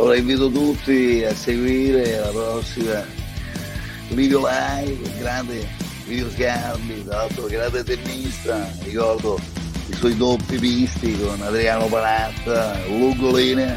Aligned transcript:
Allora 0.00 0.16
invito 0.16 0.50
tutti 0.50 1.22
a 1.24 1.34
seguire 1.34 2.18
la 2.20 2.28
prossima 2.28 3.04
video 4.08 4.40
live, 4.48 5.18
grande 5.18 5.68
video 6.06 6.26
tra 6.30 6.70
l'altro 7.04 7.44
grande 7.44 7.84
tennista, 7.84 8.66
ricordo 8.82 9.38
i 9.88 9.92
suoi 9.92 10.16
doppi 10.16 10.56
visti 10.56 11.20
con 11.20 11.42
Adriano 11.42 11.84
Panatta, 11.84 12.78
Lugolina, 12.86 13.76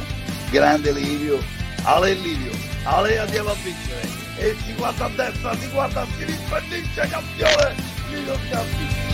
grande 0.50 0.94
Livio, 0.94 1.44
Ale 1.84 2.14
Livio, 2.14 2.52
Ale 2.84 3.20
andiamo 3.20 3.50
a 3.50 3.56
vincere, 3.62 4.08
e 4.38 4.56
si 4.66 4.74
guarda 4.76 5.04
a 5.04 5.10
destra, 5.10 5.58
si 5.58 5.68
guarda 5.72 6.02
a 6.04 6.08
sinistra, 6.18 6.60
vince 6.70 7.08
campione, 7.10 7.76
video 8.10 8.38
schermi. 8.48 9.13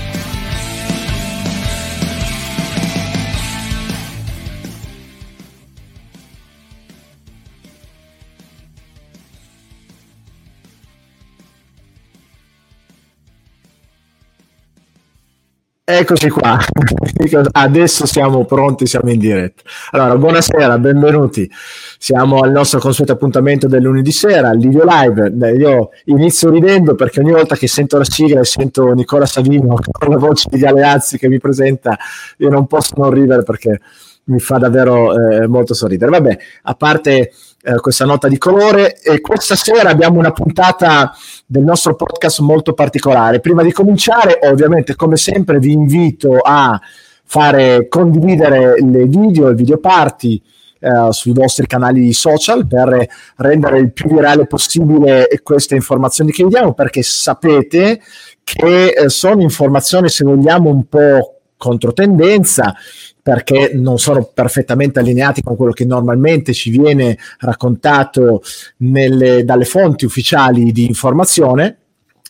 Eccoci 15.91 16.29
qua, 16.29 16.55
adesso 17.53 18.05
siamo 18.05 18.45
pronti, 18.45 18.85
siamo 18.85 19.09
in 19.09 19.17
diretta. 19.17 19.63
Allora, 19.89 20.17
buonasera, 20.17 20.77
benvenuti. 20.77 21.49
Siamo 21.97 22.41
al 22.41 22.51
nostro 22.51 22.77
consueto 22.79 23.13
appuntamento 23.13 23.67
del 23.67 23.81
lunedì 23.81 24.11
sera, 24.11 24.49
al 24.49 24.59
video 24.59 24.83
live. 24.85 25.55
Io 25.57 25.89
inizio 26.05 26.51
ridendo 26.51 26.93
perché 26.93 27.21
ogni 27.21 27.31
volta 27.31 27.55
che 27.55 27.67
sento 27.67 27.97
la 27.97 28.03
sigla 28.03 28.41
e 28.41 28.45
sento 28.45 28.91
Nicola 28.91 29.25
Savino 29.25 29.79
con 29.89 30.09
la 30.09 30.19
voce 30.19 30.47
di 30.51 30.63
Aleazzi 30.63 31.17
che 31.17 31.27
mi 31.27 31.39
presenta, 31.39 31.97
io 32.37 32.49
non 32.49 32.67
posso 32.67 32.93
non 32.97 33.09
ridere 33.09 33.41
perché 33.41 33.79
mi 34.25 34.39
fa 34.39 34.59
davvero 34.59 35.15
eh, 35.15 35.47
molto 35.47 35.73
sorridere. 35.73 36.11
Vabbè, 36.11 36.37
a 36.63 36.75
parte 36.75 37.31
eh, 37.61 37.79
questa 37.79 38.05
nota 38.05 38.27
di 38.27 38.37
colore, 38.37 38.99
e 39.01 39.21
questa 39.21 39.55
sera 39.55 39.89
abbiamo 39.89 40.19
una 40.19 40.31
puntata 40.31 41.13
del 41.45 41.63
nostro 41.63 41.95
podcast 41.95 42.39
molto 42.39 42.73
particolare. 42.73 43.39
Prima 43.39 43.63
di 43.63 43.71
cominciare, 43.71 44.39
ovviamente, 44.43 44.95
come 44.95 45.17
sempre, 45.17 45.59
vi 45.59 45.71
invito 45.71 46.37
a 46.37 46.79
fare 47.23 47.87
condividere 47.87 48.75
le 48.81 49.05
video, 49.05 49.49
il 49.49 49.55
video 49.55 49.77
party. 49.77 50.41
Uh, 50.81 51.11
sui 51.11 51.33
vostri 51.33 51.67
canali 51.67 52.13
social 52.13 52.65
per 52.65 53.05
rendere 53.35 53.79
il 53.79 53.91
più 53.91 54.07
virale 54.07 54.47
possibile 54.47 55.27
queste 55.43 55.75
informazioni 55.75 56.31
che 56.31 56.45
vi 56.45 56.51
diamo 56.51 56.73
perché 56.73 57.03
sapete 57.03 57.99
che 58.41 58.87
eh, 58.87 59.09
sono 59.09 59.41
informazioni 59.41 60.07
se 60.07 60.23
vogliamo 60.23 60.69
un 60.69 60.87
po' 60.87 61.39
controtendenza 61.57 62.73
perché 63.21 63.71
non 63.73 63.97
sono 63.99 64.29
perfettamente 64.33 64.99
allineati 64.99 65.41
con 65.41 65.55
quello 65.55 65.71
che 65.71 65.85
normalmente 65.85 66.53
ci 66.53 66.69
viene 66.69 67.17
raccontato 67.39 68.41
nelle, 68.77 69.43
dalle 69.43 69.65
fonti 69.65 70.05
ufficiali 70.05 70.71
di 70.71 70.85
informazione 70.85 71.77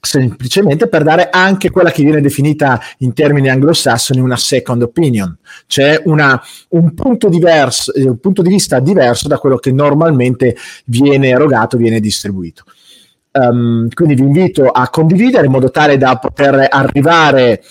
semplicemente 0.01 0.87
per 0.87 1.03
dare 1.03 1.29
anche 1.29 1.69
quella 1.69 1.91
che 1.91 2.03
viene 2.03 2.21
definita 2.21 2.79
in 2.99 3.13
termini 3.13 3.49
anglosassoni 3.49 4.19
una 4.19 4.37
second 4.37 4.81
opinion, 4.81 5.37
cioè 5.67 6.01
una, 6.05 6.41
un, 6.69 6.93
punto 6.93 7.27
diverso, 7.27 7.91
un 7.95 8.19
punto 8.19 8.41
di 8.41 8.49
vista 8.49 8.79
diverso 8.79 9.27
da 9.27 9.37
quello 9.37 9.57
che 9.57 9.71
normalmente 9.71 10.55
viene 10.85 11.29
erogato, 11.29 11.77
viene 11.77 11.99
distribuito. 11.99 12.63
Um, 13.31 13.87
quindi 13.93 14.15
vi 14.15 14.23
invito 14.23 14.69
a 14.69 14.89
condividere 14.89 15.45
in 15.45 15.51
modo 15.51 15.69
tale 15.69 15.97
da 15.97 16.17
poter 16.17 16.65
arrivare 16.67 17.61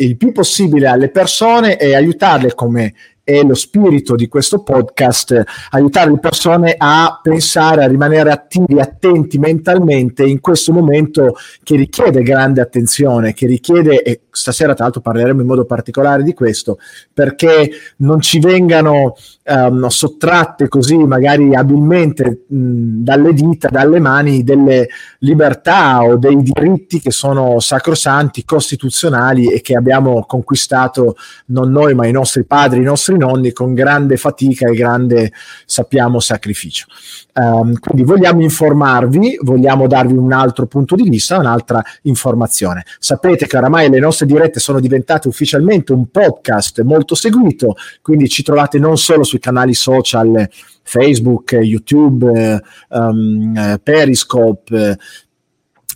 il 0.00 0.16
più 0.16 0.32
possibile 0.32 0.86
alle 0.86 1.08
persone 1.08 1.76
e 1.76 1.94
aiutarle 1.94 2.54
come 2.54 2.94
è 3.28 3.42
lo 3.42 3.52
spirito 3.52 4.14
di 4.14 4.26
questo 4.26 4.62
podcast, 4.62 5.44
aiutare 5.72 6.12
le 6.12 6.18
persone 6.18 6.74
a 6.78 7.20
pensare, 7.22 7.84
a 7.84 7.86
rimanere 7.86 8.30
attivi, 8.30 8.80
attenti 8.80 9.38
mentalmente 9.38 10.24
in 10.24 10.40
questo 10.40 10.72
momento 10.72 11.36
che 11.62 11.76
richiede 11.76 12.22
grande 12.22 12.62
attenzione, 12.62 13.34
che 13.34 13.46
richiede, 13.46 14.00
e 14.00 14.22
stasera 14.30 14.72
tra 14.72 14.84
l'altro 14.84 15.02
parleremo 15.02 15.42
in 15.42 15.46
modo 15.46 15.66
particolare 15.66 16.22
di 16.22 16.32
questo, 16.32 16.78
perché 17.12 17.70
non 17.96 18.22
ci 18.22 18.38
vengano 18.38 19.14
um, 19.44 19.86
sottratte 19.88 20.68
così 20.68 20.96
magari 20.96 21.54
abilmente 21.54 22.44
mh, 22.48 23.02
dalle 23.02 23.34
dita, 23.34 23.68
dalle 23.68 24.00
mani 24.00 24.42
delle 24.42 24.88
libertà 25.18 26.02
o 26.02 26.16
dei 26.16 26.40
diritti 26.40 26.98
che 26.98 27.10
sono 27.10 27.60
sacrosanti, 27.60 28.46
costituzionali 28.46 29.52
e 29.52 29.60
che 29.60 29.74
abbiamo 29.74 30.24
conquistato 30.24 31.16
non 31.46 31.70
noi 31.70 31.92
ma 31.94 32.06
i 32.06 32.12
nostri 32.12 32.44
padri, 32.44 32.80
i 32.80 32.84
nostri 32.84 33.16
nonni 33.18 33.52
con 33.52 33.74
grande 33.74 34.16
fatica 34.16 34.68
e 34.68 34.74
grande, 34.74 35.32
sappiamo, 35.66 36.20
sacrificio. 36.20 36.86
Um, 37.34 37.78
quindi 37.78 38.04
vogliamo 38.04 38.40
informarvi, 38.42 39.38
vogliamo 39.42 39.86
darvi 39.86 40.16
un 40.16 40.32
altro 40.32 40.66
punto 40.66 40.96
di 40.96 41.08
vista, 41.08 41.38
un'altra 41.38 41.82
informazione. 42.02 42.84
Sapete 42.98 43.46
che 43.46 43.56
oramai 43.56 43.90
le 43.90 44.00
nostre 44.00 44.26
dirette 44.26 44.60
sono 44.60 44.80
diventate 44.80 45.28
ufficialmente 45.28 45.92
un 45.92 46.06
podcast 46.06 46.80
molto 46.82 47.14
seguito, 47.14 47.76
quindi 48.00 48.28
ci 48.28 48.42
trovate 48.42 48.78
non 48.78 48.96
solo 48.96 49.24
sui 49.24 49.38
canali 49.38 49.74
social 49.74 50.48
Facebook, 50.82 51.52
YouTube, 51.52 52.62
um, 52.88 53.78
Periscope, 53.82 54.96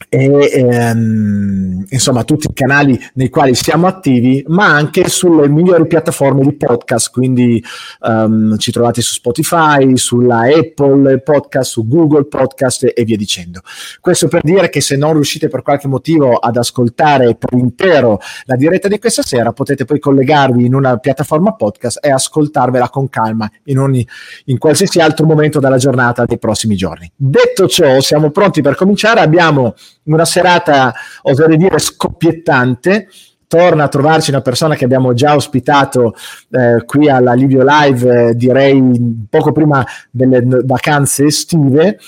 e 0.09 0.51
ehm, 0.53 1.85
insomma 1.89 2.25
tutti 2.25 2.47
i 2.49 2.53
canali 2.53 2.99
nei 3.15 3.29
quali 3.29 3.55
siamo 3.55 3.87
attivi, 3.87 4.45
ma 4.49 4.67
anche 4.67 5.09
sulle 5.09 5.49
migliori 5.49 5.87
piattaforme 5.87 6.43
di 6.43 6.55
podcast, 6.55 7.11
quindi 7.11 7.63
um, 8.01 8.57
ci 8.59 8.73
trovate 8.73 9.01
su 9.01 9.15
Spotify, 9.15 9.97
sulla 9.97 10.43
Apple 10.43 11.21
Podcast, 11.21 11.71
su 11.71 11.87
Google 11.87 12.25
Podcast 12.25 12.93
e, 12.95 13.05
via 13.05 13.17
dicendo. 13.17 13.61
Questo 14.01 14.29
per 14.29 14.43
dire 14.43 14.69
che 14.69 14.81
se 14.81 14.97
non 14.97 15.15
riuscite 15.15 15.49
per 15.49 15.63
qualche 15.63 15.89
motivo 15.89 16.37
ad 16.37 16.57
ascoltare 16.57 17.35
per 17.35 17.53
intero 17.59 18.21
la 18.45 18.57
diretta 18.57 18.89
di 18.89 18.99
questa 18.99 19.23
sera, 19.23 19.53
potete 19.53 19.85
poi 19.85 19.99
collegarvi 19.99 20.65
in 20.65 20.75
una 20.75 20.97
piattaforma 20.97 21.55
podcast 21.55 21.99
e 22.03 22.11
ascoltarvela 22.11 22.89
con 22.89 23.09
calma 23.09 23.51
in, 23.65 23.79
ogni, 23.79 24.07
in 24.47 24.59
qualsiasi 24.59 25.01
altro 25.01 25.27
momento 25.27 25.61
della 25.61 25.77
giornata 25.77 26.25
dei 26.25 26.39
prossimi 26.39 26.77
giorni. 26.77 27.11
Detto 27.15 27.69
ciò, 27.69 28.01
siamo 28.01 28.31
pronti 28.31 28.63
per 28.63 28.75
cominciare. 28.75 29.21
Abbiamo 29.21 29.75
una 30.05 30.25
serata, 30.25 30.95
oserei 31.23 31.57
dire, 31.57 31.79
scoppiettante. 31.79 33.09
Torna 33.47 33.85
a 33.85 33.89
trovarci 33.89 34.31
una 34.31 34.41
persona 34.41 34.75
che 34.77 34.87
abbiamo 34.87 35.13
già 35.13 35.35
ospitato 35.35 36.15
eh, 36.51 36.85
qui 36.87 37.11
alla 37.11 37.35
Livio 37.35 37.63
Live, 37.63 38.29
eh, 38.29 38.35
direi 38.35 39.27
poco 39.29 39.53
prima 39.53 39.85
delle 40.11 40.43
vacanze 40.65 41.27
estive, 41.27 41.99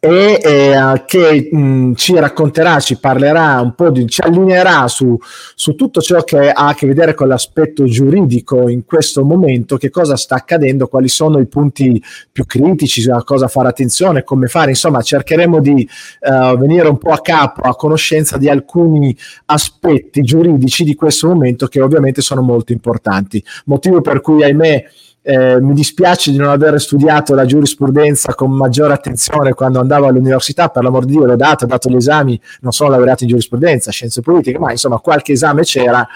e 0.00 0.40
eh, 0.42 1.02
che 1.06 1.48
mh, 1.50 1.58
mm, 1.58 1.92
ci 1.94 2.18
racconterà, 2.18 2.80
ci 2.80 2.98
parlerà 2.98 3.60
un 3.60 3.74
po', 3.74 3.90
di, 3.90 4.06
ci 4.06 4.20
allineerà 4.20 4.88
su, 4.88 5.18
su, 5.54 5.74
tutto 5.74 6.00
ciò 6.00 6.22
che 6.22 6.50
ha 6.50 6.68
a 6.68 6.74
che 6.74 6.86
vedere 6.86 7.14
con 7.14 7.28
l'aspetto 7.28 7.84
giuridico 7.84 8.68
in 8.68 8.84
questo 8.84 9.24
momento, 9.24 9.76
che 9.76 9.90
cosa 9.90 10.16
sta 10.16 10.36
accadendo, 10.36 10.88
quali 10.88 11.08
sono 11.08 11.38
i 11.38 11.46
punti 11.46 12.02
più 12.30 12.44
critici, 12.46 13.08
a 13.10 13.22
cosa 13.22 13.48
fare 13.48 13.68
attenzione, 13.68 14.22
come 14.22 14.46
fare, 14.46 14.70
insomma 14.70 15.02
cercheremo 15.02 15.60
di 15.60 15.88
uh, 16.20 16.56
venire 16.56 16.88
un 16.88 16.98
po' 16.98 17.12
a 17.12 17.20
capo, 17.20 17.62
a 17.62 17.74
conoscenza 17.74 18.36
di 18.36 18.48
alcuni 18.48 19.16
aspetti 19.46 20.22
giuridici 20.22 20.84
di 20.84 20.94
questo 20.94 21.28
momento 21.28 21.66
che 21.66 21.80
ovviamente 21.80 22.20
sono 22.20 22.42
molto 22.42 22.72
importanti, 22.72 23.42
motivo 23.64 24.00
per 24.00 24.20
cui 24.20 24.42
ahimè 24.42 24.84
eh, 25.28 25.60
mi 25.60 25.74
dispiace 25.74 26.30
di 26.30 26.36
non 26.36 26.50
aver 26.50 26.80
studiato 26.80 27.34
la 27.34 27.44
giurisprudenza 27.44 28.32
con 28.34 28.52
maggiore 28.52 28.92
attenzione 28.92 29.54
quando 29.54 29.80
andavo 29.80 30.06
all'università, 30.06 30.68
per 30.68 30.84
l'amor 30.84 31.04
di 31.04 31.14
Dio 31.14 31.24
l'ho 31.24 31.34
dato, 31.34 31.64
ho 31.64 31.66
dato 31.66 31.90
gli 31.90 31.96
esami, 31.96 32.40
non 32.60 32.70
sono 32.70 32.90
laureato 32.90 33.24
in 33.24 33.30
giurisprudenza, 33.30 33.90
scienze 33.90 34.20
politiche, 34.20 34.56
ma 34.60 34.70
insomma 34.70 35.00
qualche 35.00 35.32
esame 35.32 35.62
c'era, 35.62 36.06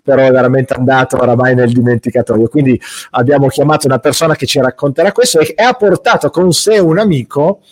però 0.00 0.22
è 0.22 0.30
veramente 0.30 0.74
andato 0.74 1.20
oramai 1.20 1.56
nel 1.56 1.72
dimenticatoio. 1.72 2.46
Quindi 2.46 2.80
abbiamo 3.10 3.48
chiamato 3.48 3.88
una 3.88 3.98
persona 3.98 4.36
che 4.36 4.46
ci 4.46 4.60
racconterà 4.60 5.10
questo 5.10 5.40
e, 5.40 5.52
e 5.56 5.64
ha 5.64 5.72
portato 5.72 6.30
con 6.30 6.52
sé 6.52 6.78
un 6.78 7.00
amico 7.00 7.62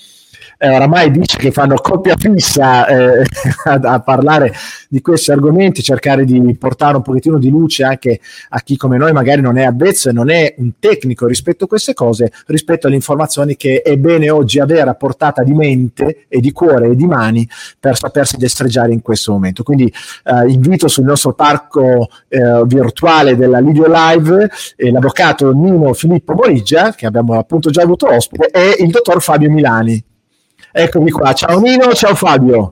eh, 0.58 0.68
oramai 0.68 1.10
dice 1.12 1.38
che 1.38 1.52
fanno 1.52 1.76
coppia 1.76 2.16
fissa 2.16 2.86
eh, 2.86 3.24
a, 3.64 3.80
a, 3.80 4.00
parlare 4.00 4.52
di 4.88 5.00
questi 5.00 5.30
argomenti, 5.30 5.82
cercare 5.82 6.24
di 6.24 6.56
portare 6.58 6.96
un 6.96 7.02
pochettino 7.02 7.38
di 7.38 7.48
luce 7.48 7.84
anche 7.84 8.20
a 8.48 8.60
chi 8.60 8.76
come 8.76 8.96
noi 8.96 9.12
magari 9.12 9.40
non 9.40 9.56
è 9.56 9.64
avvezzo 9.64 10.08
e 10.08 10.12
non 10.12 10.30
è 10.30 10.54
un 10.58 10.72
tecnico 10.80 11.26
rispetto 11.26 11.64
a 11.64 11.68
queste 11.68 11.94
cose, 11.94 12.32
rispetto 12.46 12.88
alle 12.88 12.96
informazioni 12.96 13.56
che 13.56 13.82
è 13.82 13.96
bene 13.96 14.30
oggi 14.30 14.58
avere 14.58 14.90
a 14.90 14.94
portata 14.94 15.44
di 15.44 15.54
mente 15.54 16.26
e 16.28 16.40
di 16.40 16.50
cuore 16.50 16.88
e 16.88 16.96
di 16.96 17.06
mani 17.06 17.48
per 17.78 17.96
sapersi 17.96 18.36
destreggiare 18.36 18.92
in 18.92 19.00
questo 19.00 19.32
momento. 19.32 19.62
Quindi 19.62 19.92
eh, 20.24 20.50
invito 20.50 20.88
sul 20.88 21.04
nostro 21.04 21.34
parco 21.34 22.08
eh, 22.28 22.62
virtuale 22.66 23.36
della 23.36 23.60
Lidio 23.60 23.86
Live 23.86 24.50
eh, 24.76 24.90
l'avvocato 24.90 25.52
Nino 25.52 25.92
Filippo 25.92 26.34
Morigia, 26.34 26.92
che 26.94 27.06
abbiamo 27.06 27.38
appunto 27.38 27.70
già 27.70 27.82
avuto 27.82 28.08
ospite, 28.08 28.48
e 28.50 28.82
il 28.82 28.90
dottor 28.90 29.22
Fabio 29.22 29.50
Milani. 29.50 30.07
Eccomi 30.80 31.10
qua, 31.10 31.32
ciao 31.32 31.58
Nino, 31.58 31.92
ciao 31.92 32.14
Fabio. 32.14 32.70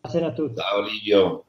Buonasera 0.00 0.28
a 0.28 0.32
tutti. 0.32 0.60
Ciao 0.60 0.82
Livio. 0.82 1.44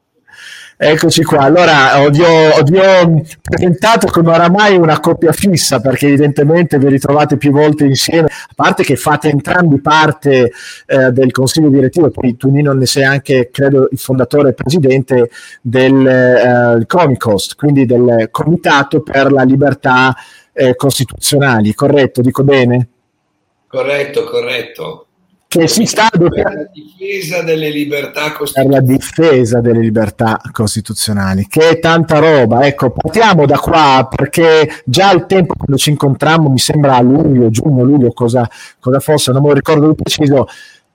Eccoci 0.75 1.23
qua, 1.23 1.41
allora 1.41 2.09
vi 2.09 2.23
ho, 2.23 3.21
presentato 3.39 4.07
come 4.07 4.31
oramai 4.31 4.77
una 4.77 4.99
coppia 4.99 5.31
fissa 5.31 5.79
perché 5.79 6.07
evidentemente 6.07 6.79
vi 6.79 6.87
ritrovate 6.87 7.37
più 7.37 7.51
volte 7.51 7.85
insieme, 7.85 8.29
a 8.29 8.53
parte 8.55 8.81
che 8.81 8.95
fate 8.95 9.29
entrambi 9.29 9.79
parte 9.79 10.51
eh, 10.87 11.11
del 11.11 11.29
consiglio 11.29 11.69
direttivo, 11.69 12.09
poi 12.09 12.35
tu 12.35 12.49
Nino 12.49 12.73
ne 12.73 12.87
sei 12.87 13.03
anche, 13.03 13.51
credo, 13.51 13.87
il 13.91 13.99
fondatore 13.99 14.49
e 14.49 14.53
presidente 14.53 15.29
del 15.61 16.07
eh, 16.07 16.85
Comicost, 16.87 17.53
quindi 17.55 17.85
del 17.85 18.29
Comitato 18.31 19.03
per 19.03 19.31
la 19.31 19.43
Libertà 19.43 20.15
eh, 20.51 20.75
Costituzionali, 20.75 21.75
corretto? 21.75 22.21
Dico 22.21 22.43
bene? 22.43 22.89
Corretto, 23.67 24.23
corretto 24.23 25.05
che 25.51 25.67
si 25.67 25.85
sta 25.85 26.07
per 26.09 26.29
la 26.31 26.65
difesa 26.71 27.41
delle 27.41 27.69
libertà 27.69 28.31
costituzionali. 28.31 28.69
Per 28.69 28.87
la 28.87 28.93
difesa 28.95 29.59
delle 29.59 29.79
libertà 29.81 30.41
costituzionali, 30.49 31.47
che 31.49 31.67
è 31.67 31.79
tanta 31.79 32.19
roba. 32.19 32.65
Ecco, 32.65 32.91
partiamo 32.91 33.45
da 33.45 33.57
qua 33.57 34.07
perché 34.09 34.81
già 34.85 35.09
al 35.09 35.25
tempo 35.25 35.55
quando 35.57 35.75
ci 35.75 35.89
incontrammo, 35.89 36.47
mi 36.47 36.57
sembra 36.57 36.95
a 36.95 37.01
luglio, 37.01 37.49
giugno, 37.49 37.83
luglio, 37.83 38.13
cosa, 38.13 38.49
cosa 38.79 39.01
fosse, 39.01 39.33
non 39.33 39.41
me 39.41 39.49
lo 39.49 39.55
ricordo 39.55 39.89
di 39.89 39.95
preciso, 39.95 40.47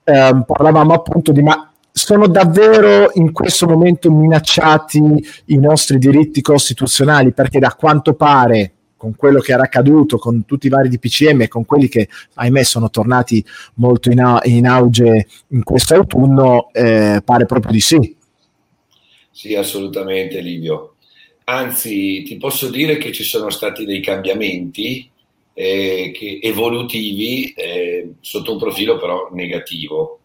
eh, 0.05 0.43
parlavamo 0.47 0.95
appunto 0.95 1.33
di 1.33 1.43
ma 1.43 1.71
sono 1.93 2.27
davvero 2.27 3.11
in 3.13 3.33
questo 3.33 3.67
momento 3.67 4.11
minacciati 4.11 5.03
i 5.47 5.59
nostri 5.59 5.99
diritti 5.99 6.41
costituzionali 6.41 7.33
perché 7.33 7.59
da 7.59 7.75
quanto 7.75 8.15
pare 8.15 8.76
con 8.97 9.15
quello 9.15 9.41
che 9.41 9.53
era 9.53 9.65
accaduto 9.65 10.19
con 10.19 10.45
tutti 10.45 10.67
i 10.67 10.71
vari 10.71 10.89
DPCM 10.89 11.43
e 11.43 11.49
con 11.49 11.65
quelli 11.65 11.89
che 11.89 12.09
ahimè 12.35 12.63
sono 12.63 12.91
tornati 12.91 13.45
molto 13.75 14.11
in, 14.11 14.21
a- 14.21 14.41
in 14.45 14.67
auge 14.67 15.27
in 15.49 15.63
questo 15.63 15.95
autunno, 15.95 16.71
eh, 16.73 17.21
pare 17.25 17.47
proprio 17.47 17.73
di 17.73 17.81
sì. 17.81 18.17
Sì, 19.31 19.55
assolutamente 19.55 20.41
Livio. 20.41 20.95
Anzi, 21.45 22.23
ti 22.23 22.37
posso 22.39 22.71
dire 22.71 22.97
che 22.97 23.13
ci 23.13 23.23
sono 23.23 23.51
stati 23.51 23.85
dei 23.85 24.01
cambiamenti 24.01 25.09
eh, 25.53 26.11
che, 26.13 26.41
evolutivi 26.43 27.53
eh, 27.53 28.15
sotto 28.21 28.53
un 28.53 28.59
profilo 28.59 28.99
però 28.99 29.29
negativo, 29.33 30.21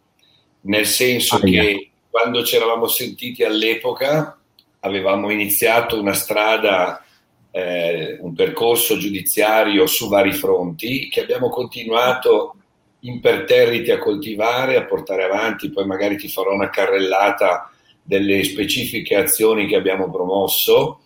nel 0.62 0.86
senso 0.86 1.36
ah, 1.36 1.40
che 1.42 1.90
quando 2.10 2.44
ci 2.44 2.56
eravamo 2.56 2.88
sentiti 2.88 3.44
all'epoca 3.44 4.38
avevamo 4.80 5.30
iniziato 5.30 6.00
una 6.00 6.14
strada 6.14 7.04
eh, 7.52 8.18
un 8.22 8.34
percorso 8.34 8.98
giudiziario 8.98 9.86
su 9.86 10.08
vari 10.08 10.32
fronti 10.32 11.10
che 11.10 11.22
abbiamo 11.22 11.50
continuato 11.50 12.56
imperterriti 13.02 13.92
a 13.92 13.98
coltivare, 13.98 14.78
a 14.78 14.86
portare 14.86 15.24
avanti, 15.24 15.72
poi 15.72 15.86
magari 15.86 16.18
ti 16.18 16.28
farò 16.28 16.54
una 16.54 16.70
carrellata 16.70 17.72
delle 18.02 18.44
specifiche 18.44 19.16
azioni 19.16 19.68
che 19.68 19.76
abbiamo 19.76 20.10
promosso, 20.10 21.02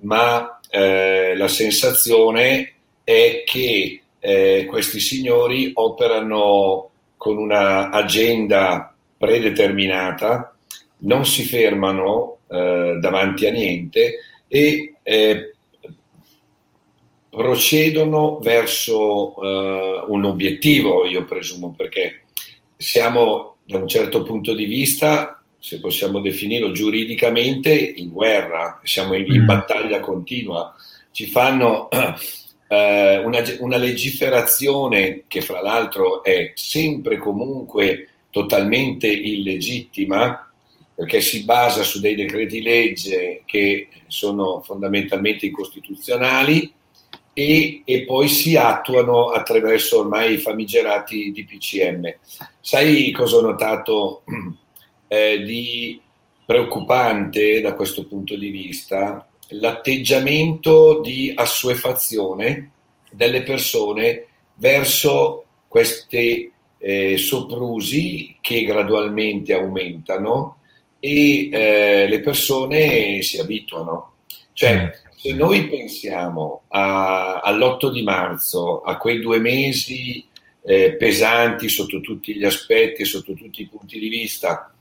ma 0.00 0.60
eh, 0.70 1.36
la 1.36 1.48
sensazione 1.48 2.74
è 3.04 3.42
che 3.44 4.00
eh, 4.18 4.66
questi 4.68 5.00
signori 5.00 5.70
operano 5.74 6.90
con 7.16 7.38
una 7.38 7.90
agenda 7.90 8.92
predeterminata, 9.16 10.54
non 10.98 11.24
si 11.24 11.44
fermano 11.44 12.38
eh, 12.48 12.98
davanti 13.00 13.46
a 13.46 13.50
niente 13.50 14.14
e 14.48 14.94
eh, 15.02 15.55
procedono 17.36 18.38
verso 18.38 19.38
uh, 19.38 20.10
un 20.10 20.24
obiettivo, 20.24 21.04
io 21.04 21.26
presumo, 21.26 21.74
perché 21.76 22.22
siamo 22.78 23.56
da 23.62 23.76
un 23.76 23.86
certo 23.86 24.22
punto 24.22 24.54
di 24.54 24.64
vista, 24.64 25.42
se 25.58 25.78
possiamo 25.78 26.20
definirlo 26.20 26.72
giuridicamente, 26.72 27.74
in 27.74 28.10
guerra, 28.10 28.80
siamo 28.84 29.12
in, 29.12 29.26
in 29.26 29.42
mm. 29.42 29.44
battaglia 29.44 30.00
continua. 30.00 30.74
Ci 31.10 31.26
fanno 31.26 31.88
uh, 31.90 32.74
una, 33.28 33.42
una 33.58 33.76
legiferazione 33.76 35.24
che 35.26 35.42
fra 35.42 35.60
l'altro 35.60 36.24
è 36.24 36.52
sempre 36.54 37.18
comunque 37.18 38.08
totalmente 38.30 39.08
illegittima, 39.08 40.50
perché 40.94 41.20
si 41.20 41.44
basa 41.44 41.82
su 41.82 42.00
dei 42.00 42.14
decreti 42.14 42.62
legge 42.62 43.42
che 43.44 43.88
sono 44.06 44.62
fondamentalmente 44.62 45.44
incostituzionali 45.44 46.72
e, 47.38 47.82
e, 47.84 48.04
poi 48.06 48.28
si 48.28 48.56
attuano 48.56 49.26
attraverso 49.26 49.98
ormai 49.98 50.32
i 50.32 50.38
famigerati 50.38 51.32
DPCM. 51.32 52.14
Sai 52.58 53.10
cosa 53.10 53.36
ho 53.36 53.40
notato 53.42 54.22
eh, 55.06 55.42
di 55.42 56.00
preoccupante 56.46 57.60
da 57.60 57.74
questo 57.74 58.06
punto 58.06 58.38
di 58.38 58.48
vista? 58.48 59.28
L'atteggiamento 59.48 61.02
di 61.02 61.30
assuefazione 61.36 62.70
delle 63.10 63.42
persone 63.42 64.28
verso 64.54 65.44
questi 65.68 66.50
eh, 66.78 67.18
soprusi 67.18 68.34
che 68.40 68.64
gradualmente 68.64 69.52
aumentano 69.52 70.56
e 71.00 71.50
eh, 71.50 72.08
le 72.08 72.20
persone 72.20 73.20
si 73.20 73.38
abituano. 73.38 74.12
Cioè, 74.54 74.90
se 75.26 75.32
noi 75.32 75.68
pensiamo 75.68 76.62
a, 76.68 77.40
all'8 77.40 77.90
di 77.90 78.02
marzo, 78.02 78.82
a 78.82 78.96
quei 78.96 79.18
due 79.18 79.40
mesi 79.40 80.24
eh, 80.62 80.94
pesanti 80.94 81.68
sotto 81.68 82.00
tutti 82.00 82.36
gli 82.36 82.44
aspetti 82.44 83.04
sotto 83.04 83.34
tutti 83.34 83.62
i 83.62 83.68
punti 83.68 83.98
di 83.98 84.08
vista, 84.08 84.72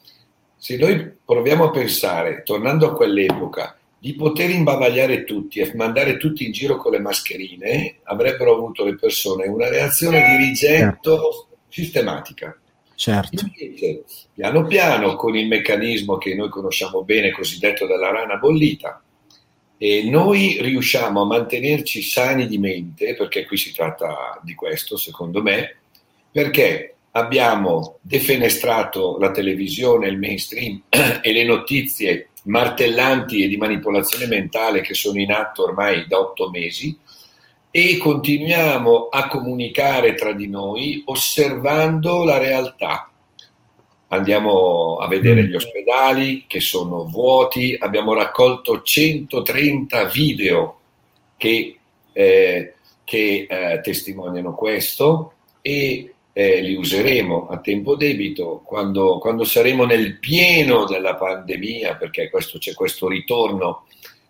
se 0.56 0.77
noi 0.77 1.13
proviamo 1.25 1.65
a 1.65 1.71
pensare, 1.71 2.44
tornando 2.44 2.88
a 2.88 2.95
quell'epoca, 2.95 3.75
di 3.97 4.13
poter 4.13 4.51
imbavagliare 4.51 5.24
tutti 5.24 5.59
e 5.59 5.74
mandare 5.74 6.18
tutti 6.18 6.45
in 6.45 6.51
giro 6.51 6.77
con 6.77 6.92
le 6.92 7.00
mascherine, 7.00 7.97
avrebbero 8.03 8.53
avuto 8.53 8.83
le 8.83 8.95
persone 8.95 9.47
una 9.47 9.68
reazione 9.68 10.24
di 10.30 10.45
rigetto 10.45 11.47
sistematica. 11.69 12.56
Certo. 12.94 13.45
Invece, 13.45 14.04
piano 14.31 14.66
piano, 14.68 15.16
con 15.16 15.35
il 15.35 15.47
meccanismo 15.47 16.18
che 16.18 16.35
noi 16.35 16.49
conosciamo 16.49 17.04
bene, 17.04 17.31
cosiddetto 17.31 17.87
della 17.87 18.11
rana 18.11 18.37
bollita, 18.37 19.02
e 19.77 20.03
noi 20.09 20.57
riusciamo 20.61 21.21
a 21.21 21.25
mantenerci 21.25 22.01
sani 22.01 22.47
di 22.47 22.57
mente, 22.57 23.15
perché 23.15 23.45
qui 23.45 23.57
si 23.57 23.73
tratta 23.73 24.39
di 24.44 24.55
questo, 24.55 24.97
secondo 24.97 25.41
me, 25.41 25.77
perché 26.31 26.95
abbiamo 27.11 27.97
defenestrato 28.01 29.17
la 29.17 29.31
televisione, 29.31 30.07
il 30.07 30.17
mainstream 30.17 30.81
e 31.21 31.31
le 31.31 31.44
notizie 31.44 32.29
martellanti 32.44 33.44
e 33.44 33.47
di 33.47 33.57
manipolazione 33.57 34.27
mentale 34.27 34.81
che 34.81 34.94
sono 34.94 35.19
in 35.19 35.31
atto 35.31 35.63
ormai 35.63 36.05
da 36.07 36.19
otto 36.19 36.49
mesi 36.49 36.95
e 37.71 37.97
continuiamo 37.97 39.07
a 39.09 39.27
comunicare 39.27 40.13
tra 40.13 40.31
di 40.31 40.47
noi 40.47 41.01
osservando 41.05 42.23
la 42.23 42.37
realtà 42.37 43.09
andiamo 44.16 44.98
a 44.98 45.07
vedere 45.07 45.44
mm. 45.44 45.45
gli 45.45 45.56
ospedali 45.56 46.45
che 46.48 46.60
sono 46.60 47.06
vuoti, 47.06 47.76
abbiamo 47.78 48.14
raccolto 48.14 48.81
130 48.81 50.06
video 50.06 50.80
che, 51.38 51.78
eh, 52.12 52.74
che 53.04 53.48
eh, 53.50 53.81
testimoniano 53.81 54.54
questo 54.54 55.34
e 55.62 56.14
eh, 56.38 56.62
li 56.62 56.76
useremo 56.76 57.48
a 57.48 57.60
tempo 57.60 57.95
debito 57.95 58.62
quando, 58.66 59.19
quando, 59.19 59.45
saremo 59.45 59.86
nel 59.86 60.18
pieno 60.19 60.86
della 60.86 61.16
pandemia, 61.16 61.95
perché 61.95 62.30
questo, 62.30 62.57
c'è 62.57 62.74
questo 62.74 63.07
ritorno 63.07 63.86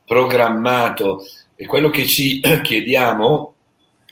programmato 0.05 1.25
e 1.55 1.65
quello 1.65 1.89
che 1.89 2.05
ci 2.05 2.41
chiediamo 2.61 3.53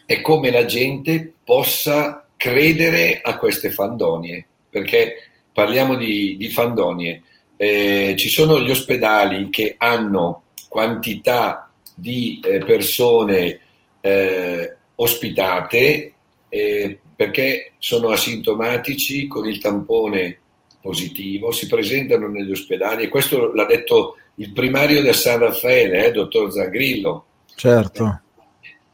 è 0.05 0.21
come 0.21 0.49
la 0.49 0.65
gente 0.65 1.33
possa 1.43 2.27
credere 2.35 3.21
a 3.21 3.37
queste 3.37 3.69
fandonie, 3.69 4.45
perché 4.69 5.32
parliamo 5.53 5.95
di, 5.95 6.35
di 6.37 6.49
fandonie, 6.49 7.21
eh, 7.55 8.15
ci 8.17 8.27
sono 8.27 8.59
gli 8.59 8.69
ospedali 8.69 9.49
che 9.49 9.75
hanno 9.77 10.43
quantità 10.67 11.71
di 11.95 12.41
eh, 12.43 12.57
persone 12.59 13.59
eh, 14.01 14.75
ospitate 14.95 16.13
eh, 16.49 16.99
perché 17.15 17.73
sono 17.77 18.09
asintomatici 18.09 19.27
con 19.27 19.47
il 19.47 19.59
tampone 19.59 20.39
positivo, 20.81 21.51
si 21.51 21.67
presentano 21.67 22.27
negli 22.27 22.51
ospedali 22.51 23.03
e 23.03 23.07
questo 23.07 23.53
l'ha 23.53 23.65
detto 23.65 24.17
il 24.35 24.51
primario 24.51 25.01
del 25.01 25.15
San 25.15 25.39
Raffaele, 25.39 26.07
eh, 26.07 26.11
dottor 26.11 26.51
Zagrillo. 26.51 27.25
Certo. 27.55 28.21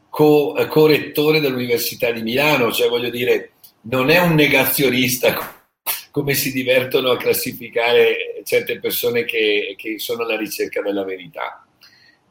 Co- 0.08 0.54
correttore 0.68 1.40
dell'Università 1.40 2.10
di 2.12 2.22
Milano, 2.22 2.70
cioè 2.70 2.88
voglio 2.88 3.10
dire, 3.10 3.52
non 3.82 4.10
è 4.10 4.18
un 4.18 4.34
negazionista 4.34 5.59
come 6.10 6.34
si 6.34 6.52
divertono 6.52 7.10
a 7.10 7.16
classificare 7.16 8.42
certe 8.44 8.78
persone 8.78 9.24
che, 9.24 9.74
che 9.76 9.98
sono 9.98 10.22
alla 10.22 10.36
ricerca 10.36 10.82
della 10.82 11.04
verità. 11.04 11.64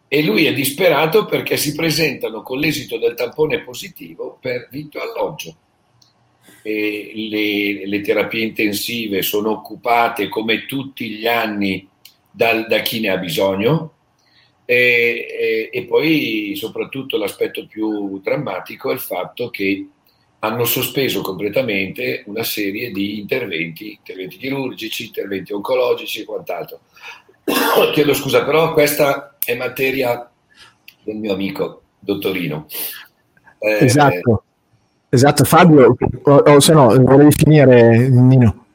E 0.08 0.24
lui 0.24 0.46
è 0.46 0.54
disperato 0.54 1.26
perché 1.26 1.56
si 1.56 1.76
presentano 1.76 2.42
con 2.42 2.60
l'esito 2.60 2.98
del 2.98 3.14
tampone 3.14 3.62
positivo 3.62 4.38
per 4.42 4.68
vitto 4.72 5.00
alloggio. 5.00 5.56
Le, 6.64 7.86
le, 7.86 8.02
terapie 8.02 8.44
intensive 8.44 9.22
sono 9.22 9.52
occupate 9.52 10.28
come 10.28 10.66
tutti 10.66 11.10
gli 11.10 11.26
anni 11.26 11.88
da, 12.30 12.64
da 12.64 12.82
chi 12.82 13.00
ne 13.00 13.10
ha 13.10 13.18
bisogno 13.18 13.94
e, 14.66 15.26
e, 15.30 15.70
e, 15.72 15.86
poi 15.86 16.54
soprattutto 16.56 17.18
l'aspetto 17.18 17.66
più 17.66 18.20
drammatico 18.20 18.92
è 18.92 18.94
il 18.94 19.00
fatto 19.00 19.50
che 19.50 19.88
hanno 20.40 20.64
sospeso 20.64 21.22
completamente 21.22 22.24
una 22.28 22.44
serie 22.44 22.92
di 22.92 23.20
interventi, 23.20 23.92
interventi 23.92 24.38
chirurgici, 24.38 25.08
interventi 25.08 25.54
oncologici 25.54 26.22
e 26.22 26.26
quant'altro. 26.26 26.80
Chiedo 27.94 28.14
scusa, 28.14 28.44
però 28.46 28.74
questa 28.74 29.36
è 29.44 29.56
materia 29.56 30.30
del 31.04 31.16
mio 31.18 31.34
amico 31.34 31.82
dottorino. 32.00 32.68
Eh, 33.58 33.86
esatto, 33.86 34.44
esatto 35.10 35.44
Fabio, 35.44 35.98
o, 36.24 36.32
o, 36.32 36.60
se 36.60 36.74
no 36.74 36.96
volevi 36.98 37.32
finire 37.32 38.08
Nino. 38.08 38.66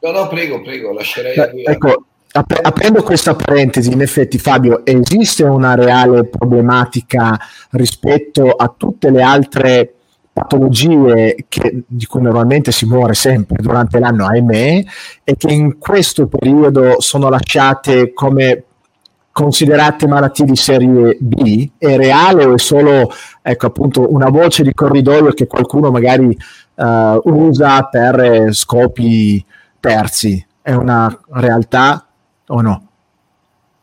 No, 0.00 0.10
no, 0.10 0.26
prego, 0.26 0.60
prego, 0.62 0.92
lascerei 0.92 1.36
lui. 1.52 1.62
Ecco, 1.62 2.06
ap- 2.32 2.58
aprendo 2.60 3.04
questa 3.04 3.36
parentesi, 3.36 3.92
in 3.92 4.00
effetti 4.00 4.38
Fabio, 4.38 4.84
esiste 4.84 5.44
una 5.44 5.76
reale 5.76 6.24
problematica 6.24 7.38
rispetto 7.70 8.50
a 8.50 8.74
tutte 8.76 9.10
le 9.10 9.22
altre 9.22 9.94
patologie 10.32 11.44
che, 11.48 11.84
di 11.86 12.06
cui 12.06 12.22
normalmente 12.22 12.72
si 12.72 12.86
muore 12.86 13.14
sempre 13.14 13.62
durante 13.62 13.98
l'anno, 13.98 14.26
ahimè, 14.26 14.84
e 15.24 15.36
che 15.36 15.52
in 15.52 15.78
questo 15.78 16.26
periodo 16.26 17.00
sono 17.00 17.28
lasciate 17.28 18.12
come 18.12 18.64
considerate 19.32 20.06
malattie 20.06 20.44
di 20.44 20.56
serie 20.56 21.16
B? 21.20 21.70
È 21.76 21.96
reale 21.96 22.44
o 22.44 22.54
è 22.54 22.58
solo 22.58 23.10
ecco, 23.40 23.66
appunto, 23.66 24.12
una 24.12 24.28
voce 24.28 24.62
di 24.62 24.72
corridoio 24.72 25.32
che 25.32 25.46
qualcuno 25.46 25.90
magari 25.90 26.36
uh, 26.74 27.20
usa 27.24 27.82
per 27.84 28.52
scopi 28.52 29.44
terzi? 29.80 30.46
È 30.60 30.72
una 30.72 31.20
realtà 31.30 32.06
o 32.46 32.60
no? 32.60 32.86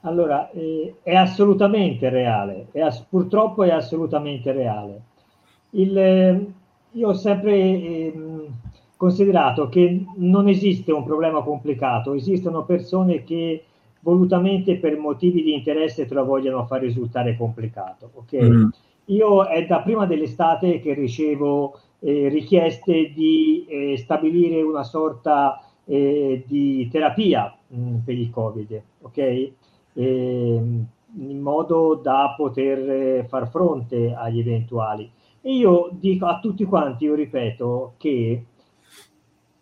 Allora, 0.01 0.49
eh, 0.51 0.95
è 1.03 1.13
assolutamente 1.13 2.07
reale, 2.09 2.67
è 2.71 2.79
ass- 2.79 3.03
purtroppo 3.09 3.63
è 3.63 3.71
assolutamente 3.71 4.51
reale. 4.53 5.01
Il, 5.71 5.97
eh, 5.97 6.45
io 6.91 7.07
ho 7.07 7.13
sempre 7.13 7.53
eh, 7.53 8.13
considerato 8.95 9.69
che 9.69 10.05
non 10.15 10.47
esiste 10.47 10.91
un 10.91 11.03
problema 11.03 11.41
complicato, 11.41 12.13
esistono 12.13 12.65
persone 12.65 13.23
che 13.23 13.63
volutamente 14.01 14.77
per 14.77 14.97
motivi 14.97 15.43
di 15.43 15.53
interesse 15.53 16.05
te 16.05 16.13
lo 16.13 16.25
vogliono 16.25 16.65
far 16.65 16.81
risultare 16.81 17.35
complicato. 17.37 18.09
Okay? 18.13 18.49
Mm. 18.49 18.69
Io 19.05 19.45
è 19.45 19.65
da 19.65 19.79
prima 19.79 20.05
dell'estate 20.05 20.79
che 20.79 20.93
ricevo 20.93 21.79
eh, 21.99 22.29
richieste 22.29 23.11
di 23.13 23.65
eh, 23.67 23.97
stabilire 23.97 24.61
una 24.61 24.83
sorta 24.83 25.63
eh, 25.85 26.43
di 26.45 26.87
terapia 26.91 27.53
mh, 27.67 27.81
mm, 27.81 27.95
per 28.05 28.15
il 28.15 28.29
Covid, 28.29 28.81
ok? 29.01 29.51
Ehm, 29.93 30.87
in 31.17 31.41
modo 31.41 31.95
da 31.95 32.35
poter 32.37 32.89
eh, 32.89 33.25
far 33.27 33.49
fronte 33.49 34.13
agli 34.13 34.39
eventuali. 34.39 35.09
E 35.41 35.53
io 35.53 35.89
dico 35.93 36.25
a 36.25 36.39
tutti 36.39 36.65
quanti, 36.65 37.05
io 37.05 37.15
ripeto, 37.15 37.93
che 37.97 38.45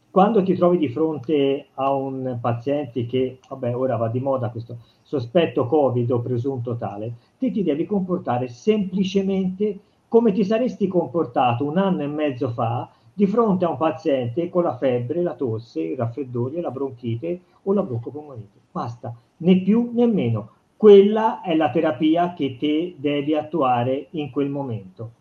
quando 0.09 0.41
ti 0.41 0.55
trovi 0.55 0.79
di 0.79 0.89
fronte 0.89 1.67
a 1.75 1.93
un 1.93 2.39
paziente 2.41 3.05
che, 3.05 3.39
vabbè, 3.47 3.75
ora 3.75 3.97
va 3.97 4.07
di 4.07 4.19
moda 4.19 4.49
questo 4.49 4.79
sospetto 5.03 5.67
Covid 5.67 6.09
o 6.09 6.21
presunto 6.21 6.75
tale, 6.75 7.13
ti, 7.37 7.51
ti 7.51 7.61
devi 7.61 7.85
comportare 7.85 8.47
semplicemente 8.47 9.79
come 10.07 10.31
ti 10.31 10.43
saresti 10.43 10.87
comportato 10.87 11.65
un 11.65 11.77
anno 11.77 12.01
e 12.01 12.07
mezzo 12.07 12.49
fa 12.49 12.89
di 13.13 13.27
fronte 13.27 13.65
a 13.65 13.69
un 13.69 13.77
paziente 13.77 14.49
con 14.49 14.63
la 14.63 14.75
febbre, 14.77 15.21
la 15.21 15.35
tosse, 15.35 15.81
i 15.81 15.95
raffreddori, 15.95 16.61
la 16.61 16.71
bronchite 16.71 17.41
o 17.63 17.73
la 17.73 17.83
broncopolmonite. 17.83 18.59
Basta, 18.71 19.15
né 19.37 19.61
più 19.61 19.91
né 19.93 20.07
meno. 20.07 20.49
Quella 20.77 21.41
è 21.41 21.55
la 21.55 21.69
terapia 21.69 22.33
che 22.33 22.57
te 22.57 22.95
devi 22.97 23.35
attuare 23.35 24.07
in 24.11 24.29
quel 24.31 24.49
momento. 24.49 25.11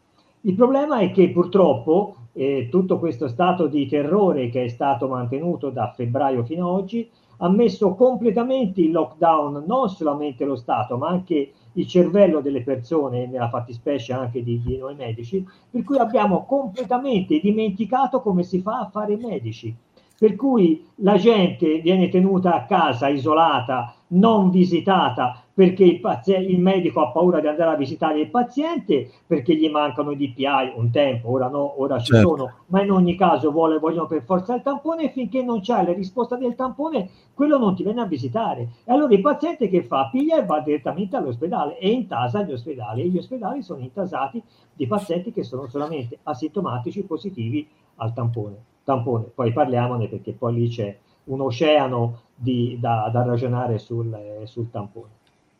Il 0.46 0.54
problema 0.54 1.00
è 1.00 1.10
che 1.10 1.30
purtroppo 1.30 2.14
eh, 2.32 2.68
tutto 2.70 3.00
questo 3.00 3.26
stato 3.26 3.66
di 3.66 3.88
terrore 3.88 4.48
che 4.48 4.62
è 4.62 4.68
stato 4.68 5.08
mantenuto 5.08 5.70
da 5.70 5.92
febbraio 5.92 6.44
fino 6.44 6.68
ad 6.68 6.78
oggi 6.82 7.10
ha 7.38 7.48
messo 7.48 7.96
completamente 7.96 8.80
in 8.80 8.92
lockdown 8.92 9.64
non 9.66 9.88
solamente 9.88 10.44
lo 10.44 10.54
Stato, 10.54 10.96
ma 10.98 11.08
anche 11.08 11.50
il 11.72 11.86
cervello 11.88 12.40
delle 12.40 12.62
persone, 12.62 13.26
nella 13.26 13.48
fattispecie 13.48 14.12
anche 14.12 14.44
di, 14.44 14.62
di 14.64 14.78
noi 14.78 14.94
medici, 14.94 15.44
per 15.68 15.82
cui 15.82 15.98
abbiamo 15.98 16.44
completamente 16.44 17.40
dimenticato 17.40 18.20
come 18.20 18.44
si 18.44 18.60
fa 18.60 18.78
a 18.78 18.88
fare 18.88 19.14
i 19.14 19.16
medici. 19.16 19.74
Per 20.16 20.36
cui 20.36 20.86
la 20.98 21.16
gente 21.16 21.80
viene 21.80 22.08
tenuta 22.08 22.54
a 22.54 22.64
casa, 22.66 23.08
isolata, 23.08 23.95
non 24.08 24.50
visitata, 24.50 25.42
perché 25.56 25.84
il, 25.84 26.00
paziente, 26.00 26.50
il, 26.50 26.60
medico 26.60 27.00
ha 27.00 27.10
paura 27.10 27.40
di 27.40 27.46
andare 27.46 27.70
a 27.70 27.76
visitare 27.76 28.20
il 28.20 28.28
paziente 28.28 29.10
perché 29.26 29.56
gli 29.56 29.70
mancano 29.70 30.10
i 30.10 30.16
DPI 30.16 30.74
un 30.76 30.90
tempo, 30.90 31.30
ora 31.30 31.48
no, 31.48 31.80
ora 31.80 31.98
ci 31.98 32.12
certo. 32.12 32.28
sono, 32.28 32.52
ma 32.66 32.82
in 32.82 32.90
ogni 32.90 33.16
caso 33.16 33.50
vuole, 33.50 33.78
vogliono 33.78 34.06
per 34.06 34.22
forza 34.22 34.54
il 34.54 34.60
tampone 34.60 35.04
e 35.04 35.10
finché 35.10 35.42
non 35.42 35.60
c'è 35.60 35.82
la 35.82 35.94
risposta 35.94 36.36
del 36.36 36.54
tampone, 36.54 37.08
quello 37.32 37.56
non 37.56 37.74
ti 37.74 37.82
viene 37.82 38.02
a 38.02 38.06
visitare. 38.06 38.68
E 38.84 38.92
allora 38.92 39.14
il 39.14 39.22
paziente 39.22 39.68
che 39.68 39.82
fa? 39.82 40.10
Piglia 40.12 40.36
e 40.38 40.44
va 40.44 40.60
direttamente 40.60 41.16
all'ospedale 41.16 41.78
e 41.78 41.88
intasa 41.88 42.42
gli 42.42 42.52
ospedali 42.52 43.00
e 43.00 43.08
gli 43.08 43.16
ospedali 43.16 43.62
sono 43.62 43.80
intasati 43.80 44.42
di 44.74 44.86
pazienti 44.86 45.32
che 45.32 45.42
sono 45.42 45.68
solamente 45.68 46.18
asintomatici 46.24 47.02
positivi 47.02 47.66
al 47.96 48.12
tampone. 48.12 48.56
tampone. 48.84 49.24
Poi 49.34 49.54
parliamone 49.54 50.06
perché 50.08 50.32
poi 50.32 50.52
lì 50.52 50.68
c'è 50.68 50.98
un 51.26 51.40
oceano 51.40 52.20
di, 52.34 52.76
da, 52.80 53.08
da, 53.12 53.22
ragionare 53.24 53.78
sul, 53.78 54.42
sul 54.44 54.70
tampone. 54.70 55.14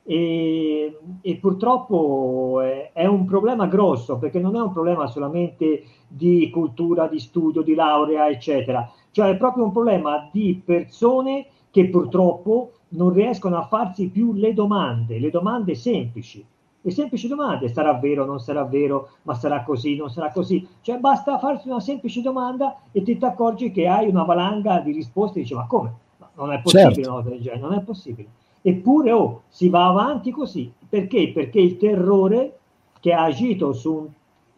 E, 0.05 0.99
e, 1.21 1.37
purtroppo 1.37 2.61
è, 2.61 2.91
è, 2.93 3.07
un 3.07 3.25
problema 3.25 3.67
grosso 3.67 4.19
perché 4.19 4.39
non 4.39 4.55
è 4.55 4.61
un 4.61 4.73
problema 4.73 5.09
solamente 5.09 5.83
di 6.07 6.49
cultura, 6.51 7.09
di 7.09 7.19
studio, 7.19 7.63
di 7.63 7.75
laurea, 7.75 8.29
eccetera, 8.29 8.89
cioè 9.11 9.31
è 9.31 9.37
proprio 9.37 9.65
un 9.65 9.73
problema 9.73 10.29
di 10.31 10.63
persone 10.65 11.47
che 11.71 11.89
purtroppo 11.89 12.73
non 12.91 13.13
riescono 13.13 13.57
a 13.57 13.67
farsi 13.67 14.09
più 14.09 14.33
le 14.33 14.55
domande, 14.55 15.19
le 15.19 15.31
domande 15.31 15.75
semplici. 15.75 16.45
Le 16.87 16.93
semplici 16.93 17.27
domande, 17.27 17.67
sarà 17.67 17.95
vero, 17.95 18.25
non 18.25 18.39
sarà 18.39 18.63
vero, 18.63 19.09
ma 19.23 19.35
sarà 19.35 19.65
così, 19.65 19.97
non 19.97 20.09
sarà 20.09 20.31
così. 20.31 20.65
Cioè 20.83 20.99
basta 20.99 21.37
farsi 21.37 21.67
una 21.67 21.81
semplice 21.81 22.23
domanda 22.23 22.77
e 22.93 23.03
ti 23.03 23.19
accorgi 23.21 23.73
che 23.73 23.89
hai 23.89 24.09
una 24.09 24.23
valanga 24.23 24.79
di 24.79 24.93
risposte 24.93 25.41
e 25.41 25.43
dici 25.43 25.53
ma 25.53 25.67
come? 25.67 25.93
No, 26.19 26.29
non 26.35 26.53
è 26.53 26.61
possibile 26.61 26.95
certo. 26.95 27.11
una 27.11 27.19
cosa 27.19 27.31
del 27.31 27.41
genere, 27.41 27.61
non 27.61 27.73
è 27.73 27.81
possibile. 27.81 28.29
Eppure 28.63 29.11
oh, 29.11 29.43
si 29.49 29.69
va 29.69 29.89
avanti 29.89 30.31
così. 30.31 30.73
Perché? 30.89 31.33
Perché 31.35 31.59
il 31.59 31.77
terrore 31.77 32.57
che 33.01 33.13
ha 33.13 33.25
agito 33.25 33.73
su 33.73 33.93
un, 33.93 34.07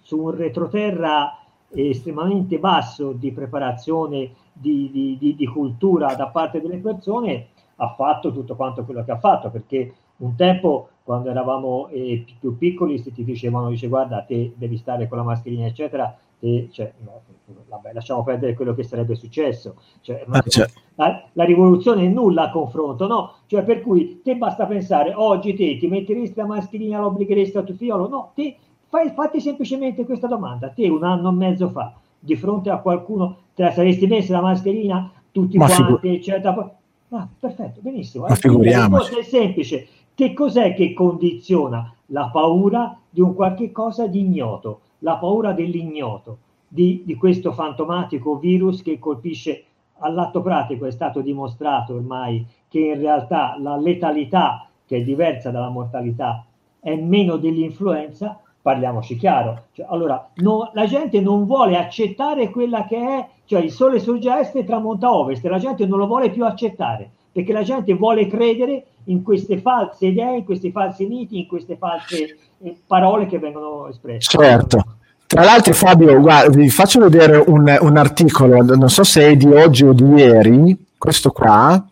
su 0.03 0.19
un 0.19 0.31
retroterra 0.33 1.35
estremamente 1.71 2.59
basso 2.59 3.13
di 3.13 3.33
preparazione, 3.33 4.33
di, 4.53 4.91
di, 4.93 5.17
di, 5.19 5.35
di, 5.35 5.47
cultura 5.47 6.15
da 6.15 6.27
parte 6.27 6.61
delle 6.61 6.77
persone, 6.77 7.47
ha 7.77 7.95
fatto 7.95 8.35
tutto 8.35 8.55
quanto 8.55 8.85
quello 8.85 9.03
che 9.03 9.13
ha 9.13 9.19
fatto. 9.19 9.49
Perché 9.49 9.95
un 10.19 10.35
tempo, 10.37 10.89
quando 11.03 11.31
eravamo 11.31 11.89
eh, 11.89 12.25
più 12.39 12.57
piccoli, 12.57 12.99
se 12.99 13.13
ti 13.13 13.25
dicevano, 13.25 13.69
dice 13.69 13.89
guarda, 13.89 14.23
te 14.23 14.53
devi 14.57 14.77
stare 14.77 15.09
con 15.09 15.19
la 15.19 15.25
mascherina, 15.25 15.67
eccetera, 15.67 16.17
te, 16.39 16.69
cioè, 16.71 16.93
no, 17.05 17.23
vabbè, 17.69 17.93
lasciamo 17.93 18.23
perdere 18.23 18.55
quello 18.55 18.75
che 18.75 18.83
sarebbe 18.83 19.15
successo. 19.15 19.77
Cioè, 20.01 20.25
ah, 20.29 20.43
cioè. 20.43 20.67
La, 20.97 21.25
la, 21.33 21.45
rivoluzione 21.45 22.05
è 22.05 22.09
nulla 22.09 22.45
a 22.45 22.51
confronto, 22.51 23.07
no? 23.07 23.35
Cioè, 23.47 23.63
per 23.63 23.83
cui 23.83 24.21
te 24.23 24.37
basta 24.37 24.67
pensare, 24.67 25.13
oggi 25.15 25.55
te 25.55 25.77
ti 25.79 25.87
metteresti 25.87 26.39
la 26.39 26.47
mascherina, 26.47 27.01
l'obbligheresti 27.01 27.57
a 27.59 27.63
tuo 27.63 27.75
figlio? 27.75 28.09
No, 28.09 28.33
te 28.35 28.57
fai, 28.89 29.11
fatti 29.11 29.41
semplicemente 29.41 30.05
questa 30.05 30.27
domanda. 30.27 30.69
Te 30.69 30.89
un 30.89 31.05
anno 31.05 31.31
e 31.31 31.33
mezzo 31.33 31.69
fa, 31.69 31.95
di 32.19 32.37
fronte 32.37 32.71
a 32.71 32.79
qualcuno, 32.79 33.37
te 33.55 33.63
la 33.63 33.73
saresti 33.73 34.07
messa 34.07 34.33
la 34.33 34.43
mascherina, 34.43 35.11
tutti 35.31 35.57
Ma 35.57 35.67
quanti, 35.67 35.85
figu- 35.85 36.05
eccetera. 36.05 36.73
Ah, 37.11 37.27
perfetto, 37.39 37.81
benissimo. 37.81 38.27
Ma 38.27 38.35
figuriamoci. 38.35 39.19
È 39.19 39.23
semplice. 39.23 39.87
Che 40.19 40.33
cos'è 40.33 40.75
che 40.75 40.95
condiziona 40.95 41.95
la 42.07 42.29
paura 42.33 42.99
di 43.09 43.21
un 43.21 43.35
qualche 43.35 43.71
cosa 43.71 44.09
di 44.09 44.19
ignoto, 44.19 44.81
la 44.99 45.17
paura 45.17 45.53
dell'ignoto? 45.53 46.39
di, 46.69 47.03
di 47.05 47.15
questo 47.15 47.53
fantomatico 47.53 48.37
virus 48.37 48.83
che 48.83 48.99
colpisce 48.99 49.65
all'atto 50.01 50.43
pratico 50.43 50.87
è 50.87 50.91
stato 50.91 51.23
dimostrato 51.23 51.95
ormai 51.95 52.45
che 52.69 52.79
in 52.81 52.99
realtà 52.99 53.57
la 53.59 53.77
letalità, 53.77 54.69
che 54.85 54.99
è 54.99 55.03
diversa 55.03 55.51
dalla 55.51 55.71
mortalità, 55.71 56.45
è 56.79 56.95
meno 56.95 57.37
dell'influenza, 57.37 58.39
parliamoci 58.61 59.17
chiaro. 59.17 59.67
Cioè, 59.73 59.87
allora, 59.89 60.29
no, 60.37 60.71
la 60.75 60.87
gente 60.87 61.21
non 61.21 61.47
vuole 61.47 61.77
accettare 61.77 62.51
quella 62.51 62.85
che 62.85 62.97
è, 62.97 63.29
cioè 63.47 63.63
il 63.63 63.71
sole 63.71 63.99
sorge 63.99 64.31
a 64.31 64.41
est 64.41 64.55
e 64.55 64.65
tramonta 64.65 65.07
a 65.07 65.15
ovest, 65.15 65.45
la 65.47 65.59
gente 65.59 65.87
non 65.87 65.99
lo 65.99 66.07
vuole 66.07 66.31
più 66.31 66.45
accettare, 66.45 67.13
perché 67.33 67.53
la 67.53 67.63
gente 67.63 67.95
vuole 67.95 68.27
credere 68.27 68.85
in 69.05 69.23
queste 69.23 69.59
false 69.61 70.07
idee, 70.07 70.39
in 70.39 70.45
questi 70.45 70.71
falsi 70.71 71.07
miti, 71.07 71.39
in 71.39 71.47
queste 71.47 71.77
false 71.77 72.37
eh, 72.63 72.77
parole 72.87 73.27
che 73.27 73.39
vengono 73.39 73.89
espresse. 73.89 74.39
Certo. 74.39 74.85
Tra 75.27 75.45
l'altro, 75.45 75.75
Fabio, 75.75 76.19
guarda, 76.21 76.57
vi 76.57 76.71
faccio 76.71 77.01
vedere 77.01 77.37
un, 77.37 77.77
un, 77.81 77.97
articolo, 77.99 78.63
non 78.63 78.89
so 78.89 79.05
se 79.05 79.29
è 79.29 79.37
di 79.37 79.47
oggi 79.47 79.85
o 79.85 79.93
di 79.93 80.05
ieri, 80.05 80.87
questo 80.97 81.33
qua, 81.33 81.87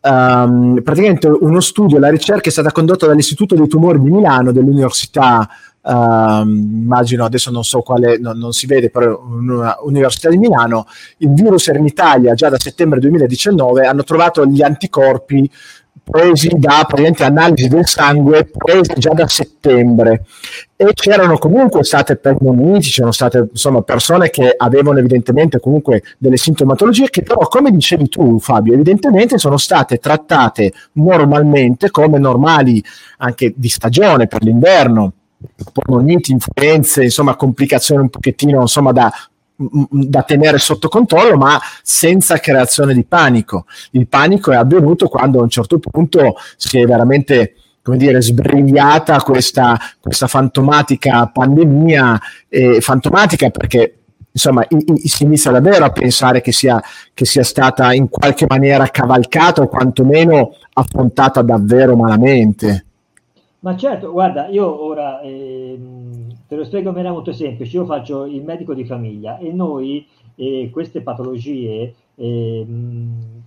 um, 0.00 0.80
praticamente 0.82 1.28
uno 1.28 1.60
studio, 1.60 1.98
la 1.98 2.08
ricerca 2.08 2.48
è 2.48 2.52
stata 2.52 2.72
condotta 2.72 3.06
dall'Istituto 3.06 3.54
dei 3.54 3.68
Tumori 3.68 4.00
di 4.00 4.10
Milano, 4.10 4.50
dell'Università 4.50 5.46
Uh, 5.82 6.46
immagino 6.46 7.24
adesso 7.24 7.50
non 7.50 7.64
so 7.64 7.80
quale, 7.80 8.18
non, 8.18 8.36
non 8.36 8.52
si 8.52 8.66
vede, 8.66 8.90
però 8.90 9.18
un'università 9.22 10.28
di 10.28 10.36
Milano, 10.36 10.86
il 11.18 11.32
virus 11.32 11.68
era 11.68 11.78
in 11.78 11.86
Italia 11.86 12.34
già 12.34 12.50
da 12.50 12.58
settembre 12.58 13.00
2019, 13.00 13.86
hanno 13.86 14.04
trovato 14.04 14.44
gli 14.44 14.62
anticorpi 14.62 15.50
presi 16.02 16.48
da 16.56 16.86
analisi 17.18 17.68
del 17.68 17.86
sangue 17.86 18.44
presi 18.44 18.92
già 18.96 19.12
da 19.12 19.28
settembre. 19.28 20.24
E 20.76 20.92
c'erano 20.94 21.38
comunque 21.38 21.84
state 21.84 22.16
pneumonici, 22.16 22.90
c'erano 22.90 23.12
state 23.12 23.48
insomma 23.50 23.82
persone 23.82 24.30
che 24.30 24.54
avevano 24.56 24.98
evidentemente 24.98 25.60
comunque 25.60 26.02
delle 26.18 26.36
sintomatologie 26.36 27.10
che 27.10 27.22
però 27.22 27.46
come 27.48 27.70
dicevi 27.70 28.08
tu 28.08 28.38
Fabio 28.38 28.72
evidentemente 28.72 29.38
sono 29.38 29.58
state 29.58 29.98
trattate 29.98 30.72
normalmente 30.92 31.90
come 31.90 32.18
normali 32.18 32.82
anche 33.18 33.52
di 33.54 33.68
stagione 33.68 34.26
per 34.26 34.42
l'inverno 34.42 35.12
polmoniti, 35.72 36.32
influenze, 36.32 37.04
insomma 37.04 37.36
complicazioni 37.36 38.02
un 38.02 38.10
pochettino 38.10 38.60
insomma 38.60 38.92
da, 38.92 39.10
da 39.56 40.22
tenere 40.22 40.58
sotto 40.58 40.88
controllo, 40.88 41.36
ma 41.36 41.60
senza 41.82 42.38
creazione 42.38 42.94
di 42.94 43.04
panico. 43.04 43.66
Il 43.92 44.08
panico 44.08 44.52
è 44.52 44.56
avvenuto 44.56 45.08
quando 45.08 45.40
a 45.40 45.42
un 45.42 45.50
certo 45.50 45.78
punto 45.78 46.36
si 46.56 46.80
è 46.80 46.84
veramente 46.86 47.54
come 47.82 47.96
dire, 47.96 48.20
sbrigliata 48.20 49.20
questa, 49.22 49.78
questa 50.00 50.26
fantomatica 50.26 51.26
pandemia, 51.26 52.20
eh, 52.48 52.80
fantomatica 52.80 53.48
perché 53.50 53.94
insomma 54.32 54.64
in, 54.68 54.80
in, 54.84 54.96
si 54.98 55.24
inizia 55.24 55.50
davvero 55.50 55.86
a 55.86 55.90
pensare 55.90 56.40
che 56.40 56.52
sia, 56.52 56.80
che 57.12 57.24
sia 57.24 57.42
stata 57.42 57.92
in 57.92 58.08
qualche 58.08 58.46
maniera 58.48 58.86
cavalcata 58.88 59.62
o 59.62 59.68
quantomeno 59.68 60.54
affrontata 60.74 61.42
davvero 61.42 61.96
malamente. 61.96 62.84
Ma 63.60 63.76
certo, 63.76 64.10
guarda, 64.10 64.48
io 64.48 64.84
ora 64.84 65.20
ehm, 65.20 66.28
te 66.48 66.56
lo 66.56 66.64
spiego 66.64 66.88
in 66.88 66.94
maniera 66.94 67.12
molto 67.12 67.32
semplice, 67.32 67.76
io 67.76 67.84
faccio 67.84 68.24
il 68.24 68.42
medico 68.42 68.72
di 68.72 68.86
famiglia 68.86 69.36
e 69.36 69.52
noi 69.52 70.06
eh, 70.34 70.70
queste 70.72 71.02
patologie 71.02 71.94
ehm, 72.14 73.42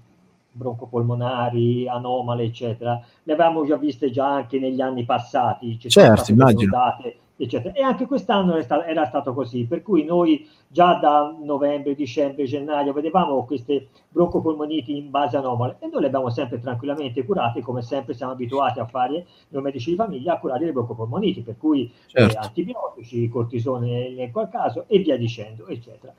broncopolmonari, 0.51 1.87
anomale, 1.87 2.43
eccetera, 2.43 3.01
le 3.23 3.33
avevamo 3.33 3.65
già 3.65 3.75
viste 3.77 4.11
già 4.11 4.31
anche 4.31 4.59
negli 4.59 4.81
anni 4.81 5.03
passati, 5.03 5.79
ci 5.79 5.89
certo, 5.89 6.31
immagino. 6.31 6.69
Date, 6.69 7.17
eccetera. 7.35 7.73
E 7.73 7.81
anche 7.81 8.05
quest'anno 8.05 8.55
era 8.55 9.05
stato 9.05 9.33
così, 9.33 9.65
per 9.65 9.81
cui 9.81 10.03
noi 10.03 10.47
già 10.67 10.95
da 10.95 11.35
novembre, 11.39 11.95
dicembre, 11.95 12.45
gennaio 12.45 12.93
vedevamo 12.93 13.45
queste 13.45 13.89
broncopolmoniti 14.09 14.97
in 14.97 15.09
base 15.09 15.37
anomale 15.37 15.77
e 15.79 15.87
noi 15.87 16.01
le 16.01 16.07
abbiamo 16.07 16.29
sempre 16.29 16.59
tranquillamente 16.59 17.25
curate, 17.25 17.61
come 17.61 17.81
sempre 17.81 18.13
siamo 18.13 18.33
abituati 18.33 18.79
a 18.79 18.85
fare 18.85 19.25
noi 19.49 19.61
medici 19.61 19.91
di 19.91 19.95
famiglia, 19.95 20.33
a 20.33 20.39
curare 20.39 20.65
le 20.65 20.71
broncopolmoniti, 20.71 21.41
per 21.41 21.57
cui 21.57 21.91
certo. 22.07 22.33
eh, 22.33 22.37
antibiotici, 22.39 23.27
cortisone 23.29 24.09
nel 24.09 24.31
qual 24.31 24.49
caso 24.49 24.85
e 24.87 24.99
via 24.99 25.17
dicendo, 25.17 25.67
eccetera. 25.67 26.13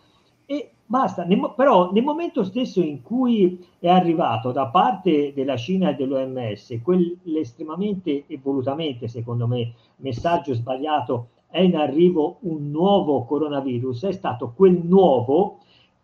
E 0.46 0.72
basta, 0.84 1.24
nel, 1.24 1.52
però 1.56 1.90
nel 1.92 2.02
momento 2.02 2.44
stesso 2.44 2.80
in 2.80 3.02
cui 3.02 3.64
è 3.78 3.88
arrivato 3.88 4.52
da 4.52 4.66
parte 4.66 5.32
della 5.34 5.56
Cina 5.56 5.90
e 5.90 5.94
dell'OMS 5.94 6.80
quell'estremamente 6.82 8.24
e 8.26 8.38
volutamente, 8.42 9.08
secondo 9.08 9.46
me, 9.46 9.72
messaggio 9.96 10.54
sbagliato, 10.54 11.28
è 11.48 11.60
in 11.60 11.76
arrivo 11.76 12.38
un 12.40 12.70
nuovo 12.70 13.24
coronavirus, 13.24 14.04
è 14.04 14.12
stato 14.12 14.52
quel 14.54 14.80
nuovo 14.84 15.60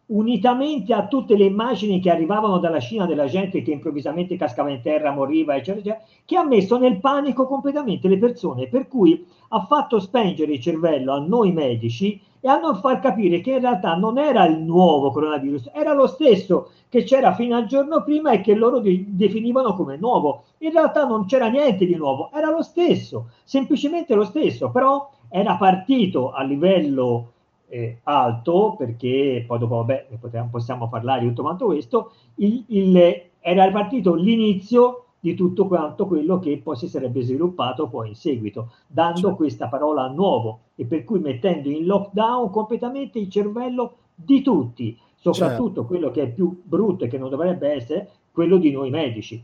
unitamente 0.06 0.92
a 0.92 1.06
tutte 1.06 1.36
le 1.36 1.44
immagini 1.44 2.00
che 2.00 2.10
arrivavano 2.10 2.58
dalla 2.58 2.80
Cina 2.80 3.06
della 3.06 3.26
gente 3.26 3.62
che 3.62 3.70
improvvisamente 3.70 4.36
cascava 4.36 4.70
in 4.70 4.80
terra, 4.80 5.12
moriva, 5.12 5.54
eccetera, 5.54 5.80
eccetera, 5.80 6.04
che 6.24 6.36
ha 6.36 6.44
messo 6.44 6.78
nel 6.78 6.98
panico 6.98 7.46
completamente 7.46 8.08
le 8.08 8.18
persone, 8.18 8.68
per 8.68 8.88
cui 8.88 9.24
ha 9.48 9.66
fatto 9.66 10.00
spengere 10.00 10.54
il 10.54 10.60
cervello 10.60 11.12
a 11.12 11.20
noi 11.20 11.52
medici 11.52 12.20
e 12.40 12.48
a 12.48 12.58
non 12.58 12.76
far 12.76 13.00
capire 13.00 13.40
che 13.40 13.52
in 13.52 13.60
realtà 13.60 13.94
non 13.94 14.18
era 14.18 14.44
il 14.46 14.58
nuovo 14.58 15.10
coronavirus, 15.10 15.70
era 15.72 15.92
lo 15.92 16.06
stesso 16.06 16.70
che 16.88 17.04
c'era 17.04 17.34
fino 17.34 17.56
al 17.56 17.66
giorno 17.66 18.02
prima 18.02 18.32
e 18.32 18.40
che 18.40 18.54
loro 18.54 18.80
de- 18.80 19.04
definivano 19.08 19.74
come 19.74 19.96
nuovo. 19.96 20.44
In 20.58 20.72
realtà 20.72 21.04
non 21.04 21.26
c'era 21.26 21.48
niente 21.48 21.86
di 21.86 21.94
nuovo, 21.94 22.30
era 22.32 22.50
lo 22.50 22.62
stesso, 22.62 23.28
semplicemente 23.44 24.14
lo 24.14 24.24
stesso, 24.24 24.70
però 24.70 25.08
era 25.28 25.56
partito 25.56 26.32
a 26.32 26.42
livello 26.42 27.32
eh, 27.68 27.98
alto, 28.02 28.74
perché 28.76 29.44
poi 29.46 29.58
dopo 29.58 29.76
vabbè, 29.76 30.08
possiamo 30.50 30.88
parlare 30.88 31.20
di 31.20 31.28
tutto 31.28 31.42
quanto 31.42 31.66
questo, 31.66 32.12
il, 32.36 32.64
il, 32.68 33.22
era 33.40 33.70
partito 33.70 34.14
l'inizio 34.14 35.04
di 35.20 35.34
tutto 35.34 35.66
quanto 35.66 36.06
quello 36.06 36.38
che 36.38 36.58
poi 36.62 36.76
si 36.76 36.88
sarebbe 36.88 37.20
sviluppato 37.20 37.88
poi 37.88 38.08
in 38.08 38.14
seguito, 38.14 38.72
dando 38.86 39.20
cioè. 39.20 39.34
questa 39.34 39.68
parola 39.68 40.08
nuovo 40.08 40.60
e 40.74 40.86
per 40.86 41.04
cui 41.04 41.18
mettendo 41.18 41.68
in 41.68 41.84
lockdown 41.84 42.50
completamente 42.50 43.18
il 43.18 43.28
cervello 43.28 43.96
di 44.14 44.40
tutti, 44.42 44.98
soprattutto 45.14 45.80
certo. 45.80 45.86
quello 45.86 46.10
che 46.10 46.22
è 46.22 46.28
più 46.30 46.60
brutto 46.64 47.04
e 47.04 47.08
che 47.08 47.18
non 47.18 47.28
dovrebbe 47.28 47.68
essere 47.68 48.08
quello 48.32 48.56
di 48.56 48.70
noi 48.70 48.90
medici. 48.90 49.42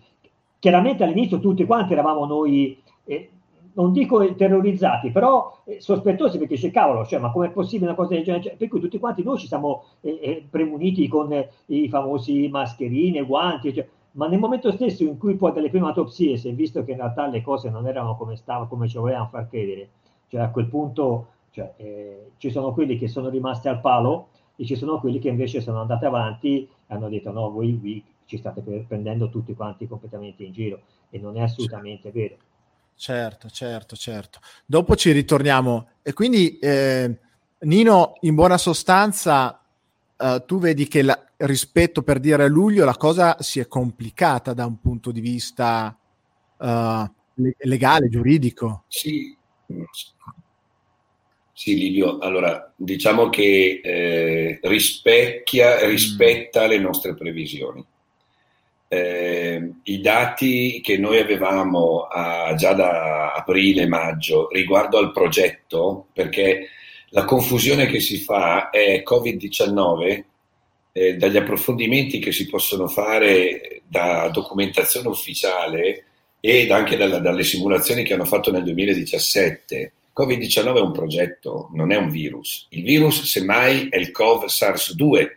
Chiaramente 0.59 1.05
all'inizio 1.05 1.39
tutti 1.39 1.67
quanti 1.67 1.93
eravamo 1.93 2.25
noi, 2.25 2.83
eh, 3.05 3.31
non 3.75 3.93
dico 3.93 4.35
terrorizzati, 4.35 5.11
però 5.11 5.61
eh, 5.65 5.81
sospettosi 5.81 6.39
perché 6.39 6.55
dice 6.55 6.71
cavolo, 6.71 7.05
cioè, 7.05 7.21
ma 7.21 7.31
com'è 7.31 7.51
possibile 7.51 7.91
una 7.91 7.95
cosa 7.95 8.15
del 8.15 8.25
genere? 8.25 8.43
Cioè, 8.43 8.57
per 8.57 8.69
cui 8.69 8.81
tutti 8.81 8.99
quanti 8.99 9.23
noi 9.23 9.39
ci 9.39 9.47
siamo 9.47 9.85
eh, 10.01 10.19
eh 10.23 10.47
premuniti 10.49 11.07
con 11.09 11.31
i 11.67 11.89
famosi 11.91 12.49
mascherine, 12.49 13.23
guanti, 13.23 13.75
cioè, 13.75 13.87
ma 14.17 14.27
nel 14.27 14.39
momento 14.39 14.73
stesso 14.73 15.03
in 15.03 15.19
cui 15.19 15.37
poi 15.37 15.53
dalle 15.53 15.71
prime 15.71 15.87
autopsie 15.87 16.37
si 16.37 16.49
è 16.49 16.55
visto 16.55 16.85
che 16.85 16.93
in 16.93 16.99
realtà 16.99 17.27
le 17.27 17.43
cose 17.43 17.71
non 17.71 17.87
erano 17.87 18.17
come 18.17 18.37
stavano, 18.37 18.69
come 18.69 18.89
ci 18.89 18.99
volevano 18.99 19.29
far 19.29 19.49
credere, 19.49 19.89
cioè 20.29 20.41
a 20.41 20.51
quel 20.51 20.67
punto 20.67 21.29
cioè, 21.51 21.73
eh, 21.77 22.31
ci 22.39 22.51
sono 22.51 22.73
quelli 22.73 22.99
che 22.99 23.09
sono 23.09 23.29
rimasti 23.29 23.69
al 23.69 23.81
palo 23.81 24.29
e 24.57 24.65
ci 24.65 24.75
sono 24.75 25.01
quelli 25.01 25.19
che 25.19 25.29
invece 25.29 25.61
sono 25.61 25.81
andati 25.81 26.05
avanti 26.07 26.63
e 26.63 26.95
hanno 26.95 27.09
detto 27.09 27.31
no, 27.31 27.51
voi, 27.51 27.73
voi 27.75 28.05
ci 28.25 28.39
state 28.39 28.61
prendendo 28.87 29.29
tutti 29.29 29.55
quanti 29.55 29.87
completamente 29.87 30.43
in 30.45 30.53
giro 30.53 30.81
e 31.11 31.19
non 31.19 31.37
è 31.37 31.43
assolutamente 31.43 32.11
vero. 32.11 32.37
Certo, 32.95 33.51
certo, 33.51 33.95
certo. 33.95 34.39
Dopo 34.65 34.97
ci 34.97 35.13
ritorniamo. 35.13 35.89
E 36.03 36.15
quindi, 36.15 36.59
eh, 36.59 37.19
Nino, 37.61 38.15
in 38.21 38.35
buona 38.35 38.57
sostanza, 38.57 39.61
uh, 40.19 40.45
tu 40.45 40.59
vedi 40.59 40.87
che 40.89 41.03
la, 41.03 41.19
rispetto 41.39 42.03
per 42.03 42.19
dire 42.19 42.45
a 42.45 42.49
luglio 42.49 42.85
la 42.85 42.97
cosa 42.97 43.37
si 43.41 43.61
è 43.61 43.67
complicata 43.67 44.53
da 44.55 44.67
un 44.67 44.81
punto 44.81 45.11
di 45.11 45.21
vista 45.21 45.97
uh, 46.59 47.11
legale, 47.59 48.09
giuridico. 48.09 48.85
Sì. 48.89 49.37
Sì, 51.53 51.75
Livio, 51.75 52.19
allora 52.19 52.71
diciamo 52.77 53.31
che 53.31 53.81
eh, 53.83 54.59
rispecchia, 54.63 55.77
mm. 55.77 55.89
rispetta 55.89 56.67
mm. 56.67 56.69
le 56.69 56.79
nostre 56.79 57.15
previsioni. 57.15 57.85
Eh, 58.89 59.73
I 59.83 60.01
dati 60.01 60.81
che 60.83 60.99
noi 60.99 61.19
avevamo 61.19 62.03
a, 62.03 62.55
già 62.55 62.75
da 62.75 63.33
aprile-maggio 63.33 64.49
riguardo 64.53 64.99
al 64.99 65.13
progetto, 65.13 66.09
perché 66.13 66.69
la 67.11 67.25
confusione 67.25 67.87
che 67.87 68.01
si 68.01 68.19
fa 68.19 68.71
è 68.71 69.03
Covid-19 69.05 70.25
eh, 70.93 71.15
dagli 71.17 71.37
approfondimenti 71.37 72.19
che 72.19 72.33
si 72.33 72.47
possono 72.47 72.89
fare 72.89 73.83
da 73.87 74.29
documentazione 74.29 75.09
ufficiale 75.09 76.05
ed 76.41 76.71
anche 76.71 76.97
dalla, 76.97 77.19
dalle 77.19 77.45
simulazioni 77.45 78.03
che 78.03 78.15
hanno 78.15 78.25
fatto 78.25 78.51
nel 78.51 78.63
2017, 78.63 79.93
Covid-19 80.17 80.77
è 80.77 80.81
un 80.81 80.93
progetto, 80.93 81.69
non 81.75 81.93
è 81.93 81.97
un 81.97 82.09
virus. 82.09 82.67
Il 82.71 82.83
virus, 82.83 83.25
semmai, 83.25 83.89
è 83.91 83.97
il 83.97 84.11
COV-SARS-2 84.11 85.31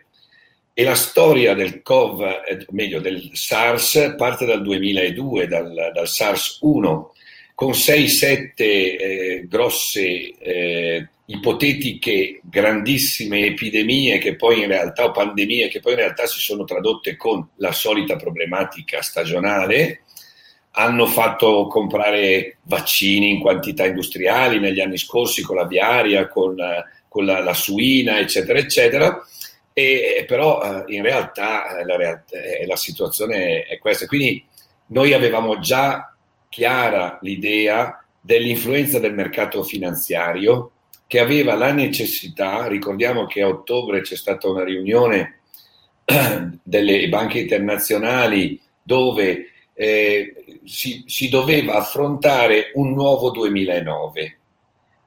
e 0.74 0.84
la 0.84 0.96
storia 0.96 1.54
del 1.54 1.82
COV, 1.82 2.22
eh, 2.22 2.66
meglio 2.70 3.02
del 3.02 3.32
SARS, 3.34 4.16
parte 4.18 4.46
dal 4.46 4.62
2002, 4.62 5.48
dal, 5.48 5.92
dal 5.94 6.08
SARS-1, 6.08 7.08
con 7.54 7.72
6-7 7.72 8.54
eh, 8.58 9.46
grosse 9.50 10.38
eh, 10.40 11.08
ipotetiche 11.30 12.42
grandissime 12.44 13.46
epidemie 13.46 14.18
che 14.18 14.36
poi 14.36 14.62
in 14.62 14.68
realtà 14.68 15.06
o 15.06 15.12
pandemie 15.12 15.68
che 15.68 15.80
poi 15.80 15.94
in 15.94 16.00
realtà 16.00 16.26
si 16.26 16.39
sono 16.39 16.63
tradotte 16.63 17.15
con 17.15 17.48
la 17.58 17.72
solita 17.72 18.15
problematica 18.15 19.02
stagionale 19.04 20.02
hanno 20.72 21.06
fatto 21.06 21.68
comprare 21.68 22.58
vaccini 22.63 23.30
in 23.30 23.42
quantità 23.42 23.86
industriali 23.86 24.60
negli 24.60 24.80
anni 24.80 24.98
scorsi 24.98 25.42
con 25.42 25.56
la 25.56 25.65
viaria, 25.65 26.28
con, 26.28 26.56
con 27.08 27.26
la, 27.26 27.42
la, 27.42 27.54
suina, 27.54 28.20
eccetera, 28.20 28.60
eccetera. 28.60 29.26
E, 29.74 30.24
però 30.28 30.62
eh, 30.62 30.96
in 30.96 31.02
realtà 31.02 31.84
la, 31.84 31.98
realtà 31.98 32.38
la 32.65 32.76
situazione 32.76 33.63
è 33.63 33.78
questa. 33.80 34.06
Quindi 34.06 34.46
noi 34.88 35.13
avevamo 35.13 35.60
già 35.60 36.13
chiara 36.48 37.18
l'idea 37.22 38.02
dell'influenza 38.22 39.00
del 39.00 39.13
mercato 39.13 39.63
finanziario 39.63 40.72
che 41.10 41.17
aveva 41.17 41.56
la 41.56 41.72
necessità, 41.72 42.67
ricordiamo 42.67 43.26
che 43.26 43.41
a 43.41 43.48
ottobre 43.48 44.02
c'è 44.02 44.15
stata 44.15 44.48
una 44.48 44.63
riunione 44.63 45.39
delle 46.62 47.10
banche 47.10 47.39
internazionali 47.39 48.62
dove 48.84 49.48
eh, 49.74 50.60
si, 50.63 51.04
si 51.08 51.28
doveva 51.28 51.78
affrontare 51.78 52.69
un 52.76 52.93
nuovo 52.93 53.32
2009 53.32 54.38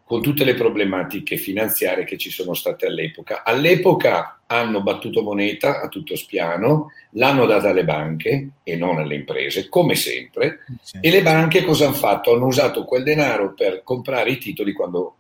con 0.03 0.21
tutte 0.21 0.43
le 0.43 0.55
problematiche 0.55 1.37
finanziarie 1.37 2.03
che 2.03 2.19
ci 2.19 2.31
sono 2.31 2.53
state 2.53 2.87
all'epoca. 2.87 3.45
All'epoca 3.45 4.41
hanno 4.47 4.83
battuto 4.83 5.23
moneta 5.23 5.81
a 5.81 5.87
tutto 5.87 6.17
spiano, 6.17 6.91
l'hanno 7.11 7.47
data 7.47 7.69
alle 7.69 7.85
banche 7.85 8.49
e 8.65 8.75
non 8.75 8.99
alle 8.99 9.15
imprese, 9.15 9.69
come 9.69 9.95
sempre, 9.95 10.65
sì. 10.83 10.99
e 11.01 11.11
le 11.11 11.23
banche 11.23 11.63
cosa 11.63 11.85
hanno 11.85 11.95
fatto? 11.95 12.35
Hanno 12.35 12.47
usato 12.47 12.85
quel 12.85 13.05
denaro 13.05 13.55
per 13.55 13.85
comprare 13.85 14.31
i 14.31 14.39
titoli 14.39 14.73
quando 14.73 15.19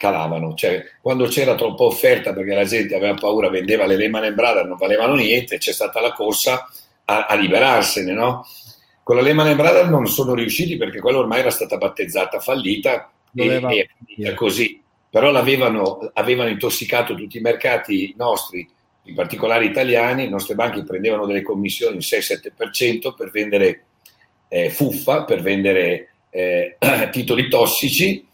calavano, 0.00 0.54
cioè 0.54 0.82
quando 1.02 1.26
c'era 1.26 1.54
troppa 1.54 1.82
offerta 1.82 2.32
perché 2.32 2.54
la 2.54 2.64
gente 2.64 2.94
aveva 2.94 3.12
paura, 3.12 3.50
vendeva 3.50 3.84
le 3.84 3.96
Lehman 3.96 4.34
Brothers, 4.34 4.66
non 4.66 4.78
valevano 4.78 5.14
niente, 5.14 5.58
c'è 5.58 5.72
stata 5.72 6.00
la 6.00 6.12
corsa 6.12 6.66
a, 7.04 7.26
a 7.26 7.34
liberarsene, 7.34 8.14
no? 8.14 8.46
Con 9.02 9.16
la 9.16 9.20
Lehman 9.20 9.54
Brothers 9.56 9.90
non 9.90 10.06
sono 10.06 10.32
riusciti 10.32 10.78
perché 10.78 11.00
quella 11.00 11.18
ormai 11.18 11.40
era 11.40 11.50
stata 11.50 11.76
battezzata 11.76 12.40
fallita 12.40 13.10
Doveva... 13.30 13.68
e, 13.68 13.90
e 14.16 14.32
così, 14.32 14.80
però 15.10 15.30
l'avevano 15.30 16.10
avevano 16.14 16.48
intossicato 16.48 17.14
tutti 17.14 17.36
i 17.36 17.42
mercati 17.42 18.14
nostri, 18.16 18.66
in 19.02 19.14
particolare 19.14 19.66
italiani, 19.66 20.22
le 20.22 20.30
nostre 20.30 20.54
banche 20.54 20.82
prendevano 20.82 21.26
delle 21.26 21.42
commissioni 21.42 21.98
6-7% 21.98 23.14
per 23.14 23.30
vendere 23.30 23.84
eh, 24.48 24.70
fuffa, 24.70 25.24
per 25.24 25.42
vendere 25.42 26.08
eh, 26.30 26.78
titoli 27.12 27.50
tossici 27.50 28.28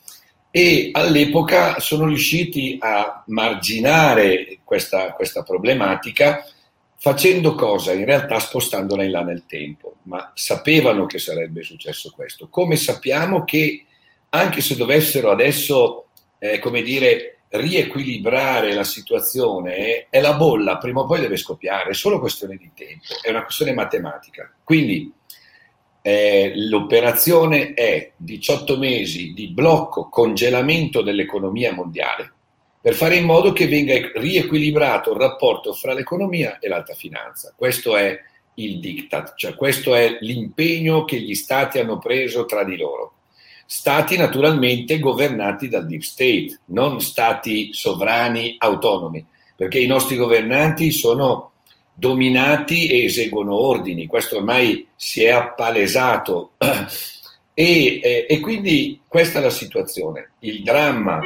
e 0.57 0.89
all'epoca 0.91 1.81
sono 1.81 2.07
riusciti 2.07 2.79
a 2.81 3.23
marginare 3.27 4.61
questa, 4.65 5.13
questa 5.13 5.43
problematica 5.43 6.47
facendo 6.97 7.55
cosa? 7.55 7.93
In 7.93 8.07
realtà 8.07 8.39
spostandola 8.39 9.05
in 9.05 9.11
là 9.11 9.21
nel 9.21 9.45
tempo, 9.47 9.97
ma 10.05 10.33
sapevano 10.35 11.05
che 11.05 11.19
sarebbe 11.19 11.63
successo 11.63 12.11
questo. 12.11 12.49
Come 12.49 12.77
sappiamo 12.77 13.45
che 13.45 13.85
anche 14.31 14.63
se 14.63 14.77
dovessero 14.77 15.31
adesso, 15.31 16.07
eh, 16.39 16.59
come 16.59 16.81
dire, 16.81 17.41
riequilibrare 17.49 18.73
la 18.73 18.85
situazione, 18.85 20.07
è 20.09 20.23
la 20.23 20.37
bolla, 20.37 20.79
prima 20.79 21.01
o 21.01 21.07
poi 21.07 21.21
deve 21.21 21.37
scoppiare, 21.37 21.91
è 21.91 21.95
solo 21.95 22.19
questione 22.19 22.57
di 22.57 22.71
tempo, 22.75 23.13
è 23.21 23.29
una 23.29 23.43
questione 23.43 23.75
matematica. 23.75 24.51
Quindi 24.65 25.13
eh, 26.09 26.53
l'operazione 26.55 27.75
è 27.75 28.13
18 28.17 28.79
mesi 28.79 29.33
di 29.33 29.49
blocco, 29.49 30.09
congelamento 30.09 31.03
dell'economia 31.03 31.75
mondiale 31.75 32.35
per 32.81 32.95
fare 32.95 33.17
in 33.17 33.25
modo 33.25 33.51
che 33.51 33.67
venga 33.67 33.95
riequilibrato 34.15 35.11
il 35.11 35.19
rapporto 35.19 35.73
fra 35.73 35.93
l'economia 35.93 36.61
e 36.61 36.69
l'alta 36.69 36.95
finanza. 36.95 37.53
Questo 37.57 37.97
è 37.97 38.17
il 38.55 38.79
diktat, 38.79 39.35
cioè 39.35 39.57
questo 39.57 39.97
è 39.97 40.19
l'impegno 40.21 41.05
che 41.05 41.19
gli 41.19 41.35
stati 41.35 41.81
hanno 41.81 41.99
preso 41.99 42.45
tra 42.45 42.63
di 42.63 42.77
loro. 42.77 43.15
Stati 43.67 44.17
naturalmente 44.17 45.01
governati 45.01 45.69
dal 45.69 45.89
deep 45.89 46.03
state, 46.03 46.61
non 46.67 47.01
stati 47.01 47.73
sovrani 47.73 48.55
autonomi, 48.59 49.27
perché 49.57 49.81
i 49.81 49.89
nostri 49.89 50.15
governanti 50.15 50.93
sono 50.93 51.51
dominati 51.99 52.89
e 52.89 53.05
eseguono 53.05 53.55
ordini, 53.59 54.07
questo 54.07 54.37
ormai 54.37 54.87
si 54.95 55.25
è 55.25 55.31
appalesato. 55.31 56.53
E, 57.59 58.01
eh, 58.03 58.27
e 58.29 58.41
quindi 58.41 59.01
questa 59.09 59.39
è 59.39 59.43
la 59.43 59.49
situazione. 59.49 60.33
Il 60.41 60.63
dramma 60.63 61.23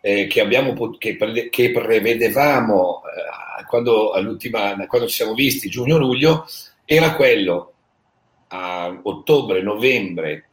eh, 0.00 0.28
che, 0.28 0.40
abbiamo, 0.40 0.72
che, 0.98 1.16
pre, 1.16 1.48
che 1.50 1.72
prevedevamo 1.72 3.02
eh, 3.02 3.64
quando, 3.66 4.12
quando 4.86 5.08
ci 5.08 5.14
siamo 5.16 5.34
visti 5.34 5.68
giugno-luglio 5.68 6.46
era 6.84 7.16
quello. 7.16 7.72
A 8.50 9.00
ottobre-novembre 9.02 10.48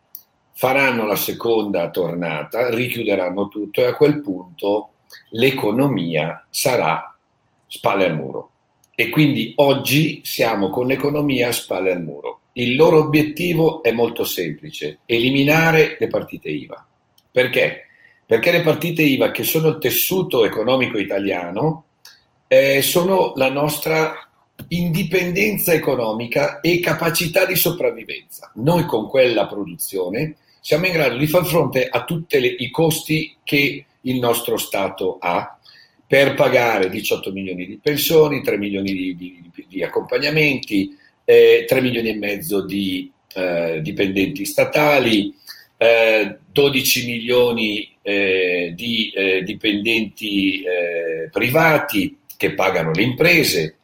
faranno 0.53 1.05
la 1.05 1.15
seconda 1.15 1.91
tornata, 1.91 2.71
richiuderanno 2.71 3.47
tutto 3.47 3.81
e 3.81 3.85
a 3.85 3.93
quel 3.93 4.21
punto 4.21 4.93
l'economia 5.33 6.47
sarà 6.49 7.15
spalle 7.67 8.05
al 8.05 8.15
muro 8.15 8.50
e 9.01 9.09
quindi 9.09 9.53
oggi 9.55 10.21
siamo 10.23 10.69
con 10.69 10.85
l'economia 10.85 11.47
a 11.47 11.51
spalle 11.51 11.91
al 11.91 12.03
muro. 12.03 12.41
Il 12.53 12.75
loro 12.75 12.99
obiettivo 12.99 13.81
è 13.81 13.91
molto 13.91 14.23
semplice, 14.23 14.99
eliminare 15.07 15.97
le 15.99 16.05
partite 16.05 16.49
IVA. 16.49 16.85
Perché? 17.31 17.87
Perché 18.23 18.51
le 18.51 18.61
partite 18.61 19.01
IVA, 19.01 19.31
che 19.31 19.41
sono 19.41 19.69
il 19.69 19.79
tessuto 19.79 20.45
economico 20.45 20.99
italiano, 20.99 21.85
eh, 22.47 22.83
sono 22.83 23.33
la 23.37 23.49
nostra 23.49 24.13
indipendenza 24.67 25.73
economica 25.73 26.59
e 26.59 26.79
capacità 26.79 27.47
di 27.47 27.55
sopravvivenza. 27.55 28.51
Noi 28.57 28.85
con 28.85 29.09
quella 29.09 29.47
produzione 29.47 30.35
siamo 30.61 30.85
in 30.85 30.93
grado 30.93 31.17
di 31.17 31.25
far 31.25 31.43
fronte 31.47 31.87
a 31.89 32.03
tutti 32.03 32.37
i 32.37 32.69
costi 32.69 33.35
che 33.43 33.83
il 34.01 34.19
nostro 34.19 34.57
Stato 34.57 35.17
ha 35.19 35.57
per 36.11 36.33
pagare 36.33 36.89
18 36.89 37.31
milioni 37.31 37.65
di 37.65 37.79
pensioni, 37.81 38.43
3 38.43 38.57
milioni 38.57 38.91
di, 38.91 39.15
di, 39.15 39.65
di 39.65 39.81
accompagnamenti, 39.81 40.93
eh, 41.23 41.63
3 41.65 41.79
milioni 41.79 42.09
e 42.09 42.17
mezzo 42.17 42.65
di 42.65 43.09
eh, 43.33 43.79
dipendenti 43.81 44.43
statali, 44.43 45.33
eh, 45.77 46.37
12 46.51 47.05
milioni 47.05 47.95
eh, 48.01 48.73
di 48.75 49.09
eh, 49.15 49.43
dipendenti 49.43 50.63
eh, 50.63 51.29
privati 51.31 52.17
che 52.35 52.55
pagano 52.55 52.91
le 52.91 53.03
imprese. 53.03 53.77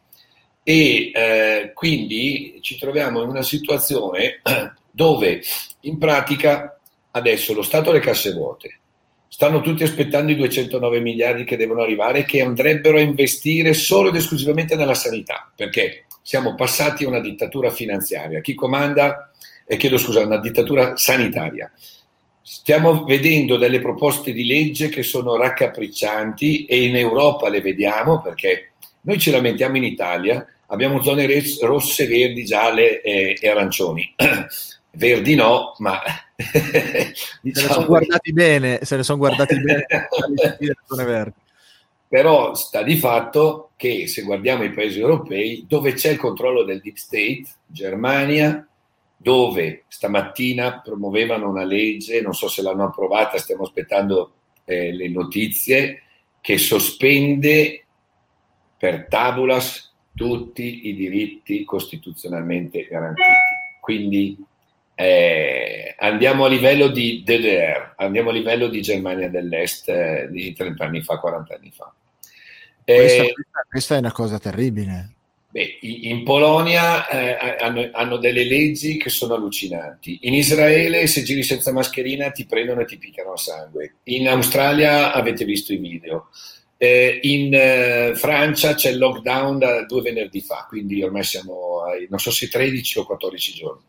E 0.63 1.71
quindi 1.73 2.59
ci 2.59 2.77
troviamo 2.77 3.21
in 3.21 3.29
una 3.29 3.41
situazione 3.41 4.41
dove 4.91 5.41
in 5.83 5.97
pratica 5.97 6.77
adesso 7.11 7.53
lo 7.53 7.61
Stato 7.61 7.91
ha 7.91 7.93
le 7.93 8.01
casse 8.01 8.33
vuote, 8.33 8.79
stanno 9.27 9.61
tutti 9.61 9.83
aspettando 9.83 10.31
i 10.31 10.35
209 10.35 10.99
miliardi 10.99 11.43
che 11.43 11.57
devono 11.57 11.81
arrivare 11.81 12.23
che 12.23 12.41
andrebbero 12.41 12.97
a 12.97 13.01
investire 13.01 13.73
solo 13.73 14.09
ed 14.09 14.15
esclusivamente 14.15 14.75
nella 14.75 14.93
sanità, 14.93 15.51
perché 15.55 16.05
siamo 16.21 16.55
passati 16.55 17.05
a 17.05 17.07
una 17.07 17.19
dittatura 17.19 17.69
finanziaria. 17.69 18.41
Chi 18.41 18.53
comanda, 18.53 19.31
eh, 19.65 19.77
chiedo 19.77 19.97
scusa, 19.97 20.25
una 20.25 20.39
dittatura 20.39 20.97
sanitaria. 20.97 21.71
Stiamo 22.41 23.03
vedendo 23.03 23.57
delle 23.57 23.79
proposte 23.79 24.31
di 24.31 24.45
legge 24.45 24.89
che 24.89 25.03
sono 25.03 25.35
raccapriccianti 25.35 26.65
e 26.65 26.83
in 26.83 26.95
Europa 26.95 27.49
le 27.49 27.61
vediamo 27.61 28.21
perché 28.21 28.71
noi 29.01 29.19
ci 29.19 29.31
lamentiamo 29.31 29.77
in 29.77 29.83
Italia, 29.83 30.45
abbiamo 30.67 31.01
zone 31.01 31.27
rosse, 31.61 32.07
verdi, 32.07 32.43
gialle 32.43 33.01
e, 33.01 33.37
e 33.39 33.49
arancioni. 33.49 34.13
Verdi 34.91 35.35
no, 35.35 35.75
ma 35.77 36.01
diciamo... 37.41 37.51
se 37.51 37.67
ne 37.67 37.73
sono 37.73 37.85
guardati 37.85 38.31
bene, 38.31 38.79
se 38.83 38.95
ne 38.97 39.03
sono 39.03 39.17
guardati 39.17 39.59
bene. 39.59 41.33
Però 42.07 42.53
sta 42.53 42.83
di 42.83 42.95
fatto 42.97 43.71
che 43.75 44.07
se 44.07 44.21
guardiamo 44.21 44.63
i 44.63 44.71
paesi 44.71 44.99
europei, 44.99 45.65
dove 45.67 45.93
c'è 45.93 46.11
il 46.11 46.17
controllo 46.17 46.63
del 46.63 46.79
deep 46.79 46.95
state, 46.95 47.45
Germania, 47.65 48.65
dove 49.17 49.83
stamattina 49.87 50.79
promuovevano 50.79 51.49
una 51.49 51.63
legge, 51.63 52.21
non 52.21 52.33
so 52.33 52.47
se 52.47 52.61
l'hanno 52.61 52.85
approvata, 52.85 53.39
stiamo 53.39 53.63
aspettando 53.63 54.31
eh, 54.63 54.93
le 54.93 55.09
notizie, 55.09 56.03
che 56.39 56.57
sospende 56.57 57.83
per 58.77 59.07
tabulas 59.09 59.93
tutti 60.13 60.87
i 60.87 60.95
diritti 60.95 61.65
costituzionalmente 61.65 62.87
garantiti. 62.87 63.27
Quindi 63.81 64.37
eh, 64.99 65.93
andiamo 65.95 66.45
a 66.45 66.47
livello 66.47 66.87
di 66.87 67.21
DDR, 67.23 67.93
andiamo 67.97 68.31
a 68.31 68.33
livello 68.33 68.67
di 68.67 68.81
Germania 68.81 69.29
dell'Est 69.29 69.89
eh, 69.89 70.27
di 70.31 70.53
30 70.53 70.83
anni 70.83 71.03
fa, 71.03 71.19
40 71.19 71.53
anni 71.53 71.71
fa. 71.71 71.93
Eh, 72.83 72.95
questa, 72.95 73.23
questa, 73.69 73.95
è 73.95 73.99
una 73.99 74.11
cosa 74.11 74.39
terribile. 74.39 75.13
Beh, 75.51 75.77
in 75.81 76.23
Polonia 76.23 77.07
eh, 77.07 77.57
hanno, 77.63 77.87
hanno, 77.91 78.17
delle 78.17 78.43
leggi 78.43 78.97
che 78.97 79.11
sono 79.11 79.35
allucinanti. 79.35 80.21
In 80.23 80.33
Israele, 80.33 81.05
se 81.05 81.21
giri 81.21 81.43
senza 81.43 81.71
mascherina, 81.71 82.31
ti 82.31 82.47
prendono 82.47 82.81
e 82.81 82.85
ti 82.85 82.97
piccano 82.97 83.33
a 83.33 83.37
sangue. 83.37 83.97
In 84.05 84.27
Australia 84.27 85.13
avete 85.13 85.45
visto 85.45 85.73
i 85.73 85.77
video. 85.77 86.29
Eh, 86.75 87.19
in 87.21 87.53
eh, 87.53 88.13
Francia 88.15 88.73
c'è 88.73 88.89
il 88.89 88.97
lockdown 88.97 89.59
da 89.59 89.85
due 89.85 90.01
venerdì 90.01 90.41
fa, 90.41 90.65
quindi 90.67 91.03
ormai 91.03 91.23
siamo 91.23 91.83
ai, 91.83 92.07
non 92.09 92.17
so 92.17 92.31
se 92.31 92.47
13 92.47 92.97
o 92.97 93.05
14 93.05 93.53
giorni. 93.53 93.83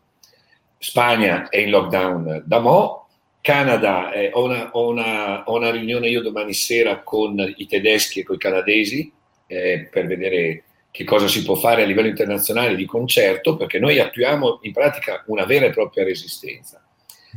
Spagna 0.81 1.49
è 1.49 1.57
in 1.57 1.71
lockdown 1.71 2.43
da 2.45 2.59
mo', 2.59 3.07
Canada, 3.41 4.11
eh, 4.11 4.31
ho, 4.33 4.43
una, 4.43 4.69
ho, 4.71 4.87
una, 4.87 5.43
ho, 5.43 5.55
una, 5.55 5.71
riunione 5.71 6.07
io 6.07 6.21
domani 6.21 6.53
sera 6.53 7.01
con 7.03 7.53
i 7.57 7.67
tedeschi 7.67 8.21
e 8.21 8.23
con 8.23 8.35
i 8.35 8.39
canadesi 8.39 9.11
eh, 9.47 9.89
per 9.91 10.07
vedere 10.07 10.63
che 10.91 11.03
cosa 11.03 11.27
si 11.27 11.43
può 11.43 11.55
fare 11.55 11.83
a 11.83 11.85
livello 11.85 12.07
internazionale 12.07 12.75
di 12.75 12.85
concerto, 12.85 13.55
perché 13.55 13.77
noi 13.79 13.99
attuiamo 13.99 14.59
in 14.63 14.71
pratica 14.71 15.23
una 15.27 15.45
vera 15.45 15.65
e 15.65 15.71
propria 15.71 16.03
resistenza. 16.03 16.81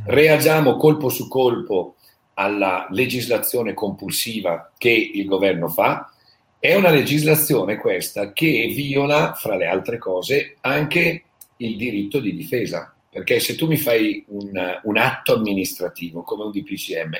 Reagiamo 0.05 0.77
colpo 0.77 1.09
su 1.09 1.27
colpo 1.27 1.95
alla 2.35 2.87
legislazione 2.89 3.73
compulsiva 3.73 4.71
che 4.77 4.89
il 4.89 5.25
governo 5.25 5.67
fa. 5.67 6.11
È 6.59 6.73
una 6.75 6.89
legislazione 6.89 7.77
questa 7.77 8.33
che 8.33 8.71
viola, 8.73 9.33
fra 9.33 9.55
le 9.55 9.67
altre 9.67 9.97
cose, 9.97 10.55
anche 10.61 11.23
il 11.57 11.75
diritto 11.75 12.19
di 12.19 12.35
difesa. 12.35 12.92
Perché 13.13 13.39
se 13.39 13.55
tu 13.55 13.67
mi 13.67 13.77
fai 13.77 14.25
un, 14.29 14.79
un 14.83 14.97
atto 14.97 15.35
amministrativo 15.35 16.23
come 16.23 16.45
un 16.45 16.51
DPCM, 16.51 17.11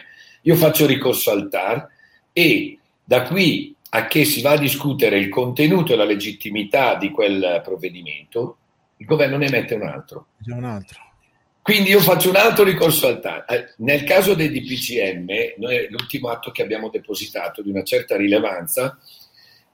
io 0.42 0.56
faccio 0.56 0.86
ricorso 0.86 1.32
al 1.32 1.48
TAR 1.50 1.88
e 2.34 2.80
da 3.04 3.22
qui 3.22 3.76
a 3.90 4.08
che 4.08 4.26
si 4.26 4.42
va 4.42 4.52
a 4.52 4.58
discutere 4.58 5.20
il 5.20 5.30
contenuto 5.30 5.94
e 5.94 5.96
la 5.96 6.04
legittimità 6.04 6.96
di 6.96 7.12
quel 7.12 7.62
provvedimento, 7.64 8.58
il 8.98 9.06
governo 9.06 9.38
ne 9.38 9.50
mette 9.50 9.76
un 9.76 9.84
altro. 9.84 10.28
Un 10.48 10.64
altro. 10.64 11.00
Quindi 11.62 11.92
io 11.92 12.00
faccio 12.00 12.30
un 12.30 12.36
altro 12.36 12.64
ricorso 12.64 13.08
al 13.08 13.22
TAR. 13.22 13.46
Eh, 13.48 13.74
nel 13.78 14.04
caso 14.04 14.34
del 14.34 14.52
DPCM, 14.52 15.28
noi, 15.60 15.88
l'ultimo 15.90 16.30
atto 16.30 16.52
che 16.52 16.62
abbiamo 16.62 16.90
depositato 16.90 17.62
di 17.62 17.70
una 17.70 17.84
certa 17.84 18.18
rilevanza 18.18 18.98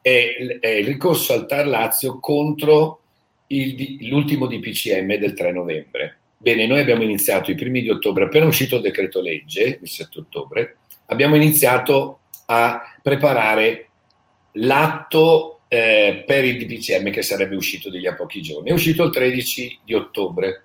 è, 0.01 0.57
è 0.59 0.67
il 0.67 0.85
ricorso 0.85 1.33
al 1.33 1.47
TAR 1.47 1.65
Lazio 1.65 2.19
contro 2.19 2.99
il, 3.51 4.07
l'ultimo 4.07 4.47
DPCM 4.47 5.15
del 5.15 5.33
3 5.33 5.51
novembre. 5.51 6.17
Bene, 6.37 6.67
noi 6.67 6.79
abbiamo 6.79 7.03
iniziato 7.03 7.51
i 7.51 7.55
primi 7.55 7.81
di 7.81 7.89
ottobre, 7.89 8.25
appena 8.25 8.45
uscito 8.45 8.77
il 8.77 8.81
decreto 8.81 9.21
legge, 9.21 9.79
il 9.81 9.89
7 9.89 10.19
ottobre, 10.19 10.77
abbiamo 11.07 11.35
iniziato 11.35 12.19
a 12.45 12.81
preparare 13.01 13.89
l'atto 14.53 15.61
eh, 15.67 16.23
per 16.25 16.45
il 16.45 16.57
DPCM 16.57 17.11
che 17.11 17.21
sarebbe 17.21 17.55
uscito 17.55 17.89
di 17.89 17.99
lì 17.99 18.07
a 18.07 18.15
pochi 18.15 18.41
giorni. 18.41 18.69
È 18.69 18.73
uscito 18.73 19.03
il 19.03 19.11
13 19.11 19.79
di 19.83 19.93
ottobre. 19.93 20.63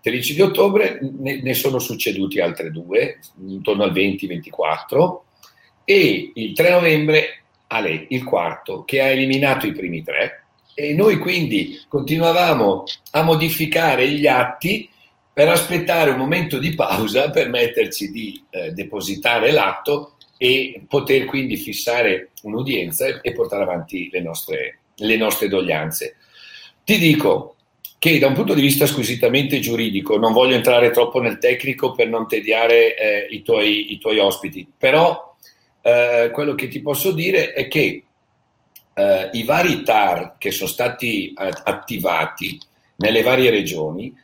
13 0.00 0.34
di 0.34 0.40
ottobre 0.40 1.00
ne, 1.00 1.42
ne 1.42 1.54
sono 1.54 1.78
succeduti 1.78 2.38
altre 2.38 2.70
due, 2.70 3.18
intorno 3.46 3.82
al 3.82 3.92
20-24, 3.92 5.18
e 5.84 6.32
il 6.34 6.52
3 6.52 6.70
novembre 6.70 7.42
Ale, 7.68 8.06
il 8.10 8.22
quarto, 8.22 8.84
che 8.84 9.00
ha 9.00 9.06
eliminato 9.06 9.66
i 9.66 9.72
primi 9.72 10.02
tre, 10.02 10.45
e 10.78 10.92
noi 10.92 11.16
quindi 11.16 11.80
continuavamo 11.88 12.84
a 13.12 13.22
modificare 13.22 14.10
gli 14.10 14.26
atti 14.26 14.86
per 15.32 15.48
aspettare 15.48 16.10
un 16.10 16.18
momento 16.18 16.58
di 16.58 16.74
pausa, 16.74 17.30
permetterci 17.30 18.10
di 18.10 18.44
eh, 18.50 18.72
depositare 18.72 19.52
l'atto 19.52 20.16
e 20.36 20.82
poter 20.86 21.24
quindi 21.24 21.56
fissare 21.56 22.32
un'udienza 22.42 23.22
e 23.22 23.32
portare 23.32 23.62
avanti 23.62 24.10
le 24.12 24.20
nostre, 24.20 24.80
le 24.96 25.16
nostre 25.16 25.48
doglianze. 25.48 26.16
Ti 26.84 26.98
dico 26.98 27.56
che 27.98 28.18
da 28.18 28.26
un 28.26 28.34
punto 28.34 28.52
di 28.52 28.60
vista 28.60 28.84
squisitamente 28.84 29.58
giuridico, 29.60 30.18
non 30.18 30.34
voglio 30.34 30.56
entrare 30.56 30.90
troppo 30.90 31.22
nel 31.22 31.38
tecnico 31.38 31.92
per 31.92 32.08
non 32.08 32.28
tediare 32.28 32.94
eh, 32.96 33.26
i, 33.30 33.40
tuoi, 33.40 33.94
i, 33.94 33.98
tuoi, 33.98 34.18
ospiti, 34.18 34.70
però 34.76 35.34
eh, 35.80 36.30
quello 36.34 36.54
che 36.54 36.68
ti 36.68 36.82
posso 36.82 37.12
dire 37.12 37.54
è 37.54 37.66
che 37.66 38.05
eh, 38.98 39.30
i 39.34 39.44
vari 39.44 39.82
TAR 39.82 40.36
che 40.38 40.50
sono 40.50 40.70
stati 40.70 41.32
attivati 41.36 42.58
nelle 42.96 43.22
varie 43.22 43.50
regioni 43.50 44.14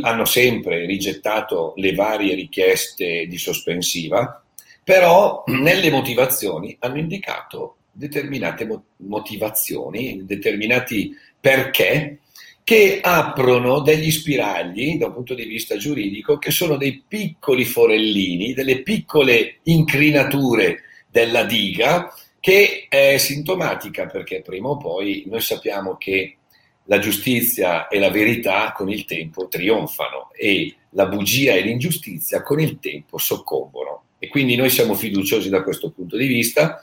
hanno 0.00 0.24
sempre 0.24 0.84
rigettato 0.84 1.74
le 1.76 1.94
varie 1.94 2.34
richieste 2.34 3.26
di 3.26 3.38
sospensiva 3.38 4.42
però 4.82 5.44
nelle 5.46 5.90
motivazioni 5.90 6.74
hanno 6.80 6.98
indicato 6.98 7.76
determinate 7.92 8.66
motivazioni, 8.96 10.24
determinati 10.24 11.14
perché 11.38 12.20
che 12.64 13.00
aprono 13.02 13.80
degli 13.80 14.10
spiragli 14.10 14.96
da 14.96 15.06
un 15.06 15.14
punto 15.14 15.34
di 15.34 15.44
vista 15.44 15.76
giuridico 15.76 16.38
che 16.38 16.50
sono 16.50 16.76
dei 16.76 17.02
piccoli 17.06 17.64
forellini, 17.64 18.54
delle 18.54 18.82
piccole 18.82 19.58
incrinature 19.64 20.82
della 21.10 21.44
diga 21.44 22.12
che 22.48 22.86
è 22.88 23.18
sintomatica 23.18 24.06
perché 24.06 24.40
prima 24.40 24.70
o 24.70 24.78
poi 24.78 25.24
noi 25.26 25.42
sappiamo 25.42 25.98
che 25.98 26.38
la 26.84 26.98
giustizia 26.98 27.88
e 27.88 27.98
la 27.98 28.08
verità 28.08 28.72
con 28.72 28.88
il 28.88 29.04
tempo 29.04 29.48
trionfano 29.48 30.30
e 30.32 30.74
la 30.92 31.04
bugia 31.04 31.52
e 31.52 31.60
l'ingiustizia 31.60 32.40
con 32.40 32.58
il 32.58 32.78
tempo 32.78 33.18
soccombono. 33.18 34.04
E 34.18 34.28
quindi 34.28 34.56
noi 34.56 34.70
siamo 34.70 34.94
fiduciosi 34.94 35.50
da 35.50 35.62
questo 35.62 35.90
punto 35.90 36.16
di 36.16 36.26
vista 36.26 36.82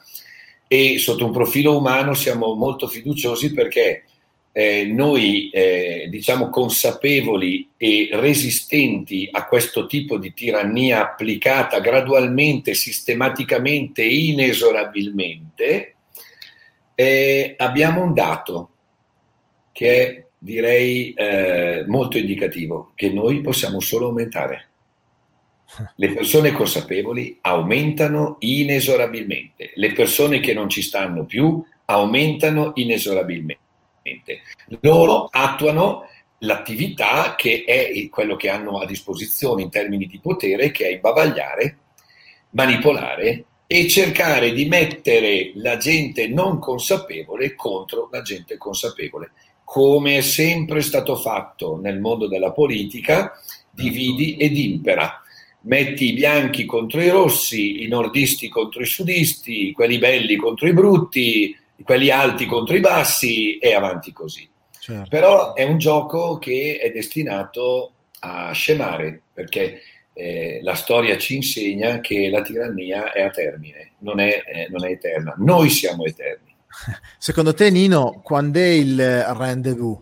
e 0.67 0.99
sotto 0.99 1.25
un 1.25 1.32
profilo 1.32 1.75
umano 1.75 2.13
siamo 2.13 2.54
molto 2.54 2.86
fiduciosi 2.86 3.51
perché 3.51 4.04
eh, 4.58 4.86
noi 4.86 5.50
eh, 5.50 6.08
diciamo 6.10 6.50
consapevoli 6.50 7.72
e 7.76 8.08
resistenti 8.13 9.28
a 9.30 9.48
questo 9.48 9.86
tipo 9.86 10.18
di 10.18 10.32
tirannia 10.32 11.02
applicata 11.02 11.82
gradualmente, 11.82 12.74
sistematicamente, 12.74 14.02
inesorabilmente, 14.02 15.96
eh, 16.96 17.56
abbiamo 17.58 18.02
un 18.02 18.13
dato 18.13 18.70
che 19.74 20.08
è 20.08 20.26
direi 20.38 21.12
eh, 21.12 21.84
molto 21.88 22.18
indicativo, 22.18 22.94
che 22.96 23.10
noi 23.10 23.41
possiamo 23.41 23.82
solo 23.82 24.06
aumentare. 24.06 24.70
Le 25.98 26.13
persone 26.13 26.54
consapevoli 26.54 27.39
aumentano 27.41 28.38
inesorabilmente, 28.39 29.72
le 29.76 29.91
persone 29.91 30.39
che 30.39 30.54
non 30.54 30.70
ci 30.70 30.82
stanno 30.82 31.26
più 31.26 31.62
aumentano 31.88 32.72
inesorabilmente. 32.76 33.63
Loro 34.82 35.28
attuano 35.32 36.08
l'attività 36.39 37.34
che 37.36 37.63
è 37.65 38.08
quello 38.10 38.36
che 38.36 38.50
hanno 38.50 38.80
a 38.80 38.86
disposizione 38.86 39.63
in 39.63 39.70
termini 39.70 40.06
di 40.06 40.20
potere, 40.20 40.72
che 40.72 40.88
è 40.88 40.91
imbavagliare, 40.94 41.78
manipolare 42.52 43.46
e 43.65 43.88
cercare 43.88 44.54
di 44.54 44.65
mettere 44.65 45.52
la 45.56 45.78
gente 45.78 46.28
non 46.28 46.60
consapevole 46.60 47.56
contro 47.56 48.10
la 48.12 48.22
gente 48.22 48.58
consapevole, 48.58 49.32
come 49.63 50.18
è 50.18 50.22
sempre 50.22 50.82
stato 50.82 51.15
fatto 51.15 51.80
nel 51.82 52.00
mondo 52.00 52.28
della 52.28 52.52
politica, 52.52 53.34
dividi 53.72 54.38
ed 54.38 54.56
impera. 54.56 55.20
Metti 55.62 56.10
i 56.10 56.13
bianchi 56.13 56.65
contro 56.65 57.02
i 57.02 57.10
rossi, 57.10 57.84
i 57.84 57.88
nordisti 57.88 58.50
contro 58.50 58.84
i 58.84 58.86
sudisti, 58.86 59.72
quelli 59.72 59.98
belli 59.98 60.36
contro 60.36 60.68
i 60.68 60.74
brutti, 60.74 61.58
quelli 61.83 62.09
alti 62.09 62.45
contro 62.45 62.75
i 62.75 62.79
bassi 62.79 63.57
e 63.57 63.73
avanti 63.73 64.11
così. 64.11 64.47
Certo. 64.79 65.09
Però 65.09 65.53
è 65.53 65.63
un 65.63 65.77
gioco 65.77 66.38
che 66.38 66.79
è 66.81 66.91
destinato 66.91 67.91
a 68.19 68.51
scemare 68.51 69.21
perché 69.33 69.81
eh, 70.13 70.59
la 70.61 70.75
storia 70.75 71.17
ci 71.17 71.35
insegna 71.35 71.99
che 71.99 72.29
la 72.29 72.41
tirannia 72.41 73.11
è 73.11 73.21
a 73.21 73.29
termine, 73.29 73.93
non 73.99 74.19
è, 74.19 74.43
eh, 74.45 74.67
non 74.69 74.85
è 74.85 74.91
eterna. 74.91 75.33
Noi 75.38 75.69
siamo 75.69 76.05
eterni. 76.05 76.55
Secondo 77.17 77.53
te, 77.53 77.69
Nino, 77.69 78.21
quando 78.23 78.59
è 78.59 78.67
il 78.67 79.23
rendezvous? 79.33 79.99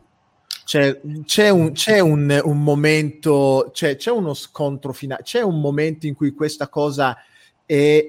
Cioè, 0.66 1.00
c'è, 1.26 1.50
un, 1.50 1.74
c'è 1.74 2.00
un, 2.00 2.42
un 2.44 2.64
momento, 2.64 3.72
cioè, 3.74 3.96
c'è 3.96 4.12
uno 4.12 4.34
scontro 4.34 4.94
finale, 4.94 5.24
c'è 5.24 5.42
un 5.42 5.60
momento 5.60 6.08
in 6.08 6.14
cui 6.14 6.34
questa 6.34 6.68
cosa 6.68 7.18
è 7.66 8.06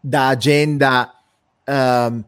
da 0.00 0.28
agenda 0.28 1.22
um, 1.66 2.24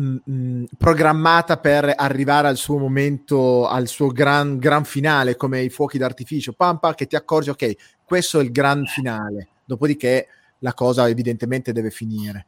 mh, 0.00 0.32
mh, 0.32 0.64
programmata 0.78 1.58
per 1.58 1.92
arrivare 1.94 2.48
al 2.48 2.56
suo 2.56 2.78
momento, 2.78 3.66
al 3.66 3.86
suo 3.86 4.08
gran, 4.08 4.58
gran 4.58 4.84
finale, 4.84 5.36
come 5.36 5.60
i 5.60 5.68
fuochi 5.68 5.98
d'artificio, 5.98 6.52
pampa, 6.52 6.94
che 6.94 7.06
ti 7.06 7.16
accorgi, 7.16 7.50
ok, 7.50 7.72
questo 8.04 8.40
è 8.40 8.42
il 8.42 8.50
gran 8.50 8.86
finale, 8.86 9.48
dopodiché 9.64 10.26
la 10.60 10.74
cosa 10.74 11.08
evidentemente 11.08 11.72
deve 11.72 11.90
finire. 11.90 12.46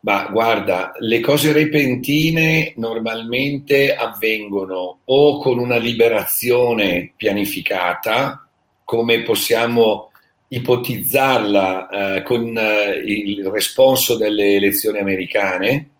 Ma 0.00 0.28
guarda, 0.30 0.92
le 0.98 1.20
cose 1.20 1.52
repentine 1.52 2.74
normalmente 2.76 3.94
avvengono 3.94 5.00
o 5.04 5.40
con 5.40 5.58
una 5.58 5.78
liberazione 5.78 7.12
pianificata, 7.16 8.46
come 8.84 9.22
possiamo 9.22 10.10
ipotizzarla 10.48 11.88
eh, 11.88 12.22
con 12.22 12.56
eh, 12.56 13.02
il 13.04 13.46
responso 13.46 14.16
delle 14.16 14.54
elezioni 14.54 14.98
americane, 14.98 15.95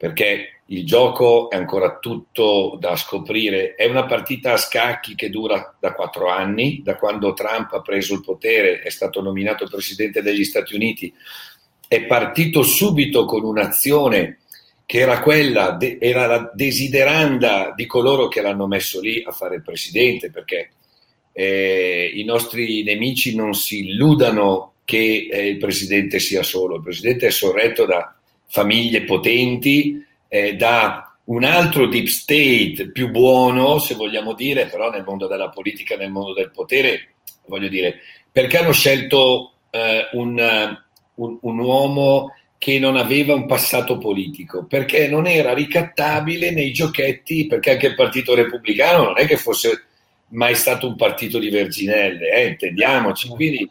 perché 0.00 0.62
il 0.64 0.86
gioco 0.86 1.50
è 1.50 1.56
ancora 1.56 1.98
tutto 1.98 2.78
da 2.80 2.96
scoprire. 2.96 3.74
È 3.74 3.84
una 3.84 4.06
partita 4.06 4.54
a 4.54 4.56
scacchi 4.56 5.14
che 5.14 5.28
dura 5.28 5.76
da 5.78 5.92
quattro 5.92 6.30
anni, 6.30 6.80
da 6.82 6.96
quando 6.96 7.34
Trump 7.34 7.70
ha 7.74 7.82
preso 7.82 8.14
il 8.14 8.22
potere, 8.22 8.80
è 8.80 8.88
stato 8.88 9.20
nominato 9.20 9.68
presidente 9.68 10.22
degli 10.22 10.42
Stati 10.42 10.74
Uniti. 10.74 11.12
È 11.86 12.02
partito 12.06 12.62
subito 12.62 13.26
con 13.26 13.44
un'azione 13.44 14.38
che 14.86 15.00
era 15.00 15.20
quella, 15.20 15.72
de, 15.72 15.98
era 16.00 16.24
la 16.24 16.50
desideranda 16.54 17.74
di 17.76 17.84
coloro 17.84 18.28
che 18.28 18.40
l'hanno 18.40 18.66
messo 18.66 19.02
lì 19.02 19.22
a 19.22 19.32
fare 19.32 19.56
il 19.56 19.62
presidente, 19.62 20.30
perché 20.30 20.70
eh, 21.34 22.10
i 22.14 22.24
nostri 22.24 22.82
nemici 22.84 23.34
non 23.34 23.52
si 23.52 23.90
illudano 23.90 24.76
che 24.82 25.28
eh, 25.30 25.46
il 25.46 25.58
presidente 25.58 26.20
sia 26.20 26.42
solo, 26.42 26.76
il 26.76 26.82
presidente 26.82 27.26
è 27.26 27.30
sorretto 27.30 27.84
da 27.84 28.14
famiglie 28.50 29.04
potenti, 29.04 30.04
eh, 30.28 30.56
da 30.56 31.14
un 31.24 31.44
altro 31.44 31.86
deep 31.86 32.06
state 32.06 32.90
più 32.92 33.10
buono, 33.10 33.78
se 33.78 33.94
vogliamo 33.94 34.34
dire, 34.34 34.66
però 34.66 34.90
nel 34.90 35.04
mondo 35.04 35.26
della 35.26 35.48
politica, 35.48 35.96
nel 35.96 36.10
mondo 36.10 36.34
del 36.34 36.50
potere, 36.50 37.14
voglio 37.46 37.68
dire, 37.68 38.00
perché 38.30 38.58
hanno 38.58 38.72
scelto 38.72 39.52
eh, 39.70 40.08
un 40.12 40.78
un, 41.20 41.38
un 41.40 41.58
uomo 41.58 42.34
che 42.58 42.78
non 42.78 42.96
aveva 42.96 43.34
un 43.34 43.46
passato 43.46 43.96
politico, 43.96 44.66
perché 44.66 45.08
non 45.08 45.26
era 45.26 45.54
ricattabile 45.54 46.50
nei 46.50 46.72
giochetti, 46.72 47.46
perché 47.46 47.72
anche 47.72 47.86
il 47.86 47.94
Partito 47.94 48.34
Repubblicano 48.34 49.04
non 49.04 49.18
è 49.18 49.26
che 49.26 49.36
fosse 49.36 49.84
mai 50.28 50.54
stato 50.54 50.86
un 50.86 50.96
partito 50.96 51.38
di 51.38 51.48
verginelle, 51.48 52.30
eh, 52.30 52.46
intendiamoci. 52.48 53.28
Quindi 53.28 53.68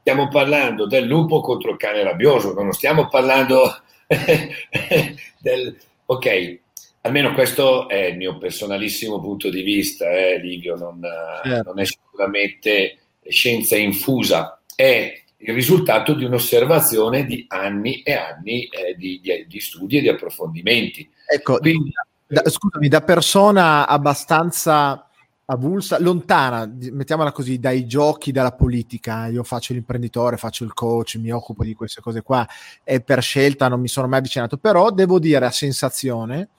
stiamo 0.00 0.28
parlando 0.28 0.86
del 0.86 1.04
lupo 1.04 1.40
contro 1.40 1.72
il 1.72 1.76
cane 1.76 2.02
rabbioso, 2.02 2.54
non 2.54 2.72
stiamo 2.72 3.08
parlando 3.08 3.82
del... 5.38 5.76
Ok, 6.06 6.58
almeno 7.02 7.32
questo 7.32 7.88
è 7.88 8.06
il 8.06 8.16
mio 8.16 8.38
personalissimo 8.38 9.20
punto 9.20 9.48
di 9.48 9.62
vista, 9.62 10.10
eh, 10.10 10.38
Livio, 10.38 10.76
non, 10.76 11.00
certo. 11.44 11.68
non 11.68 11.80
è 11.80 11.84
sicuramente 11.84 12.98
scienza 13.28 13.76
infusa, 13.76 14.60
è 14.74 15.22
il 15.42 15.54
risultato 15.54 16.14
di 16.14 16.24
un'osservazione 16.24 17.24
di 17.24 17.44
anni 17.48 18.02
e 18.02 18.12
anni 18.12 18.64
eh, 18.64 18.94
di, 18.96 19.20
di, 19.22 19.46
di, 19.46 19.60
studi 19.60 19.98
e 19.98 20.00
di 20.00 20.08
approfondimenti. 20.08 21.08
Ecco, 21.26 21.58
Quindi, 21.58 21.92
da, 22.26 22.42
scusami, 22.48 22.88
da 22.88 23.02
persona 23.02 23.86
abbastanza 23.86 25.08
avulsa, 25.50 26.00
lontana, 26.00 26.70
mettiamola 26.92 27.32
così, 27.32 27.58
dai 27.58 27.86
giochi, 27.86 28.30
dalla 28.30 28.52
politica. 28.52 29.26
Io 29.26 29.42
faccio 29.42 29.72
l'imprenditore, 29.72 30.36
faccio 30.36 30.64
il 30.64 30.72
coach, 30.72 31.16
mi 31.16 31.30
occupo 31.30 31.64
di 31.64 31.74
queste 31.74 32.00
cose 32.00 32.22
qua 32.22 32.46
e 32.84 33.00
per 33.00 33.20
scelta 33.20 33.68
non 33.68 33.80
mi 33.80 33.88
sono 33.88 34.06
mai 34.06 34.20
avvicinato, 34.20 34.56
però 34.56 34.90
devo 34.90 35.18
dire 35.18 35.46
a 35.46 35.50
sensazione 35.50 36.50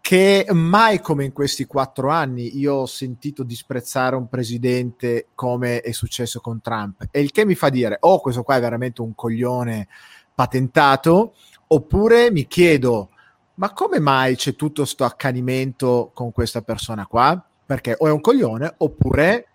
che 0.00 0.46
mai 0.50 1.00
come 1.00 1.24
in 1.24 1.32
questi 1.32 1.64
quattro 1.64 2.10
anni 2.10 2.58
io 2.58 2.74
ho 2.74 2.86
sentito 2.86 3.42
disprezzare 3.42 4.14
un 4.14 4.28
presidente 4.28 5.28
come 5.34 5.80
è 5.80 5.92
successo 5.92 6.40
con 6.40 6.60
Trump. 6.60 7.06
E 7.10 7.20
il 7.20 7.30
che 7.30 7.44
mi 7.44 7.54
fa 7.54 7.68
dire, 7.68 7.96
oh, 8.00 8.20
questo 8.20 8.42
qua 8.42 8.56
è 8.56 8.60
veramente 8.60 9.02
un 9.02 9.14
coglione 9.14 9.88
patentato, 10.34 11.34
oppure 11.68 12.30
mi 12.30 12.46
chiedo, 12.46 13.10
ma 13.54 13.72
come 13.72 14.00
mai 14.00 14.34
c'è 14.36 14.54
tutto 14.56 14.82
questo 14.82 15.04
accanimento 15.04 16.10
con 16.12 16.32
questa 16.32 16.62
persona 16.62 17.06
qua? 17.06 17.45
Perché 17.66 17.94
o 17.98 18.06
è 18.06 18.10
un 18.10 18.20
coglione, 18.20 18.74
oppure 18.78 19.48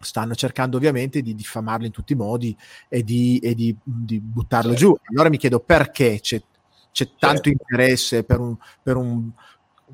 stanno 0.00 0.34
cercando 0.34 0.76
ovviamente 0.76 1.22
di 1.22 1.34
diffamarlo 1.34 1.86
in 1.86 1.92
tutti 1.92 2.12
i 2.12 2.16
modi 2.16 2.56
e 2.88 3.02
di, 3.02 3.38
e 3.38 3.54
di, 3.54 3.74
di 3.82 4.20
buttarlo 4.20 4.72
certo. 4.72 4.86
giù. 4.86 4.96
Allora 5.10 5.30
mi 5.30 5.38
chiedo 5.38 5.60
perché 5.60 6.20
c'è, 6.20 6.42
c'è 6.92 7.10
tanto 7.18 7.42
certo. 7.44 7.48
interesse 7.48 8.24
per 8.24 8.40
un, 8.40 8.56
per 8.82 8.96
un 8.96 9.30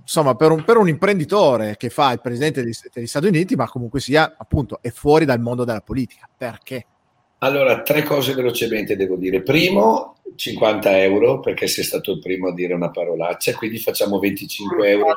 insomma, 0.01 0.35
per 0.35 0.51
un, 0.51 0.65
per 0.65 0.77
un, 0.77 0.89
imprenditore 0.89 1.77
che 1.77 1.91
fa 1.91 2.13
il 2.13 2.21
presidente 2.21 2.63
degli, 2.63 2.75
degli, 2.93 3.07
Stati 3.07 3.27
Uniti, 3.27 3.55
ma 3.55 3.69
comunque 3.69 4.01
sia, 4.01 4.35
appunto, 4.37 4.79
è 4.81 4.91
fuori 4.91 5.25
dal 5.25 5.41
mondo 5.41 5.65
della 5.65 5.83
politica. 5.83 6.29
Perché? 6.35 6.87
Allora, 7.43 7.81
tre 7.81 8.03
cose 8.03 8.35
velocemente 8.35 8.97
devo 8.97 9.17
dire. 9.17 9.43
Primo, 9.43 10.17
50 10.35 11.01
euro, 11.03 11.41
perché 11.41 11.67
sei 11.69 11.85
stato 11.85 12.13
il 12.13 12.19
primo 12.19 12.49
a 12.49 12.55
dire 12.55 12.75
una 12.75 12.91
parolaccia, 12.91 13.55
quindi 13.55 13.79
facciamo 13.79 14.19
25 14.19 14.89
euro. 14.91 15.15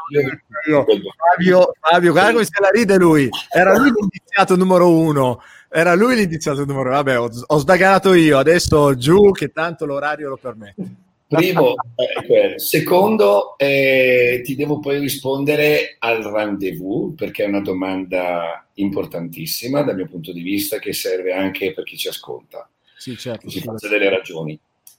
Io, 0.70 0.86
Fabio, 0.86 1.74
Fabio, 1.80 2.12
guarda 2.12 2.32
come 2.32 2.46
se 2.46 2.62
la 2.62 2.70
ride 2.70 2.98
lui. 2.98 3.30
Era 3.50 3.78
lui 3.78 3.92
l'indiziato 3.92 4.56
numero 4.56 4.90
uno. 4.90 5.42
Era 5.70 5.96
lui 5.96 6.16
l'indiziato 6.16 6.64
numero 6.64 6.90
uno. 6.90 6.96
Vabbè, 6.96 7.20
ho, 7.20 7.30
ho 7.46 7.58
sdaganato 7.58 8.14
io, 8.14 8.38
adesso 8.38 8.96
giù 8.96 9.32
che 9.32 9.52
tanto 9.52 9.86
l'orario 9.86 10.30
lo 10.30 10.38
permette. 10.38 10.96
Primo, 11.38 11.76
eh, 11.96 12.60
secondo, 12.60 13.58
eh, 13.58 14.42
ti 14.44 14.56
devo 14.56 14.80
poi 14.80 15.00
rispondere 15.00 15.96
al 16.00 16.24
rendezvous 16.24 17.14
perché 17.16 17.44
è 17.44 17.48
una 17.48 17.62
domanda 17.62 18.68
importantissima 18.76 19.82
dal 19.82 19.96
mio 19.96 20.08
punto 20.08 20.32
di 20.32 20.42
vista 20.42 20.80
che 20.80 20.94
serve 20.94 21.34
anche 21.34 21.74
per 21.74 21.84
chi 21.84 21.98
ci 21.98 22.08
ascolta. 22.08 22.70
Sì, 22.98 23.18
certo. 23.18 23.50
Ci 23.50 23.60
faccia 23.60 23.88
delle 23.88 24.10
ragioni. 24.10 24.58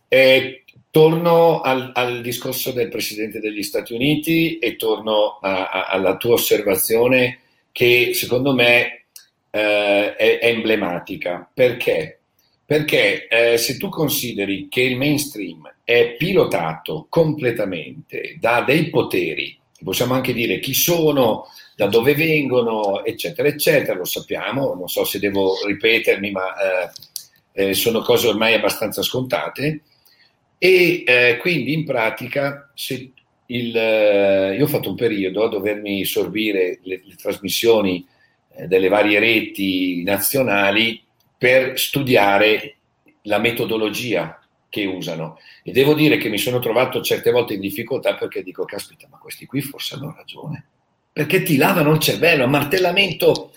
Eh, 0.08 0.64
torno 0.90 1.60
al, 1.60 1.90
al, 1.94 2.20
discorso 2.20 2.70
del 2.70 2.88
Presidente 2.88 3.40
degli 3.40 3.62
Stati 3.62 3.94
Uniti 3.94 4.58
e 4.58 4.76
torno 4.76 5.38
a, 5.40 5.70
a, 5.70 5.86
alla 5.86 6.16
tua 6.16 6.34
osservazione 6.34 7.40
che 7.72 8.12
secondo 8.14 8.54
me 8.54 9.06
eh, 9.50 10.14
è, 10.16 10.38
è 10.38 10.46
emblematica. 10.48 11.48
Perché? 11.52 12.20
Perché 12.74 13.28
eh, 13.28 13.56
se 13.56 13.76
tu 13.76 13.88
consideri 13.88 14.66
che 14.68 14.80
il 14.80 14.96
mainstream 14.96 15.76
è 15.84 16.16
pilotato 16.18 17.06
completamente 17.08 18.36
da 18.40 18.62
dei 18.62 18.90
poteri, 18.90 19.56
possiamo 19.84 20.14
anche 20.14 20.32
dire 20.32 20.58
chi 20.58 20.74
sono, 20.74 21.46
da 21.76 21.86
dove 21.86 22.16
vengono, 22.16 23.04
eccetera, 23.04 23.46
eccetera, 23.46 23.96
lo 23.96 24.04
sappiamo, 24.04 24.74
non 24.74 24.88
so 24.88 25.04
se 25.04 25.20
devo 25.20 25.54
ripetermi, 25.64 26.32
ma 26.32 26.52
eh, 27.52 27.68
eh, 27.68 27.74
sono 27.74 28.00
cose 28.00 28.26
ormai 28.26 28.54
abbastanza 28.54 29.02
scontate. 29.02 29.82
E 30.58 31.04
eh, 31.06 31.36
quindi 31.40 31.74
in 31.74 31.84
pratica, 31.84 32.72
se 32.74 33.12
il, 33.46 33.76
eh, 33.76 34.56
io 34.56 34.64
ho 34.64 34.68
fatto 34.68 34.88
un 34.88 34.96
periodo 34.96 35.44
a 35.44 35.48
dovermi 35.48 36.04
sorbire 36.04 36.80
le, 36.82 37.02
le 37.04 37.14
trasmissioni 37.14 38.04
eh, 38.56 38.66
delle 38.66 38.88
varie 38.88 39.20
reti 39.20 40.02
nazionali 40.02 41.03
per 41.44 41.78
studiare 41.78 42.76
la 43.24 43.36
metodologia 43.36 44.40
che 44.70 44.86
usano. 44.86 45.38
E 45.62 45.72
devo 45.72 45.92
dire 45.92 46.16
che 46.16 46.30
mi 46.30 46.38
sono 46.38 46.58
trovato 46.58 47.02
certe 47.02 47.30
volte 47.30 47.52
in 47.52 47.60
difficoltà 47.60 48.14
perché 48.14 48.42
dico, 48.42 48.64
caspita, 48.64 49.08
ma 49.10 49.18
questi 49.18 49.44
qui 49.44 49.60
forse 49.60 49.96
hanno 49.96 50.14
ragione. 50.16 50.64
Perché 51.12 51.42
ti 51.42 51.58
lavano 51.58 51.92
il 51.92 51.98
cervello, 51.98 52.48
martellamento 52.48 53.52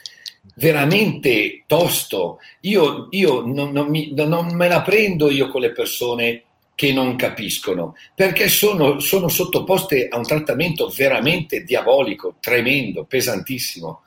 veramente 0.56 1.64
tosto. 1.66 2.40
Io, 2.64 3.08
io 3.12 3.46
non, 3.46 3.72
non, 3.72 3.88
mi, 3.88 4.12
non, 4.14 4.54
me 4.54 4.68
la 4.68 4.82
prendo 4.82 5.32
io 5.32 5.48
con 5.48 5.62
le 5.62 5.72
persone 5.72 6.44
che 6.76 6.92
non 6.92 7.16
capiscono, 7.16 7.96
perché 8.14 8.50
sono, 8.50 9.00
sono 9.00 9.30
sottoposte 9.30 10.10
a 10.10 10.18
un 10.18 10.26
trattamento 10.26 10.92
veramente 10.94 11.64
diabolico, 11.64 12.36
tremendo, 12.42 13.06
pesantissimo. 13.06 14.02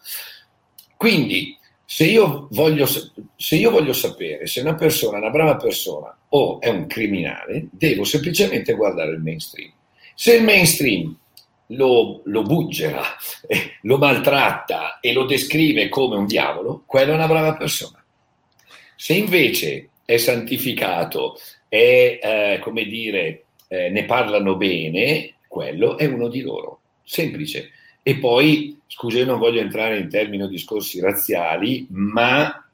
Quindi 0.99 1.57
se 1.93 2.05
io, 2.05 2.47
voglio, 2.53 2.87
se 2.87 3.57
io 3.57 3.73
voglio 3.73 3.93
sapere 3.93 4.47
se 4.47 4.61
una 4.61 4.77
persona 4.77 5.17
è 5.17 5.21
una 5.23 5.31
brava 5.31 5.57
persona 5.57 6.17
o 6.29 6.61
è 6.61 6.69
un 6.69 6.87
criminale, 6.87 7.67
devo 7.73 8.05
semplicemente 8.05 8.75
guardare 8.75 9.11
il 9.11 9.19
mainstream. 9.19 9.73
Se 10.15 10.37
il 10.37 10.45
mainstream 10.45 11.19
lo, 11.67 12.21
lo 12.27 12.43
buggera, 12.43 13.03
lo 13.83 13.99
maltratta 13.99 15.01
e 15.01 15.13
lo 15.13 15.25
descrive 15.25 15.89
come 15.89 16.15
un 16.15 16.27
diavolo, 16.27 16.85
quella 16.87 17.11
è 17.11 17.17
una 17.17 17.27
brava 17.27 17.57
persona. 17.57 18.01
Se 18.95 19.15
invece 19.15 19.89
è 20.05 20.17
santificato, 20.17 21.41
è, 21.67 22.21
eh, 22.23 22.59
come 22.61 22.85
dire, 22.85 23.47
eh, 23.67 23.89
ne 23.89 24.05
parlano 24.05 24.55
bene, 24.55 25.35
quello 25.49 25.99
è 25.99 26.07
uno 26.07 26.29
di 26.29 26.41
loro. 26.43 26.83
Semplice. 27.03 27.73
E 28.03 28.17
poi, 28.17 28.79
scusa, 28.87 29.19
io 29.19 29.27
non 29.27 29.39
voglio 29.39 29.61
entrare 29.61 29.99
in 29.99 30.09
termini 30.09 30.43
o 30.43 30.49
discorsi 30.49 31.01
razziali, 31.01 31.87
ma 31.91 32.65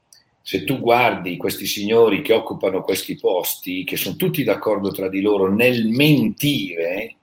se 0.40 0.62
tu 0.62 0.78
guardi 0.78 1.36
questi 1.36 1.66
signori 1.66 2.22
che 2.22 2.32
occupano 2.32 2.82
questi 2.82 3.16
posti, 3.16 3.82
che 3.82 3.96
sono 3.96 4.14
tutti 4.14 4.44
d'accordo 4.44 4.92
tra 4.92 5.08
di 5.08 5.20
loro 5.20 5.52
nel 5.52 5.88
mentire, 5.88 7.16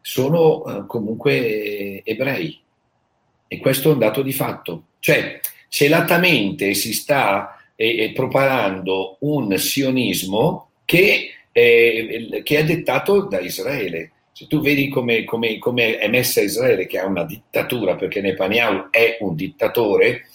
sono 0.00 0.64
eh, 0.64 0.86
comunque 0.86 2.02
ebrei. 2.02 2.60
E 3.46 3.58
questo 3.58 3.90
è 3.90 3.92
un 3.92 3.98
dato 4.00 4.22
di 4.22 4.32
fatto. 4.32 4.86
Cioè, 4.98 5.38
celatamente 5.68 6.74
si 6.74 6.92
sta 6.92 7.56
eh, 7.76 8.10
propagando 8.12 9.18
un 9.20 9.56
sionismo 9.58 10.70
che, 10.84 11.30
eh, 11.52 12.40
che 12.42 12.58
è 12.58 12.64
dettato 12.64 13.22
da 13.22 13.38
Israele 13.38 14.10
se 14.36 14.46
tu 14.48 14.60
vedi 14.60 14.90
come, 14.90 15.24
come, 15.24 15.58
come, 15.58 15.96
è 15.96 16.08
messa 16.08 16.42
Israele, 16.42 16.84
che 16.86 16.98
ha 16.98 17.06
una 17.06 17.24
dittatura, 17.24 17.96
perché 17.96 18.20
Netanyahu 18.20 18.88
è 18.90 19.16
un 19.20 19.34
dittatore, 19.34 20.26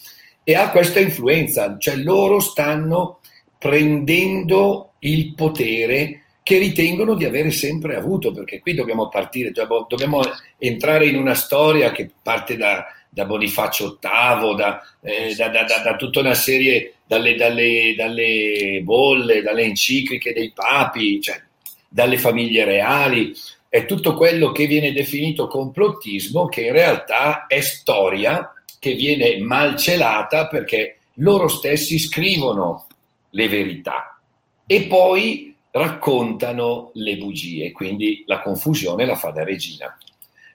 e 0.44 0.56
ha 0.56 0.72
questa 0.72 1.00
influenza, 1.00 1.78
cioè 1.78 1.98
loro 1.98 2.40
stanno 2.40 3.20
prendendo 3.60 4.94
il 5.02 5.36
potere 5.36 6.24
che 6.42 6.58
ritengono 6.58 7.14
di 7.14 7.26
avere 7.26 7.52
sempre 7.52 7.96
avuto, 7.96 8.32
perché 8.32 8.60
qui 8.60 8.74
dobbiamo 8.74 9.08
partire, 9.08 9.52
boh, 9.52 9.86
dobbiamo 9.88 10.22
entrare 10.58 11.06
in 11.06 11.16
una 11.16 11.36
storia 11.36 11.92
che 11.92 12.10
parte 12.24 12.58
da, 12.58 12.84
da 13.08 13.26
Bonifacio 13.26 14.00
VIII, 14.02 14.56
da, 14.56 14.82
eh, 15.04 15.36
da, 15.36 15.50
da, 15.50 15.96
tutta 15.96 16.22
una 16.22 16.34
serie, 16.34 16.96
dalle, 17.06 17.36
dalle, 17.36 17.94
dalle 17.96 18.82
bolle, 18.82 19.44
dalle 19.44 19.62
encicliche 19.62 20.34
dei 20.34 20.52
papi, 20.52 21.22
cioè 21.22 21.40
dalle 21.88 22.18
famiglie 22.18 22.64
reali, 22.64 23.32
è 23.72 23.86
tutto 23.86 24.16
quello 24.16 24.52
che 24.52 24.66
viene 24.66 24.92
definito 24.92 25.48
complottismo, 25.48 26.48
che 26.48 26.66
in 26.66 26.74
realtà 26.74 27.46
è 27.48 27.62
storia 27.62 28.52
che 28.78 28.96
viene 28.96 29.40
malcelata 29.40 30.48
perché 30.48 30.98
loro 31.16 31.48
stessi 31.48 31.98
scrivono 31.98 32.88
le 33.30 33.48
verità 33.48 34.20
e 34.68 34.82
poi 34.88 35.56
raccontano 35.72 36.92
le 36.96 37.16
bugie, 37.16 37.72
quindi 37.72 38.26
la 38.26 38.42
confusione 38.42 39.06
la 39.06 39.16
fa 39.16 39.30
da 39.30 39.46
regina. 39.46 39.98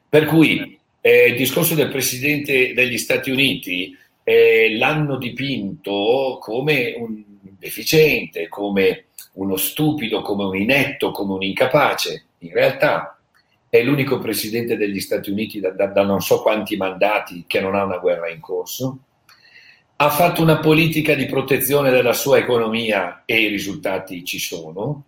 Per 0.07 0.27
cui 0.27 0.79
eh, 1.01 1.29
il 1.29 1.37
discorso 1.37 1.75
del 1.75 1.89
Presidente 1.89 2.75
degli 2.75 2.99
Stati 2.99 3.31
Uniti 3.31 3.97
eh, 4.25 4.77
l'hanno 4.77 5.17
dipinto 5.17 6.37
come 6.39 6.93
un 6.99 7.25
deficiente, 7.59 8.49
come 8.49 9.07
uno 9.37 9.57
stupido, 9.57 10.21
come 10.21 10.45
un 10.45 10.57
inetto, 10.57 11.13
come 11.13 11.33
un 11.33 11.43
incapace 11.45 12.26
in 12.47 12.53
realtà 12.53 13.19
è 13.69 13.83
l'unico 13.83 14.19
presidente 14.19 14.77
degli 14.77 15.01
Stati 15.01 15.31
Uniti 15.31 15.61
da, 15.61 15.71
da, 15.71 15.87
da, 15.87 16.03
non 16.03 16.21
so 16.21 16.41
quanti 16.41 16.77
mandati 16.77 17.45
che 17.47 17.61
non 17.61 17.75
ha 17.75 17.85
una 17.85 17.99
guerra 17.99 18.31
in 18.31 18.41
corso. 18.41 18.99
Ha 19.97 20.11
fatto 20.11 20.43
una 20.43 20.59
politica 20.59 21.15
di 21.15 21.27
protezione 21.27 21.91
della 21.91 22.13
sua 22.13 22.39
economia 22.39 23.23
e 23.25 23.41
i 23.41 23.49
risultati 23.49 24.25
ci 24.25 24.39
sono, 24.39 25.05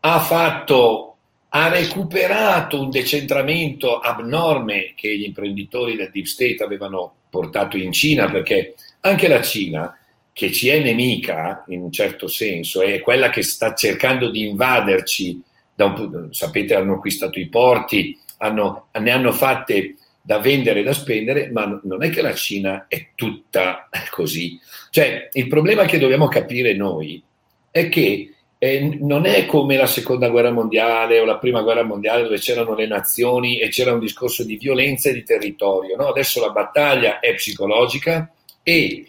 ha, 0.00 0.20
fatto, 0.20 1.16
ha 1.48 1.68
recuperato 1.68 2.80
un 2.80 2.90
decentramento 2.90 3.98
abnorme 3.98 4.92
che 4.94 5.16
gli 5.16 5.24
imprenditori 5.24 5.96
del 5.96 6.10
Deep 6.10 6.26
State 6.26 6.62
avevano 6.62 7.14
portato 7.30 7.76
in 7.76 7.92
Cina, 7.92 8.30
perché 8.30 8.74
anche 9.00 9.28
la 9.28 9.40
Cina, 9.42 9.96
che 10.32 10.52
ci 10.52 10.68
è 10.68 10.80
nemica 10.80 11.64
in 11.68 11.80
un 11.82 11.92
certo 11.92 12.28
senso, 12.28 12.82
è 12.82 13.00
quella 13.00 13.30
che 13.30 13.42
sta 13.42 13.74
cercando 13.74 14.30
di 14.30 14.46
invaderci, 14.48 15.42
un, 15.86 16.28
sapete 16.32 16.74
hanno 16.74 16.94
acquistato 16.94 17.38
i 17.38 17.48
porti, 17.48 18.18
hanno, 18.38 18.88
ne 18.92 19.10
hanno 19.10 19.32
fatte 19.32 19.96
da 20.22 20.38
vendere 20.38 20.80
e 20.80 20.82
da 20.82 20.92
spendere, 20.92 21.50
ma 21.50 21.80
non 21.82 22.02
è 22.02 22.10
che 22.10 22.22
la 22.22 22.34
Cina 22.34 22.86
è 22.88 23.08
tutta 23.14 23.88
così. 24.10 24.58
Cioè, 24.90 25.28
il 25.32 25.48
problema 25.48 25.84
che 25.84 25.98
dobbiamo 25.98 26.28
capire 26.28 26.74
noi 26.74 27.22
è 27.70 27.88
che 27.88 28.34
eh, 28.62 28.98
non 29.00 29.24
è 29.24 29.46
come 29.46 29.76
la 29.76 29.86
seconda 29.86 30.28
guerra 30.28 30.50
mondiale 30.50 31.18
o 31.18 31.24
la 31.24 31.38
prima 31.38 31.62
guerra 31.62 31.82
mondiale 31.82 32.24
dove 32.24 32.38
c'erano 32.38 32.74
le 32.74 32.86
nazioni 32.86 33.58
e 33.58 33.68
c'era 33.68 33.94
un 33.94 34.00
discorso 34.00 34.44
di 34.44 34.56
violenza 34.56 35.08
e 35.08 35.14
di 35.14 35.22
territorio. 35.22 35.96
No? 35.96 36.08
Adesso 36.08 36.40
la 36.40 36.50
battaglia 36.50 37.20
è 37.20 37.34
psicologica 37.34 38.30
e 38.62 39.06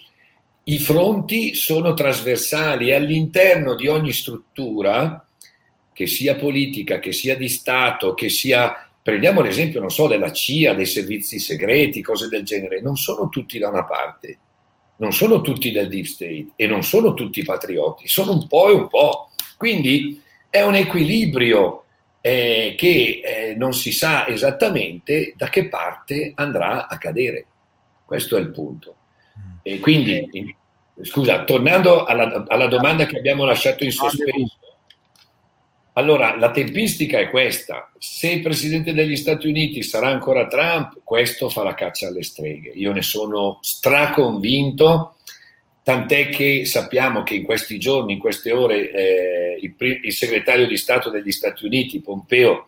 i 0.63 0.79
fronti 0.79 1.53
sono 1.53 1.93
trasversali 1.93 2.93
all'interno 2.93 3.75
di 3.75 3.87
ogni 3.87 4.13
struttura, 4.13 5.25
che 6.01 6.07
sia 6.07 6.35
politica, 6.35 6.97
che 6.97 7.11
sia 7.11 7.35
di 7.35 7.47
Stato, 7.47 8.15
che 8.15 8.29
sia 8.29 8.87
Prendiamo 9.03 9.41
l'esempio, 9.41 9.79
non 9.79 9.89
so, 9.89 10.05
della 10.05 10.31
CIA, 10.31 10.75
dei 10.75 10.85
servizi 10.85 11.39
segreti, 11.39 12.03
cose 12.03 12.27
del 12.27 12.43
genere, 12.43 12.81
non 12.81 12.95
sono 12.97 13.29
tutti 13.29 13.57
da 13.57 13.67
una 13.67 13.83
parte, 13.83 14.37
non 14.97 15.11
sono 15.11 15.41
tutti 15.41 15.71
del 15.71 15.87
deep 15.87 16.05
state 16.05 16.49
e 16.55 16.67
non 16.67 16.83
sono 16.83 17.15
tutti 17.15 17.43
patrioti, 17.43 18.07
sono 18.07 18.33
un 18.33 18.47
po' 18.47 18.69
e 18.69 18.73
un 18.73 18.87
po'. 18.87 19.31
Quindi 19.57 20.21
è 20.51 20.61
un 20.61 20.75
equilibrio 20.75 21.85
eh, 22.21 22.75
che 22.77 23.21
eh, 23.25 23.55
non 23.55 23.73
si 23.73 23.91
sa 23.91 24.27
esattamente 24.27 25.33
da 25.35 25.49
che 25.49 25.67
parte 25.67 26.33
andrà 26.35 26.87
a 26.87 26.99
cadere. 26.99 27.47
Questo 28.05 28.37
è 28.37 28.39
il 28.39 28.51
punto. 28.51 28.97
E 29.63 29.79
quindi, 29.79 30.55
scusa, 31.01 31.43
tornando 31.43 32.03
alla, 32.03 32.45
alla 32.47 32.67
domanda 32.67 33.07
che 33.07 33.17
abbiamo 33.17 33.45
lasciato 33.45 33.83
in 33.83 33.91
sospeso, 33.91 34.59
allora, 35.93 36.37
la 36.37 36.51
tempistica 36.51 37.19
è 37.19 37.29
questa. 37.29 37.91
Se 37.97 38.29
il 38.29 38.41
Presidente 38.41 38.93
degli 38.93 39.17
Stati 39.17 39.47
Uniti 39.47 39.83
sarà 39.83 40.07
ancora 40.07 40.47
Trump, 40.47 41.01
questo 41.03 41.49
fa 41.49 41.63
la 41.63 41.73
caccia 41.73 42.07
alle 42.07 42.23
streghe. 42.23 42.71
Io 42.75 42.93
ne 42.93 43.01
sono 43.01 43.59
straconvinto, 43.61 45.15
tant'è 45.83 46.29
che 46.29 46.63
sappiamo 46.63 47.23
che 47.23 47.35
in 47.35 47.43
questi 47.43 47.77
giorni, 47.77 48.13
in 48.13 48.19
queste 48.19 48.53
ore, 48.53 48.89
eh, 48.89 49.57
il, 49.59 49.75
il, 50.03 50.13
segretario 50.13 50.65
di 50.65 50.77
Stato 50.77 51.09
degli 51.09 51.31
Stati 51.31 51.65
Uniti, 51.65 51.99
Pompeo, 51.99 52.67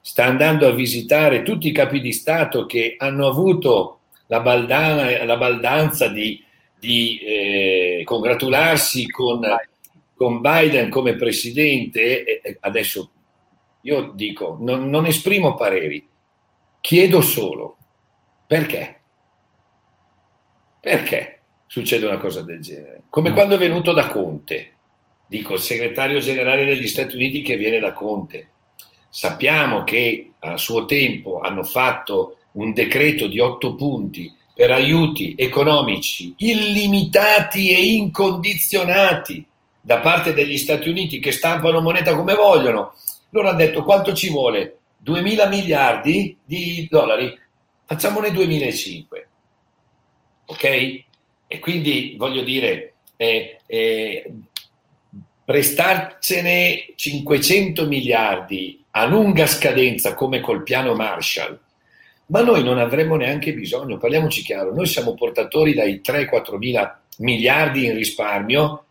sta 0.00 0.24
andando 0.24 0.66
a 0.66 0.72
visitare 0.72 1.42
tutti 1.42 1.68
i 1.68 1.72
capi 1.72 2.00
di 2.00 2.12
Stato 2.12 2.66
che 2.66 2.96
hanno 2.98 3.28
avuto 3.28 4.00
la, 4.26 4.40
baldana, 4.40 5.24
la 5.24 5.36
baldanza 5.36 6.08
di, 6.08 6.42
di 6.76 7.20
eh, 7.20 8.02
congratularsi 8.04 9.08
con 9.08 9.46
con 10.14 10.40
Biden 10.40 10.90
come 10.90 11.16
presidente, 11.16 12.40
adesso 12.60 13.10
io 13.82 14.12
dico, 14.14 14.56
non, 14.60 14.88
non 14.88 15.06
esprimo 15.06 15.54
pareri, 15.54 16.06
chiedo 16.80 17.20
solo 17.20 17.76
perché? 18.46 19.00
Perché 20.80 21.40
succede 21.66 22.06
una 22.06 22.18
cosa 22.18 22.42
del 22.42 22.60
genere? 22.60 23.02
Come 23.08 23.30
mm. 23.30 23.32
quando 23.32 23.54
è 23.54 23.58
venuto 23.58 23.92
da 23.92 24.06
Conte, 24.06 24.72
dico 25.26 25.54
il 25.54 25.60
segretario 25.60 26.18
generale 26.18 26.64
degli 26.64 26.86
Stati 26.86 27.16
Uniti 27.16 27.42
che 27.42 27.56
viene 27.56 27.78
da 27.78 27.92
Conte. 27.92 28.50
Sappiamo 29.08 29.84
che 29.84 30.32
a 30.40 30.56
suo 30.56 30.84
tempo 30.84 31.40
hanno 31.40 31.62
fatto 31.62 32.38
un 32.52 32.72
decreto 32.72 33.26
di 33.28 33.40
otto 33.40 33.74
punti 33.74 34.32
per 34.54 34.70
aiuti 34.70 35.34
economici 35.36 36.34
illimitati 36.36 37.70
e 37.70 37.94
incondizionati 37.94 39.44
da 39.84 39.98
parte 39.98 40.32
degli 40.32 40.56
Stati 40.56 40.88
Uniti 40.88 41.18
che 41.18 41.30
stampano 41.30 41.82
moneta 41.82 42.16
come 42.16 42.32
vogliono. 42.32 42.94
Loro 43.28 43.48
hanno 43.48 43.58
detto 43.58 43.84
quanto 43.84 44.14
ci 44.14 44.30
vuole? 44.30 44.78
2 44.96 45.20
mila 45.20 45.46
miliardi 45.46 46.38
di 46.42 46.88
dollari? 46.90 47.38
Facciamone 47.84 48.30
2005. 48.30 49.28
Ok? 50.46 50.64
E 50.64 51.58
quindi 51.60 52.14
voglio 52.16 52.42
dire, 52.42 52.94
eh, 53.16 53.58
eh, 53.66 54.32
prestarcene 55.44 56.94
500 56.94 57.86
miliardi 57.86 58.82
a 58.92 59.04
lunga 59.04 59.46
scadenza 59.46 60.14
come 60.14 60.40
col 60.40 60.62
piano 60.62 60.94
Marshall, 60.94 61.60
ma 62.26 62.40
noi 62.40 62.64
non 62.64 62.78
avremmo 62.78 63.16
neanche 63.16 63.52
bisogno, 63.52 63.98
parliamoci 63.98 64.40
chiaro, 64.42 64.74
noi 64.74 64.86
siamo 64.86 65.12
portatori 65.12 65.74
dai 65.74 66.00
3-4 66.02 66.56
mila 66.56 66.98
miliardi 67.18 67.84
in 67.84 67.94
risparmio 67.94 68.83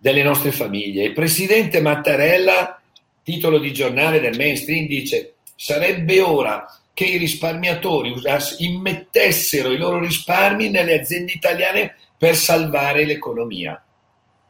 delle 0.00 0.22
nostre 0.22 0.50
famiglie. 0.50 1.04
Il 1.04 1.12
presidente 1.12 1.82
Mattarella, 1.82 2.80
titolo 3.22 3.58
di 3.58 3.70
giornale 3.72 4.18
del 4.18 4.36
mainstream, 4.36 4.86
dice 4.86 5.34
sarebbe 5.54 6.22
ora 6.22 6.66
che 6.94 7.04
i 7.04 7.18
risparmiatori 7.18 8.14
immettessero 8.58 9.70
i 9.70 9.76
loro 9.76 9.98
risparmi 9.98 10.70
nelle 10.70 11.00
aziende 11.00 11.32
italiane 11.32 11.96
per 12.16 12.34
salvare 12.34 13.04
l'economia. 13.04 13.82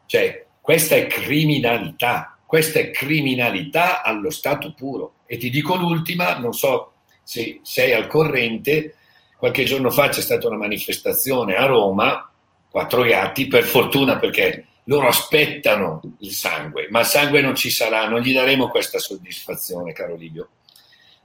Cioè, 0.06 0.46
questa 0.60 0.94
è 0.94 1.08
criminalità, 1.08 2.38
questa 2.46 2.78
è 2.78 2.90
criminalità 2.90 4.02
allo 4.02 4.30
stato 4.30 4.72
puro. 4.72 5.14
E 5.26 5.36
ti 5.36 5.50
dico 5.50 5.74
l'ultima, 5.74 6.38
non 6.38 6.52
so 6.52 6.92
se 7.24 7.58
sei 7.62 7.92
al 7.92 8.06
corrente, 8.06 8.94
qualche 9.36 9.64
giorno 9.64 9.90
fa 9.90 10.08
c'è 10.10 10.20
stata 10.20 10.46
una 10.46 10.56
manifestazione 10.56 11.56
a 11.56 11.66
Roma, 11.66 12.30
quattro 12.70 13.02
gatti, 13.02 13.48
per 13.48 13.64
fortuna 13.64 14.18
perché 14.18 14.66
loro 14.84 15.08
aspettano 15.08 16.00
il 16.18 16.32
sangue, 16.32 16.88
ma 16.90 17.00
il 17.00 17.06
sangue 17.06 17.40
non 17.40 17.54
ci 17.54 17.70
sarà, 17.70 18.08
non 18.08 18.20
gli 18.20 18.32
daremo 18.32 18.68
questa 18.68 18.98
soddisfazione, 18.98 19.92
caro 19.92 20.16
Livio. 20.16 20.48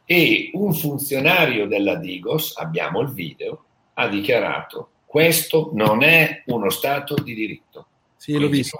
E 0.05 0.51
un 0.53 0.73
funzionario 0.73 1.67
della 1.67 1.95
Digos, 1.95 2.53
abbiamo 2.57 3.01
il 3.01 3.11
video, 3.11 3.63
ha 3.93 4.07
dichiarato 4.07 4.89
questo 5.15 5.69
non 5.71 6.03
è 6.03 6.43
uno 6.47 6.69
Stato 6.69 7.15
di 7.15 7.33
diritto. 7.33 7.87
Sì, 8.17 8.33
Quindi, 8.33 8.43
l'ho 8.43 8.51
visto. 8.51 8.79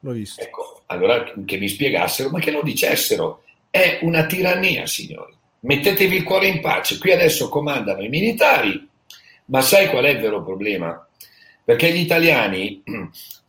L'ho 0.00 0.10
visto. 0.10 0.42
Ecco, 0.42 0.82
allora 0.86 1.32
che 1.46 1.58
mi 1.58 1.68
spiegassero, 1.68 2.28
ma 2.28 2.40
che 2.40 2.50
lo 2.50 2.62
dicessero. 2.64 3.44
È 3.70 4.00
una 4.02 4.26
tirannia, 4.26 4.84
signori. 4.86 5.32
Mettetevi 5.60 6.16
il 6.16 6.24
cuore 6.24 6.48
in 6.48 6.60
pace. 6.60 6.98
Qui 6.98 7.12
adesso 7.12 7.48
comandano 7.48 8.02
i 8.02 8.08
militari, 8.08 8.84
ma 9.44 9.60
sai 9.60 9.88
qual 9.90 10.06
è 10.06 10.08
il 10.08 10.18
vero 10.18 10.42
problema? 10.42 11.06
Perché 11.64 11.92
gli 11.92 12.00
italiani, 12.00 12.82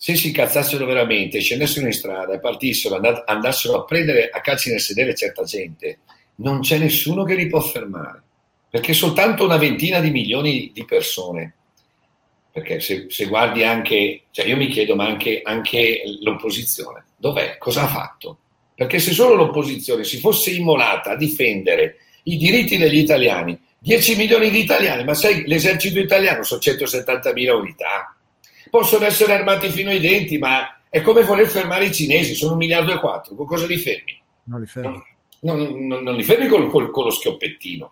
se 0.03 0.15
si 0.15 0.29
incazzassero 0.29 0.83
veramente, 0.87 1.41
scendessero 1.41 1.85
in 1.85 1.93
strada 1.93 2.33
e 2.33 2.39
partissero, 2.39 2.99
andassero 3.23 3.75
a 3.75 3.83
prendere 3.83 4.31
a 4.31 4.41
calci 4.41 4.71
nel 4.71 4.79
sedere 4.79 5.13
certa 5.13 5.43
gente, 5.43 5.99
non 6.37 6.61
c'è 6.61 6.79
nessuno 6.79 7.23
che 7.23 7.35
li 7.35 7.45
può 7.45 7.59
fermare. 7.59 8.23
Perché 8.67 8.93
soltanto 8.93 9.45
una 9.45 9.57
ventina 9.57 9.99
di 9.99 10.09
milioni 10.09 10.71
di 10.73 10.85
persone. 10.85 11.53
Perché 12.51 12.79
se, 12.79 13.05
se 13.09 13.25
guardi 13.27 13.63
anche, 13.63 14.23
cioè 14.31 14.47
io 14.47 14.57
mi 14.57 14.69
chiedo, 14.69 14.95
ma 14.95 15.05
anche, 15.05 15.41
anche 15.43 16.01
l'opposizione, 16.21 17.05
dov'è? 17.15 17.59
Cosa 17.59 17.83
ha 17.83 17.87
fatto? 17.87 18.39
Perché 18.73 18.97
se 18.97 19.11
solo 19.11 19.35
l'opposizione 19.35 20.03
si 20.03 20.17
fosse 20.17 20.49
immolata 20.49 21.11
a 21.11 21.15
difendere 21.15 21.97
i 22.23 22.37
diritti 22.37 22.75
degli 22.75 22.97
italiani, 22.97 23.55
10 23.77 24.15
milioni 24.15 24.49
di 24.49 24.61
italiani, 24.61 25.03
ma 25.03 25.13
sai, 25.13 25.43
l'esercito 25.45 25.99
italiano 25.99 26.41
sono 26.41 26.59
170 26.59 27.33
mila 27.33 27.53
unità. 27.53 28.15
Possono 28.71 29.05
essere 29.05 29.33
armati 29.33 29.69
fino 29.69 29.89
ai 29.89 29.99
denti, 29.99 30.37
ma 30.37 30.81
è 30.89 31.01
come 31.01 31.23
voler 31.23 31.47
fermare 31.47 31.85
i 31.85 31.93
cinesi, 31.93 32.33
sono 32.33 32.53
un 32.53 32.57
miliardo 32.57 32.93
e 32.93 32.99
quattro. 32.99 33.35
Con 33.35 33.45
cosa 33.45 33.67
li 33.67 33.77
fermi? 33.77 34.19
Non 34.45 34.61
li 34.61 34.65
fermi. 34.65 35.03
Non, 35.41 35.87
non, 35.87 36.03
non 36.03 36.15
li 36.15 36.23
fermi 36.23 36.47
col, 36.47 36.69
col, 36.69 36.89
con 36.89 37.03
lo 37.03 37.09
schioppettino. 37.09 37.91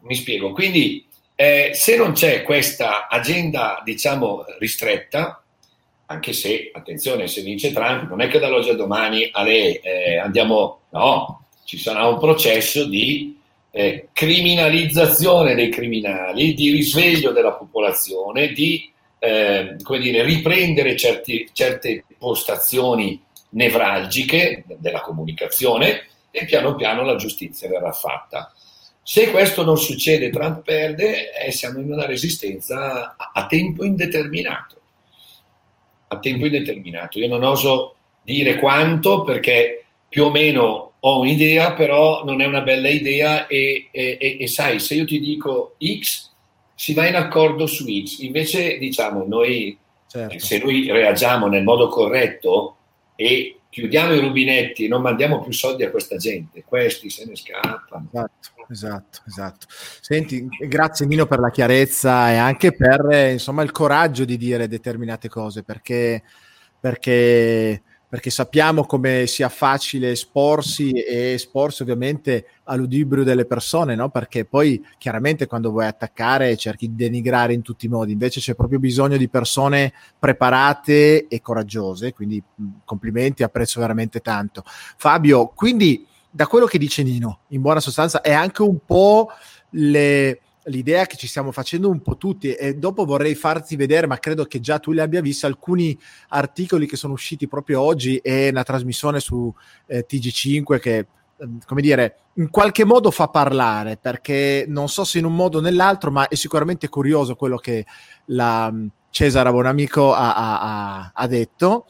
Mi 0.00 0.14
spiego. 0.14 0.52
Quindi, 0.52 1.06
eh, 1.34 1.72
se 1.74 1.96
non 1.96 2.12
c'è 2.12 2.42
questa 2.42 3.08
agenda, 3.08 3.80
diciamo, 3.84 4.44
ristretta, 4.58 5.42
anche 6.06 6.32
se, 6.32 6.70
attenzione, 6.72 7.26
se 7.28 7.42
vince 7.42 7.72
Trump, 7.72 8.08
non 8.08 8.20
è 8.20 8.28
che 8.28 8.38
dall'oggi 8.38 8.70
al 8.70 8.76
domani 8.76 9.28
alle, 9.32 9.80
eh, 9.80 10.16
andiamo, 10.16 10.80
no, 10.90 11.46
ci 11.64 11.78
sarà 11.78 12.06
un 12.06 12.18
processo 12.18 12.84
di 12.84 13.38
eh, 13.70 14.08
criminalizzazione 14.12 15.54
dei 15.54 15.70
criminali, 15.70 16.54
di 16.54 16.70
risveglio 16.70 17.32
della 17.32 17.52
popolazione, 17.52 18.52
di 18.52 18.90
eh, 19.24 19.76
come 19.82 19.98
dire, 20.00 20.22
riprendere 20.22 20.96
certi, 20.96 21.48
certe 21.52 22.04
postazioni 22.18 23.22
nevralgiche 23.50 24.64
della 24.78 25.00
comunicazione 25.00 26.06
e 26.30 26.44
piano 26.44 26.74
piano 26.74 27.02
la 27.02 27.16
giustizia 27.16 27.68
verrà 27.68 27.92
fatta. 27.92 28.52
Se 29.02 29.30
questo 29.30 29.64
non 29.64 29.78
succede, 29.78 30.30
Trump 30.30 30.62
perde 30.62 31.32
e 31.32 31.52
siamo 31.52 31.78
in 31.80 31.92
una 31.92 32.06
resistenza 32.06 33.16
a 33.16 33.46
tempo 33.46 33.84
indeterminato. 33.84 34.80
a 36.08 36.18
tempo 36.20 36.46
indeterminato. 36.46 37.18
Io 37.18 37.28
non 37.28 37.42
oso 37.42 37.96
dire 38.22 38.56
quanto 38.56 39.22
perché 39.22 39.84
più 40.08 40.24
o 40.24 40.30
meno 40.30 40.92
ho 41.00 41.18
un'idea, 41.18 41.72
però 41.72 42.24
non 42.24 42.40
è 42.40 42.46
una 42.46 42.60
bella 42.60 42.88
idea 42.88 43.46
e, 43.46 43.88
e, 43.90 44.16
e, 44.20 44.36
e 44.40 44.46
sai, 44.46 44.78
se 44.78 44.94
io 44.94 45.04
ti 45.04 45.18
dico 45.18 45.76
X, 45.82 46.33
si 46.84 46.92
va 46.92 47.06
in 47.06 47.16
accordo 47.16 47.66
su 47.66 47.86
X. 47.86 48.18
Invece, 48.18 48.76
diciamo, 48.76 49.24
noi, 49.26 49.74
certo. 50.06 50.38
se 50.38 50.58
noi 50.58 50.86
reagiamo 50.90 51.46
nel 51.46 51.62
modo 51.62 51.88
corretto 51.88 52.76
e 53.16 53.60
chiudiamo 53.70 54.12
i 54.12 54.20
rubinetti 54.20 54.84
e 54.84 54.88
non 54.88 55.00
mandiamo 55.00 55.40
più 55.40 55.50
soldi 55.50 55.82
a 55.82 55.90
questa 55.90 56.18
gente, 56.18 56.62
questi 56.62 57.08
se 57.08 57.24
ne 57.24 57.36
scappano. 57.36 58.10
Esatto, 58.12 58.66
esatto, 58.68 59.20
esatto. 59.26 59.66
Senti, 59.70 60.46
grazie 60.68 61.06
Nino 61.06 61.24
per 61.24 61.38
la 61.38 61.50
chiarezza 61.50 62.30
e 62.30 62.36
anche 62.36 62.76
per 62.76 63.30
insomma, 63.32 63.62
il 63.62 63.72
coraggio 63.72 64.26
di 64.26 64.36
dire 64.36 64.68
determinate 64.68 65.30
cose, 65.30 65.62
perché, 65.62 66.22
perché 66.78 67.82
perché 68.14 68.30
sappiamo 68.30 68.84
come 68.84 69.26
sia 69.26 69.48
facile 69.48 70.12
esporsi 70.12 70.92
e 70.92 71.32
esporsi 71.32 71.82
ovviamente 71.82 72.46
all'udibrio 72.62 73.24
delle 73.24 73.44
persone, 73.44 73.96
no? 73.96 74.08
perché 74.08 74.44
poi 74.44 74.80
chiaramente 74.98 75.48
quando 75.48 75.72
vuoi 75.72 75.86
attaccare 75.86 76.56
cerchi 76.56 76.86
di 76.90 76.94
denigrare 76.94 77.54
in 77.54 77.62
tutti 77.62 77.86
i 77.86 77.88
modi, 77.88 78.12
invece 78.12 78.38
c'è 78.38 78.54
proprio 78.54 78.78
bisogno 78.78 79.16
di 79.16 79.28
persone 79.28 79.92
preparate 80.16 81.26
e 81.26 81.40
coraggiose, 81.40 82.12
quindi 82.12 82.40
complimenti, 82.84 83.42
apprezzo 83.42 83.80
veramente 83.80 84.20
tanto. 84.20 84.62
Fabio, 84.64 85.48
quindi 85.48 86.06
da 86.30 86.46
quello 86.46 86.66
che 86.66 86.78
dice 86.78 87.02
Nino, 87.02 87.40
in 87.48 87.62
buona 87.62 87.80
sostanza, 87.80 88.20
è 88.20 88.32
anche 88.32 88.62
un 88.62 88.78
po' 88.86 89.28
le 89.70 90.38
l'idea 90.64 91.06
che 91.06 91.16
ci 91.16 91.26
stiamo 91.26 91.52
facendo 91.52 91.90
un 91.90 92.00
po' 92.00 92.16
tutti 92.16 92.52
e 92.52 92.74
dopo 92.74 93.04
vorrei 93.04 93.34
farti 93.34 93.76
vedere, 93.76 94.06
ma 94.06 94.18
credo 94.18 94.44
che 94.44 94.60
già 94.60 94.78
tu 94.78 94.92
li 94.92 95.00
abbia 95.00 95.20
visti, 95.20 95.46
alcuni 95.46 95.98
articoli 96.28 96.86
che 96.86 96.96
sono 96.96 97.12
usciti 97.12 97.48
proprio 97.48 97.80
oggi 97.80 98.16
e 98.18 98.48
una 98.48 98.62
trasmissione 98.62 99.20
su 99.20 99.52
eh, 99.86 100.06
TG5 100.08 100.78
che, 100.80 101.06
ehm, 101.38 101.58
come 101.66 101.82
dire, 101.82 102.16
in 102.34 102.50
qualche 102.50 102.84
modo 102.84 103.10
fa 103.10 103.28
parlare, 103.28 103.96
perché 103.96 104.64
non 104.68 104.88
so 104.88 105.04
se 105.04 105.18
in 105.18 105.24
un 105.24 105.34
modo 105.34 105.58
o 105.58 105.60
nell'altro, 105.60 106.10
ma 106.10 106.28
è 106.28 106.34
sicuramente 106.34 106.88
curioso 106.88 107.36
quello 107.36 107.58
che 107.58 107.84
la 108.26 108.70
mm, 108.70 108.86
Cesare 109.10 109.50
Bonamico 109.50 110.12
ha, 110.12 110.34
ha, 110.34 111.10
ha 111.14 111.26
detto. 111.26 111.86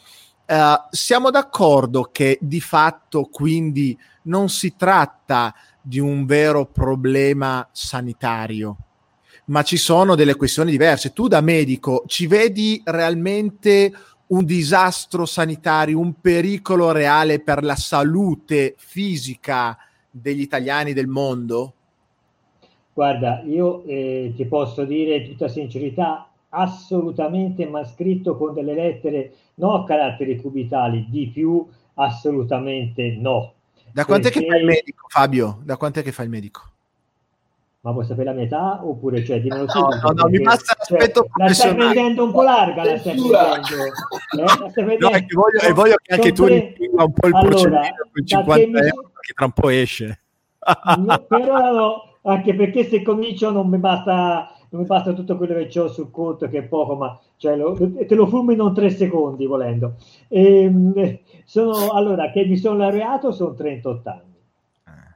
Uh, 0.47 0.77
siamo 0.91 1.31
d'accordo 1.31 2.11
che 2.13 2.39
di 2.39 2.61
fatto 2.61 3.31
quindi 3.33 3.99
non 4.25 4.51
si 4.51 4.75
tratta 4.77 5.55
di 5.87 5.99
un 5.99 6.25
vero 6.25 6.65
problema 6.65 7.69
sanitario, 7.71 8.77
ma 9.47 9.63
ci 9.63 9.77
sono 9.77 10.15
delle 10.15 10.35
questioni 10.35 10.71
diverse. 10.71 11.13
Tu 11.13 11.29
da 11.29 11.43
medico 11.43 12.05
ci 12.07 12.27
vedi 12.27 12.81
realmente 12.85 13.93
un 14.29 14.47
disastro 14.47 15.27
sanitario, 15.27 16.01
un 16.01 16.15
pericolo 16.21 16.91
reale 16.91 17.41
per 17.41 17.63
la 17.63 17.77
salute 17.77 18.75
fisica 18.79 19.77
degli 20.11 20.41
italiani 20.41 20.95
del 20.95 21.07
mondo? 21.07 21.75
Guarda, 22.95 23.43
io 23.43 23.83
eh, 23.85 24.33
ti 24.35 24.47
posso 24.47 24.85
dire 24.85 25.29
tutta 25.29 25.49
sincerità, 25.49 26.31
assolutamente, 26.49 27.67
ma 27.67 27.85
scritto 27.85 28.39
con 28.39 28.55
delle 28.55 28.73
lettere, 28.73 29.35
no 29.57 29.75
a 29.75 29.85
caratteri 29.85 30.41
cubitali, 30.41 31.07
di 31.11 31.29
più, 31.29 31.67
assolutamente 31.95 33.17
no. 33.19 33.54
Da 33.95 34.05
quant'è 34.05 34.29
che 34.29 34.45
fa 34.45 34.57
il 34.57 34.65
medico, 34.65 35.07
Fabio? 35.09 35.61
Da 35.63 35.77
quant'è 35.77 36.03
che 36.03 36.11
fa 36.11 36.25
il 36.25 36.29
medico? 36.29 36.63
Ma 37.83 37.93
vuoi 37.93 38.05
sapere 38.05 38.25
la 38.25 38.33
metà 38.33 38.81
oppure 38.85 39.25
cioè 39.25 39.41
dimmelo 39.41 39.67
no, 39.67 39.89
No, 40.03 40.11
no, 40.11 40.29
mi 40.29 40.41
basta 40.41 40.75
l'aspetto 40.77 41.21
cioè, 41.21 41.47
La 41.47 41.55
stai 41.55 41.75
prendendo 41.77 42.25
un 42.25 42.33
po' 42.33 42.43
larga, 42.43 42.83
la 42.83 42.99
stai 42.99 43.15
prendendo. 43.15 43.85
Eh? 44.83 44.97
no, 44.99 45.13
e 45.13 45.27
voglio, 45.31 45.61
e 45.61 45.73
voglio 45.73 45.95
che 46.03 46.15
anche 46.15 46.33
tu 46.33 46.47
rimpinga 46.47 47.05
un 47.05 47.13
po' 47.13 47.29
il 47.29 47.35
allora, 47.35 47.49
procedimento 47.49 48.09
con 48.13 48.27
50 48.27 48.67
mi... 48.67 48.89
euro 48.89 49.11
che 49.21 49.33
tra 49.33 49.45
un 49.45 49.53
po' 49.53 49.69
esce. 49.69 50.21
però 51.29 51.73
no, 51.73 52.17
anche 52.23 52.55
perché 52.57 52.89
se 52.89 53.01
comincio 53.01 53.53
non 53.53 53.69
mi 53.69 53.79
basta 53.79 54.54
mi 54.79 54.85
basta 54.85 55.13
tutto 55.13 55.37
quello 55.37 55.55
che 55.55 55.81
ho 55.81 55.89
sul 55.89 56.11
conto 56.11 56.49
che 56.49 56.59
è 56.59 56.63
poco, 56.63 56.95
ma 56.95 57.19
cioè, 57.37 57.57
lo, 57.57 57.75
te 57.75 58.15
lo 58.15 58.27
fumo 58.27 58.53
in 58.53 58.73
tre 58.75 58.91
secondi 58.91 59.47
volendo. 59.47 59.95
E, 60.29 60.63
ehm, 60.63 61.19
sono, 61.45 61.91
allora, 61.93 62.31
che 62.31 62.45
mi 62.47 62.57
sono 62.57 62.79
laureato 62.79 63.33
sono 63.33 63.55
38 63.55 64.09
anni. 64.09 64.35
Eh. 64.87 65.15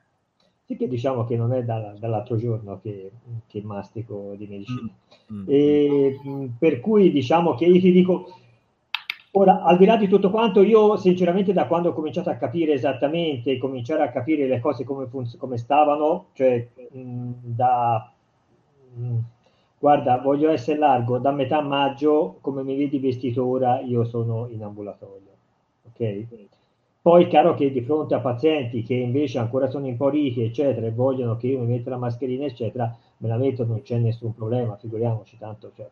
Sì 0.64 0.76
che 0.76 0.88
diciamo 0.88 1.24
che 1.24 1.36
non 1.36 1.52
è 1.52 1.64
da, 1.64 1.94
dall'altro 1.98 2.36
giorno 2.36 2.80
che, 2.82 3.10
che, 3.46 3.62
mastico 3.62 4.34
di 4.36 4.46
medicina. 4.46 4.90
Mm, 5.32 5.40
mm, 5.40 5.44
e, 5.46 6.20
mm. 6.26 6.44
per 6.58 6.80
cui 6.80 7.10
diciamo 7.10 7.54
che 7.54 7.64
io 7.64 7.80
ti 7.80 7.92
dico, 7.92 8.26
ora 9.32 9.62
al 9.62 9.78
di 9.78 9.86
là 9.86 9.96
di 9.96 10.08
tutto 10.08 10.30
quanto, 10.30 10.62
io 10.62 10.96
sinceramente 10.96 11.52
da 11.52 11.66
quando 11.66 11.90
ho 11.90 11.92
cominciato 11.94 12.28
a 12.28 12.36
capire 12.36 12.72
esattamente, 12.72 13.56
cominciare 13.58 14.02
a 14.02 14.10
capire 14.10 14.46
le 14.46 14.60
cose 14.60 14.84
come, 14.84 15.06
funz- 15.06 15.36
come 15.38 15.56
stavano, 15.56 16.26
cioè 16.34 16.68
mh, 16.92 17.30
da... 17.42 18.12
Mh, 18.94 19.18
guarda, 19.78 20.18
voglio 20.18 20.50
essere 20.50 20.78
largo, 20.78 21.18
da 21.18 21.32
metà 21.32 21.60
maggio, 21.60 22.38
come 22.40 22.62
mi 22.62 22.76
vedi 22.76 22.98
vestito 22.98 23.46
ora, 23.46 23.80
io 23.80 24.04
sono 24.04 24.48
in 24.48 24.62
ambulatorio 24.62 25.28
ok? 25.98 26.26
Poi 27.00 27.24
è 27.24 27.28
chiaro 27.28 27.54
che 27.54 27.70
di 27.70 27.80
fronte 27.80 28.14
a 28.14 28.20
pazienti 28.20 28.82
che 28.82 28.94
invece 28.94 29.38
ancora 29.38 29.68
sono 29.68 29.86
impauriti, 29.86 30.42
eccetera, 30.42 30.86
e 30.86 30.92
vogliono 30.92 31.36
che 31.36 31.46
io 31.46 31.60
mi 31.60 31.66
metta 31.66 31.90
la 31.90 31.96
mascherina, 31.96 32.44
eccetera, 32.44 32.94
me 33.18 33.28
la 33.28 33.36
metto, 33.36 33.64
non 33.64 33.82
c'è 33.82 33.96
nessun 33.96 34.34
problema, 34.34 34.76
figuriamoci 34.76 35.38
tanto. 35.38 35.72
Cioè, 35.74 35.88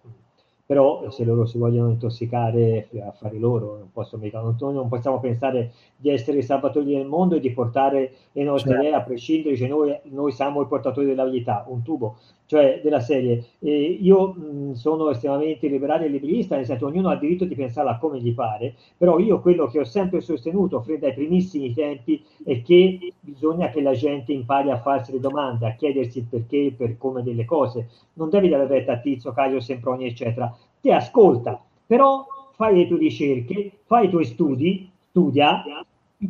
però 0.67 1.09
se 1.11 1.25
loro 1.25 1.47
si 1.47 1.59
vogliono 1.59 1.91
intossicare 1.91 2.89
affari 3.01 3.39
loro, 3.39 3.79
non, 3.79 3.91
posso 3.93 4.19
non, 4.21 4.57
non 4.59 4.89
possiamo 4.89 5.21
pensare 5.21 5.73
di 5.97 6.11
essere 6.11 6.39
i 6.39 6.43
salvatori 6.43 6.93
del 6.93 7.07
mondo 7.07 7.37
e 7.37 7.41
di 7.41 7.53
portare 7.53 8.13
le 8.33 8.43
nostre 8.43 8.73
certo. 8.73 8.87
idee 8.87 8.97
a 8.97 9.03
prescindere, 9.03 9.51
dice 9.51 9.69
noi, 9.69 9.97
noi 10.11 10.33
siamo 10.33 10.61
i 10.61 10.67
portatori 10.67 11.07
della 11.07 11.25
verità, 11.25 11.65
un 11.69 11.83
tubo, 11.83 12.17
cioè 12.47 12.81
della 12.83 13.01
serie. 13.01 13.45
E 13.59 13.99
io 14.01 14.33
mh, 14.33 14.73
sono 14.73 15.11
estremamente 15.11 15.69
liberale 15.69 16.07
e 16.07 16.09
liberista, 16.09 16.57
nel 16.57 16.65
senso 16.65 16.87
ognuno 16.87 17.11
ha 17.11 17.17
diritto 17.17 17.45
di 17.45 17.55
pensarla 17.55 17.99
come 17.99 18.21
gli 18.21 18.33
pare, 18.33 18.75
però 18.97 19.19
io 19.19 19.41
quello 19.41 19.67
che 19.67 19.81
ho 19.81 19.85
sempre 19.85 20.21
sostenuto 20.21 20.81
fin 20.81 20.99
dai 20.99 21.13
primissimi 21.13 21.75
tempi 21.75 22.25
è 22.45 22.63
che 22.63 23.13
bisogna 23.21 23.69
che 23.71 23.83
la 23.83 23.93
gente 23.93 24.33
impari 24.33 24.71
a 24.71 24.79
farsi 24.81 25.13
le 25.13 25.21
domande, 25.21 25.67
a 25.67 25.75
chiedersi 25.75 26.19
il 26.19 26.27
perché, 26.29 26.73
per 26.77 26.97
come 26.97 27.23
delle 27.23 27.45
cose. 27.45 27.89
Non 28.15 28.31
devi 28.31 28.49
dare 28.49 28.67
retta 28.67 28.93
a 28.93 28.99
Tizio, 28.99 29.33
Caio, 29.33 29.61
Semproni, 29.61 30.07
eccetera. 30.07 30.55
Ti 30.81 30.91
ascolta, 30.91 31.63
però 31.87 32.25
fai 32.55 32.77
le 32.77 32.87
tue 32.87 32.99
ricerche, 32.99 33.73
fai 33.85 34.07
i 34.07 34.11
tuoi 34.11 34.25
studi, 34.25 34.91
studia, 35.11 35.63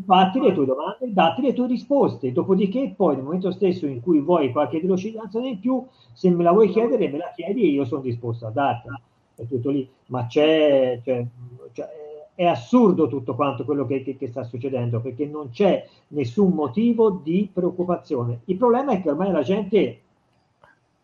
fatti 0.05 0.41
le 0.41 0.53
tue 0.53 0.65
domande, 0.65 1.13
datti 1.13 1.43
le 1.43 1.53
tue 1.53 1.67
risposte. 1.67 2.33
Dopodiché, 2.33 2.95
poi 2.97 3.15
nel 3.15 3.25
momento 3.25 3.51
stesso 3.51 3.87
in 3.87 4.01
cui 4.01 4.21
vuoi 4.21 4.51
qualche 4.53 4.81
delucidazione 4.81 5.49
in 5.49 5.61
più, 5.61 5.85
se 6.13 6.31
me 6.31 6.43
la 6.43 6.53
vuoi 6.53 6.71
chiedere, 6.71 7.09
me 7.09 7.19
la 7.19 7.33
chiedi 7.35 7.63
e 7.63 7.69
io 7.69 7.85
sono 7.85 8.03
disposto 8.03 8.47
a 8.47 8.51
dartela. 8.51 9.01
È 9.35 9.47
tutto 9.47 9.71
lì. 9.71 9.89
Ma 10.07 10.27
c'è, 10.27 11.01
cioè, 11.05 11.27
cioè, 11.73 11.89
è 12.37 12.45
assurdo 12.45 13.09
tutto 13.09 13.35
quanto 13.35 13.65
quello 13.65 13.87
che, 13.87 14.03
che, 14.03 14.17
che, 14.17 14.29
sta 14.29 14.45
succedendo 14.45 15.01
perché 15.01 15.25
non 15.27 15.51
c'è 15.51 15.87
nessun 16.09 16.53
motivo 16.53 17.21
di 17.23 17.49
preoccupazione. 17.53 18.41
Il 18.45 18.57
problema 18.57 18.93
è 18.93 19.01
che 19.01 19.11
ormai 19.11 19.33
la 19.33 19.43
gente 19.43 20.01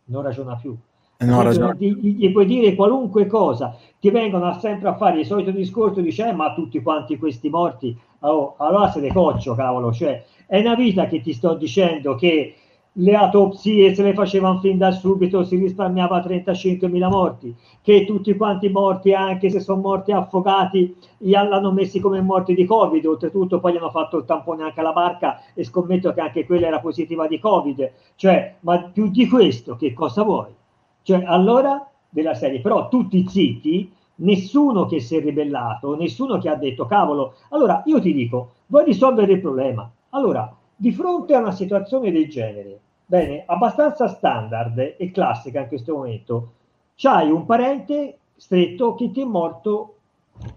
non 0.04 0.22
ragiona 0.22 0.56
più. 0.56 0.76
Non 1.18 1.48
gli, 1.78 1.94
gli, 1.94 2.32
puoi 2.32 2.46
dire 2.46 2.74
qualunque 2.74 3.26
cosa, 3.26 3.76
ti 4.00 4.10
vengono 4.10 4.58
sempre 4.58 4.88
a 4.88 4.96
fare 4.96 5.20
il 5.20 5.26
solito 5.26 5.52
discorso, 5.52 6.00
dice, 6.00 6.28
eh, 6.28 6.32
ma 6.32 6.52
tutti 6.52 6.82
quanti 6.82 7.16
questi 7.16 7.48
morti 7.48 7.96
Oh, 8.24 8.54
allora 8.58 8.90
se 8.90 9.00
ne 9.00 9.12
coccio, 9.12 9.54
cavolo, 9.54 9.92
cioè 9.92 10.24
è 10.46 10.60
una 10.60 10.74
vita 10.74 11.06
che 11.06 11.20
ti 11.20 11.32
sto 11.32 11.54
dicendo 11.54 12.14
che 12.14 12.54
le 12.96 13.14
autopsie 13.14 13.94
se 13.94 14.02
le 14.02 14.14
facevano 14.14 14.60
fin 14.60 14.76
da 14.78 14.92
subito, 14.92 15.42
si 15.44 15.56
risparmiava 15.56 16.20
35.000 16.20 17.08
morti, 17.08 17.54
che 17.80 18.04
tutti 18.04 18.36
quanti 18.36 18.68
morti, 18.68 19.12
anche 19.12 19.50
se 19.50 19.60
sono 19.60 19.80
morti 19.80 20.12
affogati, 20.12 20.94
l'hanno 21.18 21.72
messi 21.72 22.00
come 22.00 22.20
morti 22.20 22.54
di 22.54 22.64
Covid, 22.66 23.04
oltretutto 23.06 23.58
poi 23.60 23.72
gli 23.72 23.76
hanno 23.78 23.90
fatto 23.90 24.18
il 24.18 24.24
tampone 24.24 24.62
anche 24.62 24.80
alla 24.80 24.92
barca 24.92 25.40
e 25.54 25.64
scommetto 25.64 26.12
che 26.12 26.20
anche 26.20 26.44
quella 26.44 26.66
era 26.66 26.80
positiva 26.80 27.26
di 27.26 27.38
Covid, 27.40 27.92
cioè, 28.14 28.56
ma 28.60 28.78
più 28.82 29.10
di 29.10 29.26
questo 29.26 29.74
che 29.76 29.92
cosa 29.94 30.22
vuoi? 30.22 30.54
Cioè, 31.02 31.24
allora, 31.24 31.90
della 32.08 32.34
serie, 32.34 32.60
però 32.60 32.88
tutti 32.88 33.26
zitti, 33.26 33.90
nessuno 34.16 34.86
che 34.86 35.00
si 35.00 35.16
è 35.16 35.20
ribellato, 35.20 35.96
nessuno 35.96 36.38
che 36.38 36.48
ha 36.48 36.56
detto 36.56 36.86
cavolo. 36.86 37.34
Allora 37.50 37.82
io 37.86 38.00
ti 38.00 38.12
dico, 38.12 38.52
vuoi 38.66 38.84
risolvere 38.84 39.32
il 39.32 39.40
problema? 39.40 39.90
Allora, 40.10 40.54
di 40.74 40.92
fronte 40.92 41.34
a 41.34 41.40
una 41.40 41.52
situazione 41.52 42.10
del 42.10 42.28
genere, 42.28 42.80
bene, 43.06 43.44
abbastanza 43.46 44.08
standard 44.08 44.96
e 44.98 45.10
classica 45.10 45.60
in 45.60 45.68
questo 45.68 45.94
momento, 45.94 46.52
c'hai 46.96 47.30
un 47.30 47.44
parente 47.46 48.18
stretto 48.36 48.94
che 48.94 49.10
ti 49.10 49.20
è 49.20 49.24
morto 49.24 49.96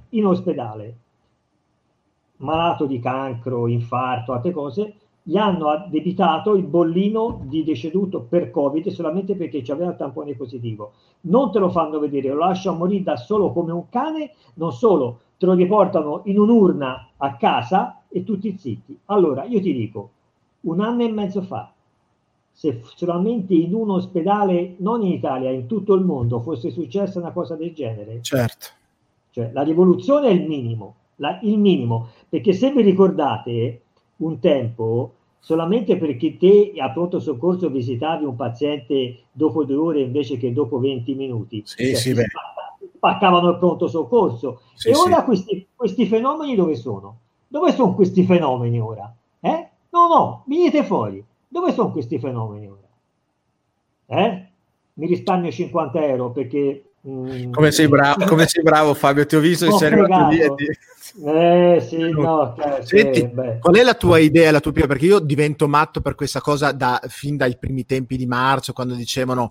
in 0.09 0.25
ospedale, 0.25 0.97
malato 2.37 2.85
di 2.85 2.99
cancro, 2.99 3.67
infarto, 3.67 4.33
altre 4.33 4.51
cose, 4.51 4.95
gli 5.27 5.37
hanno 5.37 5.69
addebitato 5.69 6.53
il 6.53 6.65
bollino 6.65 7.41
di 7.45 7.63
deceduto 7.63 8.21
per 8.29 8.51
Covid 8.51 8.89
solamente 8.89 9.35
perché 9.35 9.63
aveva 9.71 9.89
il 9.89 9.97
tampone 9.97 10.35
positivo. 10.35 10.91
Non 11.21 11.51
te 11.51 11.57
lo 11.57 11.71
fanno 11.71 11.97
vedere, 11.97 12.29
lo 12.29 12.37
lasciano 12.37 12.77
morire 12.77 13.01
da 13.01 13.17
solo 13.17 13.51
come 13.51 13.71
un 13.71 13.89
cane, 13.89 14.33
non 14.55 14.71
solo, 14.71 15.21
te 15.39 15.47
lo 15.47 15.53
riportano 15.53 16.21
in 16.25 16.37
un'urna 16.37 17.09
a 17.17 17.37
casa 17.37 18.03
e 18.07 18.23
tutti 18.23 18.55
zitti. 18.55 18.99
Allora, 19.05 19.45
io 19.45 19.59
ti 19.61 19.73
dico, 19.73 20.09
un 20.61 20.79
anno 20.79 21.01
e 21.01 21.11
mezzo 21.11 21.41
fa, 21.41 21.73
se 22.51 22.83
solamente 22.93 23.55
in 23.55 23.73
un 23.73 23.89
ospedale, 23.89 24.75
non 24.77 25.01
in 25.01 25.11
Italia, 25.11 25.49
in 25.49 25.65
tutto 25.65 25.95
il 25.95 26.05
mondo, 26.05 26.39
fosse 26.39 26.69
successa 26.69 27.17
una 27.17 27.31
cosa 27.31 27.55
del 27.55 27.73
genere, 27.73 28.21
certo. 28.21 28.67
cioè 29.31 29.49
la 29.51 29.63
rivoluzione 29.63 30.27
è 30.27 30.33
il 30.33 30.47
minimo, 30.47 30.95
la, 31.15 31.39
il 31.41 31.57
minimo, 31.57 32.09
perché 32.29 32.53
se 32.53 32.71
vi 32.71 32.83
ricordate, 32.83 33.81
un 34.17 34.39
tempo 34.39 35.13
solamente 35.39 35.97
perché 35.97 36.37
te 36.37 36.73
a 36.77 36.91
pronto 36.91 37.19
soccorso 37.19 37.69
visitavi 37.69 38.25
un 38.25 38.35
paziente 38.35 39.25
dopo 39.31 39.63
due 39.63 39.75
ore 39.75 40.01
invece 40.01 40.37
che 40.37 40.51
dopo 40.51 40.79
20 40.79 41.13
minuti. 41.13 41.61
Sì, 41.65 41.87
cioè, 41.87 41.95
sì, 41.95 42.15
spaccavano 42.95 43.49
il 43.49 43.57
pronto 43.57 43.87
soccorso. 43.87 44.61
Sì, 44.73 44.89
e 44.89 44.95
ora 44.95 45.23
questi, 45.23 45.67
questi, 45.75 46.07
fenomeni 46.07 46.55
dove 46.55 46.75
sono? 46.75 47.19
Dove 47.47 47.71
sono 47.73 47.93
questi 47.93 48.23
fenomeni 48.23 48.79
ora? 48.79 49.13
Eh? 49.39 49.69
No, 49.89 50.07
no, 50.07 50.43
venite 50.47 50.83
fuori. 50.83 51.23
Dove 51.47 51.71
sono 51.73 51.91
questi 51.91 52.17
fenomeni 52.17 52.67
ora? 52.67 52.87
Eh? 54.07 54.47
Mi 54.93 55.07
risparmio 55.07 55.51
50 55.51 56.05
euro 56.05 56.31
perché 56.31 56.85
Mm. 57.07 57.51
Come 57.51 57.71
sei 57.71 57.87
bravo, 57.87 58.25
come 58.25 58.47
sei 58.47 58.63
bravo 58.63 58.95
Fabio, 58.95 59.27
ti 59.27 59.35
ho 59.35 59.39
visto 59.39 59.67
che 59.69 59.77
sei 59.77 59.91
arrivato 59.91 60.27
lì 60.29 60.39
ti... 60.55 60.65
Eh 61.23 61.85
sì, 61.87 62.09
no, 62.09 62.55
cioè, 62.57 62.79
Senti, 62.83 63.19
sì, 63.19 63.31
qual 63.59 63.75
è 63.75 63.83
la 63.83 63.93
tua 63.93 64.17
idea, 64.19 64.51
la 64.51 64.59
tua 64.59 64.71
opinione? 64.71 64.93
Perché 64.93 65.07
io 65.09 65.19
divento 65.19 65.67
matto 65.67 66.01
per 66.01 66.15
questa 66.15 66.41
cosa 66.41 66.71
da, 66.71 66.99
fin 67.07 67.37
dai 67.37 67.57
primi 67.57 67.85
tempi 67.85 68.17
di 68.17 68.25
marzo, 68.25 68.73
quando 68.73 68.95
dicevano 68.95 69.49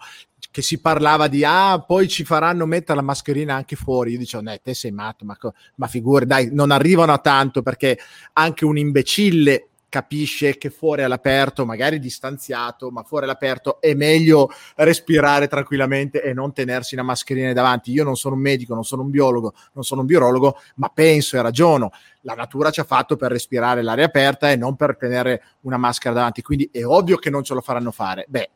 che 0.51 0.63
si 0.63 0.81
parlava 0.81 1.29
di 1.29 1.45
ah, 1.45 1.81
poi 1.81 2.09
ci 2.09 2.25
faranno 2.25 2.67
mettere 2.67 2.97
la 2.97 3.05
mascherina 3.05 3.55
anche 3.55 3.77
fuori. 3.77 4.13
Io 4.13 4.19
dicevo, 4.19 4.51
eh, 4.51 4.61
te 4.63 4.75
sei 4.75 4.91
matto, 4.91 5.25
ma, 5.25 5.37
ma 5.77 5.87
figuri, 5.87 6.27
dai, 6.27 6.49
non 6.53 6.71
arrivano 6.71 7.13
a 7.13 7.19
tanto 7.19 7.63
perché 7.63 7.99
anche 8.35 8.65
un 8.65 8.77
imbecille 8.77 9.69
capisce 9.95 10.59
che 10.59 10.71
fuori 10.71 11.05
all'aperto, 11.05 11.65
magari 11.65 12.01
distanziato, 12.01 12.91
ma 12.91 13.05
fuori 13.05 13.27
all'aperto 13.27 13.81
è 13.81 13.95
meglio 13.95 14.51
respirare 14.75 15.47
tranquillamente 15.47 16.21
e 16.21 16.33
non 16.35 16.53
tenersi 16.53 16.95
una 16.95 17.05
mascherina 17.05 17.53
davanti. 17.53 17.93
Io 17.93 18.03
non 18.03 18.17
sono 18.17 18.35
un 18.35 18.41
medico, 18.41 18.75
non 18.75 18.83
sono 18.83 19.03
un 19.03 19.11
biologo, 19.11 19.55
non 19.75 19.85
sono 19.85 20.01
un 20.01 20.09
biologo, 20.09 20.59
ma 20.77 20.89
penso 20.89 21.37
e 21.37 21.43
ragiono. 21.43 21.93
La 22.23 22.35
natura 22.35 22.73
ci 22.73 22.81
ha 22.81 22.85
fatto 22.85 23.15
per 23.15 23.31
respirare 23.31 23.83
l'aria 23.83 24.07
aperta 24.07 24.51
e 24.51 24.57
non 24.57 24.75
per 24.75 24.97
tenere 24.97 25.43
una 25.61 25.77
maschera 25.77 26.13
davanti, 26.13 26.43
quindi 26.43 26.69
è 26.73 26.85
ovvio 26.85 27.17
che 27.17 27.31
non 27.31 27.45
ce 27.45 27.55
lo 27.55 27.61
faranno 27.61 27.93
fare. 27.93 28.25
Beh, 28.27 28.51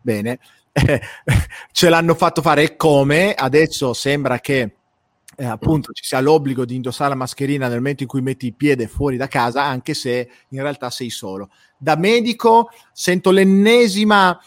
bene, 0.00 0.40
ce 1.70 1.88
l'hanno 1.88 2.14
fatto 2.16 2.42
fare 2.42 2.64
e 2.64 2.76
come? 2.76 3.34
Adesso 3.34 3.92
sembra 3.92 4.40
che 4.40 4.78
eh, 5.36 5.44
appunto 5.44 5.92
ci 5.92 6.04
sia 6.04 6.20
l'obbligo 6.20 6.64
di 6.64 6.74
indossare 6.74 7.10
la 7.10 7.16
mascherina 7.16 7.68
nel 7.68 7.78
momento 7.78 8.02
in 8.02 8.08
cui 8.08 8.20
metti 8.20 8.46
il 8.46 8.54
piede 8.54 8.86
fuori 8.86 9.16
da 9.16 9.28
casa, 9.28 9.64
anche 9.64 9.94
se 9.94 10.30
in 10.48 10.60
realtà 10.60 10.90
sei 10.90 11.10
solo. 11.10 11.50
Da 11.78 11.96
medico 11.96 12.70
sento 12.92 13.30
l'ennesima 13.30 14.38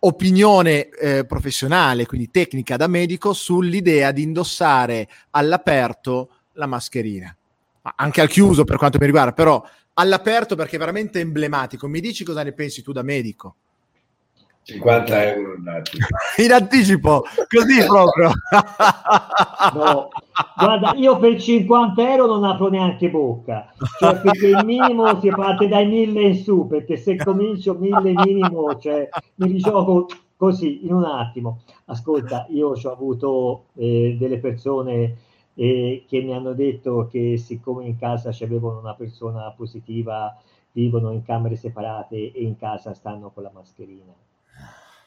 opinione 0.00 0.88
eh, 0.88 1.26
professionale, 1.26 2.06
quindi 2.06 2.30
tecnica 2.30 2.76
da 2.76 2.86
medico, 2.86 3.32
sull'idea 3.32 4.12
di 4.12 4.22
indossare 4.22 5.08
all'aperto 5.30 6.30
la 6.52 6.66
mascherina. 6.66 7.34
Ma 7.82 7.94
anche 7.96 8.20
al 8.20 8.28
chiuso 8.28 8.64
per 8.64 8.76
quanto 8.76 8.98
mi 8.98 9.06
riguarda, 9.06 9.32
però 9.32 9.62
all'aperto 9.94 10.56
perché 10.56 10.76
è 10.76 10.78
veramente 10.78 11.20
emblematico. 11.20 11.88
Mi 11.88 12.00
dici 12.00 12.24
cosa 12.24 12.42
ne 12.42 12.52
pensi 12.52 12.82
tu 12.82 12.92
da 12.92 13.02
medico? 13.02 13.56
50 14.70 15.34
euro 15.34 15.54
in 15.56 15.68
anticipo. 15.68 16.06
in 16.42 16.52
anticipo, 16.52 17.24
così 17.48 17.84
proprio. 17.86 18.30
no, 19.74 20.08
guarda, 20.56 20.92
io 20.94 21.18
per 21.18 21.40
50 21.40 22.10
euro 22.10 22.26
non 22.26 22.44
apro 22.44 22.68
neanche 22.68 23.10
bocca, 23.10 23.72
cioè 23.98 24.20
perché 24.20 24.46
il 24.46 24.64
minimo 24.64 25.18
si 25.20 25.28
parte 25.30 25.66
dai 25.66 25.86
1000 25.86 26.20
in 26.20 26.36
su, 26.36 26.66
perché 26.68 26.96
se 26.96 27.16
comincio 27.16 27.74
1000 27.74 28.12
minimo, 28.24 28.78
cioè 28.78 29.08
mi 29.36 29.48
rigioco 29.48 30.06
così 30.36 30.86
in 30.86 30.94
un 30.94 31.04
attimo. 31.04 31.62
Ascolta, 31.86 32.46
io 32.50 32.68
ho 32.68 32.92
avuto 32.92 33.64
eh, 33.74 34.16
delle 34.18 34.38
persone 34.38 35.16
eh, 35.54 36.04
che 36.06 36.20
mi 36.20 36.32
hanno 36.32 36.52
detto 36.52 37.08
che 37.10 37.36
siccome 37.36 37.84
in 37.86 37.96
casa 37.98 38.30
c'avevano 38.32 38.78
una 38.78 38.94
persona 38.94 39.50
positiva, 39.50 40.34
vivono 40.72 41.10
in 41.10 41.24
camere 41.24 41.56
separate 41.56 42.30
e 42.30 42.42
in 42.42 42.56
casa 42.56 42.94
stanno 42.94 43.30
con 43.30 43.42
la 43.42 43.50
mascherina 43.52 44.14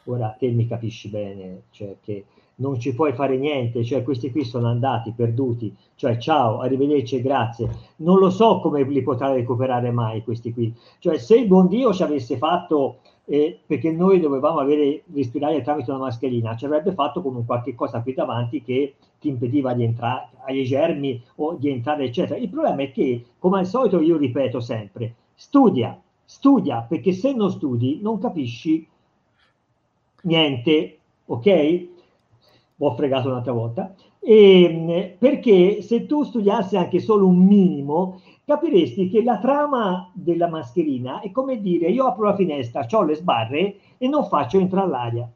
ora 0.06 0.36
te 0.38 0.49
mi 0.49 0.68
capisci 0.68 1.10
bene, 1.10 1.64
cioè 1.72 1.95
che 2.01 2.26
non 2.56 2.80
ci 2.80 2.93
puoi 2.93 3.14
fare 3.14 3.38
niente, 3.38 3.84
cioè 3.84 4.04
questi 4.04 4.30
qui 4.30 4.43
sono 4.43 4.68
andati 4.68 5.12
perduti, 5.16 5.76
cioè 5.95 6.18
ciao, 6.18 6.60
arrivederci, 6.60 7.22
grazie. 7.22 7.70
Non 7.97 8.20
lo 8.20 8.30
so 8.30 8.60
come 8.60 8.84
li 8.84 9.01
potrà 9.01 9.32
recuperare 9.32 9.91
mai 9.91 10.24
questi 10.24 10.54
qui. 10.54 10.74
Cioè 10.99 11.18
se 11.18 11.36
il 11.36 11.47
buon 11.47 11.68
Dio 11.68 11.93
ci 11.93 12.04
avesse 12.04 12.38
fatto, 12.38 12.97
eh, 13.26 13.60
perché 13.66 13.91
noi 13.91 14.20
dovevamo 14.20 14.60
avere 14.60 15.04
respirare 15.14 15.62
tramite 15.62 15.91
una 15.91 16.01
mascherina, 16.01 16.56
ci 16.56 16.66
avrebbe 16.66 16.91
fatto 16.91 17.22
come 17.22 17.43
qualche 17.45 17.74
cosa 17.74 18.01
qui 18.01 18.14
davanti 18.14 18.62
che 18.62 18.95
ti 19.20 19.30
impediva 19.30 19.74
di 19.74 19.84
entrare 19.84 20.30
ai 20.45 20.64
germi 20.64 21.22
o 21.38 21.56
di 21.56 21.70
entrare, 21.70 22.06
eccetera. 22.06 22.38
Il 22.38 22.49
problema 22.49 22.84
è 22.84 22.91
che, 22.91 23.24
come 23.39 23.60
al 23.60 23.66
solito, 23.66 23.99
io 23.99 24.18
ripeto 24.18 24.60
sempre, 24.60 25.16
studia, 25.34 25.99
studia, 26.24 26.86
perché 26.88 27.14
se 27.14 27.34
non 27.34 27.49
studi 27.49 27.99
non 28.01 28.20
capisci 28.20 28.86
niente, 30.24 30.99
ok? 31.26 31.88
Ho 32.78 32.95
fregato 32.95 33.30
un'altra 33.30 33.53
volta. 33.53 33.93
E, 34.19 34.63
ehm, 34.63 35.17
perché 35.17 35.82
se 35.82 36.05
tu 36.05 36.24
studiassi 36.24 36.78
anche 36.78 36.99
solo 36.99 37.28
un 37.28 37.45
minimo, 37.45 38.21
capiresti 38.45 39.09
che 39.09 39.24
la 39.24 39.38
trama 39.38 40.09
della 40.13 40.47
mascherina 40.47 41.21
è 41.21 41.32
come 41.32 41.59
dire 41.61 41.89
io 41.89 42.05
apro 42.05 42.26
la 42.26 42.36
finestra, 42.36 42.86
ho 42.89 43.03
le 43.03 43.15
sbarre 43.15 43.76
e 43.97 44.07
non 44.07 44.26
faccio 44.26 44.59
entrare 44.59 44.89
l'aria. 44.89 45.30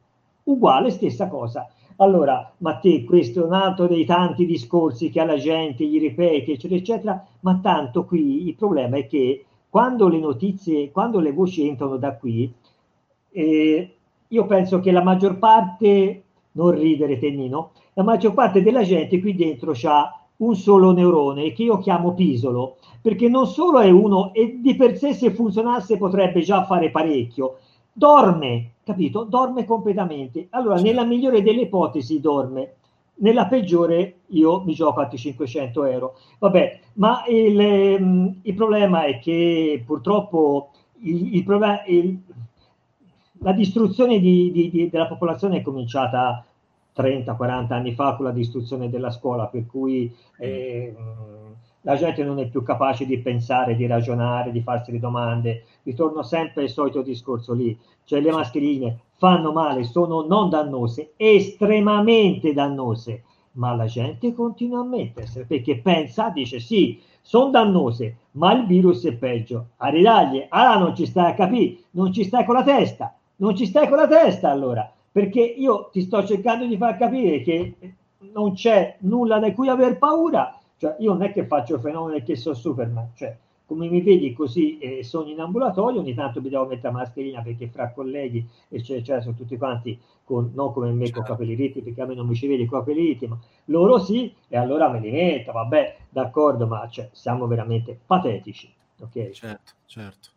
Uguale, 0.43 0.91
stessa 0.91 1.27
cosa. 1.27 1.69
Allora, 1.97 2.53
ma 2.59 2.77
te, 2.77 3.03
questo 3.03 3.41
è 3.41 3.45
un 3.45 3.53
altro 3.53 3.87
dei 3.87 4.05
tanti 4.05 4.45
discorsi 4.45 5.09
che 5.09 5.19
alla 5.19 5.37
gente 5.37 5.85
gli 5.85 5.99
ripeti, 5.99 6.51
eccetera, 6.51 6.79
eccetera, 6.79 7.25
ma 7.41 7.59
tanto 7.61 8.05
qui 8.05 8.47
il 8.47 8.55
problema 8.55 8.97
è 8.97 9.07
che 9.07 9.45
quando 9.69 10.07
le 10.07 10.19
notizie, 10.19 10.91
quando 10.91 11.19
le 11.19 11.31
voci 11.31 11.67
entrano 11.67 11.97
da 11.97 12.15
qui, 12.15 12.53
eh, 13.31 13.96
io 14.29 14.45
penso 14.45 14.79
che 14.79 14.91
la 14.91 15.03
maggior 15.03 15.37
parte, 15.37 16.23
non 16.53 16.71
ridere 16.71 17.19
Tennino, 17.19 17.71
la 17.93 18.03
maggior 18.03 18.33
parte 18.33 18.61
della 18.61 18.83
gente 18.83 19.19
qui 19.19 19.35
dentro 19.35 19.73
ha 19.83 20.21
un 20.37 20.55
solo 20.55 20.91
neurone 20.91 21.51
che 21.53 21.63
io 21.63 21.79
chiamo 21.79 22.13
pisolo, 22.13 22.77
perché 23.01 23.27
non 23.27 23.47
solo 23.47 23.79
è 23.79 23.89
uno 23.89 24.33
e 24.33 24.59
di 24.59 24.75
per 24.75 24.97
sé 24.97 25.13
se 25.13 25.31
funzionasse 25.31 25.97
potrebbe 25.97 26.41
già 26.41 26.63
fare 26.65 26.91
parecchio, 26.91 27.57
dorme, 27.91 28.73
capito? 28.83 29.23
Dorme 29.23 29.65
completamente. 29.65 30.47
Allora, 30.51 30.79
nella 30.79 31.03
migliore 31.03 31.41
delle 31.41 31.61
ipotesi 31.61 32.19
dorme, 32.19 32.75
nella 33.19 33.47
peggiore 33.47 34.19
io 34.27 34.61
mi 34.63 34.73
gioco 34.73 34.99
altri 34.99 35.17
500 35.17 35.85
euro. 35.85 36.17
Vabbè, 36.39 36.79
ma 36.93 37.23
il, 37.27 37.59
ehm, 37.59 38.39
il 38.43 38.53
problema 38.53 39.05
è 39.05 39.19
che 39.19 39.81
purtroppo 39.85 40.69
il, 41.01 41.35
il, 41.35 41.43
problema, 41.43 41.83
il, 41.85 42.19
la 43.39 43.51
distruzione 43.51 44.19
di, 44.19 44.51
di, 44.51 44.69
di, 44.69 44.89
della 44.89 45.07
popolazione 45.07 45.57
è 45.57 45.61
cominciata 45.61 46.45
30-40 46.95 47.73
anni 47.73 47.93
fa 47.93 48.15
con 48.15 48.25
la 48.25 48.31
distruzione 48.31 48.89
della 48.89 49.11
scuola, 49.11 49.47
per 49.47 49.65
cui 49.65 50.13
eh, 50.39 50.95
la 51.81 51.95
gente 51.95 52.23
non 52.23 52.39
è 52.39 52.47
più 52.47 52.63
capace 52.63 53.05
di 53.05 53.19
pensare, 53.19 53.75
di 53.75 53.85
ragionare, 53.85 54.51
di 54.51 54.61
farsi 54.61 54.91
le 54.91 54.99
domande. 54.99 55.63
Ritorno 55.83 56.23
sempre 56.23 56.63
al 56.63 56.69
solito 56.69 57.01
discorso 57.01 57.53
lì, 57.53 57.77
cioè 58.03 58.19
le 58.19 58.31
mascherine 58.31 58.99
fanno 59.17 59.51
male, 59.51 59.83
sono 59.83 60.25
non 60.25 60.49
dannose, 60.49 61.13
estremamente 61.15 62.53
dannose, 62.53 63.23
ma 63.53 63.75
la 63.75 63.85
gente 63.85 64.33
continua 64.33 64.81
a 64.81 64.85
mettersele 64.85 65.45
perché 65.45 65.79
pensa, 65.79 66.29
dice 66.29 66.59
sì, 66.59 66.99
sono 67.21 67.49
dannose, 67.51 68.17
ma 68.31 68.53
il 68.53 68.65
virus 68.65 69.05
è 69.05 69.13
peggio. 69.13 69.69
A 69.77 69.89
ridaglie, 69.89 70.47
ah 70.49 70.77
non 70.77 70.95
ci 70.95 71.05
stai 71.05 71.31
a 71.31 71.35
capire, 71.35 71.77
non 71.91 72.11
ci 72.11 72.23
stai 72.23 72.45
con 72.45 72.55
la 72.55 72.63
testa, 72.63 73.15
non 73.37 73.55
ci 73.55 73.65
stai 73.65 73.87
con 73.87 73.97
la 73.97 74.07
testa 74.07 74.49
allora, 74.49 74.91
perché 75.11 75.41
io 75.41 75.89
ti 75.91 76.01
sto 76.01 76.25
cercando 76.25 76.65
di 76.65 76.77
far 76.77 76.97
capire 76.97 77.41
che 77.41 77.75
non 78.33 78.53
c'è 78.53 78.97
nulla 78.99 79.39
da 79.39 79.51
cui 79.53 79.67
aver 79.67 79.97
paura, 79.97 80.57
cioè 80.77 80.95
io 80.99 81.13
non 81.13 81.23
è 81.23 81.31
che 81.31 81.45
faccio 81.45 81.79
fenomeni 81.79 82.23
che 82.23 82.35
sono 82.35 82.55
Superman, 82.55 83.11
cioè 83.15 83.35
come 83.65 83.89
mi 83.89 84.01
vedi 84.01 84.31
così 84.33 84.77
eh, 84.77 85.03
sono 85.03 85.29
in 85.29 85.41
ambulatorio, 85.41 85.99
ogni 85.99 86.13
tanto 86.13 86.41
mi 86.41 86.49
devo 86.49 86.65
mettere 86.65 86.93
la 86.93 86.99
mascherina 86.99 87.41
perché 87.41 87.67
fra 87.67 87.91
colleghi 87.91 88.47
eccetera, 88.69 89.19
sono 89.19 89.35
tutti 89.35 89.57
quanti 89.57 89.99
con, 90.23 90.51
non 90.53 90.71
come 90.71 90.91
me 90.91 91.11
con 91.11 91.23
capelli 91.23 91.53
ritti, 91.53 91.81
perché 91.81 92.01
a 92.01 92.05
me 92.05 92.15
non 92.15 92.27
mi 92.27 92.35
ci 92.35 92.47
vedi 92.47 92.65
con 92.65 92.79
capelli 92.79 93.07
ritti, 93.07 93.27
ma 93.27 93.37
loro 93.65 93.99
sì, 93.99 94.33
e 94.47 94.57
allora 94.57 94.89
me 94.89 94.99
li 94.99 95.11
metto, 95.11 95.51
vabbè, 95.51 95.97
d'accordo, 96.09 96.65
ma 96.65 96.87
cioè, 96.89 97.09
siamo 97.11 97.45
veramente 97.47 97.97
patetici, 98.05 98.71
ok? 99.01 99.29
Certo, 99.31 99.71
certo. 99.85 100.29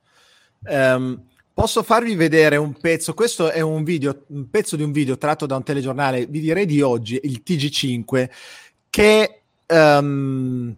Um, 0.62 1.22
posso 1.60 1.82
farvi 1.82 2.14
vedere 2.14 2.56
un 2.56 2.72
pezzo, 2.72 3.12
questo 3.12 3.50
è 3.50 3.60
un 3.60 3.84
video, 3.84 4.24
un 4.28 4.48
pezzo 4.48 4.76
di 4.76 4.82
un 4.82 4.92
video 4.92 5.18
tratto 5.18 5.44
da 5.44 5.56
un 5.56 5.62
telegiornale, 5.62 6.24
vi 6.24 6.40
direi 6.40 6.64
di 6.64 6.80
oggi, 6.80 7.20
il 7.22 7.42
TG5, 7.44 8.30
che, 8.88 9.42
um, 9.66 10.74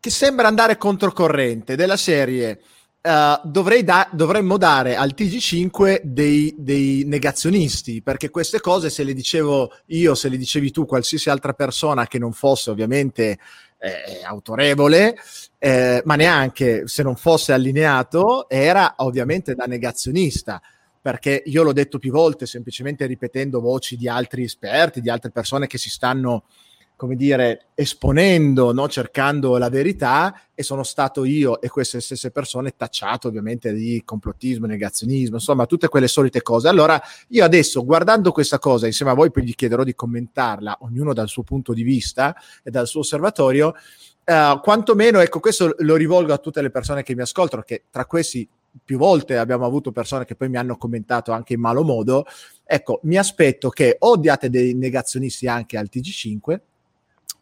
che 0.00 0.10
sembra 0.10 0.48
andare 0.48 0.78
controcorrente 0.78 1.76
della 1.76 1.98
serie 1.98 2.60
Uh, 3.00 3.40
da- 3.84 4.08
dovremmo 4.12 4.58
dare 4.58 4.96
al 4.96 5.14
TG5 5.16 6.00
dei, 6.02 6.52
dei, 6.58 7.04
negazionisti, 7.06 8.02
perché 8.02 8.28
queste 8.28 8.60
cose 8.60 8.90
se 8.90 9.04
le 9.04 9.14
dicevo 9.14 9.72
io, 9.86 10.16
se 10.16 10.28
le 10.28 10.36
dicevi 10.36 10.72
tu, 10.72 10.84
qualsiasi 10.84 11.30
altra 11.30 11.52
persona 11.52 12.08
che 12.08 12.18
non 12.18 12.32
fosse 12.32 12.70
ovviamente 12.70 13.38
eh, 13.78 14.24
autorevole, 14.24 15.16
eh, 15.58 16.02
ma 16.04 16.16
neanche 16.16 16.86
se 16.86 17.02
non 17.02 17.16
fosse 17.16 17.52
allineato, 17.52 18.48
era 18.48 18.94
ovviamente 18.98 19.54
da 19.54 19.64
negazionista. 19.64 20.60
Perché 21.00 21.42
io 21.46 21.62
l'ho 21.62 21.72
detto 21.72 21.98
più 21.98 22.10
volte, 22.10 22.44
semplicemente 22.44 23.06
ripetendo 23.06 23.60
voci 23.60 23.96
di 23.96 24.08
altri 24.08 24.42
esperti, 24.42 25.00
di 25.00 25.08
altre 25.08 25.30
persone 25.30 25.66
che 25.66 25.78
si 25.78 25.88
stanno 25.88 26.44
come 26.98 27.14
dire, 27.14 27.66
esponendo, 27.74 28.72
no? 28.72 28.88
cercando 28.88 29.56
la 29.56 29.68
verità 29.68 30.34
e 30.52 30.64
sono 30.64 30.82
stato 30.82 31.24
io 31.24 31.60
e 31.60 31.68
queste 31.68 32.00
stesse 32.00 32.32
persone 32.32 32.74
tacciato 32.76 33.28
ovviamente 33.28 33.72
di 33.72 34.02
complottismo, 34.04 34.66
negazionismo, 34.66 35.36
insomma 35.36 35.64
tutte 35.66 35.86
quelle 35.86 36.08
solite 36.08 36.42
cose. 36.42 36.66
Allora 36.66 37.00
io 37.28 37.44
adesso 37.44 37.84
guardando 37.84 38.32
questa 38.32 38.58
cosa 38.58 38.86
insieme 38.86 39.12
a 39.12 39.14
voi 39.14 39.30
poi 39.30 39.44
gli 39.44 39.54
chiederò 39.54 39.84
di 39.84 39.94
commentarla, 39.94 40.78
ognuno 40.80 41.12
dal 41.12 41.28
suo 41.28 41.44
punto 41.44 41.72
di 41.72 41.84
vista 41.84 42.34
e 42.64 42.72
dal 42.72 42.88
suo 42.88 43.02
osservatorio, 43.02 43.74
uh, 44.24 44.60
quantomeno 44.60 45.20
ecco 45.20 45.38
questo 45.38 45.76
lo 45.78 45.94
rivolgo 45.94 46.32
a 46.32 46.38
tutte 46.38 46.60
le 46.60 46.70
persone 46.70 47.04
che 47.04 47.14
mi 47.14 47.22
ascoltano, 47.22 47.62
che 47.62 47.84
tra 47.92 48.06
questi 48.06 48.48
più 48.84 48.98
volte 48.98 49.38
abbiamo 49.38 49.64
avuto 49.64 49.92
persone 49.92 50.24
che 50.24 50.34
poi 50.34 50.48
mi 50.48 50.56
hanno 50.56 50.76
commentato 50.76 51.30
anche 51.30 51.52
in 51.52 51.60
malo 51.60 51.84
modo, 51.84 52.26
ecco 52.64 52.98
mi 53.04 53.16
aspetto 53.16 53.68
che 53.68 53.94
o 54.00 54.16
diate 54.16 54.50
dei 54.50 54.74
negazionisti 54.74 55.46
anche 55.46 55.78
al 55.78 55.88
TG5 55.88 56.58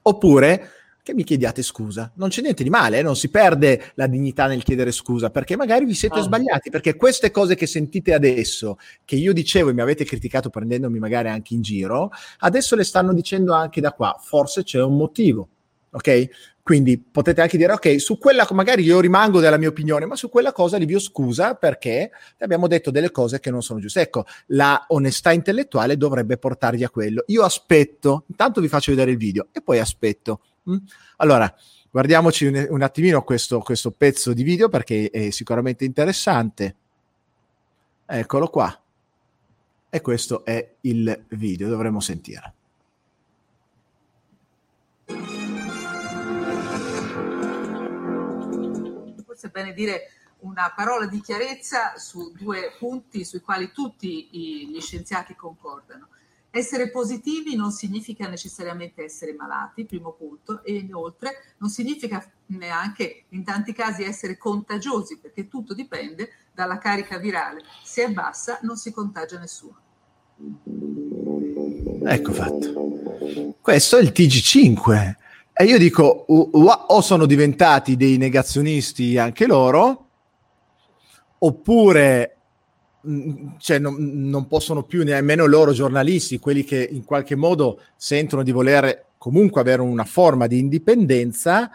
Oppure 0.09 0.71
che 1.07 1.15
mi 1.15 1.23
chiediate 1.23 1.63
scusa. 1.63 2.11
Non 2.17 2.31
c'è 2.31 2.43
niente 2.43 2.65
di 2.65 2.69
male, 2.69 2.99
eh? 2.99 3.03
non 3.03 3.15
si 3.15 3.29
perde 3.29 3.93
la 3.95 4.09
dignità 4.09 4.49
nel 4.49 4.65
chiedere 4.65 4.91
scusa, 4.91 5.31
perché 5.31 5.57
magari 5.57 5.85
vi 5.85 5.95
siete 5.95 6.19
ah. 6.19 6.23
sbagliati, 6.23 6.69
perché 6.69 6.97
queste 6.97 7.31
cose 7.31 7.55
che 7.55 7.69
sentite 7.69 8.13
adesso, 8.13 8.77
che 9.05 9.15
io 9.15 9.33
dicevo 9.33 9.71
e 9.71 9.73
mi 9.73 9.83
avete 9.83 10.05
criticato 10.05 10.51
prendendomi 10.51 10.99
magari 10.99 11.29
anche 11.29 11.55
in 11.55 11.63
giro, 11.63 12.11
adesso 12.41 12.75
le 12.75 12.83
stanno 12.83 13.15
dicendo 13.15 13.53
anche 13.53 13.81
da 13.81 13.93
qua, 13.93 14.19
forse 14.21 14.65
c'è 14.65 14.83
un 14.83 14.97
motivo, 14.97 15.49
ok? 15.97 16.29
Quindi 16.63 16.99
potete 16.99 17.41
anche 17.41 17.57
dire, 17.57 17.73
ok, 17.73 18.01
su 18.01 18.19
quella 18.19 18.47
magari 18.51 18.83
io 18.83 19.01
rimango 19.01 19.41
della 19.41 19.57
mia 19.57 19.69
opinione, 19.69 20.05
ma 20.05 20.17
su 20.17 20.29
quella 20.29 20.53
cosa 20.53 20.79
vi 20.79 20.99
scusa 20.99 21.55
perché 21.55 22.11
abbiamo 22.41 22.67
detto 22.67 22.91
delle 22.91 23.11
cose 23.13 23.39
che 23.39 23.51
non 23.51 23.63
sono 23.63 23.79
giuste. 23.79 24.01
Ecco, 24.01 24.27
la 24.47 24.85
onestà 24.89 25.33
intellettuale 25.33 25.97
dovrebbe 25.97 26.39
portarvi 26.39 26.83
a 26.83 26.91
quello. 26.91 27.23
Io 27.29 27.45
aspetto, 27.45 28.25
intanto 28.29 28.61
vi 28.61 28.69
faccio 28.69 28.91
vedere 28.91 29.13
il 29.13 29.17
video 29.17 29.47
e 29.53 29.63
poi 29.63 29.79
aspetto. 29.79 30.41
Mm? 30.69 30.77
Allora, 31.19 31.55
guardiamoci 31.89 32.47
un, 32.47 32.67
un 32.69 32.83
attimino 32.83 33.23
questo, 33.23 33.61
questo 33.61 33.93
pezzo 33.93 34.33
di 34.33 34.43
video 34.43 34.69
perché 34.69 35.09
è 35.11 35.31
sicuramente 35.31 35.85
interessante. 35.85 36.75
Eccolo 38.07 38.49
qua. 38.49 38.81
E 39.89 40.01
questo 40.01 40.45
è 40.45 40.69
il 40.81 41.25
video, 41.29 41.69
dovremmo 41.69 42.01
sentire. 42.01 42.55
Forse 49.37 49.49
è 49.49 49.51
bene 49.51 49.75
dire 49.75 50.11
una 50.39 50.73
parola 50.75 51.07
di 51.07 51.21
chiarezza 51.21 51.97
su 51.97 52.33
due 52.33 52.75
punti 52.79 53.25
sui 53.25 53.41
quali 53.41 53.71
tutti 53.73 54.29
gli 54.31 54.81
scienziati 54.81 55.35
concordano. 55.35 56.09
Essere 56.51 56.91
positivi 56.91 57.55
non 57.55 57.71
significa 57.71 58.29
necessariamente 58.29 59.05
essere 59.05 59.35
malati, 59.35 59.85
primo 59.85 60.13
punto, 60.13 60.63
e 60.63 60.75
inoltre 60.77 61.55
non 61.59 61.69
significa 61.69 62.25
neanche 62.47 63.25
in 63.31 63.45
tanti 63.45 63.75
casi 63.75 64.05
essere 64.05 64.39
contagiosi, 64.39 65.19
perché 65.19 65.49
tutto 65.49 65.75
dipende 65.75 66.31
dalla 66.55 66.79
carica 66.79 67.19
virale. 67.19 67.63
Se 67.83 68.05
è 68.05 68.11
bassa 68.11 68.59
non 68.63 68.79
si 68.79 68.91
contagia 68.91 69.39
nessuno. 69.39 69.85
Ecco 72.05 72.33
fatto. 72.33 73.57
Questo 73.61 73.99
è 73.99 74.01
il 74.01 74.13
TG5 74.15 75.25
e 75.59 75.65
io 75.65 75.79
dico, 75.79 76.27
o 76.29 77.01
sono 77.01 77.25
diventati 77.25 77.97
dei 77.97 78.19
negazionisti 78.19 79.17
anche 79.17 79.47
loro, 79.47 80.09
oppure 81.39 82.37
mm, 83.09 83.49
cioè, 83.57 83.79
non, 83.79 83.97
non, 83.99 84.49
possono 84.49 84.83
più 84.83 85.03
nemmeno 85.03 85.47
loro 85.47 85.73
giornalisti, 85.73 86.39
quelli 86.39 86.63
che 86.63 86.87
in 86.93 87.05
qualche 87.05 87.37
modo 87.37 87.81
sentono 87.97 88.43
di 88.43 88.53
voler 88.53 89.07
comunque 89.17 89.63
avere 89.63 89.81
una 89.81 90.05
forma 90.05 90.47
di 90.47 90.59
indipendenza, 90.59 91.71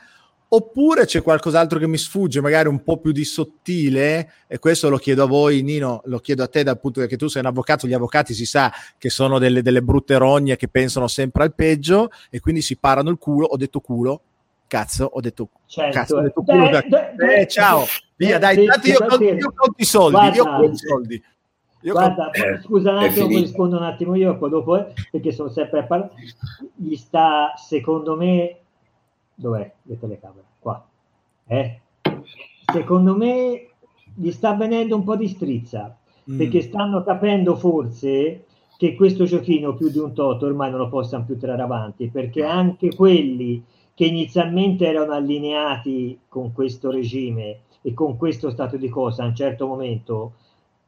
Oppure 0.54 1.06
c'è 1.06 1.22
qualcos'altro 1.22 1.80
che 1.80 1.88
mi 1.88 1.97
sfugge, 1.97 2.41
magari 2.41 2.68
un 2.68 2.84
po' 2.84 2.97
più 2.97 3.14
di 3.14 3.24
sottile, 3.24 4.34
e 4.47 4.60
questo 4.60 4.89
lo 4.89 4.97
chiedo 4.97 5.24
a 5.24 5.26
voi, 5.26 5.62
Nino, 5.62 6.02
lo 6.06 6.20
chiedo 6.20 6.43
a 6.43 6.47
te 6.49 6.62
dal 6.64 6.78
punto 6.78 7.06
che 7.06 7.16
tu 7.16 7.28
sei 7.28 7.41
un 7.41 7.47
avvocato, 7.47 7.88
gli 7.88 7.93
avvocati 7.93 8.34
si 8.34 8.45
sa 8.45 8.70
che 8.97 9.10
sono 9.10 9.39
delle, 9.39 9.62
delle 9.62 9.82
brutte 9.82 10.18
rogne 10.18 10.58
che 10.58 10.68
pensano 10.68 11.08
sempre 11.08 11.43
al 11.43 11.56
peggio 11.56 12.10
e 12.30 12.41
quindi 12.41 12.62
si 12.62 12.76
parano 12.76 13.10
il 13.10 13.18
culo, 13.18 13.45
ho 13.45 13.56
detto 13.56 13.80
culo, 13.80 14.22
cazzo, 14.68 15.06
ho 15.06 15.22
detto, 15.22 15.47
certo. 15.68 15.97
cazzo, 15.97 16.16
ho 16.18 16.22
detto 16.22 16.43
culo, 16.43 16.70
dai, 16.70 16.89
dai, 16.89 17.16
dai, 17.16 17.41
eh, 17.43 17.47
ciao, 17.47 17.86
via, 18.18 18.38
dai, 18.38 18.56
sì, 18.56 18.89
io, 18.89 18.97
conto, 18.97 19.24
io 19.24 19.54
conto 19.56 19.76
i 19.78 19.86
soldi, 19.86 20.12
guarda, 20.12 20.36
io 20.36 20.43
conto 20.43 20.72
i 20.72 20.78
soldi. 20.78 21.24
Io 21.84 21.93
guarda, 21.93 22.30
con... 22.30 22.62
scusa 22.62 22.91
un 22.91 22.97
attimo, 22.97 23.28
rispondo 23.28 23.78
un 23.78 23.84
attimo 23.84 24.16
io, 24.16 24.38
poi 24.38 24.49
dopo, 24.49 24.78
eh, 24.78 24.93
perché 25.10 25.32
sono 25.32 25.47
sempre 25.49 25.80
a 25.80 25.84
parlare. 25.84 26.12
Gli 26.76 26.95
sta, 26.95 27.54
secondo 27.56 28.18
me, 28.18 28.61
Dov'è 29.42 29.74
le 29.82 30.00
telecamere? 30.00 30.46
Qua. 30.60 30.86
Eh? 31.48 31.80
Secondo 32.72 33.16
me 33.16 33.70
gli 34.14 34.30
sta 34.30 34.54
venendo 34.54 34.96
un 34.96 35.04
po' 35.04 35.16
di 35.16 35.28
strizza, 35.28 35.98
mm. 36.30 36.38
perché 36.38 36.62
stanno 36.62 37.04
capendo 37.04 37.56
forse 37.56 38.46
che 38.78 38.94
questo 38.94 39.26
giochino 39.26 39.74
più 39.74 39.89
di 39.89 39.98
un 39.98 40.14
toto 40.14 40.46
ormai 40.46 40.70
non 40.70 40.80
lo 40.80 40.89
possano 40.89 41.26
più 41.26 41.38
tirare 41.38 41.64
avanti, 41.64 42.10
perché 42.10 42.44
anche 42.44 42.94
quelli 42.94 43.64
che 43.96 44.06
inizialmente 44.06 44.86
erano 44.86 45.14
allineati 45.14 46.20
con 46.28 46.54
questo 46.54 46.92
regime 46.92 47.62
e 47.82 47.96
con 47.96 48.18
questo 48.18 48.52
stato 48.52 48.78
di 48.78 48.89
cose 48.89 49.24
a 49.24 49.26
un 49.26 49.36
certo 49.36 49.66
momento, 49.66 50.34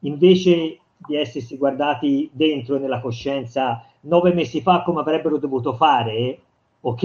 invece 0.00 0.78
di 0.96 1.16
essersi 1.16 1.56
guardati 1.56 2.30
dentro 2.32 2.78
nella 2.78 3.00
coscienza 3.00 3.84
nove 4.02 4.32
mesi 4.32 4.60
fa 4.60 4.82
come 4.82 5.00
avrebbero 5.00 5.38
dovuto 5.38 5.72
fare, 5.74 6.38
ok? 6.86 7.02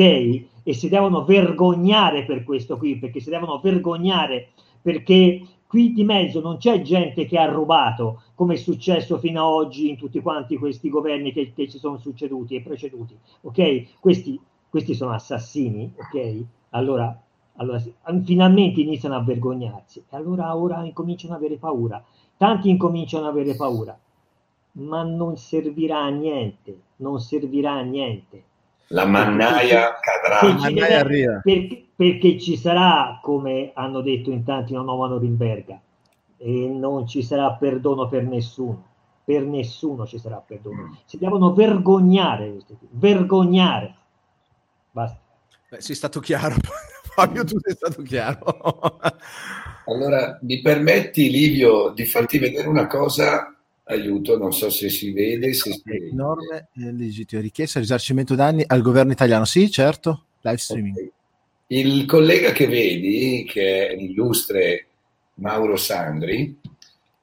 E 0.63 0.73
si 0.73 0.89
devono 0.89 1.23
vergognare 1.23 2.25
per 2.25 2.43
questo 2.43 2.77
qui, 2.77 2.97
perché 2.97 3.19
si 3.19 3.29
devono 3.29 3.59
vergognare 3.59 4.49
perché 4.81 5.41
qui 5.67 5.93
di 5.93 6.03
mezzo 6.03 6.41
non 6.41 6.57
c'è 6.57 6.81
gente 6.81 7.25
che 7.25 7.37
ha 7.37 7.45
rubato, 7.45 8.23
come 8.35 8.55
è 8.55 8.57
successo 8.57 9.17
fino 9.17 9.41
ad 9.41 9.53
oggi 9.53 9.89
in 9.89 9.97
tutti 9.97 10.21
quanti 10.21 10.57
questi 10.57 10.89
governi 10.89 11.31
che, 11.31 11.53
che 11.53 11.69
ci 11.69 11.77
sono 11.77 11.97
succeduti 11.97 12.55
e 12.55 12.61
preceduti, 12.61 13.17
ok? 13.41 13.99
Questi, 13.99 14.39
questi 14.69 14.93
sono 14.93 15.11
assassini, 15.11 15.93
ok? 15.95 16.43
Allora, 16.71 17.21
allora, 17.55 17.81
finalmente 18.23 18.81
iniziano 18.81 19.15
a 19.15 19.23
vergognarsi 19.23 20.03
e 20.09 20.15
allora 20.15 20.55
ora 20.55 20.83
incominciano 20.83 21.33
ad 21.33 21.39
avere 21.39 21.57
paura. 21.57 22.03
Tanti 22.37 22.69
incominciano 22.69 23.25
ad 23.27 23.31
avere 23.31 23.55
paura, 23.55 23.97
ma 24.73 25.03
non 25.03 25.35
servirà 25.35 25.99
a 25.99 26.09
niente, 26.09 26.79
non 26.97 27.19
servirà 27.19 27.73
a 27.73 27.81
niente 27.81 28.43
la 28.89 29.05
mannaia 29.05 29.97
cadrà. 29.99 30.53
mannaia 30.53 30.99
arriva. 30.99 31.41
Perché, 31.43 31.87
perché, 31.95 32.39
ci 32.39 32.57
sarà, 32.57 33.19
come 33.21 33.71
hanno 33.73 34.01
detto 34.01 34.31
in 34.31 34.43
tanti, 34.43 34.73
una 34.73 34.83
nuova 34.83 35.07
Norimberga 35.07 35.79
e 36.37 36.67
non 36.67 37.05
ci 37.05 37.21
sarà 37.21 37.51
perdono 37.53 38.07
per 38.07 38.23
nessuno. 38.23 38.85
Per 39.23 39.43
nessuno 39.43 40.07
ci 40.07 40.17
sarà 40.17 40.37
perdono. 40.37 40.83
Mm. 40.83 40.93
Si 41.05 41.17
devono 41.17 41.53
vergognare, 41.53 42.57
vergognare. 42.91 43.95
Basta. 44.91 45.19
Beh, 45.69 45.81
sei 45.81 45.95
stato 45.95 46.19
chiaro. 46.19 46.55
Fabio, 47.13 47.43
tu 47.43 47.59
sei 47.59 47.75
stato 47.75 48.01
chiaro. 48.01 48.97
allora, 49.85 50.39
mi 50.41 50.61
permetti, 50.61 51.29
Livio, 51.29 51.89
di 51.89 52.05
farti 52.05 52.39
vedere 52.39 52.67
una 52.67 52.87
cosa 52.87 53.53
aiuto, 53.89 54.37
non 54.37 54.53
so 54.53 54.69
se 54.69 54.89
si 54.89 55.11
vede. 55.11 55.53
Se 55.53 55.71
si 55.71 55.81
vede. 55.83 56.11
Norme 56.13 56.69
legittime, 56.73 57.41
richiesta 57.41 57.79
risarcimento 57.79 58.35
danni 58.35 58.63
al 58.65 58.81
governo 58.81 59.11
italiano. 59.11 59.45
Sì, 59.45 59.69
certo, 59.69 60.25
live 60.41 60.57
streaming. 60.57 60.95
Okay. 60.95 61.11
Il 61.67 62.05
collega 62.05 62.51
che 62.51 62.67
vedi, 62.67 63.45
che 63.47 63.89
è 63.89 63.95
l'illustre 63.95 64.87
Mauro 65.35 65.75
Sandri, 65.75 66.57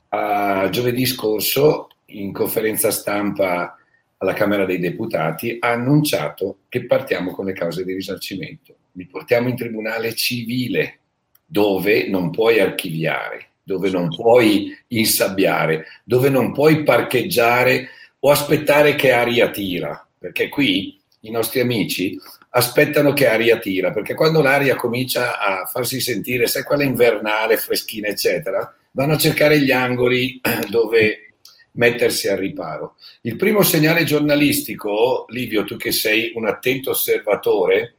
a 0.09 0.69
giovedì 0.71 1.05
scorso, 1.05 1.89
in 2.07 2.33
conferenza 2.33 2.91
stampa 2.91 3.77
alla 4.19 4.33
Camera 4.33 4.65
dei 4.65 4.79
Deputati, 4.79 5.57
ha 5.59 5.73
annunciato 5.73 6.59
che 6.69 6.87
partiamo 6.87 7.33
con 7.33 7.45
le 7.47 7.53
cause 7.53 7.85
di 7.85 7.93
risarcimento. 7.93 8.75
Li 8.93 9.07
portiamo 9.07 9.49
in 9.49 9.57
tribunale 9.57 10.15
civile 10.15 11.01
dove 11.45 12.09
non 12.09 12.31
puoi 12.31 12.61
archiviare, 12.61 13.49
dove 13.67 13.91
non 13.91 14.15
puoi 14.15 14.73
insabbiare, 14.89 15.87
dove 16.05 16.29
non 16.29 16.53
puoi 16.53 16.85
parcheggiare 16.85 17.89
o 18.21 18.31
aspettare 18.31 18.95
che 18.95 19.11
aria 19.11 19.51
tira, 19.51 20.07
perché 20.17 20.49
qui 20.49 20.97
i 21.23 21.31
nostri 21.33 21.59
amici 21.59 22.17
aspettano 22.51 23.13
che 23.13 23.27
aria 23.27 23.59
tira, 23.59 23.91
perché 23.91 24.15
quando 24.15 24.41
l'aria 24.41 24.77
comincia 24.77 25.41
a 25.41 25.67
farsi 25.67 26.01
sentire, 26.01 26.47
sai 26.47 26.63
quella 26.63 26.85
invernale, 26.85 27.57
freschina, 27.57 28.07
eccetera, 28.07 28.73
vanno 28.93 29.15
a 29.15 29.19
cercare 29.19 29.61
gli 29.61 29.73
angoli 29.73 30.41
dove 30.71 31.33
mettersi 31.73 32.29
al 32.29 32.39
riparo. 32.39 32.95
Il 33.23 33.35
primo 33.35 33.63
segnale 33.63 34.05
giornalistico, 34.05 35.25
Livio, 35.31 35.65
tu 35.65 35.77
che 35.77 35.91
sei 35.91 36.31
un 36.37 36.47
attento 36.47 36.91
osservatore, 36.91 37.95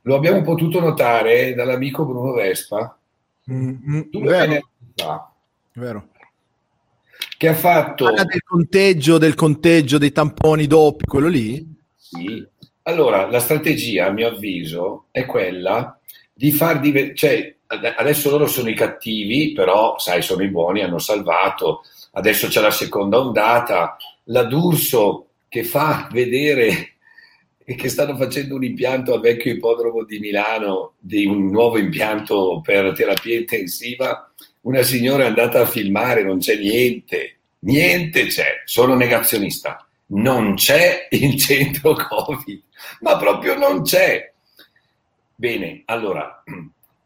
lo 0.00 0.14
abbiamo 0.14 0.40
potuto 0.40 0.80
notare 0.80 1.52
dall'amico 1.52 2.06
Bruno 2.06 2.32
Vespa. 2.32 2.98
Mm, 3.52 4.00
vero. 4.22 4.70
Vero. 5.72 6.08
Che 7.36 7.48
ha 7.48 7.54
fatto... 7.54 8.04
Parla 8.04 8.24
del 8.24 8.42
conteggio, 8.42 9.18
del 9.18 9.34
conteggio 9.34 9.98
dei 9.98 10.12
tamponi 10.12 10.66
doppi, 10.66 11.04
quello 11.04 11.28
lì? 11.28 11.64
Sì. 11.96 12.46
Allora, 12.82 13.28
la 13.28 13.40
strategia, 13.40 14.06
a 14.06 14.10
mio 14.10 14.28
avviso, 14.28 15.06
è 15.10 15.26
quella 15.26 15.98
di 16.32 16.50
far 16.50 16.80
diventare... 16.80 17.14
Cioè, 17.14 17.56
adesso 17.96 18.30
loro 18.30 18.46
sono 18.46 18.68
i 18.68 18.74
cattivi, 18.74 19.52
però, 19.52 19.98
sai, 19.98 20.22
sono 20.22 20.42
i 20.42 20.50
buoni, 20.50 20.82
hanno 20.82 20.98
salvato. 20.98 21.82
Adesso 22.12 22.48
c'è 22.48 22.60
la 22.60 22.70
seconda 22.70 23.18
ondata. 23.18 23.96
La 24.24 24.44
D'Urso 24.44 25.26
che 25.48 25.64
fa 25.64 26.08
vedere 26.12 26.96
che 27.74 27.88
stanno 27.88 28.16
facendo 28.16 28.54
un 28.54 28.64
impianto 28.64 29.14
al 29.14 29.20
vecchio 29.20 29.52
ippodromo 29.52 30.04
di 30.04 30.18
Milano, 30.20 30.92
di 30.98 31.26
un 31.26 31.50
nuovo 31.50 31.78
impianto 31.78 32.60
per 32.64 32.92
terapia 32.94 33.38
intensiva, 33.38 34.30
una 34.66 34.82
signora 34.82 35.24
è 35.24 35.26
andata 35.26 35.60
a 35.60 35.66
filmare, 35.66 36.24
non 36.24 36.38
c'è 36.38 36.56
niente, 36.56 37.36
niente 37.60 38.26
c'è, 38.26 38.62
sono 38.64 38.94
negazionista, 38.94 39.86
non 40.06 40.54
c'è 40.54 41.06
il 41.10 41.36
centro 41.38 41.94
Covid, 41.94 42.62
ma 43.00 43.16
proprio 43.16 43.56
non 43.56 43.82
c'è. 43.82 44.32
Bene, 45.36 45.82
allora, 45.84 46.42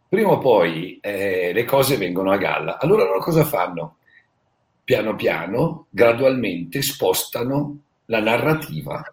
prima 0.08 0.30
o 0.30 0.38
poi 0.38 0.98
eh, 1.02 1.52
le 1.52 1.64
cose 1.64 1.98
vengono 1.98 2.32
a 2.32 2.38
galla, 2.38 2.78
allora 2.78 3.04
loro 3.04 3.20
cosa 3.20 3.44
fanno? 3.44 3.96
Piano 4.82 5.14
piano, 5.14 5.86
gradualmente 5.90 6.80
spostano 6.80 7.78
la 8.06 8.20
narrativa 8.20 9.04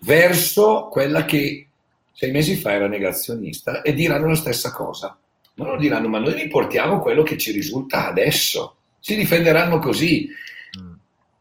verso 0.00 0.88
quella 0.90 1.24
che 1.24 1.68
sei 2.12 2.30
mesi 2.30 2.54
fa 2.56 2.72
era 2.72 2.86
negazionista 2.86 3.80
e 3.80 3.94
diranno 3.94 4.28
la 4.28 4.34
stessa 4.34 4.70
cosa. 4.72 5.18
Loro 5.54 5.76
diranno, 5.76 6.08
ma 6.08 6.18
noi 6.18 6.34
riportiamo 6.34 7.00
quello 7.00 7.22
che 7.22 7.36
ci 7.36 7.52
risulta 7.52 8.08
adesso. 8.08 8.76
Si 9.00 9.16
difenderanno 9.16 9.78
così. 9.78 10.28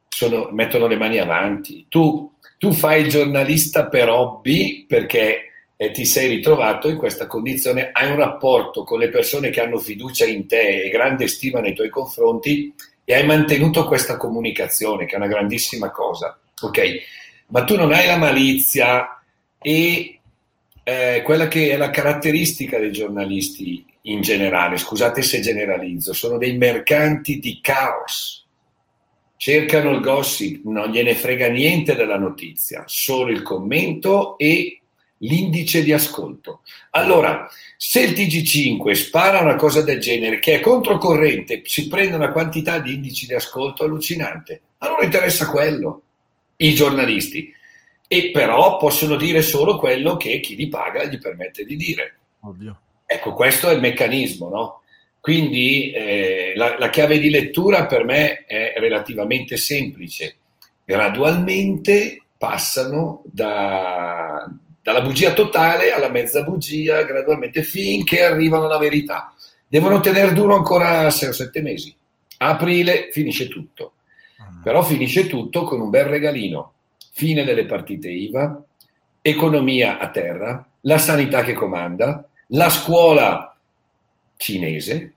Sono, 0.07 0.49
mettono 0.51 0.87
le 0.87 0.97
mani 0.97 1.17
avanti. 1.17 1.85
Tu, 1.89 2.31
tu, 2.57 2.71
fai 2.71 3.01
il 3.01 3.09
giornalista 3.09 3.87
per 3.87 4.09
hobby 4.09 4.85
perché 4.85 5.51
eh, 5.75 5.91
ti 5.91 6.05
sei 6.05 6.27
ritrovato 6.27 6.87
in 6.89 6.97
questa 6.97 7.25
condizione, 7.25 7.89
hai 7.91 8.11
un 8.11 8.17
rapporto 8.17 8.83
con 8.83 8.99
le 8.99 9.09
persone 9.09 9.49
che 9.49 9.61
hanno 9.61 9.79
fiducia 9.79 10.25
in 10.25 10.47
te 10.47 10.83
e 10.83 10.89
grande 10.89 11.27
stima 11.27 11.59
nei 11.59 11.73
tuoi 11.73 11.89
confronti 11.89 12.73
e 13.03 13.15
hai 13.15 13.25
mantenuto 13.25 13.85
questa 13.85 14.17
comunicazione, 14.17 15.05
che 15.05 15.15
è 15.15 15.17
una 15.17 15.27
grandissima 15.27 15.89
cosa. 15.89 16.37
Ok? 16.61 16.81
ma 17.53 17.63
tu 17.63 17.75
non 17.75 17.93
hai 17.93 18.07
la 18.07 18.17
malizia 18.17 19.21
e 19.61 20.19
eh, 20.83 21.21
quella 21.23 21.47
che 21.47 21.71
è 21.71 21.77
la 21.77 21.91
caratteristica 21.91 22.79
dei 22.79 22.91
giornalisti 22.91 23.85
in 24.03 24.21
generale, 24.21 24.77
scusate 24.77 25.21
se 25.21 25.39
generalizzo, 25.39 26.13
sono 26.13 26.37
dei 26.37 26.57
mercanti 26.57 27.39
di 27.39 27.59
caos. 27.61 28.45
Cercano 29.37 29.91
il 29.91 30.01
gossip, 30.01 30.63
non 30.65 30.89
gliene 30.89 31.15
frega 31.15 31.49
niente 31.49 31.95
della 31.95 32.17
notizia, 32.17 32.83
solo 32.85 33.31
il 33.31 33.41
commento 33.41 34.37
e 34.37 34.79
l'indice 35.17 35.83
di 35.83 35.91
ascolto. 35.91 36.61
Allora, 36.91 37.49
se 37.77 38.01
il 38.01 38.11
TG5 38.13 38.91
spara 38.91 39.41
una 39.41 39.55
cosa 39.55 39.81
del 39.81 39.99
genere 39.99 40.39
che 40.39 40.55
è 40.55 40.59
controcorrente, 40.59 41.61
si 41.65 41.87
prende 41.87 42.15
una 42.15 42.31
quantità 42.31 42.79
di 42.79 42.93
indici 42.93 43.25
di 43.25 43.33
ascolto 43.33 43.83
allucinante. 43.83 44.61
Allora 44.79 45.03
interessa 45.03 45.49
quello 45.49 46.01
i 46.57 46.73
giornalisti, 46.73 47.51
e 48.07 48.31
però 48.31 48.77
possono 48.77 49.15
dire 49.15 49.41
solo 49.41 49.77
quello 49.77 50.17
che 50.17 50.39
chi 50.39 50.55
li 50.55 50.67
paga 50.67 51.03
gli 51.05 51.17
permette 51.17 51.65
di 51.65 51.75
dire. 51.75 52.17
Ovvio. 52.41 52.79
Ecco, 53.13 53.33
questo 53.33 53.69
è 53.69 53.73
il 53.73 53.79
meccanismo, 53.79 54.49
no? 54.49 54.81
Quindi 55.19 55.91
eh, 55.91 56.53
la, 56.55 56.77
la 56.77 56.89
chiave 56.89 57.19
di 57.19 57.29
lettura 57.29 57.85
per 57.85 58.03
me 58.03 58.43
è 58.45 58.73
relativamente 58.77 59.55
semplice. 59.55 60.35
Gradualmente 60.83 62.23
passano 62.37 63.21
da, 63.25 64.49
dalla 64.81 65.01
bugia 65.01 65.31
totale 65.31 65.93
alla 65.93 66.09
mezza 66.09 66.43
bugia, 66.43 67.03
gradualmente 67.03 67.61
finché 67.61 68.23
arrivano 68.23 68.65
alla 68.65 68.77
verità. 68.79 69.33
Devono 69.65 69.99
tenere 69.99 70.33
duro 70.33 70.55
ancora 70.55 71.09
6 71.09 71.29
o 71.29 71.31
7 71.31 71.61
mesi. 71.61 71.95
A 72.39 72.49
aprile 72.49 73.09
finisce 73.11 73.47
tutto. 73.47 73.93
Però 74.63 74.81
finisce 74.81 75.27
tutto 75.27 75.63
con 75.63 75.79
un 75.79 75.89
bel 75.89 76.05
regalino. 76.05 76.73
Fine 77.13 77.43
delle 77.43 77.65
partite 77.65 78.09
IVA, 78.09 78.61
economia 79.21 79.99
a 79.99 80.09
terra, 80.09 80.67
la 80.81 80.97
sanità 80.97 81.43
che 81.43 81.53
comanda, 81.53 82.27
la 82.47 82.69
scuola 82.69 83.55
cinese. 84.37 85.13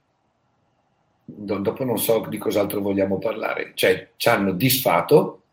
Dopo 1.25 1.83
non 1.83 1.99
so 1.99 2.25
di 2.29 2.37
cos'altro 2.37 2.81
vogliamo 2.81 3.17
parlare. 3.19 3.71
Cioè, 3.75 4.11
ci 4.15 4.29
hanno 4.29 4.53
disfatto 4.53 5.43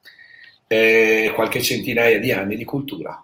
eh, 0.68 1.32
qualche 1.34 1.60
centinaia 1.60 2.18
di 2.20 2.30
anni 2.30 2.56
di 2.56 2.64
cultura, 2.64 3.22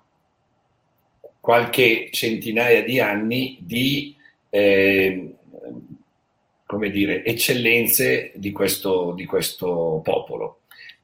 qualche 1.39 2.11
centinaia 2.13 2.83
di 2.83 2.99
anni 2.99 3.59
di 3.61 4.17
eh, 4.49 5.35
come 6.67 6.91
dire, 6.91 7.25
eccellenze 7.25 8.33
di 8.35 8.53
questo, 8.53 9.13
di 9.13 9.25
questo 9.25 10.01
popolo 10.03 10.61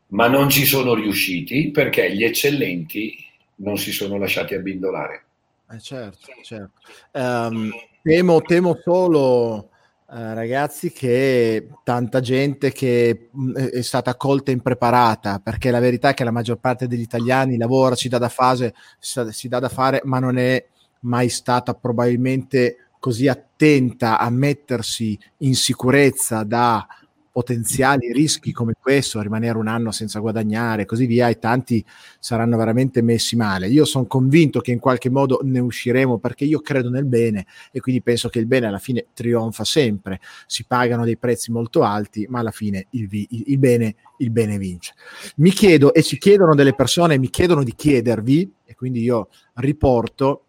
ma 0.09 0.29
non 0.29 0.49
ci 0.49 0.65
sono 0.65 0.95
riusciti 0.95 1.71
perché 1.71 2.15
gli 2.15 2.23
eccellenti 2.23 3.17
non 3.57 3.77
si 3.79 3.91
sono 3.91 4.19
lasciati 4.19 4.55
abbindolare. 4.55 5.25
Eh 5.69 5.81
certo, 5.81 6.29
certo. 6.45 6.71
Um, 7.13 7.71
temo, 8.03 8.41
temo, 8.41 8.79
solo, 8.85 9.55
uh, 9.55 9.65
ragazzi, 10.07 10.93
che 10.93 11.67
tanta 11.83 12.21
gente 12.21 12.71
che 12.71 13.31
mm, 13.37 13.55
è 13.57 13.83
stata 13.83 14.15
colta 14.15 14.53
impreparata, 14.53 15.41
perché 15.41 15.73
la 15.73 15.81
verità 15.81 16.11
è 16.11 16.15
che 16.15 16.23
la 16.23 16.31
maggior 16.31 16.59
parte 16.59 16.87
degli 16.87 17.01
italiani 17.01 17.57
lavora, 17.57 17.97
si 17.97 18.09
dà 18.09 18.19
da 18.19 18.29
fase, 18.29 18.75
si 18.99 19.49
dà 19.49 19.59
da 19.59 19.69
fare, 19.69 20.03
ma 20.05 20.21
non 20.21 20.39
è 20.39 20.65
mai 21.01 21.29
stata 21.29 21.75
probabilmente 21.75 22.91
così 23.01 23.27
attenta 23.27 24.19
a 24.19 24.31
mettersi 24.31 25.19
in 25.39 25.57
sicurezza 25.57 26.45
da 26.45 26.87
potenziali 27.37 28.15
rischi 28.15 28.51
come 28.51 28.73
questo, 28.81 29.21
rimanere 29.21 29.59
un 29.59 29.69
anno 29.69 29.91
senza 29.91 30.21
guadagnare 30.21 30.83
e 30.83 30.85
così 30.87 31.05
via, 31.05 31.29
e 31.29 31.39
tanti 31.39 31.85
saranno 32.19 32.57
veramente 32.57 33.03
messi 33.03 33.37
male. 33.37 33.69
Io 33.69 33.85
sono 33.85 34.07
convinto 34.07 34.61
che 34.61 34.71
in 34.71 34.79
qualche 34.79 35.11
modo 35.11 35.41
ne 35.43 35.59
usciremo 35.59 36.17
perché 36.17 36.47
io 36.47 36.61
credo 36.61 36.89
nel 36.89 37.05
bene 37.05 37.45
e 37.71 37.81
quindi 37.81 38.01
penso 38.01 38.31
che 38.31 38.39
il 38.39 38.47
bene 38.47 38.69
alla 38.69 38.79
fine 38.79 39.09
trionfa 39.13 39.65
sempre. 39.65 40.19
Si 40.47 40.65
pagano 40.65 41.05
dei 41.05 41.19
prezzi 41.19 41.53
molto 41.53 41.83
alti, 41.83 42.25
ma 42.27 42.39
alla 42.39 42.53
fine 42.53 42.87
il, 42.93 43.07
vi- 43.07 43.29
il, 43.29 43.59
bene, 43.59 43.97
il 44.17 44.31
bene 44.31 44.57
vince. 44.57 44.95
Mi 45.37 45.51
chiedo 45.51 45.93
e 45.93 46.03
ci 46.03 46.17
chiedono 46.17 46.55
delle 46.55 46.75
persone, 46.75 47.19
mi 47.19 47.29
chiedono 47.29 47.63
di 47.63 47.75
chiedervi, 47.75 48.51
e 48.65 48.75
quindi 48.75 49.03
io 49.03 49.29
riporto 49.57 50.46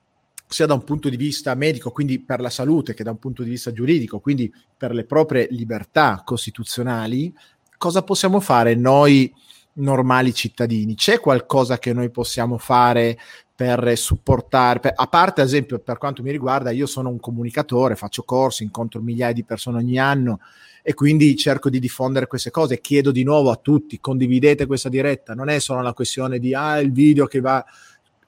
sia 0.47 0.65
da 0.65 0.73
un 0.73 0.83
punto 0.83 1.09
di 1.09 1.17
vista 1.17 1.53
medico, 1.55 1.91
quindi 1.91 2.19
per 2.19 2.39
la 2.39 2.49
salute, 2.49 2.93
che 2.93 3.03
da 3.03 3.11
un 3.11 3.19
punto 3.19 3.43
di 3.43 3.49
vista 3.49 3.73
giuridico, 3.73 4.19
quindi 4.19 4.51
per 4.75 4.93
le 4.93 5.03
proprie 5.03 5.47
libertà 5.51 6.21
costituzionali, 6.23 7.33
cosa 7.77 8.01
possiamo 8.01 8.39
fare 8.39 8.73
noi 8.75 9.31
normali 9.73 10.33
cittadini? 10.33 10.95
C'è 10.95 11.19
qualcosa 11.19 11.77
che 11.77 11.93
noi 11.93 12.09
possiamo 12.09 12.57
fare 12.57 13.17
per 13.57 13.97
supportare, 13.97 14.79
per, 14.79 14.93
a 14.95 15.07
parte 15.07 15.41
ad 15.41 15.47
esempio 15.47 15.79
per 15.79 15.97
quanto 15.97 16.21
mi 16.21 16.31
riguarda, 16.31 16.69
io 16.69 16.85
sono 16.85 17.09
un 17.09 17.19
comunicatore, 17.19 17.95
faccio 17.95 18.23
corsi, 18.23 18.63
incontro 18.63 19.01
migliaia 19.01 19.33
di 19.33 19.43
persone 19.43 19.79
ogni 19.79 19.97
anno 19.97 20.39
e 20.83 20.93
quindi 20.93 21.35
cerco 21.35 21.69
di 21.69 21.79
diffondere 21.79 22.27
queste 22.27 22.51
cose. 22.51 22.79
Chiedo 22.79 23.11
di 23.11 23.23
nuovo 23.23 23.49
a 23.49 23.55
tutti, 23.55 23.99
condividete 23.99 24.67
questa 24.67 24.89
diretta, 24.89 25.33
non 25.33 25.49
è 25.49 25.59
solo 25.59 25.79
una 25.79 25.93
questione 25.93 26.39
di 26.39 26.53
ah, 26.53 26.79
il 26.79 26.91
video 26.91 27.25
che 27.25 27.41
va 27.41 27.65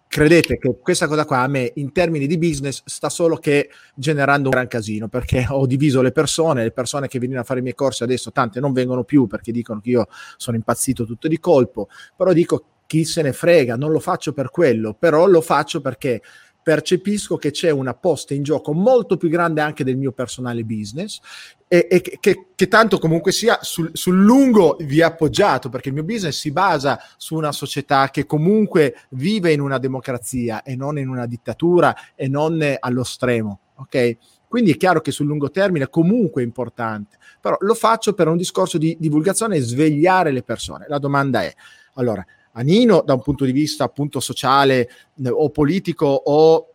credete 0.10 0.58
che 0.58 0.76
questa 0.82 1.08
cosa 1.08 1.24
qua 1.24 1.42
a 1.42 1.48
me 1.48 1.72
in 1.76 1.92
termini 1.92 2.26
di 2.26 2.40
business 2.40 2.82
sta 2.84 3.10
solo 3.10 3.38
che 3.38 3.70
generando 3.94 4.50
un 4.50 4.56
gran 4.56 4.68
casino 4.68 5.08
perché 5.08 5.46
ho 5.48 5.68
diviso 5.68 6.02
le 6.02 6.12
persone, 6.12 6.64
le 6.64 6.72
persone 6.72 7.08
che 7.08 7.20
venivano 7.20 7.44
a 7.44 7.46
fare 7.46 7.60
i 7.60 7.62
miei 7.62 7.76
corsi 7.76 8.02
adesso 8.02 8.32
tante 8.32 8.60
non 8.60 8.74
vengono 8.74 9.04
più 9.04 9.28
perché 9.28 9.52
dicono 9.52 9.80
che 9.80 9.92
io 9.92 10.08
sono 10.36 10.58
impazzito 10.58 11.06
tutto 11.06 11.28
di 11.28 11.40
colpo, 11.40 11.90
però 12.18 12.34
dico 12.34 12.66
chi 12.88 13.06
se 13.06 13.22
ne 13.22 13.34
frega, 13.34 13.76
non 13.76 13.92
lo 13.92 14.00
faccio 14.00 14.34
per 14.34 14.50
quello, 14.50 14.96
però 14.96 15.28
lo 15.28 15.42
faccio 15.42 15.80
perché 15.80 16.24
percepisco 16.70 17.38
che 17.38 17.50
c'è 17.50 17.72
una 17.72 17.96
posta 17.96 18.36
in 18.36 18.44
gioco 18.44 18.74
molto 18.74 19.18
più 19.18 19.28
grande 19.28 19.60
anche 19.60 19.84
del 19.84 19.98
mio 19.98 20.12
personale 20.12 20.64
business 20.64 21.20
e, 21.68 21.88
e 21.90 22.00
che, 22.00 22.46
che, 22.54 22.68
tanto 22.68 23.00
comunque 23.00 23.32
sia 23.32 23.58
sul, 23.64 23.90
sul, 23.94 24.22
lungo 24.22 24.78
vi 24.82 25.00
è 25.00 25.04
appoggiato 25.04 25.70
perché 25.70 25.88
il 25.88 25.96
mio 25.96 26.04
business 26.04 26.38
si 26.38 26.52
basa 26.52 27.02
su 27.18 27.34
una 27.34 27.52
società 27.52 28.12
che 28.12 28.28
comunque 28.28 28.98
vive 29.10 29.52
in 29.52 29.62
una 29.62 29.80
democrazia 29.80 30.62
e 30.62 30.76
non 30.76 31.00
in 31.00 31.10
una 31.10 31.26
dittatura 31.26 31.96
e 32.14 32.28
non 32.28 32.64
allo 32.80 33.04
stremo, 33.04 33.62
ok? 33.78 34.18
Quindi 34.48 34.74
è 34.74 34.78
chiaro 34.78 35.02
che 35.02 35.10
sul 35.10 35.26
lungo 35.26 35.50
termine 35.50 35.90
comunque 35.90 36.44
è 36.44 36.46
importante, 36.46 37.18
però 37.42 37.58
lo 37.62 37.74
faccio 37.74 38.14
per 38.14 38.28
un 38.28 38.38
discorso 38.38 38.78
di 38.78 38.96
divulgazione 39.00 39.56
e 39.56 39.62
svegliare 39.62 40.32
le 40.32 40.44
persone. 40.44 40.86
La 40.88 41.00
domanda 41.00 41.42
è, 41.42 41.52
allora, 41.96 42.24
a 42.60 42.62
Nino 42.62 43.02
da 43.06 43.14
un 43.14 43.22
punto 43.22 43.46
di 43.46 43.52
vista 43.54 43.86
appunto 43.86 44.20
sociale 44.20 44.90
eh, 45.24 45.30
o 45.30 45.50
politico 45.50 46.06
o 46.06 46.74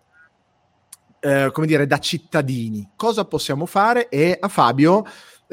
eh, 1.20 1.50
come 1.52 1.66
dire 1.66 1.86
da 1.86 1.98
cittadini, 1.98 2.90
cosa 2.96 3.24
possiamo 3.24 3.66
fare? 3.66 4.08
E 4.08 4.36
a 4.38 4.48
Fabio 4.48 5.04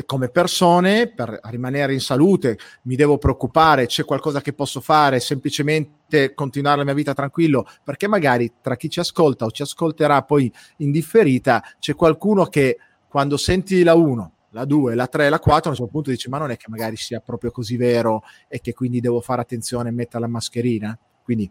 come 0.05 0.29
persone, 0.29 1.11
per 1.11 1.39
rimanere 1.43 1.93
in 1.93 1.99
salute, 1.99 2.57
mi 2.83 2.95
devo 2.95 3.17
preoccupare, 3.17 3.85
c'è 3.85 4.03
qualcosa 4.03 4.41
che 4.41 4.53
posso 4.53 4.79
fare, 4.79 5.19
semplicemente 5.19 6.33
continuare 6.33 6.77
la 6.77 6.85
mia 6.85 6.93
vita 6.93 7.13
tranquillo, 7.13 7.67
perché 7.83 8.07
magari 8.07 8.53
tra 8.61 8.75
chi 8.77 8.89
ci 8.89 8.99
ascolta 8.99 9.45
o 9.45 9.51
ci 9.51 9.61
ascolterà 9.61 10.23
poi 10.23 10.51
in 10.77 10.91
differita, 10.91 11.63
c'è 11.79 11.93
qualcuno 11.93 12.45
che 12.45 12.77
quando 13.07 13.37
senti 13.37 13.83
la 13.83 13.93
1, 13.93 14.33
la 14.51 14.65
2, 14.65 14.95
la 14.95 15.07
3, 15.07 15.29
la 15.29 15.39
4, 15.39 15.67
a 15.67 15.69
un 15.71 15.77
certo 15.77 15.91
punto 15.91 16.09
dice 16.09 16.29
ma 16.29 16.37
non 16.37 16.51
è 16.51 16.57
che 16.57 16.67
magari 16.69 16.95
sia 16.95 17.19
proprio 17.19 17.51
così 17.51 17.77
vero 17.77 18.23
e 18.47 18.61
che 18.61 18.73
quindi 18.73 18.99
devo 18.99 19.21
fare 19.21 19.41
attenzione 19.41 19.89
e 19.89 19.91
mettere 19.91 20.21
la 20.21 20.29
mascherina? 20.29 20.97
Quindi 21.23 21.49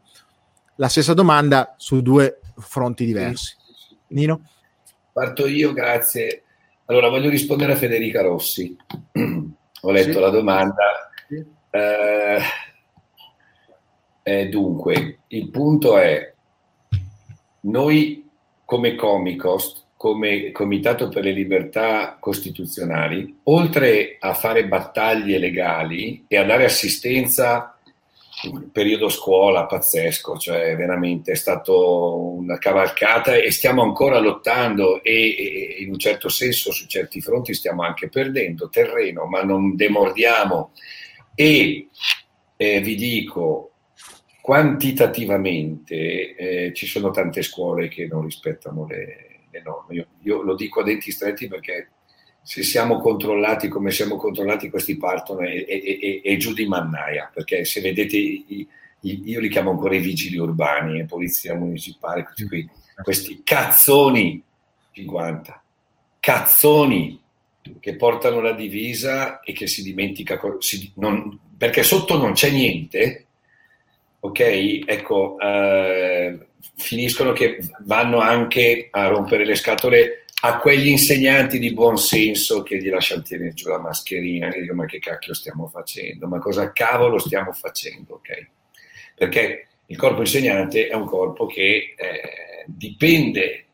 la 0.76 0.88
stessa 0.88 1.14
domanda 1.14 1.74
su 1.76 2.00
due 2.00 2.40
fronti 2.56 3.04
diversi. 3.04 3.54
Nino? 4.08 4.42
Parto 5.12 5.46
io, 5.46 5.72
grazie. 5.72 6.44
Allora, 6.86 7.08
voglio 7.08 7.28
rispondere 7.28 7.72
a 7.72 7.76
Federica 7.76 8.22
Rossi. 8.22 8.76
Ho 9.82 9.90
letto 9.90 10.12
sì. 10.12 10.18
la 10.18 10.30
domanda. 10.30 11.10
Sì. 11.28 11.44
Eh, 11.70 12.40
eh, 14.22 14.48
dunque, 14.48 15.20
il 15.28 15.50
punto 15.50 15.98
è, 15.98 16.34
noi 17.60 18.28
come 18.64 18.94
Comicost, 18.94 19.84
come 20.00 20.50
Comitato 20.50 21.10
per 21.10 21.24
le 21.24 21.32
Libertà 21.32 22.16
Costituzionali, 22.18 23.40
oltre 23.42 24.16
a 24.18 24.32
fare 24.32 24.66
battaglie 24.66 25.36
legali 25.36 26.24
e 26.26 26.38
a 26.38 26.44
dare 26.44 26.64
assistenza 26.64 27.78
periodo 28.72 29.10
scuola 29.10 29.66
pazzesco, 29.66 30.38
cioè 30.38 30.74
veramente 30.74 31.32
è 31.32 31.34
stato 31.34 32.16
una 32.16 32.56
cavalcata 32.56 33.34
e 33.34 33.50
stiamo 33.50 33.82
ancora 33.82 34.18
lottando 34.20 35.02
e, 35.02 35.36
e, 35.36 35.76
in 35.80 35.90
un 35.90 35.98
certo 35.98 36.30
senso 36.30 36.72
su 36.72 36.86
certi 36.86 37.20
fronti 37.20 37.52
stiamo 37.52 37.82
anche 37.82 38.08
perdendo 38.08 38.70
terreno, 38.70 39.26
ma 39.26 39.42
non 39.42 39.76
demordiamo. 39.76 40.70
E 41.34 41.88
eh, 42.56 42.80
vi 42.80 42.94
dico 42.94 43.72
quantitativamente 44.40 46.34
eh, 46.36 46.72
ci 46.72 46.86
sono 46.86 47.10
tante 47.10 47.42
scuole 47.42 47.88
che 47.88 48.06
non 48.06 48.24
rispettano 48.24 48.86
le, 48.88 49.29
le 49.50 49.62
norme. 49.62 49.94
Io, 49.94 50.06
io, 50.22 50.42
lo 50.42 50.54
dico 50.54 50.80
a 50.80 50.84
denti 50.84 51.10
stretti 51.10 51.48
perché 51.48 51.90
se 52.42 52.62
siamo 52.62 52.98
controllati 52.98 53.68
come 53.68 53.90
siamo 53.90 54.16
controllati 54.16 54.70
questi 54.70 54.96
partono 54.96 55.40
è, 55.40 55.64
è, 55.64 55.82
è, 55.82 56.20
è 56.22 56.36
giù 56.36 56.52
di 56.52 56.66
mannaia, 56.66 57.30
perché 57.32 57.64
se 57.64 57.80
vedete, 57.80 58.16
i, 58.16 58.66
i, 59.00 59.22
io 59.26 59.40
li 59.40 59.48
chiamo 59.48 59.70
ancora 59.70 59.94
i 59.94 60.00
vigili 60.00 60.36
urbani, 60.36 61.04
polizia 61.04 61.54
municipale, 61.54 62.24
questi, 62.24 62.46
qui, 62.46 62.68
questi 63.02 63.42
cazzoni 63.44 64.42
50, 64.92 65.62
cazzoni 66.18 67.20
che 67.78 67.96
portano 67.96 68.40
la 68.40 68.52
divisa 68.52 69.40
e 69.40 69.52
che 69.52 69.66
si 69.66 69.82
dimentica, 69.82 70.40
si, 70.58 70.92
non, 70.96 71.38
perché 71.56 71.82
sotto 71.82 72.16
non 72.16 72.32
c'è 72.32 72.50
niente, 72.50 73.26
ok? 74.20 74.40
Ecco, 74.86 75.38
eh, 75.38 76.46
finiscono 76.76 77.32
che 77.32 77.58
vanno 77.80 78.18
anche 78.18 78.88
a 78.90 79.06
rompere 79.08 79.44
le 79.44 79.54
scatole 79.54 80.24
a 80.42 80.58
quegli 80.58 80.88
insegnanti 80.88 81.58
di 81.58 81.72
buon 81.72 81.98
senso 81.98 82.62
che 82.62 82.78
gli 82.78 82.88
lasciano 82.88 83.22
tenere 83.22 83.52
giù 83.52 83.68
la 83.68 83.78
mascherina, 83.78 84.48
che 84.48 84.60
dicono 84.60 84.82
ma 84.82 84.86
che 84.86 84.98
cacchio 84.98 85.34
stiamo 85.34 85.66
facendo, 85.66 86.26
ma 86.26 86.38
cosa 86.38 86.72
cavolo 86.72 87.18
stiamo 87.18 87.52
facendo, 87.52 88.14
ok? 88.14 88.48
Perché 89.14 89.66
il 89.86 89.96
corpo 89.96 90.20
insegnante 90.20 90.88
è 90.88 90.94
un 90.94 91.04
corpo 91.04 91.46
che 91.46 91.94
eh, 91.96 92.64
dipende 92.66 93.66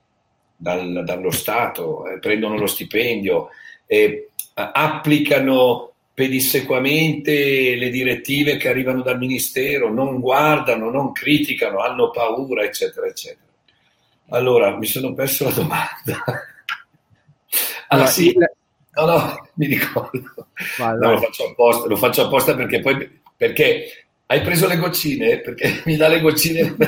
dal, 0.56 1.04
dallo 1.04 1.30
Stato, 1.30 2.08
eh, 2.08 2.18
prendono 2.18 2.58
lo 2.58 2.66
stipendio, 2.66 3.50
eh, 3.86 4.30
applicano 4.54 5.92
pedissequamente 6.16 7.76
le 7.76 7.90
direttive 7.90 8.56
che 8.56 8.70
arrivano 8.70 9.02
dal 9.02 9.18
Ministero, 9.18 9.92
non 9.92 10.18
guardano, 10.18 10.88
non 10.88 11.12
criticano, 11.12 11.80
hanno 11.80 12.10
paura, 12.10 12.64
eccetera, 12.64 13.06
eccetera. 13.06 13.44
Allora, 14.30 14.74
mi 14.78 14.86
sono 14.86 15.12
perso 15.12 15.44
la 15.44 15.50
domanda. 15.50 16.24
Allora, 17.88 18.08
sì, 18.08 18.34
no, 18.34 19.04
no, 19.04 19.48
mi 19.56 19.66
ricordo. 19.66 20.48
Vai, 20.78 20.96
no, 20.98 21.10
Lo, 21.10 21.18
faccio 21.18 21.50
apposta, 21.50 21.86
lo 21.86 21.96
faccio 21.96 22.22
apposta 22.24 22.54
perché 22.54 22.80
poi 22.80 23.20
perché 23.36 24.05
hai 24.26 24.40
preso 24.42 24.66
le 24.66 24.76
goccine? 24.76 25.40
Perché 25.40 25.82
mi 25.86 25.96
dà 25.96 26.08
le 26.08 26.20
goccine 26.20 26.74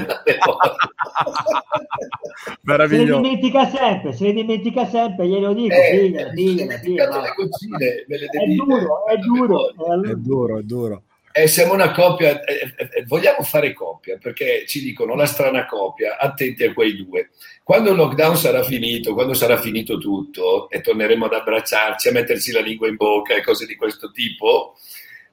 Meraviglioso. 2.63 3.07
Se 3.07 3.21
le 3.21 3.29
dimentica 3.29 3.69
sempre, 3.69 4.13
se 4.13 4.25
le 4.25 4.33
dimentica 4.33 4.87
sempre, 4.87 5.27
glielo 5.27 5.53
dico, 5.55 5.75
eh, 5.75 6.01
digliela, 6.01 6.31
digliela, 6.31 6.77
digliela. 6.77 7.21
Le 7.21 7.33
goccine, 7.35 8.05
me 8.07 8.19
le 8.19 8.27
devi 8.31 8.53
è 8.53 8.57
duro, 8.57 9.07
è 9.07 9.17
duro, 9.17 9.69
è 9.69 10.15
duro, 10.15 10.59
è 10.59 10.63
duro. 10.63 11.03
Eh, 11.31 11.47
siamo 11.47 11.75
una 11.75 11.93
coppia, 11.93 12.43
eh, 12.43 12.73
eh, 12.77 12.89
eh, 12.97 13.05
vogliamo 13.07 13.43
fare 13.43 13.73
coppia 13.73 14.19
perché 14.21 14.65
ci 14.67 14.83
dicono 14.83 15.15
la 15.15 15.27
strana 15.27 15.67
coppia, 15.67 16.19
attenti 16.19 16.65
a 16.65 16.73
quei 16.73 16.97
due. 16.97 17.31
Quando 17.63 17.91
il 17.91 17.97
lockdown 17.97 18.37
sarà 18.37 18.65
finito, 18.65 19.15
quando 19.15 19.35
sarà 19.35 19.57
finito 19.57 19.99
tutto 19.99 20.69
e 20.69 20.81
torneremo 20.81 21.27
ad 21.27 21.35
abbracciarci, 21.35 22.09
a 22.09 22.13
metterci 22.13 22.51
la 22.51 22.61
lingua 22.61 22.89
in 22.89 22.97
bocca 22.97 23.35
e 23.35 23.45
cose 23.45 23.67
di 23.67 23.77
questo 23.77 24.11
tipo, 24.11 24.75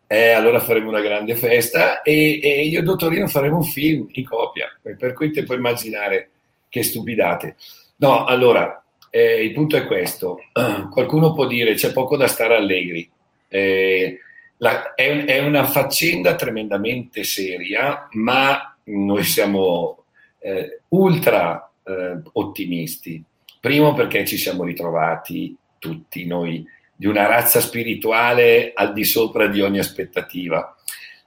eh, 0.08 0.32
allora 0.32 0.60
faremo 0.60 0.90
una 0.90 1.02
grande 1.02 1.36
festa 1.36 2.02
e, 2.02 2.40
e 2.42 2.66
io 2.66 2.80
e 2.80 2.84
Dottorino 2.84 3.28
faremo 3.28 3.58
un 3.58 3.64
film 3.64 4.08
in 4.12 4.26
coppia, 4.26 4.68
per 4.82 5.14
cui 5.14 5.32
ti 5.32 5.44
puoi 5.44 5.58
immaginare 5.58 6.30
che 6.70 6.84
stupidate. 6.84 7.56
No, 7.98 8.26
allora, 8.26 8.84
eh, 9.10 9.44
il 9.44 9.54
punto 9.54 9.78
è 9.78 9.86
questo. 9.86 10.40
Qualcuno 10.92 11.34
può 11.34 11.48
dire 11.48 11.74
c'è 11.74 11.92
poco 11.92 12.18
da 12.18 12.28
stare 12.28 12.56
allegri. 12.56 13.10
Eh, 13.48 14.20
la, 14.58 14.94
è, 14.94 15.26
è, 15.26 15.40
una 15.40 15.66
faccenda 15.66 16.36
tremendamente 16.36 17.24
seria, 17.24 18.08
ma 18.12 18.78
noi 18.86 19.24
siamo 19.24 20.04
eh, 20.40 20.82
ultra 20.90 21.72
eh, 21.84 22.22
ottimisti. 22.34 23.24
Primo 23.60 23.94
perché 23.94 24.26
ci 24.26 24.38
siamo 24.38 24.64
ritrovati 24.64 25.56
tutti 25.80 26.26
noi 26.26 26.66
di 26.96 27.08
una 27.08 27.28
razza 27.28 27.60
spirituale 27.60 28.72
al 28.74 28.94
di 28.94 29.04
sopra 29.04 29.48
di 29.48 29.62
ogni 29.62 29.80
aspettativa. 29.80 30.76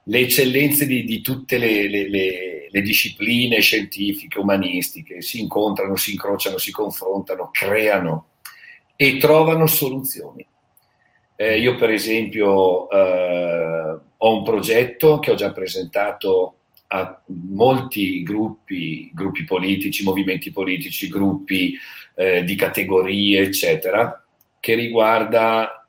Le 0.03 0.19
eccellenze 0.19 0.87
di, 0.87 1.03
di 1.03 1.21
tutte 1.21 1.57
le, 1.57 1.87
le, 1.87 2.09
le, 2.09 2.67
le, 2.71 2.81
discipline 2.81 3.59
scientifiche, 3.59 4.39
umanistiche 4.39 5.21
si 5.21 5.39
incontrano, 5.39 5.95
si 5.95 6.11
incrociano, 6.11 6.57
si 6.57 6.71
confrontano, 6.71 7.49
creano 7.51 8.29
e 8.95 9.17
trovano 9.17 9.67
soluzioni. 9.67 10.45
Eh, 11.35 11.59
io 11.59 11.75
per 11.75 11.91
esempio 11.91 12.89
eh, 12.89 13.99
ho 14.17 14.37
un 14.37 14.43
progetto 14.43 15.19
che 15.19 15.31
ho 15.31 15.35
già 15.35 15.51
presentato 15.51 16.55
a 16.87 17.21
molti 17.27 18.23
gruppi, 18.23 19.11
gruppi 19.13 19.43
politici, 19.43 20.03
movimenti 20.03 20.51
politici, 20.51 21.07
gruppi 21.07 21.77
eh, 22.15 22.43
di 22.43 22.55
categorie, 22.55 23.41
eccetera, 23.41 24.23
che 24.59 24.75
riguarda 24.75 25.85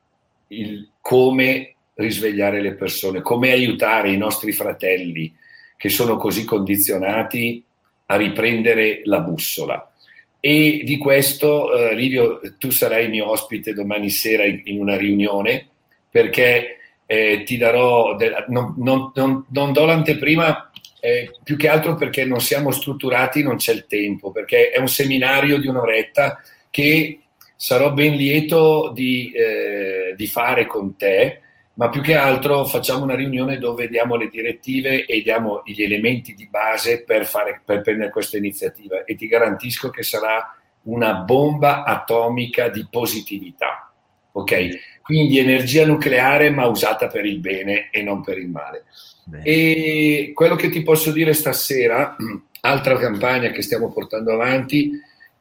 il 0.48 0.88
come 1.00 1.74
risvegliare 1.94 2.60
le 2.60 2.74
persone, 2.74 3.20
come 3.20 3.52
aiutare 3.52 4.10
i 4.10 4.16
nostri 4.16 4.52
fratelli 4.52 5.34
che 5.76 5.88
sono 5.88 6.16
così 6.16 6.44
condizionati 6.44 7.62
a 8.06 8.16
riprendere 8.16 9.00
la 9.04 9.20
bussola. 9.20 9.90
E 10.38 10.82
di 10.84 10.96
questo, 10.96 11.72
eh, 11.72 11.94
Livio, 11.94 12.40
tu 12.58 12.70
sarai 12.70 13.08
mio 13.08 13.30
ospite 13.30 13.72
domani 13.72 14.10
sera 14.10 14.44
in, 14.44 14.60
in 14.64 14.80
una 14.80 14.96
riunione 14.96 15.68
perché 16.10 16.76
eh, 17.06 17.42
ti 17.44 17.56
darò, 17.56 18.16
de- 18.16 18.44
non, 18.48 18.74
non, 18.78 19.12
non, 19.14 19.44
non, 19.48 19.72
do 19.72 19.84
l'anteprima 19.84 20.70
eh, 21.00 21.32
più 21.42 21.56
che 21.56 21.68
altro 21.68 21.94
perché 21.94 22.24
non 22.24 22.40
siamo 22.40 22.70
strutturati, 22.70 23.42
non 23.42 23.56
c'è 23.56 23.72
il 23.72 23.86
tempo, 23.86 24.30
perché 24.30 24.70
è 24.70 24.78
un 24.78 24.88
seminario 24.88 25.58
di 25.58 25.66
un'oretta 25.66 26.42
che 26.70 27.19
sarò 27.60 27.92
ben 27.92 28.14
lieto 28.14 28.90
di, 28.94 29.30
eh, 29.32 30.14
di 30.16 30.26
fare 30.26 30.64
con 30.64 30.96
te 30.96 31.42
ma 31.74 31.90
più 31.90 32.00
che 32.00 32.14
altro 32.14 32.64
facciamo 32.64 33.04
una 33.04 33.14
riunione 33.14 33.58
dove 33.58 33.86
diamo 33.88 34.16
le 34.16 34.28
direttive 34.28 35.04
e 35.04 35.20
diamo 35.20 35.60
gli 35.64 35.82
elementi 35.82 36.34
di 36.34 36.48
base 36.48 37.04
per, 37.04 37.26
fare, 37.26 37.60
per 37.62 37.82
prendere 37.82 38.10
questa 38.10 38.38
iniziativa 38.38 39.04
e 39.04 39.14
ti 39.14 39.26
garantisco 39.26 39.90
che 39.90 40.02
sarà 40.02 40.56
una 40.84 41.14
bomba 41.16 41.84
atomica 41.84 42.68
di 42.68 42.86
positività. 42.90 43.92
Ok? 44.32 45.00
Quindi 45.02 45.38
energia 45.38 45.84
nucleare 45.84 46.48
ma 46.48 46.66
usata 46.66 47.08
per 47.08 47.26
il 47.26 47.40
bene 47.40 47.88
e 47.90 48.02
non 48.02 48.22
per 48.22 48.38
il 48.38 48.48
male. 48.48 48.84
Bene. 49.24 49.44
E 49.44 50.32
quello 50.34 50.56
che 50.56 50.70
ti 50.70 50.82
posso 50.82 51.12
dire 51.12 51.34
stasera, 51.34 52.16
altra 52.62 52.98
campagna 52.98 53.50
che 53.50 53.62
stiamo 53.62 53.92
portando 53.92 54.32
avanti 54.32 54.90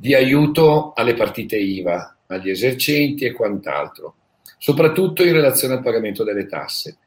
di 0.02 0.16
aiuto 0.16 0.93
alle 0.95 1.14
partite 1.14 1.58
IVA, 1.58 2.16
agli 2.28 2.50
esercenti 2.50 3.26
e 3.26 3.34
quant'altro 3.34 4.16
soprattutto 4.60 5.24
in 5.24 5.32
relazione 5.32 5.76
al 5.76 5.82
pagamento 5.82 6.24
delle 6.24 6.45
tasse. 6.45 6.97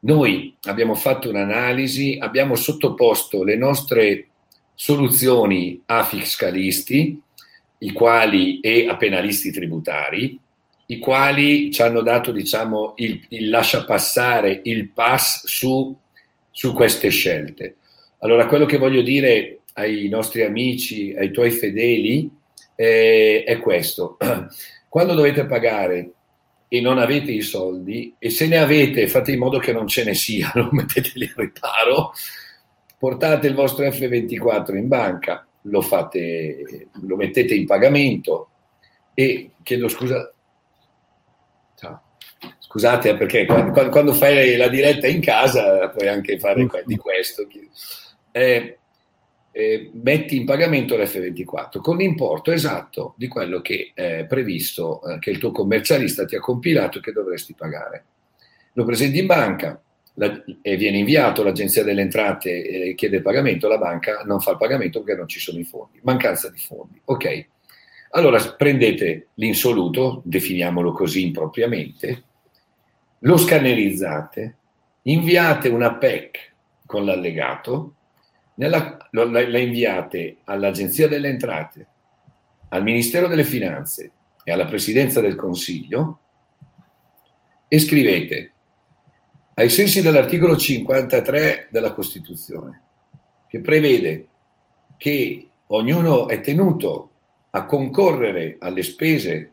Noi 0.00 0.56
abbiamo 0.62 0.94
fatto 0.94 1.28
un'analisi, 1.28 2.18
abbiamo 2.18 2.56
sottoposto 2.56 3.44
le 3.44 3.56
nostre 3.56 4.28
soluzioni 4.74 5.80
a 5.86 6.02
fiscalisti, 6.02 7.20
i 7.78 7.92
quali 7.92 8.60
e 8.60 8.88
a 8.88 8.96
penalisti 8.96 9.52
tributari, 9.52 10.38
i 10.86 10.98
quali 10.98 11.70
ci 11.70 11.82
hanno 11.82 12.02
dato 12.02 12.32
diciamo, 12.32 12.94
il, 12.96 13.22
il 13.28 13.48
lascia 13.48 13.84
passare, 13.84 14.60
il 14.64 14.88
pass 14.88 15.46
su, 15.46 15.94
su 16.50 16.72
queste 16.72 17.10
scelte. 17.10 17.76
Allora, 18.18 18.46
quello 18.46 18.64
che 18.64 18.78
voglio 18.78 19.02
dire 19.02 19.60
ai 19.74 20.08
nostri 20.08 20.42
amici, 20.42 21.14
ai 21.16 21.30
tuoi 21.30 21.50
fedeli, 21.50 22.30
eh, 22.74 23.44
è 23.46 23.58
questo. 23.58 24.16
Quando 24.88 25.14
dovete 25.14 25.46
pagare 25.46 26.12
e 26.68 26.80
non 26.80 26.98
avete 26.98 27.32
i 27.32 27.40
soldi 27.40 28.14
e 28.18 28.30
se 28.30 28.46
ne 28.46 28.58
avete 28.58 29.06
fate 29.08 29.32
in 29.32 29.38
modo 29.38 29.58
che 29.58 29.72
non 29.72 29.86
ce 29.86 30.04
ne 30.04 30.14
siano, 30.14 30.68
metteteli 30.72 31.24
a 31.24 31.40
riparo, 31.40 32.12
portate 32.98 33.46
il 33.46 33.54
vostro 33.54 33.84
F24 33.84 34.76
in 34.76 34.88
banca, 34.88 35.46
lo, 35.62 35.80
fate, 35.80 36.88
lo 37.02 37.16
mettete 37.16 37.54
in 37.54 37.66
pagamento 37.66 38.48
e 39.14 39.50
chiedo 39.62 39.88
scusa. 39.88 40.32
Ciao. 41.76 42.02
Scusate 42.58 43.10
eh, 43.10 43.16
perché 43.16 43.46
quando, 43.46 43.88
quando, 43.90 44.12
fai 44.12 44.56
la 44.56 44.68
diretta 44.68 45.06
in 45.06 45.20
casa 45.20 45.88
puoi 45.88 46.08
anche 46.08 46.38
fare 46.38 46.66
di 46.84 46.96
questo. 46.96 47.46
Eh, 48.32 48.78
eh, 49.56 49.88
metti 49.92 50.34
in 50.34 50.44
pagamento 50.44 50.96
l'F24 50.96 51.80
con 51.80 51.96
l'importo 51.96 52.50
esatto 52.50 53.14
di 53.16 53.28
quello 53.28 53.60
che 53.60 53.92
è 53.94 54.26
previsto, 54.28 55.00
eh, 55.04 55.20
che 55.20 55.30
il 55.30 55.38
tuo 55.38 55.52
commercialista 55.52 56.24
ti 56.24 56.34
ha 56.34 56.40
compilato 56.40 56.98
e 56.98 57.00
che 57.00 57.12
dovresti 57.12 57.54
pagare. 57.54 58.04
Lo 58.72 58.84
presenti 58.84 59.20
in 59.20 59.26
banca 59.26 59.80
la, 60.14 60.42
e 60.60 60.76
viene 60.76 60.98
inviato, 60.98 61.44
l'agenzia 61.44 61.84
delle 61.84 62.00
entrate 62.00 62.50
eh, 62.64 62.94
chiede 62.96 63.16
il 63.16 63.22
pagamento, 63.22 63.68
la 63.68 63.78
banca 63.78 64.22
non 64.24 64.40
fa 64.40 64.50
il 64.50 64.56
pagamento 64.56 65.04
perché 65.04 65.20
non 65.20 65.28
ci 65.28 65.38
sono 65.38 65.60
i 65.60 65.64
fondi, 65.64 66.00
mancanza 66.02 66.50
di 66.50 66.58
fondi. 66.58 67.00
Ok, 67.04 67.46
allora 68.10 68.40
prendete 68.56 69.28
l'insoluto, 69.34 70.20
definiamolo 70.24 70.90
così 70.90 71.22
impropriamente, 71.22 72.24
lo 73.20 73.36
scannerizzate, 73.36 74.56
inviate 75.02 75.68
una 75.68 75.94
PEC 75.94 76.52
con 76.86 77.04
l'allegato 77.04 77.94
nella, 78.54 78.96
la 79.10 79.58
inviate 79.58 80.38
all'Agenzia 80.44 81.08
delle 81.08 81.28
Entrate, 81.28 81.86
al 82.68 82.82
Ministero 82.82 83.28
delle 83.28 83.44
Finanze 83.44 84.12
e 84.42 84.52
alla 84.52 84.66
Presidenza 84.66 85.20
del 85.20 85.36
Consiglio 85.36 86.18
e 87.68 87.78
scrivete 87.78 88.52
ai 89.54 89.70
sensi 89.70 90.02
dell'articolo 90.02 90.56
53 90.56 91.68
della 91.70 91.92
Costituzione, 91.92 92.82
che 93.48 93.60
prevede 93.60 94.28
che 94.96 95.48
ognuno 95.68 96.28
è 96.28 96.40
tenuto 96.40 97.10
a 97.50 97.64
concorrere 97.64 98.56
alle 98.58 98.82
spese, 98.82 99.52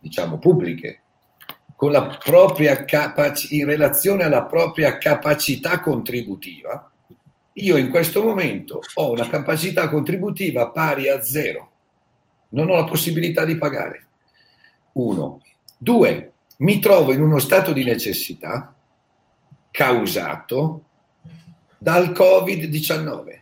diciamo, 0.00 0.38
pubbliche 0.38 1.02
con 1.82 1.90
la 1.90 2.16
propria 2.22 2.84
capac- 2.84 3.50
in 3.50 3.66
relazione 3.66 4.22
alla 4.22 4.44
propria 4.44 4.98
capacità 4.98 5.80
contributiva, 5.80 6.91
io 7.54 7.76
in 7.76 7.90
questo 7.90 8.22
momento 8.22 8.80
ho 8.94 9.10
una 9.10 9.28
capacità 9.28 9.88
contributiva 9.88 10.70
pari 10.70 11.08
a 11.08 11.22
zero, 11.22 11.70
non 12.50 12.70
ho 12.70 12.76
la 12.76 12.84
possibilità 12.84 13.44
di 13.44 13.56
pagare. 13.56 14.06
Uno. 14.92 15.42
Due, 15.76 16.32
mi 16.58 16.78
trovo 16.78 17.12
in 17.12 17.20
uno 17.20 17.38
stato 17.38 17.72
di 17.72 17.84
necessità 17.84 18.74
causato 19.70 20.84
dal 21.78 22.10
Covid-19. 22.10 23.40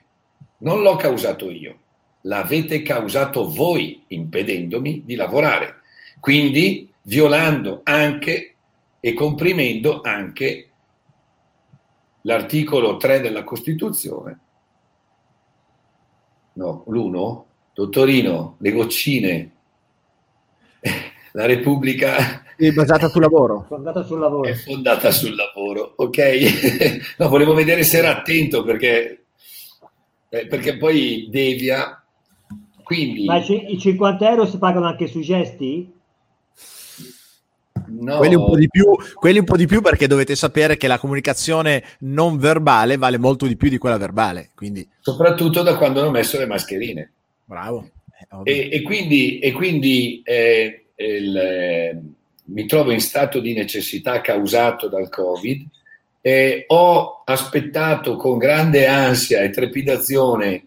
Non 0.59 0.83
l'ho 0.83 0.97
causato 0.97 1.51
io, 1.51 1.79
l'avete 2.23 2.83
causato 2.83 3.49
voi 3.51 4.05
impedendomi 4.09 5.03
di 5.05 5.15
lavorare, 5.15 5.81
quindi 6.21 6.91
violando 7.03 7.81
anche 7.85 8.55
e 9.01 9.13
comprimendo 9.15 10.01
anche 10.03 10.70
l'articolo 12.23 12.97
3 12.97 13.21
della 13.21 13.45
Costituzione, 13.45 14.39
no, 16.55 16.85
l'uno, 16.89 17.47
dottorino, 17.75 18.57
le 18.59 18.73
goccine, 18.73 19.51
la 21.33 21.47
Repubblica 21.47 22.45
è 22.66 22.73
basata 22.73 23.09
sul 23.09 23.23
lavoro. 23.23 23.64
Fondata 23.66 24.03
sul 24.05 24.18
lavoro. 24.18 24.47
È 24.47 24.53
fondata 24.53 25.11
sul 25.11 25.35
lavoro, 25.35 25.95
ok? 25.97 27.16
no, 27.16 27.29
volevo 27.29 27.55
vedere 27.55 27.83
se 27.85 27.97
era 27.97 28.11
attento 28.11 28.62
perché, 28.64 29.25
eh, 30.29 30.47
perché 30.47 30.77
poi 30.77 31.29
devia. 31.31 32.05
Quindi... 32.83 33.25
Ma 33.25 33.39
i 33.39 33.79
50 33.79 34.29
euro 34.29 34.47
si 34.47 34.59
pagano 34.59 34.87
anche 34.87 35.07
sui 35.07 35.23
gesti? 35.23 35.91
No. 37.99 38.18
Quelli, 38.18 38.34
un 38.34 38.66
più, 38.68 38.86
quelli, 39.14 39.38
un 39.38 39.45
po 39.45 39.57
di 39.57 39.66
più, 39.66 39.80
perché 39.80 40.07
dovete 40.07 40.36
sapere 40.36 40.76
che 40.76 40.86
la 40.86 40.99
comunicazione 40.99 41.82
non 42.01 42.38
verbale 42.38 42.97
vale 42.97 43.18
molto 43.18 43.47
di 43.47 43.57
più 43.57 43.68
di 43.68 43.78
quella 43.78 43.99
verbale. 43.99 44.51
Quindi... 44.55 44.89
Soprattutto 45.01 45.62
da 45.62 45.77
quando 45.77 46.01
hanno 46.01 46.10
messo 46.10 46.39
le 46.39 46.47
mascherine. 46.47 47.12
Bravo. 47.44 47.90
Eh, 48.44 48.52
e, 48.52 48.69
e, 48.73 48.82
quindi, 48.82 49.39
e 49.39 49.52
quindi 49.52 50.20
eh, 50.24 50.85
il, 50.97 51.36
eh, 51.36 52.01
mi 52.44 52.66
trovo 52.66 52.93
in 52.93 53.01
stato 53.01 53.40
di 53.40 53.52
necessità 53.55 54.20
causato 54.20 54.89
dal 54.89 55.09
Covid. 55.09 55.66
Eh, 56.20 56.65
ho 56.69 57.23
aspettato 57.24 58.16
con 58.16 58.39
grande 58.39 58.86
ansia 58.86 59.40
e 59.40 59.51
trepidazione 59.51 60.65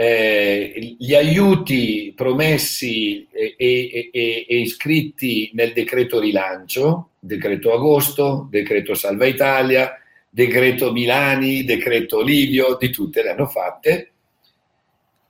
eh, 0.00 0.96
gli 0.98 1.14
aiuti 1.14 2.14
promessi 2.16 3.28
e, 3.30 3.54
e, 3.58 4.08
e, 4.10 4.46
e, 4.48 4.58
iscritti 4.60 5.50
nel 5.52 5.74
decreto 5.74 6.18
rilancio, 6.18 7.10
decreto 7.18 7.74
agosto, 7.74 8.48
decreto 8.48 8.94
salva 8.94 9.26
Italia, 9.26 10.00
decreto 10.30 10.90
Milani, 10.90 11.64
decreto 11.64 12.22
Livio, 12.22 12.78
di 12.80 12.88
tutte 12.88 13.22
le 13.22 13.28
hanno 13.28 13.46
fatte 13.46 14.12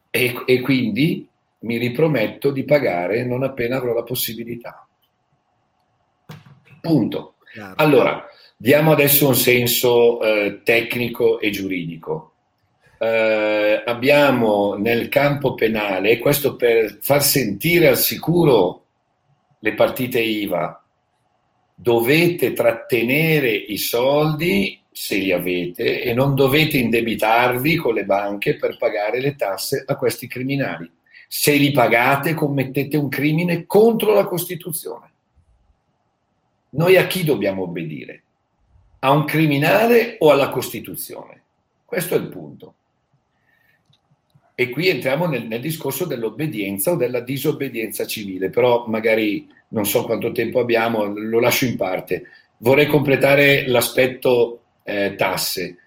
e, 0.09 0.61
quindi 0.63 1.27
mi 1.63 1.77
riprometto 1.77 2.53
di 2.53 2.63
pagare 2.63 3.25
non 3.25 3.43
appena 3.43 3.79
avrò 3.79 3.93
la 3.93 4.05
possibilità. 4.05 4.87
Punto. 6.81 7.35
Allora, 7.75 8.25
diamo 8.57 8.93
adesso 8.93 9.27
un 9.27 9.35
senso 9.35 10.23
eh, 10.23 10.61
tecnico 10.63 11.41
e 11.41 11.51
giuridico 11.51 12.30
eh, 13.03 13.83
abbiamo 13.83 14.75
nel 14.75 15.09
campo 15.09 15.55
penale, 15.55 16.19
questo 16.19 16.55
per 16.57 16.99
far 17.01 17.23
sentire 17.23 17.89
al 17.89 17.97
sicuro 17.97 18.85
le 19.59 19.73
partite 19.73 20.21
IVA, 20.21 20.85
dovete 21.75 22.53
trattenere 22.53 23.53
i 23.53 23.79
soldi 23.79 24.79
se 24.93 25.17
li 25.17 25.33
avete 25.33 26.03
e 26.03 26.13
non 26.13 26.35
dovete 26.35 26.77
indebitarvi 26.77 27.77
con 27.77 27.95
le 27.95 28.05
banche 28.05 28.57
per 28.57 28.77
pagare 28.77 29.19
le 29.19 29.35
tasse 29.35 29.83
a 29.87 29.97
questi 29.97 30.27
criminali. 30.27 30.91
Se 31.27 31.55
li 31.55 31.71
pagate 31.71 32.35
commettete 32.35 32.99
un 32.99 33.09
crimine 33.09 33.65
contro 33.65 34.13
la 34.13 34.27
Costituzione. 34.27 35.11
Noi 36.71 36.99
a 36.99 37.07
chi 37.07 37.25
dobbiamo 37.25 37.63
obbedire? 37.63 38.23
A 38.99 39.11
un 39.13 39.25
criminale 39.25 40.17
o 40.19 40.31
alla 40.31 40.51
Costituzione? 40.51 41.43
Questo 41.87 42.15
è 42.15 42.19
il 42.19 42.29
punto. 42.29 42.75
E 44.61 44.69
qui 44.69 44.89
entriamo 44.89 45.25
nel, 45.25 45.47
nel, 45.47 45.63
discorso 45.63 46.05
dell'obbedienza 46.05 46.91
o 46.91 46.97
della 46.97 47.21
disobbedienza 47.21 48.07
civile, 48.07 48.51
però 48.51 48.85
magari 48.89 49.49
non 49.69 49.87
so 49.87 50.05
quanto 50.05 50.33
tempo 50.33 50.61
abbiamo, 50.61 51.07
lo 51.07 51.41
lascio 51.41 51.65
in 51.65 51.79
parte. 51.79 52.25
Vorrei 52.59 52.87
completare 52.87 53.67
l'aspetto 53.67 54.65
eh, 54.83 55.15
tasse. 55.17 55.79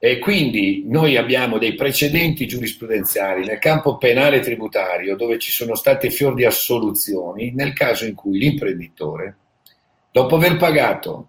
E 0.00 0.18
quindi 0.18 0.82
noi 0.88 1.16
abbiamo 1.16 1.58
dei 1.58 1.76
precedenti 1.76 2.48
giurisprudenziali 2.48 3.46
nel 3.46 3.60
campo 3.60 3.98
penale 3.98 4.40
tributario 4.40 5.14
dove 5.14 5.38
ci 5.38 5.52
sono 5.52 5.76
state 5.76 6.10
fior 6.10 6.34
di 6.34 6.44
assoluzioni 6.44 7.52
nel 7.54 7.72
caso 7.72 8.04
in 8.04 8.16
cui 8.16 8.40
l'imprenditore, 8.40 9.36
dopo 10.10 10.34
aver 10.34 10.56
pagato 10.56 11.28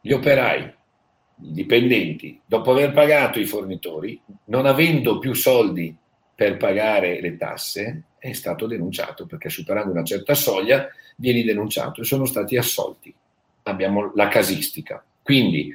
gli 0.00 0.10
operai, 0.10 0.62
i 0.62 1.52
dipendenti, 1.52 2.40
dopo 2.44 2.72
aver 2.72 2.90
pagato 2.90 3.38
i 3.38 3.44
fornitori, 3.44 4.20
non 4.46 4.66
avendo 4.66 5.20
più 5.20 5.32
soldi 5.32 5.96
per 6.36 6.58
pagare 6.58 7.20
le 7.22 7.36
tasse, 7.38 8.02
è 8.18 8.32
stato 8.34 8.66
denunciato 8.66 9.24
perché 9.24 9.48
superando 9.48 9.90
una 9.90 10.04
certa 10.04 10.34
soglia 10.34 10.86
vieni 11.16 11.42
denunciato 11.42 12.02
e 12.02 12.04
sono 12.04 12.26
stati 12.26 12.58
assolti. 12.58 13.12
Abbiamo 13.62 14.12
la 14.14 14.28
casistica. 14.28 15.02
Quindi 15.22 15.72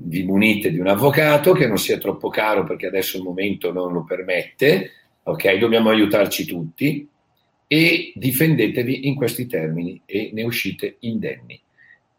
vi 0.00 0.24
munite 0.24 0.70
di 0.70 0.78
un 0.78 0.88
avvocato 0.88 1.52
che 1.52 1.66
non 1.66 1.78
sia 1.78 1.96
troppo 1.96 2.28
caro 2.28 2.64
perché 2.64 2.86
adesso 2.86 3.16
il 3.16 3.22
momento 3.22 3.72
non 3.72 3.92
lo 3.92 4.04
permette, 4.04 4.90
ok? 5.22 5.54
Dobbiamo 5.54 5.88
aiutarci 5.88 6.44
tutti 6.44 7.08
e 7.66 8.12
difendetevi 8.14 9.08
in 9.08 9.14
questi 9.14 9.46
termini 9.46 10.02
e 10.04 10.30
ne 10.34 10.42
uscite 10.42 10.96
indenni. 11.00 11.60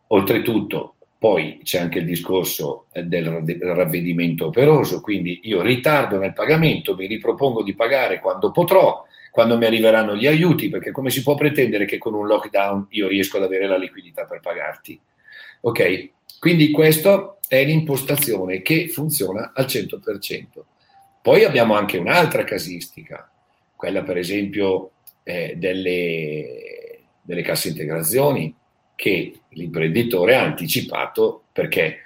Oltretutto, 0.07 0.95
poi 1.19 1.59
c'è 1.63 1.79
anche 1.79 1.99
il 1.99 2.05
discorso 2.05 2.85
eh, 2.93 3.03
del 3.03 3.25
ravvedimento 3.59 4.45
operoso, 4.45 5.01
quindi 5.01 5.41
io 5.43 5.61
ritardo 5.61 6.17
nel 6.17 6.31
pagamento, 6.31 6.95
mi 6.95 7.07
ripropongo 7.07 7.61
di 7.61 7.75
pagare 7.75 8.21
quando 8.21 8.51
potrò, 8.51 9.05
quando 9.29 9.57
mi 9.57 9.65
arriveranno 9.65 10.15
gli 10.15 10.25
aiuti, 10.25 10.69
perché 10.69 10.91
come 10.91 11.09
si 11.09 11.21
può 11.21 11.35
pretendere 11.35 11.83
che 11.83 11.97
con 11.97 12.13
un 12.13 12.25
lockdown 12.25 12.87
io 12.91 13.09
riesco 13.09 13.35
ad 13.35 13.43
avere 13.43 13.67
la 13.67 13.77
liquidità 13.77 14.23
per 14.23 14.39
pagarti? 14.39 14.97
Ok, 15.61 16.09
quindi 16.39 16.71
questa 16.71 17.37
è 17.49 17.65
l'impostazione 17.65 18.61
che 18.61 18.87
funziona 18.87 19.51
al 19.53 19.65
100%. 19.65 20.45
Poi 21.21 21.43
abbiamo 21.43 21.73
anche 21.73 21.97
un'altra 21.97 22.45
casistica, 22.45 23.29
quella 23.75 24.03
per 24.03 24.15
esempio 24.17 24.91
eh, 25.23 25.55
delle, 25.57 26.99
delle 27.21 27.41
casse 27.41 27.67
integrazioni, 27.67 28.55
che 28.99 29.33
l'imprenditore 29.51 30.35
ha 30.35 30.41
anticipato 30.41 31.43
perché 31.53 31.99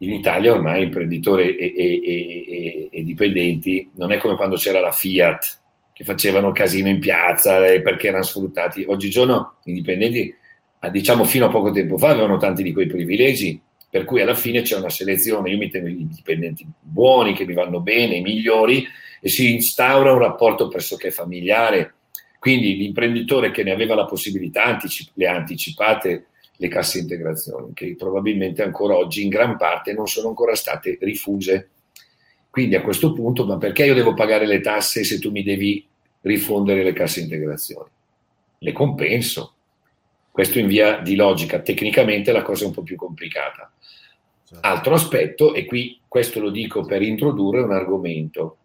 in 0.00 0.12
Italia 0.12 0.52
ormai 0.52 0.82
imprenditore 0.82 1.56
e, 1.56 1.72
e, 1.74 2.02
e, 2.04 2.88
e, 2.92 3.02
dipendenti 3.02 3.90
non 3.94 4.12
è 4.12 4.18
come 4.18 4.36
quando 4.36 4.56
c'era 4.56 4.78
la 4.78 4.92
Fiat 4.92 5.60
che 5.94 6.04
facevano 6.04 6.52
casino 6.52 6.88
in 6.88 7.00
piazza 7.00 7.60
perché 7.80 8.08
erano 8.08 8.24
sfruttati. 8.24 8.84
Oggigiorno 8.86 9.54
i 9.64 9.72
dipendenti, 9.72 10.32
diciamo 10.90 11.24
fino 11.24 11.46
a 11.46 11.48
poco 11.48 11.70
tempo 11.70 11.96
fa, 11.96 12.10
avevano 12.10 12.36
tanti 12.36 12.62
di 12.62 12.74
quei 12.74 12.86
privilegi, 12.86 13.58
per 13.88 14.04
cui 14.04 14.20
alla 14.20 14.34
fine 14.34 14.60
c'è 14.60 14.76
una 14.76 14.90
selezione. 14.90 15.50
Io 15.50 15.56
mi 15.56 15.70
tengo 15.70 15.88
i 15.88 16.06
dipendenti 16.06 16.66
buoni, 16.78 17.32
che 17.32 17.46
mi 17.46 17.54
vanno 17.54 17.80
bene, 17.80 18.16
i 18.16 18.20
migliori, 18.20 18.86
e 19.18 19.28
si 19.30 19.50
instaura 19.54 20.12
un 20.12 20.18
rapporto 20.18 20.68
pressoché 20.68 21.10
familiare 21.10 21.94
quindi 22.38 22.76
l'imprenditore 22.76 23.50
che 23.50 23.64
ne 23.64 23.72
aveva 23.72 23.94
la 23.94 24.04
possibilità 24.04 24.64
anticip- 24.64 25.10
le 25.14 25.26
ha 25.26 25.34
anticipate 25.34 26.26
le 26.56 26.68
casse 26.68 26.98
integrazioni, 26.98 27.72
che 27.72 27.94
probabilmente 27.96 28.62
ancora 28.62 28.96
oggi 28.96 29.22
in 29.22 29.28
gran 29.28 29.56
parte 29.56 29.92
non 29.92 30.06
sono 30.06 30.28
ancora 30.28 30.54
state 30.54 30.98
rifuse. 31.00 31.70
Quindi 32.50 32.74
a 32.74 32.82
questo 32.82 33.12
punto, 33.12 33.44
ma 33.44 33.58
perché 33.58 33.84
io 33.84 33.94
devo 33.94 34.14
pagare 34.14 34.46
le 34.46 34.60
tasse 34.60 35.04
se 35.04 35.18
tu 35.18 35.30
mi 35.30 35.42
devi 35.42 35.84
rifondere 36.22 36.82
le 36.82 36.92
casse 36.92 37.20
integrazioni? 37.20 37.90
Le 38.58 38.72
compenso. 38.72 39.54
Questo 40.30 40.58
in 40.58 40.66
via 40.66 40.98
di 40.98 41.14
logica, 41.14 41.60
tecnicamente 41.60 42.32
la 42.32 42.42
cosa 42.42 42.64
è 42.64 42.66
un 42.66 42.72
po' 42.72 42.82
più 42.82 42.96
complicata. 42.96 43.72
Certo. 44.44 44.66
Altro 44.66 44.94
aspetto, 44.94 45.54
e 45.54 45.64
qui 45.64 46.00
questo 46.08 46.40
lo 46.40 46.50
dico 46.50 46.84
per 46.84 47.02
introdurre 47.02 47.60
un 47.60 47.72
argomento, 47.72 48.56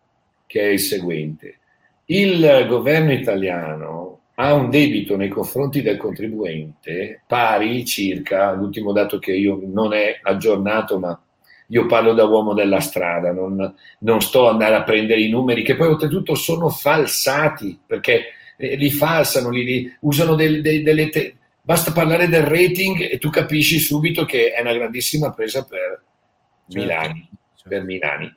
che 0.47 0.61
è 0.61 0.67
il 0.67 0.79
seguente 0.79 1.57
il 2.05 2.65
governo 2.67 3.13
italiano 3.13 4.19
ha 4.35 4.53
un 4.53 4.69
debito 4.69 5.15
nei 5.15 5.29
confronti 5.29 5.81
del 5.81 5.97
contribuente 5.97 7.21
pari 7.27 7.85
circa, 7.85 8.51
l'ultimo 8.53 8.91
dato 8.91 9.19
che 9.19 9.33
io 9.33 9.59
non 9.63 9.93
è 9.93 10.19
aggiornato, 10.21 10.97
ma 10.99 11.19
io 11.67 11.85
parlo 11.85 12.13
da 12.13 12.25
uomo 12.25 12.53
della 12.53 12.79
strada, 12.79 13.31
non, 13.31 13.73
non 13.99 14.21
sto 14.21 14.49
andare 14.49 14.75
a 14.75 14.83
prendere 14.83 15.21
i 15.21 15.29
numeri 15.29 15.63
che 15.63 15.75
poi 15.75 15.87
oltretutto 15.87 16.35
sono 16.35 16.69
falsati 16.69 17.79
perché 17.85 18.25
li 18.57 18.91
falsano, 18.91 19.49
li, 19.49 19.63
li 19.63 19.97
usano 20.01 20.35
del, 20.35 20.61
del, 20.61 20.83
delle... 20.83 21.09
Te- 21.09 21.35
basta 21.61 21.91
parlare 21.91 22.27
del 22.27 22.43
rating 22.43 23.09
e 23.09 23.17
tu 23.19 23.29
capisci 23.29 23.79
subito 23.79 24.25
che 24.25 24.51
è 24.51 24.61
una 24.61 24.73
grandissima 24.73 25.31
presa 25.31 25.63
per 25.63 25.79
certo, 25.79 26.79
Milani. 26.79 27.29
Certo. 27.55 27.69
Per 27.69 27.83
Milani. 27.83 28.33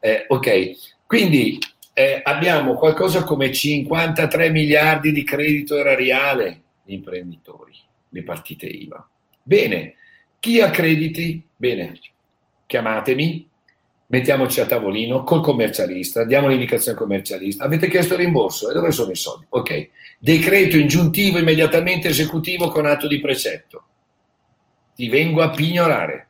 Eh, 0.00 0.24
ok, 0.28 0.70
quindi 1.06 1.58
eh, 1.98 2.20
abbiamo 2.22 2.74
qualcosa 2.74 3.24
come 3.24 3.50
53 3.50 4.50
miliardi 4.50 5.12
di 5.12 5.24
credito 5.24 5.78
erariale 5.78 6.60
gli 6.84 6.92
imprenditori, 6.92 7.72
le 8.10 8.22
partite 8.22 8.66
IVA. 8.66 9.08
Bene, 9.42 9.94
chi 10.38 10.60
ha 10.60 10.68
crediti? 10.68 11.42
Bene, 11.56 11.98
chiamatemi, 12.66 13.48
mettiamoci 14.08 14.60
a 14.60 14.66
tavolino 14.66 15.24
col 15.24 15.40
commercialista, 15.40 16.24
diamo 16.24 16.48
l'indicazione 16.48 16.98
al 16.98 17.02
commercialista. 17.02 17.64
Avete 17.64 17.88
chiesto 17.88 18.12
il 18.12 18.20
rimborso? 18.20 18.68
E 18.68 18.74
dove 18.74 18.90
sono 18.92 19.12
i 19.12 19.16
soldi? 19.16 19.46
Ok, 19.48 19.88
decreto 20.18 20.76
ingiuntivo 20.76 21.38
immediatamente 21.38 22.08
esecutivo 22.08 22.68
con 22.68 22.84
atto 22.84 23.08
di 23.08 23.20
precetto. 23.20 23.84
Ti 24.94 25.08
vengo 25.08 25.40
a 25.40 25.48
pignorare. 25.48 26.26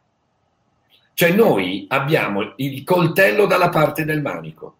Cioè 1.12 1.32
noi 1.32 1.86
abbiamo 1.88 2.52
il 2.58 2.84
coltello 2.84 3.46
dalla 3.46 3.68
parte 3.68 4.04
del 4.04 4.22
manico 4.22 4.76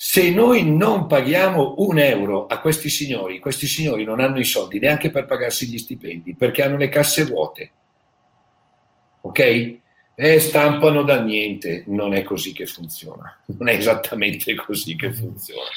se 0.00 0.30
noi 0.30 0.62
non 0.62 1.08
paghiamo 1.08 1.74
un 1.78 1.98
euro 1.98 2.46
a 2.46 2.60
questi 2.60 2.88
signori, 2.88 3.40
questi 3.40 3.66
signori 3.66 4.04
non 4.04 4.20
hanno 4.20 4.38
i 4.38 4.44
soldi 4.44 4.78
neanche 4.78 5.10
per 5.10 5.26
pagarsi 5.26 5.66
gli 5.66 5.76
stipendi 5.76 6.36
perché 6.36 6.62
hanno 6.62 6.76
le 6.76 6.88
casse 6.88 7.24
vuote. 7.24 7.70
Ok? 9.22 9.40
E 10.14 10.38
stampano 10.38 11.02
da 11.02 11.20
niente. 11.20 11.82
Non 11.88 12.14
è 12.14 12.22
così 12.22 12.52
che 12.52 12.66
funziona. 12.66 13.40
Non 13.46 13.68
è 13.68 13.72
esattamente 13.74 14.54
così 14.54 14.94
che 14.94 15.12
funziona. 15.12 15.68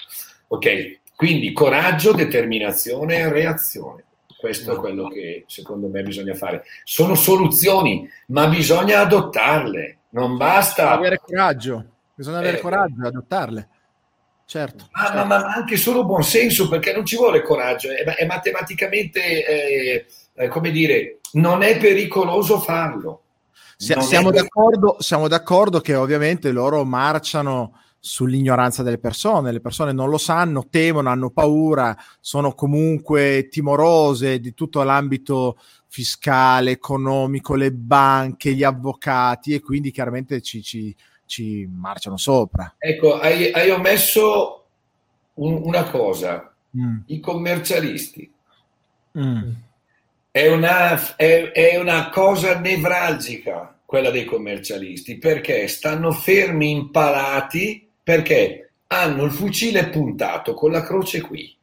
Ok? 0.49 0.99
Quindi 1.15 1.51
coraggio, 1.51 2.13
determinazione 2.13 3.15
e 3.15 3.29
reazione. 3.29 4.03
Questo 4.37 4.75
è 4.75 4.75
quello 4.75 5.07
che 5.07 5.45
secondo 5.47 5.87
me 5.87 6.03
bisogna 6.03 6.35
fare. 6.35 6.63
Sono 6.83 7.15
soluzioni, 7.15 8.07
ma 8.27 8.47
bisogna 8.47 8.99
adottarle. 8.99 9.97
Non 10.09 10.37
basta. 10.37 10.83
Bisogna 10.83 10.97
avere 10.99 11.17
coraggio. 11.17 11.85
Bisogna 12.13 12.37
avere 12.37 12.57
eh, 12.59 12.61
coraggio 12.61 13.03
e 13.03 13.07
adottarle 13.07 13.67
certo. 14.51 14.89
Ma. 14.91 15.13
Ma, 15.13 15.23
ma, 15.23 15.53
anche 15.53 15.77
solo 15.77 16.03
buonsenso, 16.03 16.67
perché 16.67 16.91
non 16.91 17.05
ci 17.05 17.15
vuole 17.15 17.41
coraggio, 17.41 17.89
è, 17.89 18.03
è 18.03 18.25
matematicamente, 18.25 19.45
eh, 19.45 20.05
eh, 20.33 20.47
come 20.49 20.71
dire, 20.71 21.19
non 21.33 21.61
è 21.61 21.77
pericoloso 21.77 22.59
farlo. 22.59 23.23
Si, 23.77 23.95
siamo, 24.01 24.29
per... 24.29 24.41
d'accordo, 24.41 24.97
siamo 24.99 25.29
d'accordo 25.29 25.79
che 25.79 25.95
ovviamente 25.95 26.51
loro 26.51 26.83
marciano 26.83 27.79
sull'ignoranza 27.97 28.83
delle 28.83 28.97
persone, 28.97 29.53
le 29.53 29.61
persone 29.61 29.93
non 29.93 30.09
lo 30.09 30.17
sanno, 30.17 30.67
temono, 30.69 31.09
hanno 31.09 31.29
paura, 31.29 31.95
sono 32.19 32.53
comunque 32.53 33.47
timorose 33.47 34.39
di 34.39 34.53
tutto 34.53 34.83
l'ambito 34.83 35.57
fiscale, 35.87 36.71
economico, 36.71 37.55
le 37.55 37.71
banche, 37.71 38.53
gli 38.53 38.63
avvocati 38.63 39.53
e 39.53 39.61
quindi 39.61 39.91
chiaramente 39.91 40.41
ci, 40.41 40.61
ci, 40.61 40.95
ci 41.31 41.65
marciano 41.65 42.17
sopra. 42.17 42.75
Ecco, 42.77 43.17
hai, 43.17 43.53
hai 43.53 43.69
omesso 43.69 44.65
un, 45.35 45.61
una 45.63 45.89
cosa, 45.89 46.53
mm. 46.77 46.97
i 47.05 47.21
commercialisti. 47.21 48.29
Mm. 49.17 49.51
È, 50.29 50.47
una, 50.47 51.15
è, 51.15 51.51
è 51.51 51.77
una 51.77 52.09
cosa 52.09 52.59
nevralgica 52.59 53.77
quella 53.85 54.09
dei 54.09 54.25
commercialisti, 54.25 55.17
perché 55.17 55.69
stanno 55.69 56.11
fermi 56.11 56.69
impalati, 56.69 57.89
perché 58.03 58.71
hanno 58.87 59.23
il 59.23 59.31
fucile 59.31 59.87
puntato 59.87 60.53
con 60.53 60.71
la 60.71 60.83
croce 60.83 61.21
qui. 61.21 61.55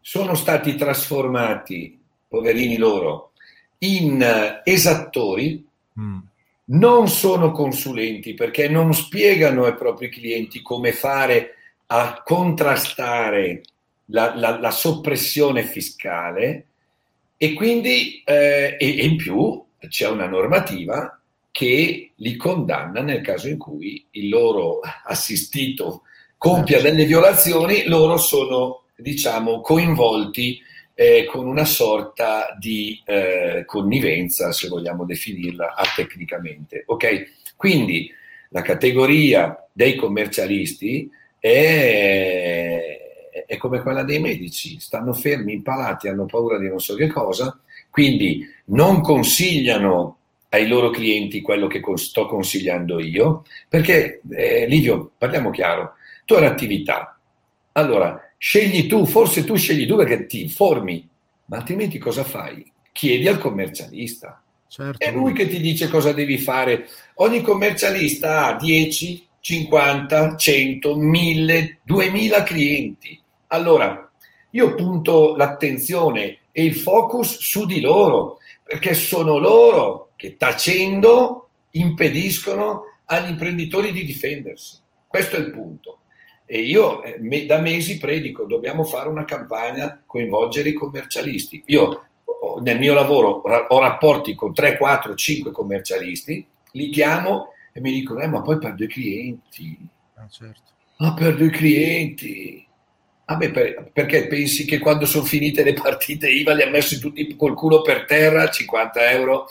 Sono 0.00 0.36
stati 0.36 0.76
trasformati, 0.76 2.00
poverini 2.28 2.76
loro, 2.76 3.32
in 3.78 4.60
esattori 4.62 5.66
mm 5.98 6.18
non 6.68 7.08
sono 7.08 7.52
consulenti 7.52 8.34
perché 8.34 8.68
non 8.68 8.92
spiegano 8.94 9.64
ai 9.64 9.74
propri 9.74 10.08
clienti 10.08 10.62
come 10.62 10.92
fare 10.92 11.54
a 11.86 12.22
contrastare 12.24 13.62
la, 14.06 14.34
la, 14.34 14.58
la 14.58 14.70
soppressione 14.70 15.62
fiscale 15.62 16.66
e 17.36 17.52
quindi 17.52 18.22
eh, 18.24 18.76
e, 18.78 18.98
e 18.98 19.04
in 19.04 19.16
più 19.16 19.62
c'è 19.88 20.08
una 20.08 20.26
normativa 20.26 21.20
che 21.50 22.10
li 22.14 22.36
condanna 22.36 23.00
nel 23.00 23.22
caso 23.22 23.48
in 23.48 23.58
cui 23.58 24.04
il 24.12 24.28
loro 24.28 24.80
assistito 25.04 26.02
compia 26.36 26.82
delle 26.82 27.04
violazioni, 27.04 27.84
loro 27.86 28.18
sono 28.18 28.82
diciamo 28.96 29.60
coinvolti 29.60 30.60
eh, 30.98 31.26
con 31.26 31.46
una 31.46 31.66
sorta 31.66 32.56
di 32.58 33.02
eh, 33.04 33.64
connivenza, 33.66 34.50
se 34.50 34.68
vogliamo 34.68 35.04
definirla 35.04 35.74
tecnicamente. 35.94 36.84
Ok? 36.86 37.52
Quindi 37.54 38.10
la 38.48 38.62
categoria 38.62 39.68
dei 39.72 39.94
commercialisti 39.94 41.10
è, 41.38 42.98
è 43.46 43.56
come 43.58 43.82
quella 43.82 44.04
dei 44.04 44.20
medici, 44.20 44.80
stanno 44.80 45.12
fermi, 45.12 45.52
impalati, 45.52 46.08
hanno 46.08 46.24
paura 46.24 46.58
di 46.58 46.68
non 46.68 46.80
so 46.80 46.94
che 46.94 47.08
cosa, 47.08 47.60
quindi 47.90 48.48
non 48.66 49.02
consigliano 49.02 50.16
ai 50.48 50.66
loro 50.66 50.88
clienti 50.88 51.42
quello 51.42 51.66
che 51.66 51.82
sto 51.96 52.24
consigliando 52.24 53.00
io, 53.00 53.44
perché 53.68 54.22
eh, 54.30 54.66
Livio, 54.66 55.12
parliamo 55.18 55.50
chiaro, 55.50 55.92
tu 56.24 56.32
hai 56.32 56.40
un'attività, 56.40 57.18
allora 57.72 58.25
scegli 58.38 58.86
tu, 58.86 59.06
forse 59.06 59.44
tu 59.44 59.56
scegli 59.56 59.86
tu 59.86 59.96
perché 59.96 60.26
ti 60.26 60.42
informi, 60.42 61.08
ma 61.46 61.58
altrimenti 61.58 61.98
cosa 61.98 62.24
fai? 62.24 62.70
Chiedi 62.92 63.28
al 63.28 63.38
commercialista. 63.38 64.42
Certo. 64.68 65.04
È 65.04 65.12
lui 65.12 65.32
che 65.32 65.48
ti 65.48 65.60
dice 65.60 65.88
cosa 65.88 66.12
devi 66.12 66.38
fare. 66.38 66.88
Ogni 67.16 67.42
commercialista 67.42 68.46
ha 68.46 68.56
10, 68.56 69.26
50, 69.40 70.36
100, 70.36 70.96
1000, 70.96 71.78
2000 71.82 72.42
clienti. 72.42 73.20
Allora, 73.48 74.10
io 74.50 74.74
punto 74.74 75.36
l'attenzione 75.36 76.38
e 76.50 76.64
il 76.64 76.74
focus 76.74 77.38
su 77.38 77.64
di 77.66 77.80
loro, 77.80 78.38
perché 78.62 78.94
sono 78.94 79.38
loro 79.38 80.10
che 80.16 80.36
tacendo 80.36 81.48
impediscono 81.72 82.82
agli 83.04 83.30
imprenditori 83.30 83.92
di 83.92 84.04
difendersi. 84.04 84.78
Questo 85.06 85.36
è 85.36 85.38
il 85.38 85.50
punto. 85.50 85.98
E 86.46 86.60
io 86.60 87.02
eh, 87.02 87.16
me, 87.18 87.44
da 87.44 87.58
mesi 87.58 87.98
predico, 87.98 88.44
dobbiamo 88.44 88.84
fare 88.84 89.08
una 89.08 89.24
campagna, 89.24 90.00
coinvolgere 90.06 90.68
i 90.68 90.74
commercialisti. 90.74 91.62
Io 91.66 92.04
nel 92.62 92.78
mio 92.78 92.94
lavoro 92.94 93.42
ho 93.42 93.80
rapporti 93.80 94.34
con 94.34 94.54
3, 94.54 94.76
4, 94.76 95.14
5 95.14 95.50
commercialisti, 95.50 96.46
li 96.72 96.88
chiamo 96.90 97.52
e 97.72 97.80
mi 97.80 97.92
dicono, 97.92 98.20
eh, 98.20 98.28
ma 98.28 98.42
poi 98.42 98.58
perdo 98.58 98.84
i 98.84 98.88
clienti. 98.88 99.76
Ah, 100.14 100.28
certo. 100.30 100.62
Ah, 100.98 101.12
perdo 101.12 101.44
i 101.44 101.50
clienti. 101.50 102.66
Ah, 103.26 103.36
beh, 103.36 103.50
per, 103.50 103.90
perché 103.92 104.28
pensi 104.28 104.64
che 104.64 104.78
quando 104.78 105.04
sono 105.04 105.24
finite 105.24 105.64
le 105.64 105.74
partite 105.74 106.30
IVA 106.30 106.54
li 106.54 106.62
ha 106.62 106.70
messi 106.70 107.00
tutti 107.00 107.34
col 107.36 107.54
culo 107.54 107.82
per 107.82 108.04
terra, 108.04 108.48
50 108.48 109.10
euro, 109.10 109.48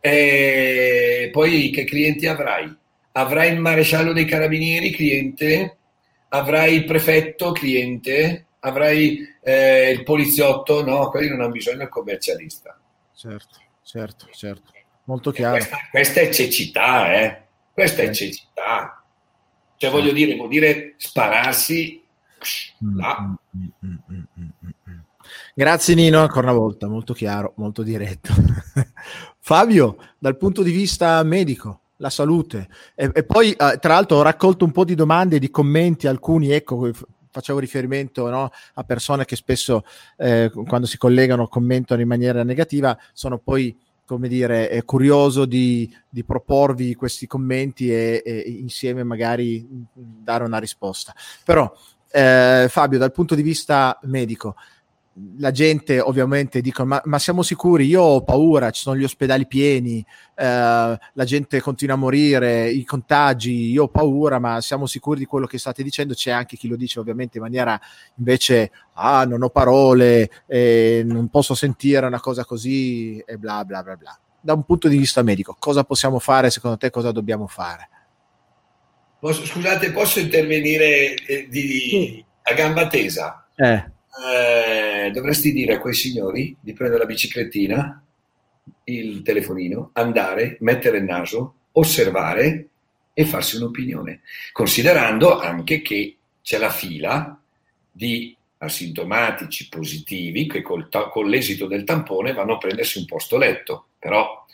e 0.00 1.28
poi 1.30 1.70
che 1.70 1.84
clienti 1.84 2.26
avrai? 2.26 2.74
Avrai 3.12 3.52
il 3.52 3.60
maresciallo 3.60 4.12
dei 4.12 4.24
carabinieri, 4.24 4.90
cliente? 4.90 5.76
Avrai 6.34 6.76
il 6.76 6.84
prefetto, 6.84 7.52
cliente? 7.52 8.46
Avrai 8.60 9.18
eh, 9.42 9.90
il 9.90 10.02
poliziotto? 10.02 10.82
No, 10.82 11.10
quelli 11.10 11.28
non 11.28 11.42
hanno 11.42 11.50
bisogno 11.50 11.78
del 11.78 11.88
commercialista. 11.88 12.78
Certo, 13.14 13.58
certo, 13.82 14.28
certo. 14.32 14.72
Molto 15.04 15.30
chiaro. 15.30 15.56
Questa, 15.56 15.76
questa, 15.90 16.20
è 16.20 16.30
cecità, 16.30 17.12
eh? 17.14 17.42
Questa 17.72 18.02
è 18.02 18.10
cecità. 18.12 19.04
Cioè, 19.76 19.90
voglio 19.90 20.12
dire, 20.12 20.34
vuol 20.36 20.48
dire 20.48 20.94
spararsi 20.96 22.02
là. 22.96 23.34
Grazie 25.54 25.94
Nino, 25.94 26.20
ancora 26.20 26.50
una 26.50 26.58
volta, 26.58 26.88
molto 26.88 27.12
chiaro, 27.12 27.52
molto 27.56 27.82
diretto. 27.82 28.32
Fabio, 29.38 29.96
dal 30.18 30.38
punto 30.38 30.62
di 30.62 30.70
vista 30.70 31.22
medico, 31.24 31.81
la 32.02 32.10
salute. 32.10 32.68
E, 32.94 33.10
e 33.14 33.22
poi, 33.22 33.52
eh, 33.52 33.78
tra 33.80 33.94
l'altro, 33.94 34.18
ho 34.18 34.22
raccolto 34.22 34.64
un 34.64 34.72
po' 34.72 34.84
di 34.84 34.96
domande, 34.96 35.38
di 35.38 35.50
commenti, 35.50 36.08
alcuni, 36.08 36.50
ecco, 36.50 36.90
facevo 37.30 37.60
riferimento 37.60 38.28
no, 38.28 38.50
a 38.74 38.82
persone 38.82 39.24
che 39.24 39.36
spesso, 39.36 39.84
eh, 40.18 40.50
quando 40.66 40.86
si 40.86 40.98
collegano, 40.98 41.46
commentano 41.46 42.02
in 42.02 42.08
maniera 42.08 42.42
negativa, 42.42 42.98
sono 43.12 43.38
poi 43.38 43.74
come 44.04 44.28
dire, 44.28 44.68
è 44.68 44.84
curioso 44.84 45.46
di, 45.46 45.90
di 46.06 46.22
proporvi 46.22 46.94
questi 46.96 47.26
commenti 47.26 47.90
e, 47.90 48.20
e, 48.22 48.40
insieme 48.60 49.04
magari 49.04 49.66
dare 49.94 50.44
una 50.44 50.58
risposta. 50.58 51.14
Però 51.44 51.72
eh, 52.10 52.66
Fabio, 52.68 52.98
dal 52.98 53.12
punto 53.12 53.34
di 53.34 53.40
vista 53.40 53.98
medico, 54.02 54.56
la 55.36 55.50
gente 55.50 56.00
ovviamente 56.00 56.60
dice 56.62 56.84
ma, 56.84 57.00
ma, 57.04 57.18
siamo 57.18 57.42
sicuri 57.42 57.84
io 57.84 58.00
ho 58.00 58.22
paura 58.22 58.70
ci 58.70 58.80
sono 58.80 58.96
gli 58.96 59.04
ospedali 59.04 59.46
pieni 59.46 60.04
eh, 60.34 60.44
la 60.44 61.24
gente 61.24 61.60
continua 61.60 61.96
a 61.96 61.98
morire 61.98 62.70
i 62.70 62.82
contagi 62.84 63.70
io 63.70 63.84
ho 63.84 63.88
paura 63.88 64.38
ma 64.38 64.60
siamo 64.62 64.86
sicuri 64.86 65.18
di 65.18 65.26
quello 65.26 65.46
che 65.46 65.58
state 65.58 65.82
dicendo 65.82 66.14
c'è 66.14 66.30
anche 66.30 66.56
chi 66.56 66.66
lo 66.66 66.76
dice 66.76 66.98
ovviamente 66.98 67.36
in 67.36 67.42
maniera 67.42 67.78
invece 68.16 68.70
ah 68.94 69.24
non 69.24 69.42
ho 69.42 69.50
parole 69.50 70.30
eh, 70.46 71.02
non 71.04 71.28
posso 71.28 71.54
sentire 71.54 72.06
una 72.06 72.20
cosa 72.20 72.46
così 72.46 73.18
e 73.18 73.36
bla 73.36 73.64
bla 73.64 73.82
bla 73.82 73.96
bla 73.96 74.18
da 74.40 74.54
un 74.54 74.64
punto 74.64 74.88
di 74.88 74.96
vista 74.96 75.22
medico 75.22 75.54
cosa 75.58 75.84
possiamo 75.84 76.18
fare 76.20 76.48
secondo 76.48 76.78
te 76.78 76.88
cosa 76.88 77.12
dobbiamo 77.12 77.46
fare 77.46 77.88
Posso, 79.22 79.46
scusate, 79.46 79.92
posso 79.92 80.18
intervenire 80.18 81.14
eh, 81.14 81.46
di, 81.48 81.60
sì. 81.88 82.24
a 82.42 82.54
gamba 82.54 82.88
tesa? 82.88 83.46
Eh. 83.54 83.84
Eh, 84.20 85.10
dovresti 85.10 85.52
dire 85.52 85.74
a 85.74 85.78
quei 85.80 85.94
signori 85.94 86.54
di 86.60 86.72
prendere 86.74 87.00
la 87.00 87.06
biciclettina, 87.06 88.04
il 88.84 89.22
telefonino, 89.22 89.90
andare, 89.94 90.56
mettere 90.60 90.98
il 90.98 91.04
naso, 91.04 91.54
osservare 91.72 92.68
e 93.14 93.24
farsi 93.24 93.56
un'opinione, 93.56 94.20
considerando 94.52 95.38
anche 95.38 95.82
che 95.82 96.16
c'è 96.42 96.58
la 96.58 96.70
fila 96.70 97.38
di 97.90 98.36
asintomatici 98.58 99.68
positivi 99.68 100.46
che 100.46 100.62
col, 100.62 100.88
con 101.10 101.28
l'esito 101.28 101.66
del 101.66 101.84
tampone 101.84 102.32
vanno 102.32 102.54
a 102.54 102.58
prendersi 102.58 102.98
un 102.98 103.06
posto 103.06 103.36
letto, 103.36 103.86
però 103.98 104.44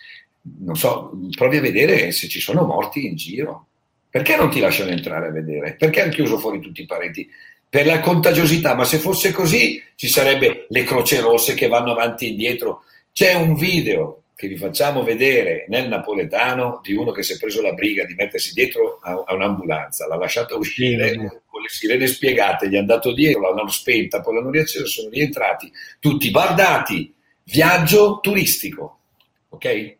non 0.60 0.76
so, 0.76 1.12
provi 1.36 1.58
a 1.58 1.60
vedere 1.60 2.10
se 2.12 2.28
ci 2.28 2.40
sono 2.40 2.64
morti 2.64 3.06
in 3.06 3.16
giro. 3.16 3.66
Perché 4.10 4.36
non 4.36 4.48
ti 4.48 4.60
lasciano 4.60 4.90
entrare 4.90 5.28
a 5.28 5.30
vedere? 5.30 5.74
Perché 5.74 6.00
hanno 6.00 6.12
chiuso 6.12 6.38
fuori 6.38 6.60
tutti 6.60 6.80
i 6.80 6.86
parenti? 6.86 7.28
Per 7.70 7.86
la 7.86 8.00
contagiosità, 8.00 8.74
ma 8.74 8.84
se 8.84 8.98
fosse 8.98 9.30
così 9.30 9.82
ci 9.94 10.08
sarebbe 10.08 10.66
le 10.68 10.84
croce 10.84 11.20
rosse 11.20 11.54
che 11.54 11.68
vanno 11.68 11.92
avanti 11.92 12.26
e 12.26 12.28
indietro. 12.30 12.84
C'è 13.12 13.34
un 13.34 13.54
video 13.54 14.22
che 14.38 14.46
vi 14.46 14.56
facciamo 14.56 15.02
vedere 15.02 15.64
nel 15.66 15.88
napoletano 15.88 16.78
di 16.80 16.94
uno 16.94 17.10
che 17.10 17.24
si 17.24 17.32
è 17.32 17.38
preso 17.38 17.60
la 17.60 17.72
briga 17.72 18.04
di 18.04 18.14
mettersi 18.14 18.52
dietro 18.52 19.00
a, 19.02 19.24
a 19.26 19.34
un'ambulanza, 19.34 20.06
l'ha 20.06 20.16
lasciata 20.16 20.54
uscire 20.54 21.08
sì, 21.08 21.16
con 21.16 21.60
le 21.60 21.68
sirene 21.68 22.06
spiegate, 22.06 22.68
gli 22.68 22.74
è 22.74 22.78
andato 22.78 23.12
dietro, 23.12 23.52
l'hanno 23.52 23.68
spenta, 23.68 24.20
poi 24.20 24.36
l'hanno 24.36 24.50
riaccesa, 24.50 24.84
sono 24.84 25.08
rientrati, 25.08 25.72
tutti 25.98 26.30
bardati, 26.30 27.12
viaggio 27.42 28.20
turistico, 28.22 29.00
ok? 29.48 29.96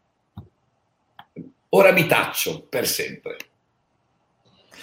Ora 1.71 1.91
mi 1.91 2.07
taccio 2.07 2.65
per 2.69 2.87
sempre. 2.87 3.37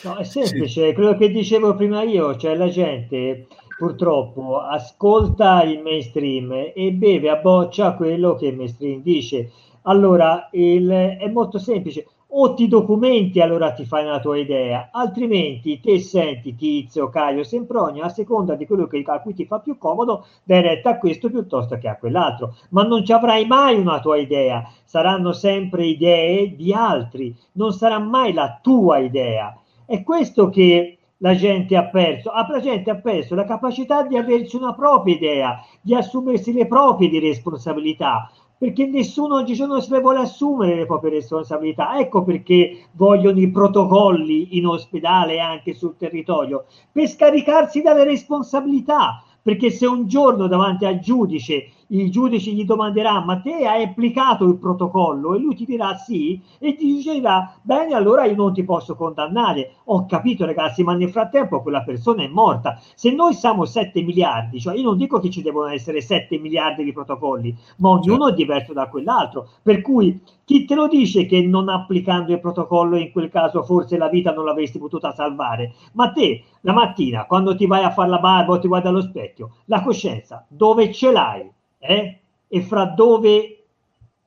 No, 0.06 0.18
è 0.18 0.24
semplice, 0.24 0.90
sì. 0.90 0.94
quello 0.94 1.18
che 1.18 1.32
dicevo 1.32 1.74
prima 1.74 2.04
io, 2.04 2.38
cioè 2.38 2.56
la 2.56 2.70
gente 2.70 3.48
purtroppo 3.76 4.60
ascolta 4.60 5.64
il 5.64 5.82
mainstream 5.82 6.72
e 6.76 6.92
beve 6.92 7.32
a 7.32 7.38
boccia 7.38 7.96
quello 7.96 8.36
che 8.36 8.46
il 8.46 8.56
mainstream 8.56 9.02
dice. 9.02 9.52
Allora, 9.82 10.50
il, 10.52 10.88
è 10.88 11.28
molto 11.30 11.58
semplice, 11.58 12.06
o 12.28 12.54
ti 12.54 12.68
documenti 12.68 13.42
allora 13.42 13.72
ti 13.72 13.84
fai 13.86 14.06
una 14.06 14.20
tua 14.20 14.38
idea, 14.38 14.90
altrimenti 14.92 15.80
te 15.80 15.98
senti 16.00 16.56
Tizio, 16.56 17.10
Caio, 17.10 17.44
Sempronio, 17.44 18.04
a 18.04 18.10
seconda 18.10 18.54
di 18.54 18.68
quello 18.68 18.86
che, 18.86 19.02
a 19.04 19.22
cui 19.22 19.34
ti 19.34 19.46
fa 19.48 19.58
più 19.58 19.80
comodo, 19.80 20.28
dai 20.44 20.62
retta 20.62 20.92
a 20.92 20.98
questo 21.00 21.32
piuttosto 21.32 21.80
che 21.80 21.88
a 21.88 21.98
quell'altro, 21.98 22.56
ma 22.70 22.84
non 22.84 23.04
ci 23.04 23.12
avrai 23.12 23.48
mai 23.48 23.80
una 23.80 24.00
tua 24.00 24.18
idea, 24.18 24.70
saranno 24.84 25.34
sempre 25.34 25.84
idee 25.86 26.56
di 26.56 26.72
altri, 26.74 27.36
non 27.54 27.74
sarà 27.74 27.98
mai 27.98 28.34
la 28.34 28.60
tua 28.62 29.00
idea. 29.00 29.60
È 29.86 30.02
questo 30.04 30.50
che 30.50 30.98
la 31.18 31.36
gente 31.36 31.78
ha 31.78 31.86
perso. 31.86 32.32
Ah, 32.32 32.46
la 32.50 32.60
gente 32.60 32.90
ha 32.90 32.96
perso 32.96 33.36
la 33.36 33.46
capacità 33.46 34.04
di 34.04 34.18
averci 34.18 34.56
una 34.56 34.74
propria 34.74 35.16
idea, 35.16 35.66
di 35.82 35.96
assumersi 35.96 36.54
le 36.54 36.68
proprie 36.68 37.20
responsabilità, 37.20 38.30
perché 38.58 38.88
nessuno 38.88 39.36
oggigiorno 39.36 39.80
se 39.80 39.94
le 39.94 40.02
vuole 40.02 40.20
assumere 40.20 40.76
le 40.76 40.86
proprie 40.86 41.12
responsabilità. 41.12 42.00
Ecco 42.00 42.24
perché 42.24 42.88
vogliono 42.94 43.40
i 43.40 43.50
protocolli 43.50 44.58
in 44.58 44.66
ospedale 44.66 45.34
e 45.34 45.40
anche 45.40 45.74
sul 45.74 45.96
territorio, 45.98 46.66
per 46.92 47.08
scaricarsi 47.08 47.82
dalle 47.82 48.04
responsabilità. 48.04 49.24
Perché 49.46 49.70
se 49.70 49.86
un 49.86 50.08
giorno 50.08 50.48
davanti 50.48 50.86
al 50.86 50.98
giudice 50.98 51.70
il 51.88 52.10
giudice 52.12 52.52
gli 52.52 52.66
domanderà 52.66 53.24
ma 53.24 53.40
te 53.40 53.66
hai 53.66 53.84
applicato 53.84 54.46
il 54.46 54.58
protocollo? 54.58 55.36
E 55.36 55.40
lui 55.40 55.56
ti 55.56 55.66
dirà 55.66 55.96
sì. 55.96 56.42
E 56.60 56.76
ti 56.76 57.02
dirà 57.02 57.54
bene 57.62 57.94
allora 57.94 58.26
io 58.26 58.36
non 58.36 58.54
ti 58.54 58.64
posso 58.64 58.96
condannare. 58.96 59.76
Ho 59.86 60.06
capito 60.06 60.46
ragazzi 60.46 60.84
ma 60.84 60.94
nel 60.96 61.12
frattempo 61.12 61.62
quella 61.62 61.84
persona 61.84 62.24
è 62.24 62.28
morta. 62.28 62.80
Se 62.96 63.12
noi 63.12 63.34
siamo 63.34 63.66
7 63.66 64.02
miliardi 64.02 64.60
cioè 64.60 64.76
io 64.76 64.84
non 64.84 64.98
dico 64.98 65.20
che 65.20 65.30
ci 65.30 65.42
devono 65.42 65.68
essere 65.68 66.02
7 66.02 66.38
miliardi 66.40 66.84
di 66.84 66.94
protocolli 66.94 67.56
ma 67.78 67.90
ognuno 67.90 68.28
è 68.30 68.34
diverso 68.34 68.74
da 68.74 68.88
quell'altro. 68.88 69.48
Per 69.62 69.82
cui 69.82 70.22
chi 70.44 70.66
te 70.66 70.76
lo 70.76 70.88
dice 70.88 71.26
che 71.26 71.42
non 71.42 71.70
applicando 71.70 72.32
il 72.32 72.40
protocollo 72.40 72.98
in 72.98 73.12
quel 73.12 73.30
caso 73.30 73.64
forse 73.64 73.98
la 73.98 74.10
vita 74.10 74.34
non 74.34 74.46
l'avresti 74.46 74.80
potuta 74.80 75.12
salvare? 75.12 75.74
Ma 75.94 76.12
te 76.12 76.44
la 76.62 76.74
mattina 76.74 77.26
quando 77.26 77.56
ti 77.56 77.68
vai 77.68 77.84
a 77.84 77.92
fare 77.92 78.10
la 78.10 78.20
barba 78.20 78.54
o 78.54 78.60
ti 78.60 78.68
guardi 78.68 78.88
allo 78.88 79.02
specchio 79.02 79.52
la 79.66 79.82
coscienza 79.82 80.46
dove 80.48 80.92
ce 80.92 81.12
l'hai 81.12 81.54
eh? 81.86 82.20
e 82.48 82.62
fra 82.62 82.86
dove 82.86 83.64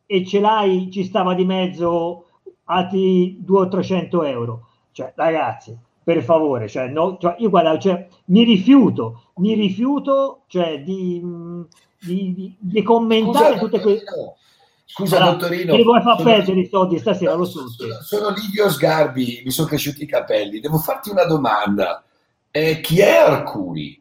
e 0.06 0.24
ce 0.24 0.40
l'hai 0.40 0.90
ci 0.90 1.04
stava 1.04 1.34
di 1.34 1.44
mezzo 1.44 2.24
altri 2.64 3.36
200 3.40 3.52
o 3.52 3.68
300 3.68 4.22
euro. 4.24 4.68
Cioè, 4.92 5.12
ragazzi, 5.14 5.76
per 6.02 6.22
favore, 6.22 6.68
cioè, 6.68 6.88
no, 6.88 7.18
cioè, 7.20 7.36
io 7.38 7.50
guarda, 7.50 7.78
cioè, 7.78 8.08
mi 8.26 8.42
rifiuto, 8.44 9.30
mi 9.36 9.54
rifiuto 9.54 10.42
cioè, 10.46 10.80
di, 10.82 11.20
di, 12.00 12.34
di, 12.34 12.56
di 12.58 12.82
commentare 12.82 13.54
Scusa, 13.54 13.58
tutte 13.58 13.80
queste... 13.80 14.34
Scusa, 14.86 15.16
Allora, 15.18 15.32
dottorino. 15.32 15.76
Che 15.76 15.82
vuoi 15.82 16.00
far 16.00 16.22
perdere 16.22 16.60
i 16.60 16.66
soldi 16.66 16.98
stasera, 16.98 17.34
lo 17.34 17.44
so. 17.44 17.68
sono, 17.68 18.00
sono 18.00 18.30
Livio 18.30 18.70
Sgarbi, 18.70 19.42
mi 19.44 19.50
sono 19.50 19.68
cresciuti 19.68 20.04
i 20.04 20.06
capelli. 20.06 20.60
Devo 20.60 20.78
farti 20.78 21.10
una 21.10 21.26
domanda. 21.26 22.02
Eh, 22.50 22.80
chi 22.80 23.00
è 23.00 23.18
Arcuri? 23.18 24.00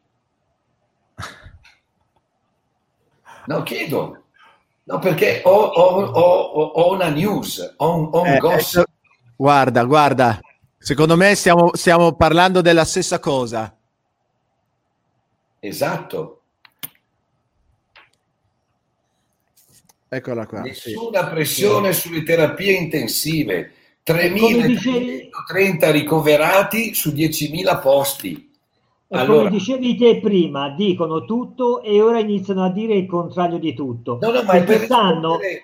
No, 3.48 3.64
chiedo. 3.64 4.24
No, 4.84 5.00
perché 5.00 5.42
ho, 5.44 5.52
ho- 5.52 6.06
ho- 6.06 6.72
ho- 6.74 6.94
una 6.94 7.10
news, 7.10 7.74
ho 7.78 7.96
un, 7.98 8.10
ho 8.12 8.22
un 8.22 8.28
Eh, 8.28 8.38
gossip. 8.38 8.86
guarda, 9.36 9.84
guarda, 9.84 10.40
secondo 10.78 11.16
me 11.18 11.36
stiamo, 11.36 11.72
stiamo 11.76 12.14
parlando 12.16 12.62
della 12.62 12.86
stessa 12.86 13.20
cosa. 13.20 13.76
Esatto. 15.60 16.42
Eccola 20.10 20.46
qua. 20.46 20.62
sì. 20.64 20.70
Nessuna 20.94 21.28
pressione 21.28 21.92
sulle 21.94 22.24
terapie 22.24 22.72
intensive. 22.74 23.74
Come 24.04 24.30
dicevi- 24.30 25.30
3.330 25.52 25.92
ricoverati 25.92 26.94
su 26.94 27.12
10.000 27.12 27.78
posti. 27.80 28.47
E 29.10 29.18
Allora- 29.18 29.38
come 29.38 29.50
dicevi 29.52 29.96
te 29.96 30.20
prima, 30.20 30.70
dicono 30.70 31.24
tutto 31.24 31.82
e 31.82 32.02
ora 32.02 32.20
iniziano 32.20 32.64
a 32.66 32.70
dire 32.70 32.94
il 32.96 33.06
contrario 33.08 33.58
di 33.58 33.74
tutto. 33.74 34.18
No, 34.22 34.32
no, 34.32 34.44
ma 34.44 34.52
Perché 34.52 34.66
per 34.80 34.86
sanno, 34.88 35.38
rispondere- 35.38 35.64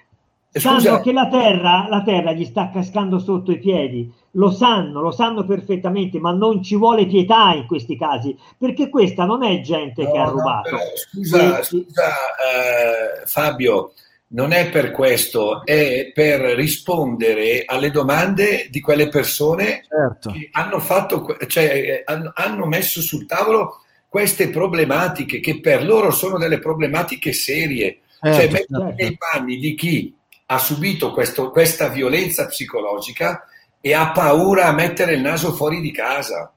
sanno 0.52 1.02
che 1.02 1.12
la 1.12 1.28
terra, 1.28 1.88
la 1.90 2.02
terra 2.04 2.32
gli 2.32 2.46
sta 2.46 2.70
cascando 2.70 3.20
sotto 3.20 3.52
i 3.52 3.60
piedi, 3.60 4.10
lo 4.36 4.50
sanno, 4.50 5.02
lo 5.02 5.12
sanno 5.12 5.44
perfettamente, 5.46 6.20
ma 6.20 6.32
non 6.32 6.64
ci 6.64 6.76
vuole 6.78 7.06
pietà 7.06 7.54
in 7.54 7.66
questi 7.68 7.98
casi, 7.98 8.36
perché 8.58 8.88
questa 8.90 9.26
non 9.26 9.44
è 9.44 9.60
gente 9.62 10.04
no, 10.04 10.12
che 10.12 10.18
ha 10.18 10.24
no, 10.26 10.30
rubato. 10.32 10.70
però, 10.70 10.82
scusa, 10.96 11.60
Eh, 11.60 11.64
scusa, 11.64 12.04
eh, 12.04 13.26
Fabio, 13.26 13.92
non 14.34 14.52
è 14.52 14.70
per 14.70 14.92
questo, 14.92 15.64
è 15.66 16.12
per 16.14 16.42
rispondere 16.56 17.64
alle 17.66 17.92
domande 17.92 18.68
di 18.70 18.80
quelle 18.80 19.08
persone 19.08 19.84
Certo. 19.88 20.32
che 20.32 20.50
hanno 20.52 20.80
fatto, 20.80 21.38
cioè 21.48 22.04
hanno, 22.06 22.66
messo 22.66 23.02
sul 23.02 23.26
tavolo 23.26 23.82
queste 24.08 24.50
problematiche 24.50 25.40
che 25.40 25.60
per 25.60 25.84
loro 25.84 26.12
sono 26.12 26.38
delle 26.38 26.60
problematiche 26.60 27.32
serie. 27.32 28.00
Cioè, 28.22 28.34
certo, 28.34 28.52
metti 28.52 28.74
certo. 28.74 28.94
nei 28.98 29.18
panni 29.18 29.58
di 29.58 29.76
chi 29.76 30.16
ha 30.48 30.58
subito 30.58 31.12
questo- 31.12 31.52
questa 31.52 31.90
violenza 31.90 32.48
psicologica 32.48 33.46
e 33.82 33.94
ha 33.94 34.12
paura 34.12 34.66
a 34.66 34.74
mettere 34.74 35.14
il 35.14 35.22
naso 35.22 35.52
fuori 35.54 35.82
di 35.82 35.92
casa. 35.92 36.52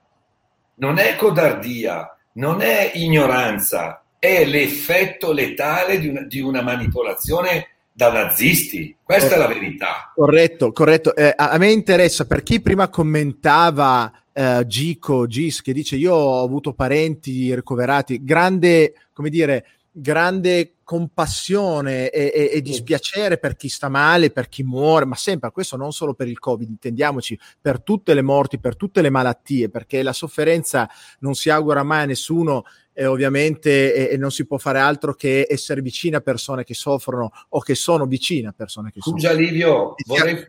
Non 0.76 0.98
è 0.98 1.16
codardia, 1.16 2.16
non 2.32 2.60
è 2.60 2.92
ignoranza, 2.94 4.02
è 4.18 4.44
l'effetto 4.44 5.32
letale 5.32 5.98
di 5.98 6.08
una, 6.08 6.22
di 6.22 6.40
una 6.40 6.62
manipolazione 6.62 7.68
da 7.92 8.12
nazisti. 8.12 8.96
Questa 9.02 9.34
è 9.34 9.38
la 9.38 9.46
verità. 9.46 10.12
Corretto, 10.14 10.72
corretto. 10.72 11.14
Eh, 11.14 11.32
a, 11.34 11.50
a 11.50 11.58
me 11.58 11.70
interessa 11.70 12.26
per 12.26 12.42
chi 12.42 12.60
prima 12.60 12.88
commentava 12.88 14.12
eh, 14.32 14.64
Gico, 14.66 15.26
Gis, 15.26 15.62
che 15.62 15.72
dice 15.72 15.96
io 15.96 16.12
ho 16.12 16.44
avuto 16.44 16.74
parenti 16.74 17.54
ricoverati, 17.54 18.22
grande, 18.22 18.92
come 19.14 19.30
dire, 19.30 19.64
grande 19.98 20.74
compassione 20.84 22.10
e, 22.10 22.30
e- 22.34 22.50
e 22.52 22.60
dispiacere 22.60 23.38
per 23.38 23.56
chi 23.56 23.70
sta 23.70 23.88
male, 23.88 24.30
per 24.30 24.48
chi 24.50 24.62
muore, 24.62 25.06
ma 25.06 25.14
sempre, 25.14 25.50
questo 25.50 25.76
non 25.76 25.90
solo 25.92 26.12
per 26.12 26.28
il 26.28 26.38
Covid, 26.38 26.68
intendiamoci, 26.68 27.38
per 27.58 27.80
tutte 27.80 28.12
le 28.12 28.20
morti, 28.20 28.58
per 28.58 28.76
tutte 28.76 29.00
le 29.00 29.08
malattie, 29.08 29.70
perché 29.70 30.02
la 30.02 30.12
sofferenza 30.12 30.88
non 31.20 31.34
si 31.34 31.48
augura 31.48 31.82
mai 31.82 32.02
a 32.02 32.06
nessuno 32.06 32.64
e 32.92 33.06
ovviamente 33.06 34.10
e, 34.10 34.16
non 34.18 34.30
si 34.30 34.46
può 34.46 34.58
fare 34.58 34.80
altro 34.80 35.14
che 35.14 35.46
essere 35.48 35.80
vicino 35.80 36.18
a 36.18 36.20
persone 36.20 36.62
che 36.62 36.74
soffrono 36.74 37.32
o 37.48 37.60
che 37.60 37.74
sono 37.74 38.04
vicine 38.04 38.48
a 38.48 38.54
persone 38.54 38.90
che 38.92 39.00
Scusa 39.00 39.28
soffrono. 39.28 39.48
Livio, 39.48 39.94
vorrei, 40.06 40.46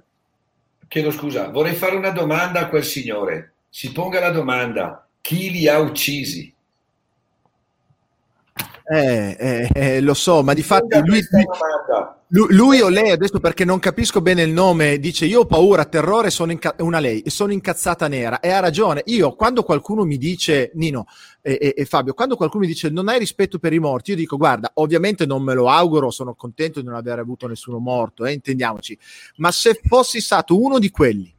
chiedo 0.89 1.11
scusa, 1.11 1.49
vorrei 1.49 1.73
fare 1.73 1.95
una 1.95 2.11
domanda 2.11 2.59
a 2.59 2.67
quel 2.67 2.83
signore. 2.83 3.53
Si 3.69 3.93
ponga 3.93 4.19
la 4.19 4.31
domanda, 4.31 5.07
chi 5.21 5.51
li 5.51 5.67
ha 5.69 5.79
uccisi? 5.79 6.53
Eh, 8.89 9.35
eh, 9.37 9.69
eh, 9.73 10.01
lo 10.01 10.13
so, 10.13 10.43
ma 10.43 10.53
di 10.53 10.63
fatti 10.63 10.97
lui, 11.03 11.21
lui- 12.29 12.55
lui 12.55 12.81
o 12.81 12.87
lei, 12.87 13.11
adesso 13.11 13.39
perché 13.39 13.65
non 13.65 13.79
capisco 13.79 14.21
bene 14.21 14.43
il 14.43 14.51
nome, 14.51 14.97
dice 14.97 15.25
io 15.25 15.41
ho 15.41 15.45
paura, 15.45 15.83
terrore, 15.85 16.29
sono 16.29 16.53
inca- 16.53 16.73
una 16.79 16.99
lei, 16.99 17.19
e 17.21 17.29
sono 17.29 17.51
incazzata 17.51 18.07
nera. 18.07 18.39
E 18.39 18.49
ha 18.49 18.59
ragione. 18.59 19.01
Io 19.07 19.35
quando 19.35 19.63
qualcuno 19.63 20.05
mi 20.05 20.17
dice, 20.17 20.71
Nino 20.75 21.05
e, 21.41 21.57
e- 21.61 21.73
e 21.75 21.85
Fabio, 21.85 22.13
quando 22.13 22.35
qualcuno 22.37 22.61
mi 22.63 22.69
dice 22.69 22.89
non 22.89 23.09
hai 23.09 23.19
rispetto 23.19 23.59
per 23.59 23.73
i 23.73 23.79
morti, 23.79 24.11
io 24.11 24.17
dico 24.17 24.37
guarda, 24.37 24.71
ovviamente 24.75 25.25
non 25.25 25.43
me 25.43 25.53
lo 25.53 25.69
auguro, 25.69 26.09
sono 26.09 26.33
contento 26.33 26.79
di 26.79 26.85
non 26.87 26.95
aver 26.95 27.19
avuto 27.19 27.47
nessuno 27.47 27.79
morto, 27.79 28.25
eh, 28.25 28.31
intendiamoci. 28.31 28.97
Ma 29.37 29.51
se 29.51 29.79
fossi 29.83 30.21
stato 30.21 30.59
uno 30.61 30.79
di 30.79 30.89
quelli 30.89 31.33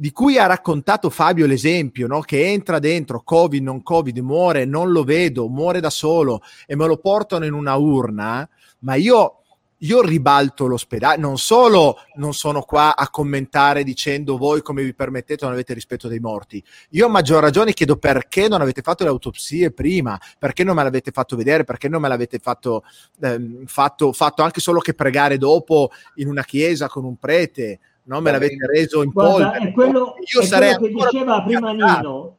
di 0.00 0.12
cui 0.12 0.38
ha 0.38 0.46
raccontato 0.46 1.10
Fabio 1.10 1.44
l'esempio, 1.44 2.06
no? 2.06 2.20
che 2.20 2.46
entra 2.52 2.78
dentro, 2.78 3.22
Covid, 3.24 3.60
non 3.60 3.82
Covid, 3.82 4.16
muore, 4.18 4.64
non 4.64 4.92
lo 4.92 5.02
vedo, 5.02 5.48
muore 5.48 5.80
da 5.80 5.90
solo 5.90 6.40
e 6.66 6.76
me 6.76 6.86
lo 6.86 6.98
portano 6.98 7.44
in 7.44 7.52
una 7.52 7.74
urna, 7.74 8.48
ma 8.80 8.94
io, 8.94 9.40
io 9.78 10.00
ribalto 10.00 10.66
l'ospedale, 10.68 11.16
non 11.16 11.36
solo 11.36 11.96
non 12.14 12.32
sono 12.32 12.62
qua 12.62 12.94
a 12.94 13.10
commentare 13.10 13.82
dicendo 13.82 14.36
voi 14.36 14.62
come 14.62 14.84
vi 14.84 14.94
permettete 14.94 15.44
non 15.44 15.54
avete 15.54 15.74
rispetto 15.74 16.06
dei 16.06 16.20
morti, 16.20 16.62
io 16.90 17.06
a 17.06 17.08
maggior 17.08 17.42
ragione 17.42 17.72
chiedo 17.72 17.96
perché 17.96 18.46
non 18.46 18.60
avete 18.60 18.82
fatto 18.82 19.02
le 19.02 19.10
autopsie 19.10 19.72
prima, 19.72 20.16
perché 20.38 20.62
non 20.62 20.76
me 20.76 20.84
l'avete 20.84 21.10
fatto 21.10 21.34
vedere, 21.34 21.64
perché 21.64 21.88
non 21.88 22.00
me 22.00 22.06
l'avete 22.06 22.38
fatto, 22.38 22.84
ehm, 23.20 23.66
fatto, 23.66 24.12
fatto 24.12 24.44
anche 24.44 24.60
solo 24.60 24.78
che 24.78 24.94
pregare 24.94 25.38
dopo 25.38 25.90
in 26.14 26.28
una 26.28 26.44
chiesa 26.44 26.86
con 26.86 27.04
un 27.04 27.16
prete, 27.16 27.80
no? 28.08 28.20
me 28.20 28.30
l'avete 28.30 28.66
reso 28.66 29.02
in 29.02 29.10
Guarda, 29.10 29.50
polvere. 29.50 29.68
è 29.68 29.72
quello, 29.72 30.14
Io 30.34 30.42
sarei 30.42 30.74
quello 30.76 30.98
che 30.98 31.10
diceva 31.10 31.42
prima. 31.42 31.72
Nino. 31.72 32.36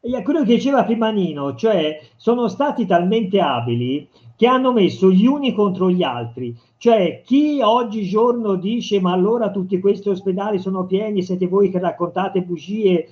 È 0.00 0.22
quello 0.22 0.40
che 0.40 0.54
diceva 0.54 0.84
prima 0.84 1.10
Nino, 1.10 1.54
cioè 1.54 2.00
sono 2.16 2.48
stati 2.48 2.86
talmente 2.86 3.40
abili 3.40 4.08
che 4.34 4.48
hanno 4.48 4.72
messo 4.72 5.10
gli 5.12 5.26
uni 5.26 5.54
contro 5.54 5.88
gli 5.90 6.02
altri. 6.02 6.56
Cioè 6.76 7.22
chi 7.24 7.60
oggigiorno 7.62 8.56
dice 8.56 9.00
ma 9.00 9.12
allora 9.12 9.52
tutti 9.52 9.78
questi 9.78 10.08
ospedali 10.08 10.58
sono 10.58 10.84
pieni, 10.86 11.22
siete 11.22 11.46
voi 11.46 11.70
che 11.70 11.78
raccontate 11.78 12.42
bugie, 12.42 13.08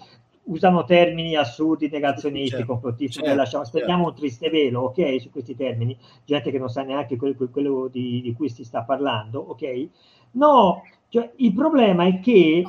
usano 0.51 0.85
termini 0.85 1.37
assurdi, 1.37 1.89
negazionisti, 1.89 2.57
Certo, 2.57 2.67
complottisti, 2.67 3.21
certo, 3.21 3.37
lasciamo, 3.37 3.63
aspettiamo 3.63 4.07
un 4.07 4.15
triste 4.15 4.51
velo, 4.51 4.81
ok, 4.81 5.21
su 5.21 5.31
questi 5.31 5.55
termini, 5.55 5.97
gente 6.25 6.51
che 6.51 6.59
non 6.59 6.69
sa 6.69 6.83
neanche 6.83 7.17
quello, 7.17 7.37
quello 7.51 7.89
di, 7.91 8.21
di 8.21 8.33
cui 8.33 8.49
si 8.49 8.65
sta 8.65 8.83
parlando, 8.83 9.39
ok? 9.39 9.89
No, 10.33 10.83
cioè, 11.11 11.33
il 11.37 11.53
problema 11.53 12.07
è 12.07 12.21
che 12.21 12.65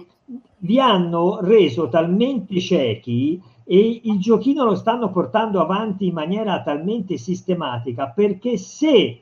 vi 0.57 0.79
hanno 0.79 1.39
reso 1.41 1.89
talmente 1.89 2.59
ciechi 2.59 3.41
e 3.63 4.01
il 4.03 4.19
giochino 4.19 4.63
lo 4.65 4.75
stanno 4.75 5.11
portando 5.11 5.61
avanti 5.61 6.07
in 6.07 6.13
maniera 6.13 6.61
talmente 6.61 7.17
sistematica 7.17 8.09
perché 8.09 8.57
se 8.57 9.21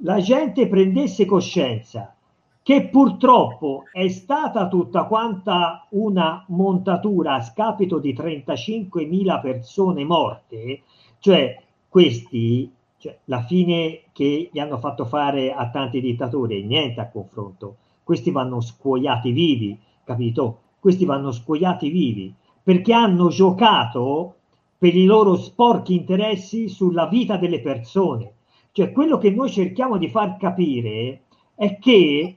la 0.00 0.20
gente 0.20 0.68
prendesse 0.68 1.24
coscienza 1.24 2.14
che 2.62 2.88
purtroppo 2.88 3.84
è 3.92 4.08
stata 4.08 4.66
tutta 4.66 5.04
quanta 5.04 5.86
una 5.90 6.44
montatura 6.48 7.34
a 7.34 7.40
scapito 7.40 8.00
di 8.00 8.12
35.000 8.12 9.40
persone 9.40 10.04
morte, 10.04 10.82
cioè 11.20 11.62
questi, 11.88 12.68
cioè 13.06 13.18
la 13.26 13.42
fine 13.44 14.02
che 14.12 14.50
gli 14.52 14.58
hanno 14.58 14.78
fatto 14.78 15.04
fare 15.04 15.52
a 15.52 15.70
tanti 15.70 16.00
dittatori, 16.00 16.64
niente 16.64 17.00
a 17.00 17.08
confronto, 17.08 17.76
questi 18.02 18.32
vanno 18.32 18.60
scuoiati 18.60 19.30
vivi, 19.30 19.78
capito? 20.02 20.60
Questi 20.80 21.04
vanno 21.04 21.30
scuoiati 21.30 21.88
vivi 21.88 22.34
perché 22.62 22.92
hanno 22.92 23.28
giocato 23.28 24.34
per 24.76 24.94
i 24.94 25.04
loro 25.04 25.36
sporchi 25.36 25.94
interessi 25.94 26.68
sulla 26.68 27.06
vita 27.06 27.36
delle 27.36 27.60
persone. 27.60 28.32
Cioè 28.72 28.90
quello 28.90 29.18
che 29.18 29.30
noi 29.30 29.50
cerchiamo 29.50 29.96
di 29.98 30.08
far 30.08 30.36
capire 30.36 31.22
è 31.54 31.78
che 31.78 32.36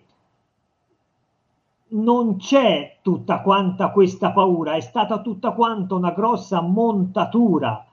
non 1.90 2.38
c'è 2.38 2.98
tutta 3.02 3.42
quanta 3.42 3.90
questa 3.90 4.32
paura, 4.32 4.76
è 4.76 4.82
stata 4.82 5.20
tutta 5.22 5.52
quanta 5.52 5.96
una 5.96 6.12
grossa 6.12 6.62
montatura 6.62 7.86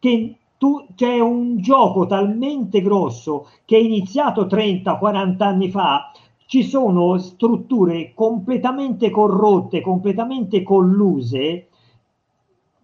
che 0.00 0.36
tu, 0.64 0.86
c'è 0.94 1.20
un 1.20 1.58
gioco 1.58 2.06
talmente 2.06 2.80
grosso 2.80 3.48
che 3.66 3.76
è 3.76 3.80
iniziato 3.80 4.46
30-40 4.46 5.42
anni 5.42 5.68
fa, 5.68 6.10
ci 6.46 6.62
sono 6.62 7.18
strutture 7.18 8.14
completamente 8.14 9.10
corrotte, 9.10 9.82
completamente 9.82 10.62
colluse 10.62 11.68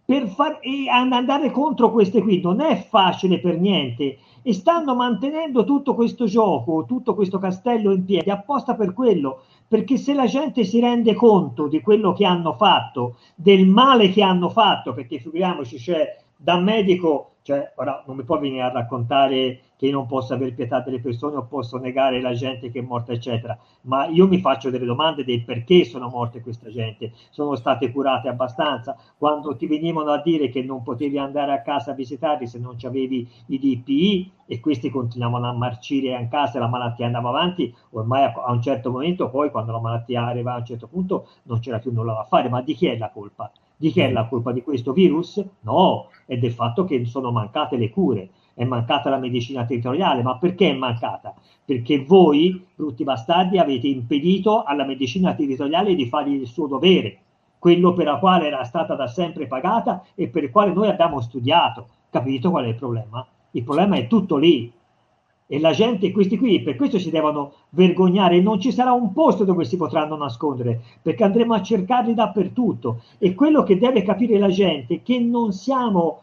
per 0.05 0.29
far, 0.29 0.59
e 0.61 0.91
andare 0.91 1.51
contro 1.51 1.91
queste 1.91 2.21
qui. 2.21 2.43
Non 2.43 2.61
è 2.61 2.77
facile 2.87 3.41
per 3.41 3.59
niente 3.59 4.19
e 4.43 4.53
stanno 4.53 4.95
mantenendo 4.95 5.65
tutto 5.65 5.95
questo 5.95 6.27
gioco, 6.27 6.85
tutto 6.87 7.15
questo 7.15 7.39
castello 7.39 7.93
in 7.93 8.05
piedi 8.05 8.29
apposta 8.29 8.75
per 8.75 8.93
quello, 8.93 9.45
perché 9.67 9.97
se 9.97 10.13
la 10.13 10.27
gente 10.27 10.65
si 10.65 10.81
rende 10.81 11.15
conto 11.15 11.67
di 11.67 11.81
quello 11.81 12.13
che 12.13 12.27
hanno 12.27 12.53
fatto, 12.53 13.17
del 13.35 13.67
male 13.67 14.11
che 14.11 14.23
hanno 14.23 14.51
fatto, 14.51 14.93
perché 14.93 15.19
figuriamoci, 15.19 15.79
cioè 15.79 16.19
da 16.37 16.59
medico 16.59 17.30
Cioè, 17.43 17.73
ora 17.77 18.03
non 18.07 18.17
mi 18.17 18.25
può 18.25 18.39
venire 18.39 18.63
a 18.63 18.71
raccontare 18.71 19.61
che 19.77 19.87
io 19.87 19.93
non 19.93 20.07
posso 20.07 20.35
avere 20.35 20.53
pietà 20.53 20.81
delle 20.81 21.01
persone 21.01 21.37
o 21.37 21.47
posso 21.47 21.79
negare 21.79 22.21
la 22.21 22.35
gente 22.35 22.71
che 22.71 22.81
è 22.81 22.83
morta, 22.83 23.13
eccetera. 23.13 23.59
Ma 23.83 24.07
io 24.07 24.29
mi 24.29 24.39
faccio 24.39 24.69
delle 24.69 24.85
domande 24.85 25.25
del 25.25 25.43
perché 25.43 25.85
sono 25.85 26.09
morte 26.09 26.43
questa 26.43 26.69
gente. 26.71 27.13
Sono 27.31 27.57
state 27.57 27.91
curate 27.91 28.29
abbastanza? 28.29 28.95
Quando 29.17 29.57
ti 29.57 29.67
venivano 29.67 30.11
a 30.11 30.21
dire 30.21 30.51
che 30.51 30.63
non 30.63 30.83
potevi 30.83 31.17
andare 31.19 31.53
a 31.53 31.63
casa 31.63 31.93
a 31.93 31.95
visitarli 31.95 32.47
se 32.47 32.59
non 32.59 32.77
avevi 32.85 33.27
i 33.47 33.59
DPI 33.59 34.33
e 34.47 34.61
questi 34.61 34.91
continuavano 34.91 35.49
a 35.49 35.53
marcire 35.53 36.15
a 36.15 36.29
casa 36.29 36.59
e 36.59 36.61
la 36.61 36.69
malattia 36.69 37.07
andava 37.07 37.31
avanti, 37.31 37.75
ormai 37.91 38.25
a 38.25 38.51
un 38.53 38.61
certo 38.61 38.91
momento, 38.91 39.31
poi 39.31 39.51
quando 39.51 39.73
la 39.73 39.81
malattia 39.81 40.27
arriva 40.27 40.53
a 40.55 40.59
un 40.59 40.65
certo 40.67 40.89
punto, 40.89 41.27
non 41.45 41.59
c'era 41.61 41.79
più 41.79 41.91
nulla 41.91 42.13
da 42.13 42.25
fare. 42.25 42.49
Ma 42.51 42.61
di 42.61 42.75
chi 42.75 42.87
è 42.87 42.99
la 42.99 43.11
colpa? 43.11 43.51
Di 43.81 43.91
chi 43.93 44.01
è 44.01 44.13
la 44.13 44.27
colpa 44.27 44.53
di 44.53 44.61
questo 44.61 44.93
virus? 44.93 45.43
No, 45.61 46.09
è 46.27 46.37
del 46.37 46.53
fatto 46.53 46.85
che 46.85 47.03
sono 47.07 47.31
mancate 47.33 47.79
le 47.79 47.89
cure 47.89 48.29
è 48.61 48.65
mancata 48.65 49.09
la 49.09 49.17
medicina 49.17 49.65
territoriale, 49.65 50.23
ma 50.23 50.37
perché 50.37 50.69
è 50.69 50.75
mancata? 50.75 51.35
Perché 51.65 52.05
voi, 52.05 52.63
brutti 52.75 53.05
bastardi, 53.05 53.57
avete 53.57 53.87
impedito 53.87 54.65
alla 54.65 54.85
medicina 54.85 55.33
territoriale 55.33 55.95
di 55.95 56.05
fare 56.07 56.29
il 56.29 56.47
suo 56.47 56.67
dovere, 56.67 57.21
quello 57.59 57.95
per 57.95 58.05
la 58.05 58.19
quale 58.19 58.49
era 58.49 58.63
stata 58.65 58.95
da 58.95 59.07
sempre 59.07 59.47
pagata 59.47 60.05
e 60.15 60.29
per 60.29 60.45
il 60.45 60.51
quale 60.51 60.75
noi 60.75 60.89
abbiamo 60.89 61.23
studiato. 61.23 61.87
Capito 62.11 62.51
qual 62.51 62.67
è 62.67 62.69
il 62.69 62.75
problema? 62.75 63.27
Il 63.53 63.65
problema 63.65 63.97
è 63.97 64.07
tutto 64.07 64.37
lì. 64.37 64.71
E 65.53 65.59
la 65.59 65.73
gente, 65.73 66.13
questi 66.13 66.39
qui, 66.39 66.63
per 66.63 66.77
questo 66.77 67.01
si 67.01 67.11
devono 67.11 67.55
vergognare. 67.71 68.41
Non 68.41 68.61
ci 68.61 68.71
sarà 68.71 68.93
un 68.93 69.13
posto 69.13 69.43
dove 69.43 69.65
si 69.65 69.77
potranno 69.77 70.17
nascondere, 70.17 70.81
perché 71.03 71.25
andremo 71.25 71.55
a 71.55 71.61
cercarli 71.61 72.15
dappertutto. 72.15 73.03
E 73.19 73.35
quello 73.35 73.65
che 73.65 73.77
deve 73.77 74.05
capire 74.05 74.39
la 74.39 74.49
gente 74.49 74.95
è 74.95 75.03
che 75.03 75.19
non 75.19 75.53
siamo 75.53 76.21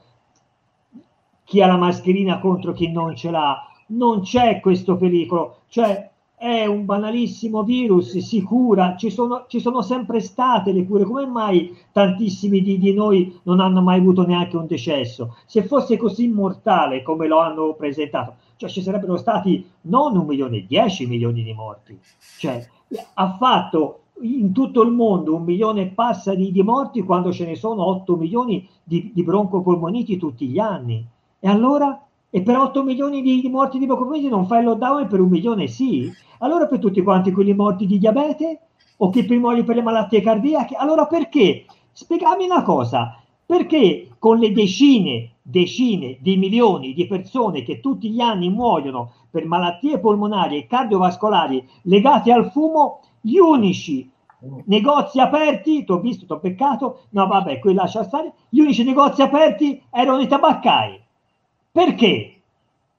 chi 1.44 1.62
ha 1.62 1.68
la 1.68 1.76
mascherina 1.76 2.40
contro 2.40 2.72
chi 2.72 2.90
non 2.90 3.18
ce 3.18 3.30
l'ha. 3.30 3.68
Non 3.88 4.22
c'è 4.22 4.62
questo 4.62 4.96
pericolo, 4.96 5.58
cioè 5.68 6.10
è 6.38 6.66
un 6.66 6.86
banalissimo 6.86 7.64
virus, 7.64 8.16
si 8.20 8.42
cura, 8.44 8.96
ci 8.96 9.10
sono, 9.10 9.46
ci 9.50 9.60
sono 9.60 9.82
sempre 9.82 10.22
state 10.22 10.72
le 10.72 10.86
cure, 10.86 11.04
come 11.04 11.26
mai 11.26 11.76
tantissimi 11.92 12.62
di, 12.62 12.78
di, 12.78 12.94
noi 12.94 13.40
non 13.44 13.60
hanno 13.60 13.82
mai 13.82 13.98
avuto 14.00 14.26
neanche 14.26 14.56
un 14.56 14.68
decesso? 14.68 15.36
Se 15.46 15.64
fosse 15.64 15.98
così 15.98 16.28
mortale 16.28 17.02
come 17.02 17.28
lo 17.28 17.40
hanno 17.40 17.74
presentato, 17.74 18.36
cioè 18.58 18.70
ci 18.70 18.82
sarebbero 18.82 19.18
stati 19.18 19.66
non 19.82 20.18
un 20.18 20.26
milione, 20.26 20.66
dieci 20.66 21.06
milioni 21.06 21.44
di 21.44 21.54
morti. 21.54 21.98
Cioè, 22.38 22.68
ha 23.14 23.36
fatto 23.38 24.02
in 24.22 24.52
tutto 24.52 24.82
il 24.82 24.92
mondo 24.92 25.36
un 25.36 25.44
milione 25.44 25.82
e 25.82 25.88
passa 25.88 26.34
di, 26.34 26.52
di 26.52 26.64
morti 26.64 27.04
quando 27.04 27.32
ce 27.32 27.46
ne 27.46 27.56
sono 27.56 27.86
8 27.86 28.16
milioni 28.16 28.68
di, 28.84 29.12
di 29.14 29.24
broncopolmoniti 29.24 30.18
tutti 30.18 30.48
gli 30.48 30.60
anni. 30.60 31.06
E 31.40 31.48
allora? 31.48 32.02
E 32.30 32.42
per 32.42 32.58
8 32.58 32.84
milioni 32.84 33.22
di, 33.22 33.40
di 33.42 33.50
morti 33.50 33.78
di 33.78 33.86
broncopolmoniti 33.86 34.30
non 34.30 34.48
fai 34.48 34.60
il 34.60 34.66
lockdown 34.66 35.04
e 35.04 35.08
per 35.08 35.22
un 35.22 35.30
milione 35.30 35.68
sì? 35.68 36.12
Allora 36.40 36.68
per 36.68 36.80
tutti 36.80 37.02
quanti 37.02 37.32
quelli 37.32 37.54
morti 37.54 37.86
di 37.86 37.98
diabete 37.98 38.60
o 38.98 39.10
per 39.10 39.30
muori 39.38 39.64
per 39.64 39.76
le 39.76 39.82
malattie 39.82 40.22
cardiache? 40.22 40.76
Allora 40.76 41.06
perché? 41.06 41.66
Spiegami 41.92 42.46
una 42.46 42.64
cosa, 42.64 43.20
perché 43.48 44.10
con 44.20 44.40
le 44.40 44.52
decine, 44.52 45.36
decine 45.42 46.18
di 46.20 46.36
milioni 46.36 46.94
di 46.94 47.08
persone 47.08 47.64
che 47.64 47.80
tutti 47.80 48.10
gli 48.10 48.20
anni 48.20 48.50
muoiono 48.50 49.14
per 49.32 49.46
malattie 49.46 50.00
polmonari 50.00 50.58
e 50.58 50.68
cardiovascolari 50.68 51.66
legate 51.84 52.34
al 52.34 52.52
fumo, 52.52 53.00
gli 53.22 53.38
unici 53.38 54.12
negozi 54.66 55.22
aperti, 55.22 55.86
ti 55.86 55.92
ho 55.92 56.00
visto, 56.00 56.26
ti 56.26 56.34
ho 56.34 56.40
peccato, 56.40 57.04
no 57.12 57.26
vabbè, 57.26 57.60
qui 57.60 57.74
lascia 57.74 58.04
stare, 58.04 58.34
gli 58.50 58.60
unici 58.60 58.84
negozi 58.84 59.22
aperti 59.22 59.82
erano 59.90 60.20
i 60.20 60.28
tabaccai. 60.28 61.02
Perché? 61.72 62.42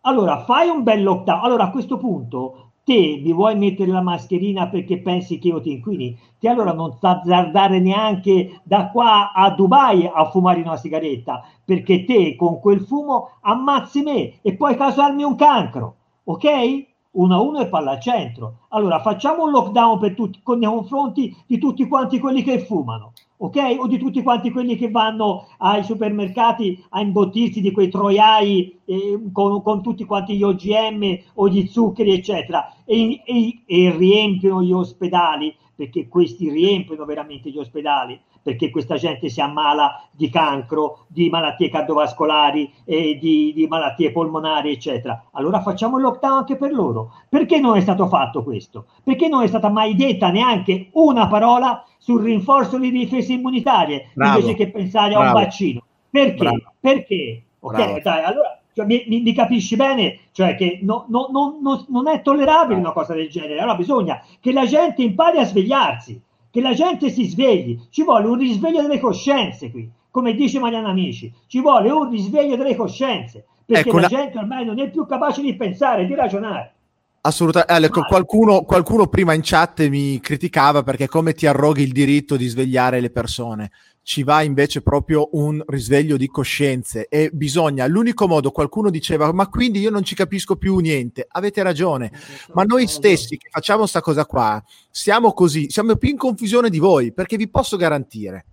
Allora, 0.03 0.45
fai 0.45 0.69
un 0.69 0.83
bel 0.83 1.03
lockdown. 1.03 1.45
Allora, 1.45 1.65
a 1.65 1.70
questo 1.70 1.99
punto, 1.99 2.68
te 2.89 3.20
mi 3.23 3.35
vuoi 3.35 3.55
mettere 3.55 3.90
la 3.90 4.01
mascherina 4.01 4.69
perché 4.69 5.02
pensi 5.02 5.39
che 5.39 5.48
io 5.48 5.60
ti 5.60 5.73
inquini? 5.73 6.19
Te 6.39 6.48
allora 6.48 6.73
non 6.73 6.97
azzardare 6.98 7.81
neanche 7.81 8.60
da 8.62 8.89
qua 8.89 9.32
a 9.32 9.51
Dubai 9.51 10.10
a 10.10 10.24
fumare 10.31 10.62
una 10.62 10.78
sigaretta, 10.78 11.44
perché 11.62 12.06
te 12.06 12.35
con 12.35 12.59
quel 12.60 12.81
fumo 12.81 13.32
ammazzi 13.43 14.02
me 14.02 14.40
e 14.40 14.56
puoi 14.56 14.74
causarmi 14.74 15.23
un 15.23 15.35
cancro, 15.35 15.97
ok? 16.24 16.86
Uno 17.10 17.35
a 17.35 17.40
uno 17.43 17.60
e 17.60 17.66
palla 17.66 17.90
al 17.90 18.01
centro. 18.01 18.60
Allora, 18.69 19.01
facciamo 19.01 19.44
un 19.44 19.51
lockdown 19.51 19.98
per 19.98 20.15
tutti, 20.15 20.40
nei 20.56 20.69
confronti 20.70 21.36
di 21.47 21.59
tutti 21.59 21.86
quanti 21.86 22.19
quelli 22.19 22.43
che 22.43 22.60
fumano 22.60 23.12
ok? 23.39 23.77
O 23.78 23.86
di 23.86 23.98
tutti 23.98 24.23
quanti 24.23 24.51
quelli 24.51 24.77
che 24.77 24.90
vanno 24.90 25.48
ai 25.59 25.82
supermercati 25.82 26.85
a 26.90 27.01
imbottirsi 27.01 27.60
di 27.60 27.73
quei 27.73 27.89
troiai 27.89 28.81
eh, 28.85 29.20
con, 29.32 29.62
con, 29.62 29.82
tutti 29.82 30.05
quanti 30.05 30.36
gli 30.36 30.43
OGM 30.43 31.19
o 31.35 31.48
gli 31.48 31.66
zuccheri, 31.66 32.12
eccetera, 32.12 32.74
e, 32.85 33.23
e, 33.24 33.62
e 33.66 33.97
riempiono 33.97 34.62
gli 34.62 34.73
ospedali, 34.73 35.55
perché 35.74 36.09
questi 36.09 36.51
riempiono 36.51 37.05
veramente 37.05 37.51
gli 37.51 37.59
ospedali 37.59 38.20
perché 38.43 38.70
questa 38.70 38.97
gente 38.97 39.28
si 39.28 39.40
ammala 39.40 40.02
di 40.10 40.28
cancro, 40.31 41.06
di 41.09 41.28
malattie 41.28 41.69
cardiovascolari, 41.70 42.73
eh, 42.85 43.19
di, 43.20 43.52
di, 43.55 43.66
malattie 43.66 44.12
polmonari, 44.12 44.73
eccetera. 44.73 45.24
Allora 45.32 45.60
facciamo 45.60 45.97
il 45.97 46.05
lockdown 46.05 46.39
anche 46.39 46.56
per 46.56 46.73
loro. 46.73 47.12
Perché 47.28 47.59
non 47.59 47.77
è 47.77 47.81
stato 47.81 48.06
fatto 48.06 48.43
questo? 48.43 48.86
Perché 49.02 49.28
non 49.28 49.43
è 49.43 49.47
stata 49.47 49.69
mai 49.69 49.94
detta 49.94 50.31
neanche 50.31 50.89
una 50.93 51.28
parola 51.28 51.85
sul 51.98 52.23
rinforzo 52.23 52.78
di 52.78 52.90
difese 52.90 53.35
immunitarie 53.35 54.10
Bravo. 54.15 54.39
invece 54.39 54.56
che 54.56 54.70
pensare 54.70 55.10
Bravo. 55.10 55.24
a 55.24 55.27
un 55.27 55.32
vaccino? 55.32 55.82
Perché? 56.10 56.36
Bravo. 56.36 56.73
Perché? 56.81 57.43
Ok, 57.60 58.02
dai, 58.02 58.23
allora 58.24 58.59
cioè, 58.78 58.86
mi, 58.86 59.05
mi, 59.09 59.20
mi, 59.23 59.32
capisci 59.32 59.74
bene? 59.74 60.20
Cioè 60.31 60.55
che 60.55 60.78
no, 60.82 61.06
no, 61.09 61.28
no, 61.32 61.85
non 61.89 62.06
è 62.06 62.23
tollerabile 62.23 62.78
una 62.78 62.93
cosa 62.93 63.12
del 63.12 63.28
genere. 63.28 63.59
Allora 63.59 63.74
bisogna 63.74 64.23
che 64.40 64.52
la 64.52 64.66
gente 64.66 65.02
impari 65.02 65.39
a 65.39 65.44
svegliarsi 65.44 66.23
che 66.51 66.61
la 66.61 66.75
gente 66.75 67.11
si 67.11 67.27
svegli, 67.27 67.79
ci 67.91 68.03
vuole 68.03 68.27
un 68.27 68.39
risveglio 68.39 68.83
delle 68.83 69.01
coscienze 69.01 69.70
qui, 69.70 69.91
come 70.11 70.35
dice 70.35 70.59
Mariana 70.59 70.89
Amici, 70.89 71.33
ci 71.47 71.61
vuole 71.61 71.91
un 71.91 72.11
risveglio 72.11 72.57
delle 72.57 72.75
coscienze, 72.75 73.45
perché 73.65 73.89
ecco, 73.89 73.99
la, 73.99 74.03
la 74.03 74.09
gente 74.09 74.39
ormai 74.39 74.65
non 74.65 74.79
è 74.79 74.91
più 74.91 75.07
capace 75.07 75.43
di 75.43 75.55
pensare, 75.55 76.07
di 76.07 76.15
ragionare. 76.15 76.73
Assolutamente, 77.20 77.83
eh, 77.83 77.87
ecco, 77.87 78.03
qualcuno, 78.03 78.62
qualcuno, 78.62 79.07
prima 79.09 79.35
in 79.35 79.41
chat 79.43 79.87
mi 79.89 80.19
criticava 80.20 80.83
perché 80.83 81.09
come 81.09 81.35
ti 81.35 81.47
arroghi 81.47 81.83
il 81.83 81.93
diritto 81.93 82.37
di 82.37 82.47
svegliare 82.47 83.01
le 83.01 83.11
persone 83.11 83.70
ci 84.09 84.22
va 84.22 84.40
invece 84.40 84.80
proprio 84.80 85.28
un 85.32 85.62
risveglio 85.66 86.16
di 86.16 86.28
coscienze 86.28 87.09
e 87.09 87.28
bisogna, 87.30 87.86
l'unico 87.86 88.26
modo, 88.26 88.51
qualcuno 88.52 88.89
diceva, 88.89 89.30
ma 89.35 89.48
quindi 89.48 89.80
io 89.80 89.90
non 89.90 90.02
ci 90.02 90.14
capisco 90.14 90.56
più 90.56 90.78
niente, 90.78 91.26
avete 91.28 91.62
ragione, 91.62 92.10
ma 92.55 92.62
noi 92.62 92.86
stessi 92.86 93.36
che 93.36 93.51
facciamo 93.51 93.80
questa 93.80 94.01
cosa 94.01 94.24
qua, 94.24 94.64
siamo 94.90 95.35
così, 95.35 95.68
siamo 95.68 95.97
più 95.97 96.09
in 96.09 96.16
confusione 96.16 96.70
di 96.70 96.78
voi, 96.78 97.12
perché 97.12 97.36
vi 97.36 97.51
posso 97.51 97.76
garantire 97.76 98.47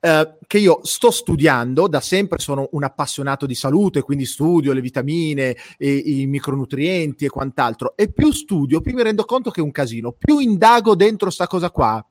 eh, 0.00 0.36
che 0.46 0.58
io 0.58 0.80
sto 0.82 1.10
studiando, 1.10 1.88
da 1.88 2.02
sempre 2.02 2.38
sono 2.38 2.68
un 2.72 2.84
appassionato 2.84 3.46
di 3.46 3.54
salute, 3.54 4.02
quindi 4.02 4.26
studio 4.26 4.74
le 4.74 4.82
vitamine, 4.82 5.56
e, 5.78 5.94
i 5.94 6.26
micronutrienti 6.26 7.24
e 7.24 7.30
quant'altro, 7.30 7.94
e 7.96 8.12
più 8.12 8.30
studio, 8.32 8.82
più 8.82 8.92
mi 8.92 9.02
rendo 9.02 9.24
conto 9.24 9.50
che 9.50 9.62
è 9.62 9.64
un 9.64 9.70
casino, 9.70 10.12
più 10.12 10.40
indago 10.40 10.94
dentro 10.94 11.30
sta 11.30 11.46
cosa 11.46 11.70
qua, 11.70 12.06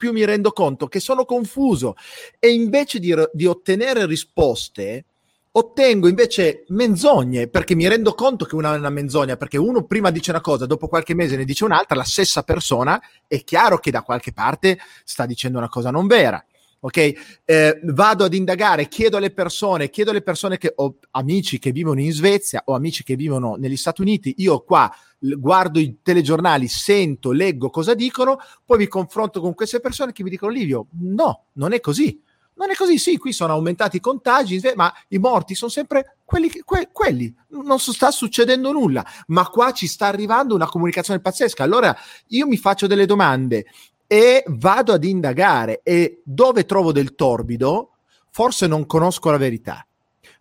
più 0.00 0.12
mi 0.12 0.24
rendo 0.24 0.52
conto 0.52 0.86
che 0.88 0.98
sono 0.98 1.26
confuso. 1.26 1.94
E 2.38 2.54
invece 2.54 2.98
di, 2.98 3.14
di 3.34 3.44
ottenere 3.44 4.06
risposte, 4.06 5.04
ottengo 5.52 6.08
invece 6.08 6.64
menzogne 6.68 7.48
perché 7.48 7.74
mi 7.74 7.86
rendo 7.86 8.14
conto 8.14 8.46
che 8.46 8.54
una 8.54 8.74
è 8.74 8.78
una 8.78 8.88
menzogna 8.88 9.36
perché 9.36 9.58
uno 9.58 9.84
prima 9.84 10.10
dice 10.10 10.30
una 10.30 10.40
cosa 10.40 10.64
dopo 10.64 10.86
qualche 10.86 11.12
mese 11.12 11.36
ne 11.36 11.44
dice 11.44 11.64
un'altra 11.64 11.96
la 11.96 12.04
stessa 12.04 12.44
persona 12.44 13.02
è 13.26 13.42
chiaro 13.42 13.78
che 13.78 13.90
da 13.90 14.02
qualche 14.02 14.32
parte 14.32 14.78
sta 15.02 15.26
dicendo 15.26 15.58
una 15.58 15.68
cosa 15.68 15.90
non 15.90 16.06
vera 16.06 16.42
ok 16.80 17.12
eh, 17.44 17.80
vado 17.84 18.24
ad 18.24 18.34
indagare 18.34 18.88
chiedo 18.88 19.18
alle 19.18 19.30
persone 19.30 19.90
chiedo 19.90 20.10
alle 20.10 20.22
persone 20.22 20.56
che 20.56 20.72
ho 20.74 20.96
amici 21.10 21.58
che 21.58 21.72
vivono 21.72 22.00
in 22.00 22.12
Svezia 22.12 22.62
o 22.64 22.74
amici 22.74 23.04
che 23.04 23.16
vivono 23.16 23.56
negli 23.56 23.76
Stati 23.76 24.00
Uniti 24.00 24.34
io 24.38 24.60
qua 24.62 24.90
guardo 25.20 25.78
i 25.78 25.98
telegiornali, 26.02 26.68
sento, 26.68 27.32
leggo 27.32 27.70
cosa 27.70 27.94
dicono, 27.94 28.38
poi 28.64 28.78
mi 28.78 28.86
confronto 28.86 29.40
con 29.40 29.54
queste 29.54 29.80
persone 29.80 30.12
che 30.12 30.22
mi 30.22 30.30
dicono 30.30 30.52
Livio, 30.52 30.86
no, 31.00 31.46
non 31.54 31.72
è 31.72 31.80
così. 31.80 32.22
Non 32.60 32.70
è 32.70 32.74
così, 32.74 32.98
sì, 32.98 33.16
qui 33.16 33.32
sono 33.32 33.54
aumentati 33.54 33.96
i 33.96 34.00
contagi, 34.00 34.60
ma 34.74 34.92
i 35.08 35.16
morti 35.16 35.54
sono 35.54 35.70
sempre 35.70 36.18
quelli, 36.26 36.50
que- 36.62 36.90
quelli. 36.92 37.34
non 37.48 37.78
sta 37.78 38.10
succedendo 38.10 38.70
nulla, 38.70 39.02
ma 39.28 39.48
qua 39.48 39.72
ci 39.72 39.86
sta 39.86 40.08
arrivando 40.08 40.54
una 40.56 40.68
comunicazione 40.68 41.20
pazzesca. 41.20 41.64
Allora 41.64 41.96
io 42.26 42.46
mi 42.46 42.58
faccio 42.58 42.86
delle 42.86 43.06
domande 43.06 43.64
e 44.12 44.42
vado 44.48 44.92
ad 44.92 45.04
indagare. 45.04 45.82
E 45.84 46.20
dove 46.24 46.64
trovo 46.64 46.90
del 46.90 47.14
torbido, 47.14 47.92
forse 48.30 48.66
non 48.66 48.84
conosco 48.84 49.30
la 49.30 49.36
verità, 49.36 49.86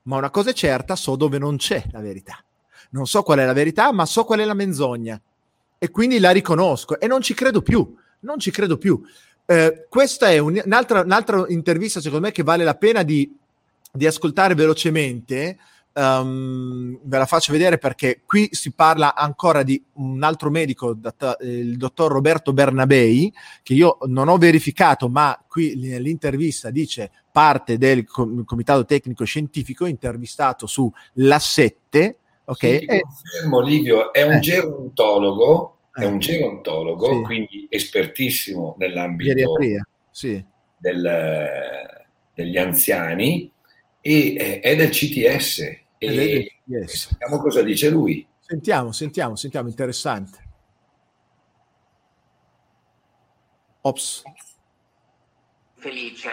ma 0.04 0.18
una 0.18 0.32
cosa 0.32 0.50
è 0.50 0.54
certa, 0.54 0.96
so 0.96 1.16
dove 1.16 1.38
non 1.38 1.58
c'è 1.58 1.84
la 1.92 2.00
verità. 2.00 2.44
Non 2.92 3.06
so 3.06 3.22
qual 3.22 3.38
è 3.38 3.46
la 3.46 3.54
verità, 3.54 3.92
ma 3.92 4.08
so 4.08 4.24
qual 4.24 4.40
è 4.40 4.46
la 4.46 4.56
menzogna. 4.56 5.22
E 5.78 5.92
quindi 5.92 6.18
la 6.18 6.32
riconosco. 6.32 7.00
E 7.00 7.06
non 7.06 7.22
ci 7.22 7.36
credo 7.36 7.62
più, 7.62 7.96
non 8.22 8.40
ci 8.40 8.50
credo 8.50 8.80
più. 8.80 9.00
Eh, 9.46 9.86
questa 9.88 10.32
è 10.32 10.40
un, 10.40 10.60
un'altra, 10.66 11.02
un'altra, 11.02 11.46
intervista, 11.50 12.02
secondo 12.02 12.26
me, 12.26 12.32
che 12.32 12.42
vale 12.42 12.64
la 12.64 12.76
pena 12.76 13.04
di, 13.04 13.32
di 13.92 14.08
ascoltare 14.08 14.56
velocemente 14.56 15.60
Um, 15.92 17.00
ve 17.04 17.18
la 17.18 17.26
faccio 17.26 17.52
vedere 17.52 17.78
perché 17.78 18.22
qui 18.26 18.48
si 18.52 18.72
parla 18.72 19.16
ancora 19.16 19.64
di 19.64 19.84
un 19.94 20.24
altro 20.24 20.50
medico, 20.50 20.96
il 21.42 21.78
dottor 21.78 22.12
Roberto 22.12 22.54
Bernabei, 22.54 23.34
che 23.64 23.74
io 23.74 23.98
non 24.06 24.30
ho 24.30 24.38
verificato, 24.38 25.10
ma 25.10 25.38
qui 25.48 25.76
nell'intervista 25.76 26.70
dice 26.70 27.12
parte 27.32 27.78
del 27.78 28.06
comitato 28.06 28.86
tecnico 28.86 29.24
scientifico 29.24 29.86
intervistato 29.86 30.68
su 30.68 30.92
La 31.14 31.40
7. 31.40 32.18
Ok, 32.46 32.58
sì, 32.80 32.86
confermo 32.86 33.60
Livio, 33.60 34.14
è 34.14 34.24
un 34.24 34.34
eh. 34.34 34.40
gerontologo, 34.40 35.78
è 35.94 36.06
un 36.06 36.16
eh. 36.16 36.20
gerontologo, 36.20 37.14
sì. 37.14 37.22
quindi 37.22 37.68
espertissimo 37.70 38.76
nell'ambito 38.78 39.56
sì. 40.12 40.44
del, 40.78 41.10
degli 42.34 42.58
anziani 42.58 43.52
e 44.02 44.36
eh, 44.36 44.60
è 44.60 44.76
del 44.76 44.90
CTS 44.90 45.60
e 45.98 46.62
yes. 46.64 47.08
Sentiamo 47.08 47.40
cosa 47.40 47.62
dice 47.62 47.90
lui. 47.90 48.26
Sentiamo, 48.40 48.92
sentiamo, 48.92 49.36
sentiamo, 49.36 49.68
interessante. 49.68 50.48
Ops. 53.82 54.24
Felice. 55.76 56.30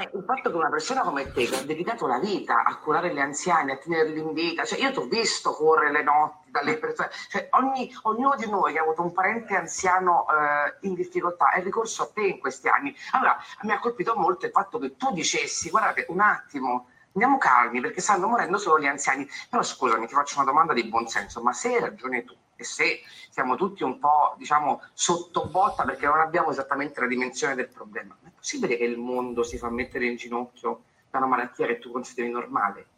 Eh, 0.00 0.10
il 0.14 0.22
fatto 0.24 0.50
che 0.50 0.56
una 0.56 0.70
persona 0.70 1.02
come 1.02 1.32
te 1.32 1.46
che 1.46 1.56
ha 1.56 1.62
dedicato 1.62 2.06
la 2.06 2.20
vita 2.20 2.62
a 2.62 2.78
curare 2.78 3.12
gli 3.12 3.18
anziani, 3.18 3.72
a 3.72 3.78
tenerli 3.78 4.20
in 4.20 4.32
vita, 4.32 4.64
cioè 4.64 4.78
io 4.78 4.92
ti 4.92 4.98
ho 4.98 5.06
visto 5.06 5.50
correre 5.50 5.90
le 5.90 6.02
notti 6.04 6.50
dalle 6.52 6.78
persone, 6.78 7.10
cioè 7.28 7.48
ogni, 7.50 7.92
ognuno 8.02 8.36
di 8.36 8.48
noi 8.48 8.72
che 8.72 8.78
ha 8.78 8.82
avuto 8.82 9.02
un 9.02 9.12
parente 9.12 9.56
anziano 9.56 10.24
eh, 10.28 10.86
in 10.86 10.94
difficoltà 10.94 11.50
è 11.50 11.62
ricorso 11.62 12.04
a 12.04 12.10
te 12.14 12.22
in 12.22 12.38
questi 12.38 12.68
anni. 12.68 12.94
Allora, 13.10 13.36
mi 13.62 13.72
ha 13.72 13.80
colpito 13.80 14.14
molto 14.14 14.46
il 14.46 14.52
fatto 14.52 14.78
che 14.78 14.96
tu 14.96 15.12
dicessi, 15.12 15.68
guardate, 15.68 16.06
un 16.10 16.20
attimo, 16.20 16.90
andiamo 17.18 17.38
calmi 17.38 17.80
perché 17.80 18.00
stanno 18.00 18.28
morendo 18.28 18.58
solo 18.58 18.80
gli 18.80 18.86
anziani. 18.86 19.28
Però 19.50 19.62
scusami, 19.62 20.06
ti 20.06 20.14
faccio 20.14 20.36
una 20.36 20.44
domanda 20.44 20.72
di 20.72 20.84
buonsenso, 20.84 21.42
ma 21.42 21.52
se 21.52 21.74
hai 21.74 21.80
ragione 21.80 22.24
tu 22.24 22.34
e 22.54 22.64
se 22.64 23.00
siamo 23.30 23.56
tutti 23.56 23.82
un 23.82 23.98
po', 23.98 24.34
diciamo, 24.38 24.82
sotto 24.92 25.46
botta 25.46 25.84
perché 25.84 26.06
non 26.06 26.20
abbiamo 26.20 26.50
esattamente 26.50 27.00
la 27.00 27.06
dimensione 27.06 27.54
del 27.54 27.68
problema, 27.68 28.16
è 28.24 28.30
possibile 28.34 28.76
che 28.76 28.84
il 28.84 28.98
mondo 28.98 29.44
si 29.44 29.58
fa 29.58 29.70
mettere 29.70 30.06
in 30.06 30.16
ginocchio 30.16 30.82
da 31.10 31.18
una 31.18 31.28
malattia 31.28 31.66
che 31.66 31.78
tu 31.78 31.92
consideri 31.92 32.30
normale? 32.30 32.88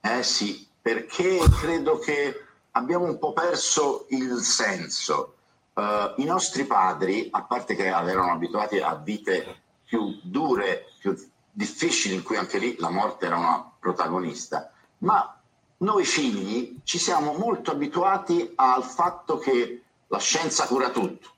Eh 0.00 0.22
sì, 0.22 0.68
perché 0.80 1.38
credo 1.60 1.98
che 1.98 2.44
abbiamo 2.72 3.04
un 3.04 3.18
po' 3.18 3.32
perso 3.32 4.06
il 4.10 4.38
senso. 4.40 5.34
Uh, 5.72 6.12
I 6.16 6.24
nostri 6.24 6.64
padri, 6.64 7.28
a 7.30 7.42
parte 7.42 7.74
che 7.74 7.86
erano 7.86 8.32
abituati 8.32 8.78
a 8.78 8.94
vite 8.94 9.62
più 9.84 10.18
dure, 10.22 10.86
più 10.98 11.14
difficili 11.56 12.14
in 12.14 12.22
cui 12.22 12.36
anche 12.36 12.58
lì 12.58 12.76
la 12.78 12.90
morte 12.90 13.24
era 13.24 13.38
una 13.38 13.72
protagonista, 13.78 14.70
ma 14.98 15.40
noi 15.78 16.04
figli 16.04 16.80
ci 16.84 16.98
siamo 16.98 17.32
molto 17.32 17.70
abituati 17.70 18.52
al 18.56 18.84
fatto 18.84 19.38
che 19.38 19.82
la 20.08 20.18
scienza 20.18 20.66
cura 20.66 20.90
tutto. 20.90 21.30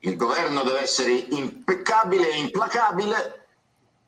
Il 0.00 0.16
governo 0.16 0.62
deve 0.62 0.80
essere 0.80 1.12
impeccabile 1.12 2.30
e 2.30 2.38
implacabile, 2.38 3.46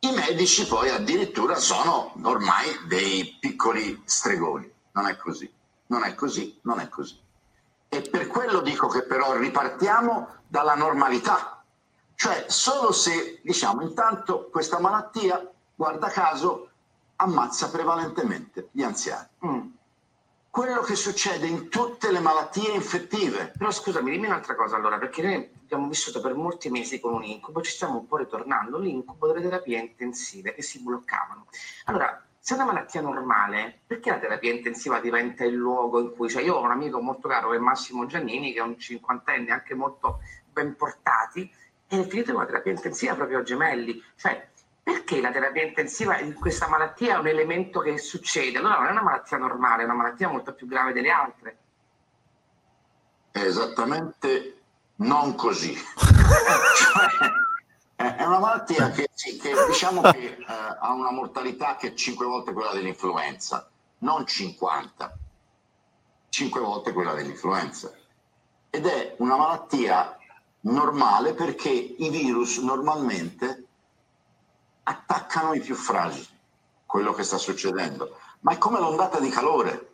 i 0.00 0.12
medici 0.12 0.66
poi 0.66 0.88
addirittura 0.88 1.56
sono 1.56 2.14
ormai 2.22 2.68
dei 2.86 3.36
piccoli 3.38 4.00
stregoni. 4.06 4.72
Non 4.92 5.06
è 5.08 5.16
così, 5.18 5.52
non 5.88 6.04
è 6.04 6.14
così, 6.14 6.58
non 6.62 6.80
è 6.80 6.88
così. 6.88 7.18
E 7.86 8.00
per 8.00 8.28
quello 8.28 8.60
dico 8.60 8.88
che 8.88 9.02
però 9.02 9.36
ripartiamo 9.36 10.36
dalla 10.46 10.74
normalità, 10.74 11.59
cioè, 12.20 12.44
solo 12.48 12.92
se, 12.92 13.40
diciamo, 13.42 13.80
intanto 13.80 14.50
questa 14.50 14.78
malattia, 14.78 15.50
guarda 15.74 16.10
caso, 16.10 16.68
ammazza 17.16 17.70
prevalentemente 17.70 18.68
gli 18.72 18.82
anziani. 18.82 19.26
Mm. 19.46 19.68
Quello 20.50 20.82
che 20.82 20.96
succede 20.96 21.46
in 21.46 21.70
tutte 21.70 22.12
le 22.12 22.20
malattie 22.20 22.74
infettive. 22.74 23.54
Però 23.56 23.70
scusami, 23.70 24.10
dimmi 24.10 24.26
un'altra 24.26 24.54
cosa 24.54 24.76
allora, 24.76 24.98
perché 24.98 25.22
noi 25.22 25.50
abbiamo 25.62 25.88
vissuto 25.88 26.20
per 26.20 26.34
molti 26.34 26.68
mesi 26.68 27.00
con 27.00 27.14
un 27.14 27.24
incubo, 27.24 27.62
ci 27.62 27.70
stiamo 27.70 28.00
un 28.00 28.06
po' 28.06 28.18
ritornando, 28.18 28.76
l'incubo 28.76 29.26
delle 29.28 29.40
terapie 29.40 29.78
intensive 29.78 30.52
che 30.52 30.60
si 30.60 30.82
bloccavano. 30.82 31.46
Allora, 31.86 32.22
se 32.38 32.52
è 32.52 32.56
una 32.58 32.66
malattia 32.66 33.00
normale, 33.00 33.80
perché 33.86 34.10
la 34.10 34.18
terapia 34.18 34.52
intensiva 34.52 35.00
diventa 35.00 35.44
il 35.44 35.54
luogo 35.54 35.98
in 36.00 36.14
cui... 36.14 36.28
Cioè 36.28 36.42
io 36.42 36.56
ho 36.56 36.62
un 36.62 36.70
amico 36.70 37.00
molto 37.00 37.28
caro 37.28 37.48
che 37.48 37.56
è 37.56 37.60
Massimo 37.60 38.04
Giannini, 38.04 38.52
che 38.52 38.58
è 38.58 38.62
un 38.62 38.78
cinquantenne 38.78 39.50
anche 39.50 39.74
molto 39.74 40.18
ben 40.52 40.76
portati, 40.76 41.50
è 41.98 42.06
finito 42.06 42.32
con 42.32 42.42
la 42.42 42.46
terapia 42.46 42.70
intensiva 42.70 43.14
proprio 43.14 43.38
a 43.40 43.42
gemelli. 43.42 44.00
Cioè, 44.16 44.48
perché 44.82 45.20
la 45.20 45.32
terapia 45.32 45.64
intensiva 45.64 46.18
in 46.18 46.34
questa 46.34 46.68
malattia 46.68 47.16
è 47.16 47.18
un 47.18 47.26
elemento 47.26 47.80
che 47.80 47.98
succede? 47.98 48.58
Allora 48.58 48.78
non 48.78 48.86
è 48.86 48.90
una 48.92 49.02
malattia 49.02 49.38
normale, 49.38 49.82
è 49.82 49.84
una 49.86 49.94
malattia 49.94 50.28
molto 50.28 50.54
più 50.54 50.68
grave 50.68 50.92
delle 50.92 51.10
altre. 51.10 51.58
È 53.32 53.40
esattamente 53.40 54.58
non 54.96 55.34
così. 55.34 55.74
cioè, 57.96 58.14
è 58.16 58.24
una 58.24 58.38
malattia 58.38 58.90
che, 58.90 59.10
sì, 59.12 59.36
che 59.36 59.52
diciamo 59.66 60.00
che 60.02 60.36
eh, 60.38 60.44
ha 60.46 60.92
una 60.92 61.10
mortalità 61.10 61.74
che 61.74 61.88
è 61.88 61.94
5 61.94 62.24
volte 62.24 62.52
quella 62.52 62.72
dell'influenza, 62.72 63.68
non 63.98 64.24
50, 64.24 65.18
5 66.28 66.60
volte 66.60 66.92
quella 66.92 67.14
dell'influenza. 67.14 67.92
Ed 68.70 68.86
è 68.86 69.16
una 69.18 69.36
malattia 69.36 70.19
normale 70.62 71.34
perché 71.34 71.70
i 71.70 72.08
virus 72.10 72.58
normalmente 72.58 73.64
attaccano 74.82 75.54
i 75.54 75.60
più 75.60 75.74
fragili, 75.74 76.26
quello 76.84 77.12
che 77.12 77.22
sta 77.22 77.38
succedendo. 77.38 78.16
Ma 78.40 78.52
è 78.52 78.58
come 78.58 78.78
l'ondata 78.78 79.20
di 79.20 79.30
calore. 79.30 79.88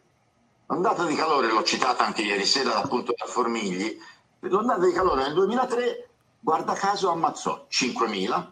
L'ondata 0.67 1.05
di 1.05 1.15
calore, 1.15 1.49
l'ho 1.49 1.63
citata 1.63 2.05
anche 2.05 2.23
ieri 2.23 2.45
sera 2.45 2.77
appunto 2.77 3.15
da 3.17 3.27
Formigli, 3.27 3.97
l'ondata 4.41 4.85
di 4.85 4.93
calore 4.93 5.23
nel 5.23 5.35
2003, 5.35 6.09
guarda 6.41 6.73
caso, 6.75 7.11
ammazzò 7.11 7.67
5.000, 7.71 8.47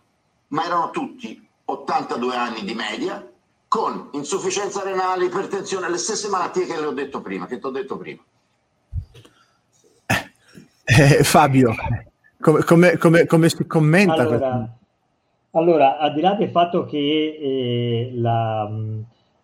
ma 0.49 0.65
erano 0.65 0.91
tutti 0.91 1.45
82 1.65 2.37
anni 2.37 2.65
di 2.65 2.75
media, 2.75 3.29
con 3.67 4.11
insufficienza 4.13 4.83
renale, 4.83 5.25
ipertensione, 5.25 5.89
le 5.89 5.99
stesse 5.99 6.29
malattie 6.29 6.67
che 6.67 6.79
le 6.79 6.87
ho 6.87 6.93
detto 6.93 7.21
prima, 7.21 7.47
che 7.47 7.59
ti 7.59 7.67
ho 7.67 7.71
detto 7.71 7.97
prima. 7.97 8.23
Eh, 10.85 11.25
Fabio, 11.25 11.75
come, 12.41 12.63
come, 12.63 12.99
come, 12.99 13.25
come, 13.25 13.49
si 13.49 13.67
commenta? 13.67 14.21
Allora, 14.23 14.77
allora, 15.53 15.99
al 15.99 16.13
di 16.13 16.21
là 16.21 16.35
del 16.35 16.51
fatto 16.51 16.85
che 16.85 16.99
eh, 16.99 18.11
la, 18.15 18.69
mm, 18.71 19.01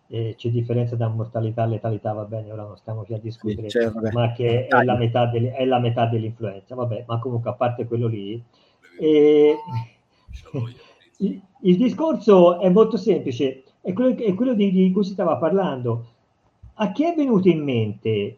eh, 0.09 0.35
c'è 0.37 0.49
differenza 0.49 0.95
tra 0.95 1.07
mortalità 1.07 1.63
e 1.63 1.67
letalità, 1.67 2.13
va 2.13 2.25
bene, 2.25 2.51
ora 2.51 2.61
non 2.61 2.77
stiamo 2.77 3.01
qui 3.01 3.15
a 3.15 3.17
discutere, 3.17 3.69
sì, 3.69 3.79
certo, 3.79 4.01
ma 4.11 4.31
che 4.33 4.67
è 4.67 4.83
la, 4.83 4.95
metà 4.95 5.25
del, 5.25 5.45
è 5.45 5.65
la, 5.65 5.79
metà 5.79 6.05
dell'influenza, 6.05 6.75
vabbè, 6.75 7.05
ma 7.07 7.17
comunque 7.17 7.49
a 7.49 7.53
parte 7.53 7.87
quello 7.87 8.05
lì, 8.05 8.39
eh, 8.99 9.55
il, 11.17 11.41
il, 11.61 11.77
discorso 11.77 12.59
è 12.59 12.69
molto 12.69 12.97
semplice, 12.97 13.63
è 13.81 13.93
quello, 13.93 14.15
è 14.15 14.33
quello 14.35 14.53
di, 14.53 14.69
di 14.69 14.91
cui 14.91 15.03
si 15.03 15.13
stava 15.13 15.37
parlando. 15.37 16.05
A 16.75 16.91
chi 16.91 17.05
è 17.05 17.15
venuto 17.15 17.47
in 17.47 17.63
mente 17.63 18.37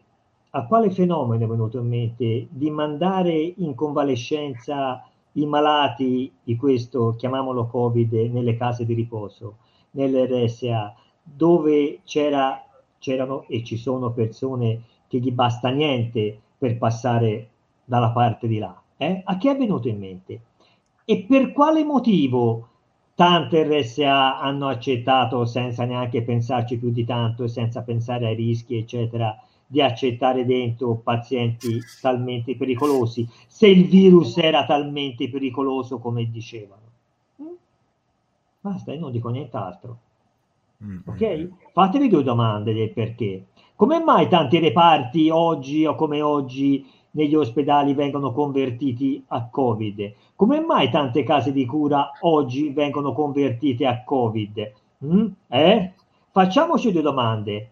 a 0.56 0.66
quale 0.66 0.90
fenomeno 0.90 1.44
è 1.44 1.48
venuto 1.48 1.78
in 1.78 1.88
mente 1.88 2.46
di 2.48 2.70
mandare 2.70 3.34
in 3.56 3.74
convalescenza 3.74 5.04
i 5.32 5.46
malati 5.46 6.32
di 6.44 6.54
questo, 6.54 7.16
chiamiamolo 7.16 7.66
Covid, 7.66 8.12
nelle 8.12 8.56
case 8.56 8.84
di 8.84 8.94
riposo, 8.94 9.56
nelle 9.92 10.26
RSA, 10.26 10.94
dove 11.24 12.00
c'era, 12.04 12.64
c'erano 12.98 13.44
e 13.48 13.64
ci 13.64 13.76
sono 13.76 14.12
persone 14.12 14.82
che 15.08 15.18
gli 15.18 15.32
basta 15.32 15.70
niente 15.70 16.38
per 16.56 16.78
passare 16.78 17.48
dalla 17.84 18.10
parte 18.10 18.46
di 18.46 18.58
là. 18.58 18.80
Eh? 18.96 19.22
A 19.24 19.36
chi 19.36 19.48
è 19.48 19.56
venuto 19.56 19.88
in 19.88 19.98
mente? 19.98 20.40
E 21.04 21.24
per 21.28 21.50
quale 21.52 21.82
motivo 21.82 22.68
tante 23.16 23.64
RSA 23.64 24.38
hanno 24.38 24.68
accettato 24.68 25.44
senza 25.46 25.84
neanche 25.84 26.22
pensarci 26.22 26.78
più 26.78 26.90
di 26.90 27.04
tanto 27.04 27.42
e 27.42 27.48
senza 27.48 27.82
pensare 27.82 28.26
ai 28.28 28.36
rischi, 28.36 28.76
eccetera, 28.76 29.36
di 29.66 29.80
accettare 29.80 30.44
dentro 30.44 30.94
pazienti 30.96 31.80
talmente 32.00 32.56
pericolosi, 32.56 33.28
se 33.46 33.66
il 33.66 33.86
virus 33.86 34.36
era 34.38 34.64
talmente 34.64 35.28
pericoloso 35.28 35.98
come 35.98 36.30
dicevano. 36.30 36.82
Mm? 37.42 37.46
Basta, 38.60 38.92
io 38.92 39.00
non 39.00 39.12
dico 39.12 39.28
nient'altro. 39.30 39.98
Ok? 41.06 41.48
Fatevi 41.72 42.08
due 42.08 42.22
domande 42.22 42.74
del 42.74 42.92
perché. 42.92 43.46
Come 43.76 44.02
mai 44.02 44.28
tanti 44.28 44.58
reparti 44.58 45.30
oggi 45.30 45.84
o 45.86 45.94
come 45.94 46.20
oggi 46.20 46.86
negli 47.12 47.34
ospedali 47.34 47.94
vengono 47.94 48.32
convertiti 48.32 49.22
a 49.28 49.48
Covid? 49.48 50.12
Come 50.36 50.60
mai 50.60 50.90
tante 50.90 51.22
case 51.22 51.52
di 51.52 51.64
cura 51.64 52.12
oggi 52.20 52.70
vengono 52.70 53.12
convertite 53.12 53.86
a 53.86 54.02
Covid? 54.02 54.72
Mm? 55.04 55.26
Eh? 55.48 55.92
Facciamoci 56.30 56.92
due 56.92 57.02
domande, 57.02 57.70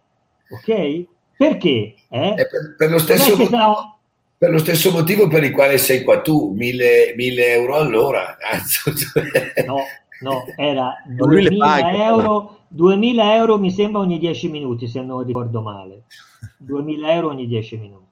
ok? 0.51 1.07
Perché? 1.37 1.95
Eh? 2.09 2.35
Per, 2.35 2.75
per, 2.77 2.91
lo 2.91 2.99
stesso 2.99 3.37
motivo, 3.37 3.99
per, 4.39 4.51
lo 4.51 4.59
stesso 4.59 4.91
motivo, 4.91 5.29
per 5.29 5.45
il 5.45 5.53
quale 5.53 5.79
sei 5.79 6.03
qua 6.03 6.21
tu, 6.21 6.53
mille, 6.55 7.15
mille 7.17 7.53
euro 7.53 7.77
all'ora. 7.77 8.37
no, 9.67 9.83
No, 10.23 10.45
era 10.57 10.95
Non 11.07 11.29
lui 11.29 11.43
le 11.43 11.49
2000 11.51 11.67
paga. 11.67 12.05
euro, 12.07 12.59
2000 12.69 13.35
euro 13.35 13.59
mi 13.59 13.71
sembra 13.71 14.01
ogni 14.01 14.19
10 14.19 14.49
minuti, 14.49 14.87
se 14.87 15.03
non 15.03 15.25
ricordo 15.25 15.61
male. 15.61 16.05
2000 16.59 17.13
euro 17.13 17.29
ogni 17.29 17.47
10 17.47 17.77
minuti. 17.77 18.07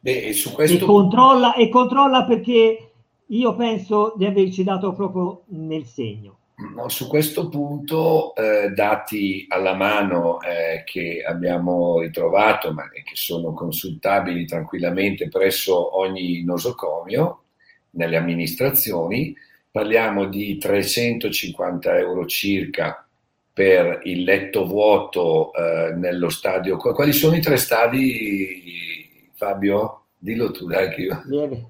Beh, 0.00 0.26
e 0.26 0.32
su 0.32 0.50
E 0.50 0.52
questo 0.52 0.86
controlla, 0.86 1.54
e 1.54 1.68
controlla 1.68 2.24
perché 2.24 2.90
io 3.26 3.54
penso 3.54 4.14
di 4.16 4.24
averci 4.24 4.64
dato 4.64 4.92
proprio 4.92 5.42
nel 5.48 5.84
segno. 5.84 6.38
Su 6.86 7.08
questo 7.08 7.48
punto, 7.48 8.32
eh, 8.36 8.70
dati 8.70 9.44
alla 9.48 9.74
mano 9.74 10.40
eh, 10.40 10.84
che 10.84 11.24
abbiamo 11.26 11.98
ritrovato, 11.98 12.72
ma 12.72 12.88
che 12.90 13.02
sono 13.14 13.52
consultabili 13.52 14.46
tranquillamente 14.46 15.28
presso 15.28 15.98
ogni 15.98 16.44
nosocomio 16.44 17.42
nelle 17.90 18.16
amministrazioni, 18.16 19.34
parliamo 19.68 20.26
di 20.26 20.56
350 20.56 21.98
euro 21.98 22.24
circa 22.26 23.04
per 23.52 24.00
il 24.04 24.22
letto 24.22 24.64
vuoto 24.64 25.52
eh, 25.54 25.92
nello 25.94 26.28
stadio. 26.28 26.76
Qu- 26.76 26.94
Quali 26.94 27.12
sono 27.12 27.34
i 27.34 27.40
tre 27.40 27.56
stadi, 27.56 29.30
Fabio? 29.34 30.02
Dillo 30.16 30.52
tu, 30.52 30.66
dai, 30.66 30.88
che 30.90 31.00
io... 31.02 31.22
Lieve. 31.26 31.64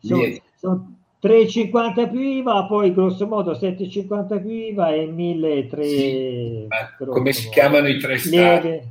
Sono, 0.00 0.20
Lieve. 0.20 0.42
sono 0.56 0.95
3,50 1.26 2.10
più 2.10 2.20
IVA, 2.20 2.66
poi 2.66 2.94
grosso 2.94 3.26
modo 3.26 3.52
7,50 3.52 4.40
più 4.40 4.50
IVA 4.50 4.94
e 4.94 5.06
1.300. 5.06 5.82
Sì, 5.82 6.66
come 6.98 7.32
si 7.32 7.48
chiamano 7.48 7.88
i 7.88 7.98
tre 7.98 8.18
stadi? 8.18 8.68
Lieve. 8.68 8.82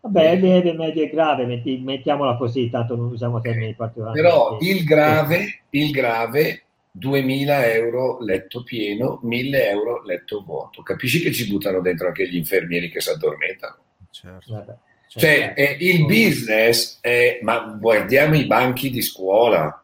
Vabbè, 0.00 0.36
lieve, 0.36 0.72
medio 0.72 1.04
e 1.04 1.10
grave, 1.10 1.44
metti- 1.46 1.78
mettiamola 1.78 2.36
così, 2.36 2.68
tanto 2.70 2.96
non 2.96 3.12
usiamo 3.12 3.40
termini 3.40 3.74
particolari. 3.74 4.20
Però 4.20 4.58
il 4.60 4.82
grave, 4.82 5.62
il 5.70 5.90
grave 5.92 6.62
2000 6.90 7.72
euro 7.72 8.18
letto 8.20 8.62
pieno, 8.62 9.20
1000 9.22 9.68
euro 9.70 10.02
letto 10.02 10.42
vuoto. 10.44 10.82
Capisci 10.82 11.20
che 11.20 11.30
ci 11.30 11.46
buttano 11.46 11.80
dentro 11.80 12.08
anche 12.08 12.28
gli 12.28 12.36
infermieri 12.36 12.90
che 12.90 13.00
si 13.00 13.10
addormentano? 13.10 13.76
Certo. 14.10 14.52
Vabbè, 14.52 14.74
Cioè, 15.08 15.52
eh, 15.54 15.76
il 15.80 16.04
business 16.06 16.98
è, 17.00 17.38
ma 17.42 17.76
guardiamo 17.78 18.34
i 18.34 18.46
banchi 18.46 18.90
di 18.90 19.02
scuola. 19.02 19.81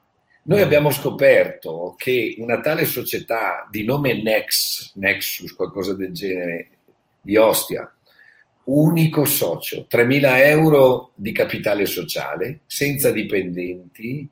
Noi 0.48 0.62
abbiamo 0.62 0.90
scoperto 0.90 1.94
che 1.98 2.36
una 2.38 2.60
tale 2.60 2.86
società 2.86 3.68
di 3.70 3.84
nome 3.84 4.22
Nex, 4.22 4.92
Nexus, 4.94 5.52
qualcosa 5.52 5.92
del 5.92 6.12
genere, 6.12 6.68
di 7.20 7.36
Ostia, 7.36 7.92
unico 8.64 9.26
socio, 9.26 9.86
3.000 9.90 10.46
euro 10.46 11.10
di 11.14 11.32
capitale 11.32 11.84
sociale, 11.84 12.60
senza 12.64 13.10
dipendenti, 13.10 14.26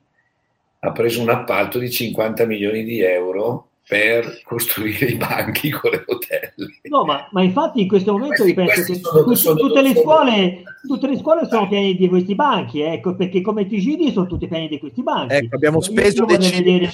ha 0.79 0.91
preso 0.91 1.21
un 1.21 1.29
appalto 1.29 1.77
di 1.77 1.91
50 1.91 2.47
milioni 2.47 2.83
di 2.83 2.99
euro 2.99 3.66
per 3.87 4.41
costruire 4.43 5.05
i 5.05 5.15
banchi 5.15 5.69
con 5.69 5.91
le 5.91 6.03
rotelle. 6.05 6.79
No, 6.89 7.05
ma, 7.05 7.27
ma 7.31 7.41
infatti 7.41 7.81
in 7.81 7.87
questo 7.87 8.11
momento 8.11 8.43
Questi- 8.43 8.53
penso 8.53 8.73
questi 8.73 8.93
che 8.93 8.99
sono- 8.99 9.23
tut- 9.23 9.35
sono- 9.37 9.59
tutte, 9.59 9.81
le 9.81 9.87
sono- 9.93 10.01
scuole, 10.01 10.63
tutte 10.85 11.07
le 11.07 11.17
scuole 11.17 11.47
sono 11.49 11.67
piene 11.69 11.93
di 11.93 12.07
questi 12.09 12.35
banchi, 12.35 12.81
ecco, 12.81 13.15
perché 13.15 13.41
come 13.41 13.65
ti 13.65 13.79
giri 13.79 14.11
sono 14.11 14.27
tutti 14.27 14.47
pieni 14.47 14.67
di 14.67 14.79
questi 14.79 15.01
banchi. 15.03 15.35
Ecco, 15.35 15.55
abbiamo 15.55 15.79
speso 15.81 16.25
decine-. 16.25 16.91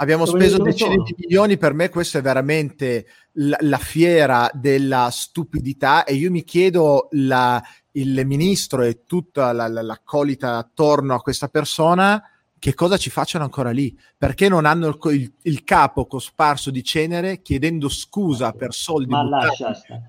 Abbiamo 0.00 0.24
Dove- 0.24 0.38
speso 0.40 0.56
dove 0.56 0.70
decine 0.70 0.92
sono? 0.92 1.02
di 1.04 1.14
milioni, 1.18 1.58
per 1.58 1.74
me 1.74 1.90
questo 1.90 2.16
è 2.18 2.22
veramente 2.22 3.06
la, 3.32 3.58
la 3.60 3.76
fiera 3.76 4.50
della 4.54 5.08
stupidità 5.10 6.04
e 6.04 6.14
io 6.14 6.30
mi 6.30 6.42
chiedo 6.42 7.08
la- 7.12 7.62
il 7.92 8.22
ministro 8.24 8.82
e 8.82 9.04
tutta 9.06 9.52
la, 9.52 9.68
la- 9.68 9.82
l'accolita 9.82 10.56
attorno 10.56 11.14
a 11.14 11.20
questa 11.20 11.48
persona 11.48 12.22
che 12.60 12.74
cosa 12.74 12.96
ci 12.96 13.10
facciano 13.10 13.42
ancora 13.42 13.70
lì? 13.70 13.98
Perché 14.16 14.48
non 14.48 14.66
hanno 14.66 14.86
il, 14.86 14.98
il- 15.14 15.32
il 15.42 15.64
capo 15.64 16.06
cosparso 16.06 16.70
di 16.70 16.84
cenere 16.84 17.42
chiedendo 17.42 17.88
scusa 17.88 18.52
per 18.52 18.72
soldi 18.72 19.10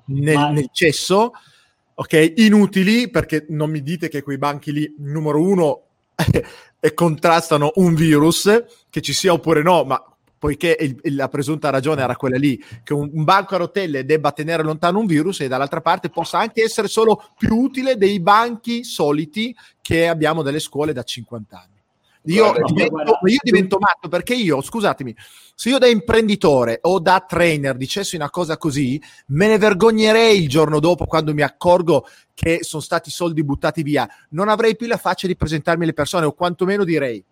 nel, 0.06 0.36
Ma- 0.36 0.49
nel 0.52 0.69
cesso, 0.72 1.32
ok? 1.95 2.34
Inutili 2.36 3.10
perché 3.10 3.45
non 3.49 3.72
mi 3.72 3.82
dite 3.82 4.10
che 4.10 4.22
quei 4.22 4.38
banchi 4.38 4.72
lì, 4.72 4.94
numero 4.99 5.41
uno, 5.41 5.82
contrastano 6.94 7.72
un 7.76 7.94
virus, 7.95 8.64
che 8.90 9.02
ci 9.02 9.14
sia 9.14 9.34
oppure 9.34 9.61
no, 9.61 9.84
ma 9.84 10.03
poiché 10.38 10.76
il- 11.03 11.15
la 11.15 11.30
presunta 11.30 11.69
ragione 11.69 12.02
era 12.02 12.15
quella 12.15 12.38
lì, 12.38 12.61
che 12.84 12.94
un, 12.94 13.10
un 13.14 13.23
banco 13.23 13.56
a 13.56 13.60
rotelle 13.60 14.06
debba 14.06 14.32
tenere 14.32 14.64
lontano 14.64 14.99
un 14.99 15.06
virus 15.06 15.40
e 15.41 15.48
dall'altra 15.48 15.82
parte 15.82 16.10
possa 16.10 16.40
anche 16.40 16.64
essere 16.64 16.88
solo 16.88 17.30
più 17.38 17.56
utile 17.56 17.95
dei 17.95 18.19
banchi 18.19 18.84
soliti 18.84 19.56
che 19.82 20.07
abbiamo 20.07 20.41
delle 20.41 20.60
scuole 20.60 20.94
da 20.94 21.03
50 21.03 21.56
anni. 21.57 21.70
Io, 22.26 22.52
Guarda, 22.52 22.65
divento, 22.65 23.19
io 23.26 23.39
divento 23.41 23.77
matto 23.80 24.07
perché 24.07 24.35
io, 24.35 24.61
scusatemi, 24.61 25.15
se 25.56 25.69
io 25.69 25.80
da 25.80 25.88
imprenditore 25.88 26.80
o 26.84 26.99
da 26.99 27.26
trainer 27.27 27.76
dicessi 27.76 28.15
una 28.15 28.30
cosa 28.30 28.57
così, 28.57 29.02
me 29.27 29.48
ne 29.48 29.57
vergognerei 29.57 30.41
il 30.41 30.48
giorno 30.48 30.80
dopo 30.80 31.06
quando 31.06 31.34
mi 31.34 31.41
accorgo 31.41 32.06
che 32.34 32.60
sono 32.61 32.81
stati 32.81 33.10
soldi 33.10 33.43
buttati 33.43 33.81
via. 33.81 34.07
Non 34.30 34.49
avrei 34.49 34.76
più 34.76 34.88
la 34.88 34.98
faccia 34.98 35.27
di 35.27 35.35
presentarmi 35.35 35.84
alle 35.84 35.93
persone 35.93 36.26
o 36.26 36.34
quantomeno 36.34 36.84
direi 36.84 37.23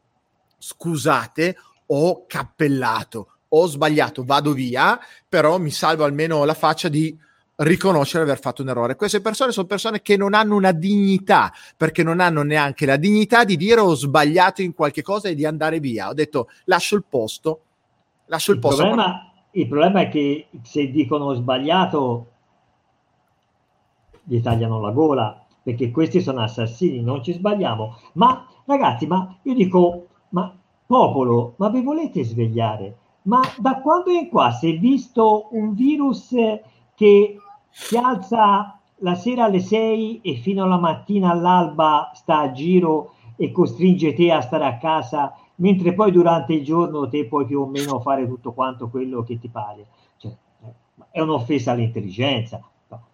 scusate, 0.60 1.56
ho 1.88 2.26
cappellato, 2.28 3.28
ho 3.48 3.66
sbagliato, 3.66 4.24
vado 4.24 4.54
via, 4.54 5.00
però 5.28 5.58
mi 5.58 5.72
salvo 5.72 6.04
almeno 6.04 6.44
la 6.44 6.54
faccia 6.54 6.90
di 6.90 7.18
riconoscere 7.60 8.24
di 8.24 8.30
aver 8.30 8.42
fatto 8.42 8.62
un 8.62 8.70
errore. 8.70 8.96
Queste 8.96 9.22
persone 9.22 9.52
sono 9.52 9.68
persone 9.68 10.02
che 10.02 10.16
non 10.18 10.34
hanno 10.34 10.56
una 10.56 10.72
dignità, 10.72 11.52
perché 11.76 12.04
non 12.04 12.20
hanno 12.20 12.44
neanche 12.44 12.86
la 12.86 12.98
dignità 12.98 13.44
di 13.44 13.58
dire 13.58 13.80
ho 13.80 13.94
sbagliato 13.96 14.62
in 14.62 14.74
qualche 14.74 15.02
cosa 15.02 15.30
e 15.30 15.36
di 15.36 15.46
andare 15.46 15.80
via. 15.80 16.10
Ho 16.10 16.14
detto 16.14 16.50
lascio 16.66 16.96
il 16.96 17.04
posto, 17.08 17.62
lascio 18.26 18.52
il, 18.52 18.58
Il 18.58 18.64
posto. 18.64 18.84
problema, 18.84 19.32
il 19.52 19.68
problema 19.68 20.02
è 20.02 20.10
che 20.10 20.48
se 20.62 20.90
dicono 20.90 21.34
sbagliato 21.34 22.28
gli 24.24 24.42
tagliano 24.42 24.80
la 24.80 24.92
gola 24.92 25.44
perché 25.62 25.92
questi 25.92 26.22
sono 26.22 26.42
assassini, 26.42 27.02
non 27.02 27.24
ci 27.24 27.34
sbagliamo. 27.34 28.00
Ma 28.14 28.48
ragazzi, 28.66 29.06
ma 29.06 29.38
io 29.44 29.54
dico, 29.54 30.08
ma 30.30 30.56
popolo, 30.86 31.56
ma 31.58 31.70
vi 31.70 31.82
volete 31.82 32.24
svegliare? 32.24 32.98
Ma 33.24 33.42
da 33.58 33.82
quando 33.82 34.12
in 34.12 34.30
qua 34.30 34.52
si 34.52 34.74
è 34.74 34.80
visto 34.80 35.50
un 35.52 35.74
virus 35.74 36.34
che 36.96 37.38
si 37.70 37.98
alza 37.98 38.80
la 39.02 39.16
sera 39.16 39.46
alle 39.46 39.60
6 39.60 40.22
e 40.22 40.36
fino 40.36 40.64
alla 40.64 40.78
mattina 40.78 41.32
all'alba 41.32 42.12
sta 42.14 42.40
a 42.40 42.52
giro 42.52 43.14
e 43.36 43.52
costringe 43.52 44.14
te 44.14 44.32
a 44.32 44.42
stare 44.42 44.66
a 44.66 44.78
casa, 44.78 45.34
mentre 45.56 45.94
poi 45.94 46.12
durante 46.12 46.54
il 46.54 46.64
giorno 46.64 47.08
te 47.08 47.26
puoi 47.26 47.46
più 47.46 47.62
o 47.62 47.66
meno 47.66 48.00
fare 48.02 48.28
tutto 48.28 48.52
quanto 48.52 48.90
quello 48.90 49.24
che 49.24 49.40
ti 49.40 49.48
pare. 49.48 49.88
Cioè, 50.18 50.32
eh, 50.64 50.74
è 51.12 51.22
un'offesa 51.22 51.72
all'intelligenza. 51.72 52.62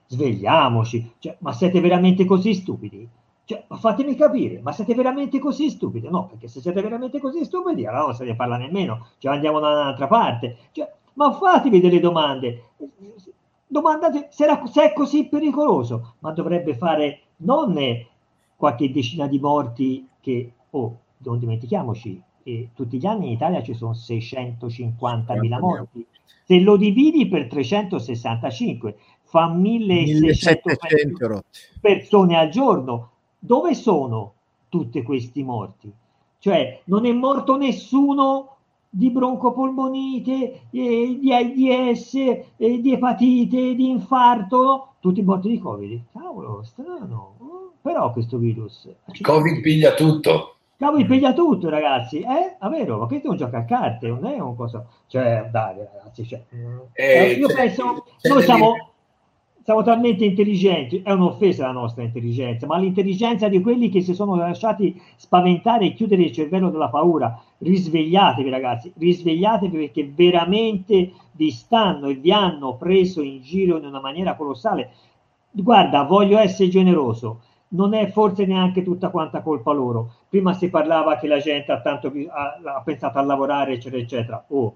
Svegliamoci. 0.08 1.14
Cioè, 1.20 1.38
ma 1.40 1.52
siete 1.54 1.80
veramente 1.80 2.26
così 2.26 2.54
stupidi? 2.54 3.08
Cioè, 3.44 3.66
ma 3.68 3.78
fatemi 3.78 4.16
capire, 4.16 4.60
ma 4.62 4.72
siete 4.72 4.96
veramente 4.96 5.38
così 5.38 5.70
stupidi? 5.70 6.10
No, 6.10 6.26
perché 6.26 6.48
se 6.48 6.62
siete 6.62 6.82
veramente 6.82 7.20
così 7.20 7.44
stupidi, 7.46 7.86
allora 7.86 8.06
non 8.06 8.16
se 8.16 8.26
ne 8.26 8.36
parla 8.36 8.58
nemmeno, 8.58 9.08
cioè 9.20 9.34
andiamo 9.34 9.60
da 9.60 9.70
un'altra 9.70 10.08
parte. 10.08 10.58
Cioè, 10.72 10.92
ma 11.14 11.32
fatevi 11.32 11.80
delle 11.80 12.00
domande. 12.00 12.70
Domandate 13.76 14.30
se, 14.30 14.46
era- 14.46 14.66
se 14.68 14.84
è 14.84 14.94
così 14.94 15.28
pericoloso, 15.28 16.14
ma 16.20 16.32
dovrebbe 16.32 16.78
fare 16.78 17.20
non 17.40 17.78
qualche 18.56 18.90
decina 18.90 19.28
di 19.28 19.38
morti 19.38 20.08
che, 20.22 20.54
oh, 20.70 21.00
non 21.18 21.40
dimentichiamoci, 21.40 22.22
eh, 22.44 22.70
tutti 22.74 22.98
gli 22.98 23.06
anni 23.06 23.26
in 23.26 23.32
Italia 23.34 23.62
ci 23.62 23.74
sono 23.74 23.92
650.000 23.92 25.60
morti. 25.60 26.08
Se 26.46 26.58
lo 26.62 26.78
dividi 26.78 27.28
per 27.28 27.48
365 27.48 28.96
fa 29.24 29.50
1600 29.50 30.62
1700 30.70 31.28
rotti. 31.28 31.60
persone 31.82 32.38
al 32.38 32.48
giorno. 32.48 33.10
Dove 33.38 33.74
sono 33.74 34.36
tutti 34.70 35.02
questi 35.02 35.44
morti? 35.44 35.92
Cioè, 36.40 36.84
non 36.86 37.06
è 37.06 37.12
morto 37.12 37.58
nessuno 37.58 38.55
di 38.96 39.10
broncopolmonite, 39.12 40.62
eh, 40.72 41.18
di 41.20 41.34
AIDS, 41.34 42.14
eh, 42.16 42.80
di 42.82 42.94
epatite, 42.94 43.76
di 43.76 43.90
infarto, 43.90 44.94
tutti 45.00 45.22
morti 45.22 45.50
di 45.50 45.60
Covid. 45.60 46.02
Cavolo, 46.14 46.64
strano. 46.64 47.34
Oh, 47.40 47.74
Però 47.82 48.12
questo 48.14 48.38
virus... 48.38 48.90
Covid 49.22 49.60
piglia 49.60 49.94
tutto. 49.94 50.56
Cavolo, 50.78 51.06
piglia 51.06 51.34
tutto, 51.34 51.70
ragazzi. 51.70 52.20
Eh, 52.20 52.56
a 52.58 52.70
vero, 52.70 52.98
ma 52.98 53.08
questo 53.08 53.28
è 53.28 53.30
un 53.32 53.38
gioco 53.38 53.58
a 53.58 53.64
carte, 53.64 54.08
non 54.08 54.26
è 54.26 54.40
un 54.40 54.56
cosa... 54.56 54.86
Cioè, 55.08 55.50
dai, 55.52 55.76
ragazzi, 55.78 56.26
cioè, 56.26 56.42
Eh, 56.94 57.32
io 57.34 57.48
c'è- 57.48 57.54
penso, 57.54 58.06
c'è 58.22 58.30
noi 58.30 58.44
siamo, 58.44 58.74
siamo 59.66 59.82
talmente 59.82 60.24
intelligenti, 60.24 61.02
è 61.04 61.12
un'offesa 61.12 61.66
la 61.66 61.72
nostra 61.72 62.04
intelligenza, 62.04 62.68
ma 62.68 62.78
l'intelligenza 62.78 63.48
di 63.48 63.60
quelli 63.62 63.90
che 63.90 64.02
si 64.02 64.14
sono 64.14 64.36
lasciati 64.36 65.02
spaventare 65.16 65.86
e 65.86 65.94
chiudere 65.96 66.22
il 66.22 66.32
cervello 66.32 66.70
della 66.70 66.90
paura. 66.90 67.42
Risvegliatevi 67.58 68.48
ragazzi, 68.52 68.94
risvegliatevi 68.96 69.76
perché 69.76 70.08
veramente 70.08 71.14
vi 71.32 71.50
stanno 71.50 72.10
e 72.10 72.14
vi 72.14 72.32
hanno 72.32 72.76
preso 72.76 73.24
in 73.24 73.42
giro 73.42 73.78
in 73.78 73.86
una 73.86 74.00
maniera 74.00 74.36
colossale. 74.36 74.92
Guarda, 75.50 76.04
voglio 76.04 76.38
essere 76.38 76.70
generoso, 76.70 77.40
non 77.70 77.96
è 77.96 78.12
forse 78.12 78.46
neanche 78.46 78.84
tutta 78.84 79.10
quanta 79.10 79.42
colpa 79.42 79.72
loro. 79.72 80.12
Prima 80.30 80.54
si 80.54 80.70
parlava 80.70 81.18
che 81.18 81.26
la 81.26 81.40
gente 81.40 81.72
ha, 81.72 81.82
tanto, 81.82 82.14
ha, 82.30 82.60
ha 82.76 82.82
pensato 82.82 83.18
a 83.18 83.24
lavorare, 83.24 83.74
eccetera, 83.74 84.00
eccetera. 84.00 84.46
Oh, 84.50 84.76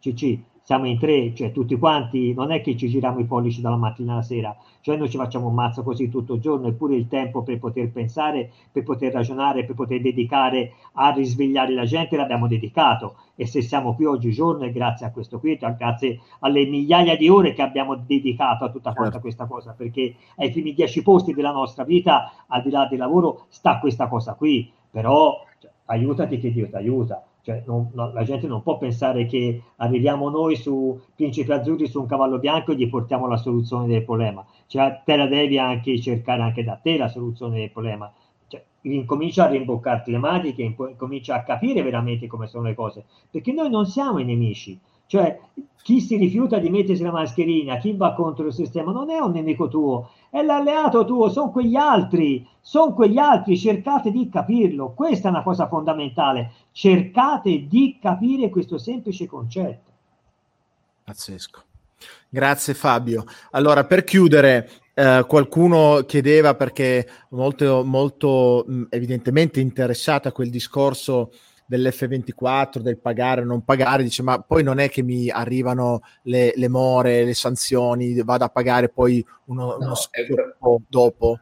CC, 0.00 0.38
siamo 0.68 0.86
in 0.86 0.98
tre, 0.98 1.34
cioè 1.34 1.50
tutti 1.50 1.78
quanti, 1.78 2.34
non 2.34 2.52
è 2.52 2.60
che 2.60 2.76
ci 2.76 2.90
giriamo 2.90 3.20
i 3.20 3.24
pollici 3.24 3.62
dalla 3.62 3.78
mattina 3.78 4.12
alla 4.12 4.22
sera, 4.22 4.54
cioè 4.82 4.98
noi 4.98 5.08
ci 5.08 5.16
facciamo 5.16 5.46
un 5.46 5.54
mazzo 5.54 5.82
così 5.82 6.10
tutto 6.10 6.34
il 6.34 6.42
giorno, 6.42 6.66
eppure 6.66 6.94
il 6.94 7.08
tempo 7.08 7.42
per 7.42 7.58
poter 7.58 7.90
pensare, 7.90 8.50
per 8.70 8.82
poter 8.82 9.14
ragionare, 9.14 9.64
per 9.64 9.74
poter 9.74 10.02
dedicare 10.02 10.74
a 10.92 11.08
risvegliare 11.08 11.72
la 11.72 11.86
gente 11.86 12.18
l'abbiamo 12.18 12.46
dedicato. 12.48 13.16
E 13.34 13.46
se 13.46 13.62
siamo 13.62 13.94
qui 13.94 14.04
oggigiorno 14.04 14.64
è 14.64 14.70
grazie 14.70 15.06
a 15.06 15.10
questo 15.10 15.38
qui, 15.38 15.56
grazie 15.56 16.20
alle 16.40 16.66
migliaia 16.66 17.16
di 17.16 17.30
ore 17.30 17.54
che 17.54 17.62
abbiamo 17.62 17.94
dedicato 17.94 18.64
a 18.66 18.70
tutta 18.70 18.92
certo. 18.92 19.20
questa 19.20 19.46
cosa, 19.46 19.72
perché 19.74 20.16
ai 20.36 20.50
primi 20.50 20.74
dieci 20.74 21.00
posti 21.00 21.32
della 21.32 21.52
nostra 21.52 21.84
vita, 21.84 22.44
al 22.46 22.60
di 22.60 22.68
là 22.68 22.84
del 22.84 22.98
lavoro, 22.98 23.46
sta 23.48 23.78
questa 23.78 24.06
cosa 24.06 24.34
qui, 24.34 24.70
però 24.90 25.34
cioè, 25.60 25.70
aiutati 25.86 26.38
che 26.38 26.52
Dio 26.52 26.68
ti 26.68 26.74
aiuta 26.74 27.22
cioè, 27.42 27.62
non, 27.66 27.90
no, 27.94 28.12
la 28.12 28.24
gente 28.24 28.46
non 28.46 28.62
può 28.62 28.78
pensare 28.78 29.24
che 29.26 29.62
arriviamo 29.76 30.28
noi 30.28 30.56
su 30.56 31.00
Principi 31.14 31.50
Azzurri 31.52 31.86
su 31.86 32.00
un 32.00 32.06
cavallo 32.06 32.38
bianco 32.38 32.72
e 32.72 32.76
gli 32.76 32.88
portiamo 32.88 33.26
la 33.26 33.36
soluzione 33.36 33.86
del 33.86 34.04
problema. 34.04 34.44
Cioè, 34.66 35.02
te 35.04 35.16
la 35.16 35.26
devi 35.26 35.58
anche 35.58 35.98
cercare 36.00 36.42
anche 36.42 36.64
da 36.64 36.76
te 36.76 36.96
la 36.96 37.08
soluzione 37.08 37.58
del 37.58 37.70
problema. 37.70 38.12
Cioè, 38.46 38.62
incomincia 38.82 39.44
a 39.44 39.48
rimboccarti 39.48 40.10
le 40.10 40.18
maniche, 40.18 40.62
incomincia 40.62 41.36
a 41.36 41.42
capire 41.42 41.82
veramente 41.82 42.26
come 42.26 42.46
sono 42.46 42.64
le 42.64 42.74
cose, 42.74 43.04
perché 43.30 43.52
noi 43.52 43.70
non 43.70 43.86
siamo 43.86 44.18
i 44.18 44.24
nemici. 44.24 44.78
Cioè, 45.08 45.40
chi 45.82 46.02
si 46.02 46.18
rifiuta 46.18 46.58
di 46.58 46.68
mettersi 46.68 47.02
la 47.02 47.10
mascherina, 47.10 47.78
chi 47.78 47.94
va 47.94 48.12
contro 48.12 48.46
il 48.46 48.52
sistema, 48.52 48.92
non 48.92 49.08
è 49.08 49.18
un 49.20 49.32
nemico 49.32 49.68
tuo, 49.68 50.10
è 50.28 50.42
l'alleato 50.42 51.06
tuo, 51.06 51.30
sono 51.30 51.50
quegli 51.50 51.76
altri, 51.76 52.46
sono 52.60 52.92
quegli 52.92 53.16
altri, 53.16 53.56
cercate 53.56 54.10
di 54.10 54.28
capirlo. 54.28 54.92
Questa 54.92 55.28
è 55.28 55.30
una 55.30 55.42
cosa 55.42 55.66
fondamentale, 55.66 56.52
cercate 56.72 57.66
di 57.66 57.96
capire 57.98 58.50
questo 58.50 58.76
semplice 58.76 59.26
concetto. 59.26 59.90
Pazzesco. 61.04 61.62
Grazie 62.28 62.74
Fabio. 62.74 63.24
Allora, 63.52 63.84
per 63.84 64.04
chiudere, 64.04 64.68
eh, 64.92 65.24
qualcuno 65.26 66.02
chiedeva 66.06 66.54
perché 66.54 67.08
molto, 67.30 67.82
molto 67.82 68.66
evidentemente 68.90 69.58
interessato 69.58 70.28
a 70.28 70.32
quel 70.32 70.50
discorso 70.50 71.30
dell'F24, 71.68 72.78
del 72.78 72.98
pagare 72.98 73.42
o 73.42 73.44
non 73.44 73.62
pagare, 73.62 74.02
dice 74.02 74.22
ma 74.22 74.40
poi 74.40 74.62
non 74.62 74.78
è 74.78 74.88
che 74.88 75.02
mi 75.02 75.28
arrivano 75.28 76.00
le, 76.22 76.52
le 76.56 76.68
more, 76.68 77.24
le 77.24 77.34
sanzioni, 77.34 78.20
vado 78.22 78.44
a 78.44 78.48
pagare 78.48 78.88
poi 78.88 79.24
uno, 79.46 79.76
no, 79.78 79.94
uno 80.60 80.82
dopo. 80.88 81.40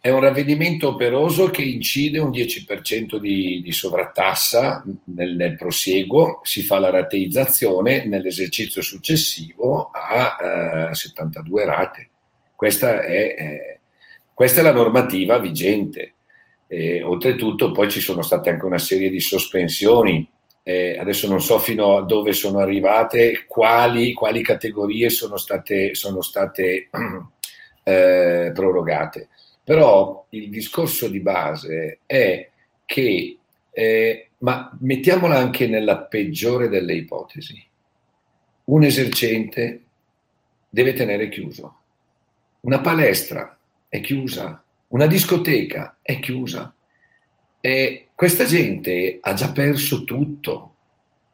È 0.00 0.10
un 0.10 0.20
ravvedimento 0.20 0.88
operoso 0.88 1.50
che 1.50 1.62
incide 1.62 2.18
un 2.18 2.30
10% 2.30 3.16
di, 3.16 3.60
di 3.62 3.72
sovrattassa 3.72 4.84
nel, 5.06 5.34
nel, 5.34 5.56
prosieguo, 5.56 6.40
si 6.42 6.62
fa 6.62 6.78
la 6.78 6.90
rateizzazione 6.90 8.06
nell'esercizio 8.06 8.80
successivo 8.80 9.90
a 9.92 10.88
eh, 10.90 10.94
72 10.94 11.64
rate. 11.64 12.10
Questa 12.54 13.02
è, 13.02 13.34
eh, 13.38 13.80
questa 14.32 14.60
è 14.60 14.62
la 14.62 14.72
normativa 14.72 15.38
vigente. 15.38 16.14
E, 16.68 17.02
oltretutto 17.02 17.72
poi 17.72 17.90
ci 17.90 18.00
sono 18.00 18.22
state 18.22 18.50
anche 18.50 18.66
una 18.66 18.78
serie 18.78 19.08
di 19.08 19.20
sospensioni, 19.20 20.28
eh, 20.62 20.98
adesso 20.98 21.26
non 21.26 21.40
so 21.40 21.58
fino 21.58 21.96
a 21.96 22.02
dove 22.02 22.34
sono 22.34 22.58
arrivate, 22.58 23.46
quali, 23.48 24.12
quali 24.12 24.42
categorie 24.42 25.08
sono 25.08 25.38
state, 25.38 25.94
sono 25.94 26.20
state 26.20 26.90
eh, 27.84 28.50
prorogate. 28.52 29.28
Però 29.64 30.26
il 30.30 30.50
discorso 30.50 31.08
di 31.08 31.20
base 31.20 32.00
è 32.04 32.50
che, 32.84 33.38
eh, 33.70 34.28
ma 34.38 34.76
mettiamola 34.80 35.36
anche 35.38 35.66
nella 35.66 35.98
peggiore 36.02 36.68
delle 36.68 36.94
ipotesi, 36.94 37.66
un 38.64 38.84
esercente 38.84 39.82
deve 40.68 40.92
tenere 40.92 41.30
chiuso, 41.30 41.76
una 42.60 42.80
palestra 42.80 43.58
è 43.88 44.00
chiusa, 44.00 44.62
una 44.88 45.06
discoteca 45.06 45.98
è 46.00 46.18
chiusa 46.18 46.74
e 47.60 48.08
questa 48.14 48.44
gente 48.44 49.18
ha 49.20 49.32
già 49.34 49.52
perso 49.52 50.04
tutto. 50.04 50.74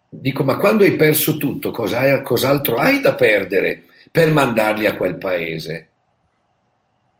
Dico, 0.09 0.45
ma 0.45 0.57
quando 0.57 0.85
hai 0.85 0.97
perso 0.97 1.37
tutto, 1.37 1.71
cosa 1.71 2.23
cos'altro 2.23 2.77
hai 2.77 3.01
da 3.01 3.15
perdere 3.15 3.85
per 4.11 4.33
mandarli 4.33 4.87
a 4.87 4.97
quel 4.97 5.17
paese 5.17 5.89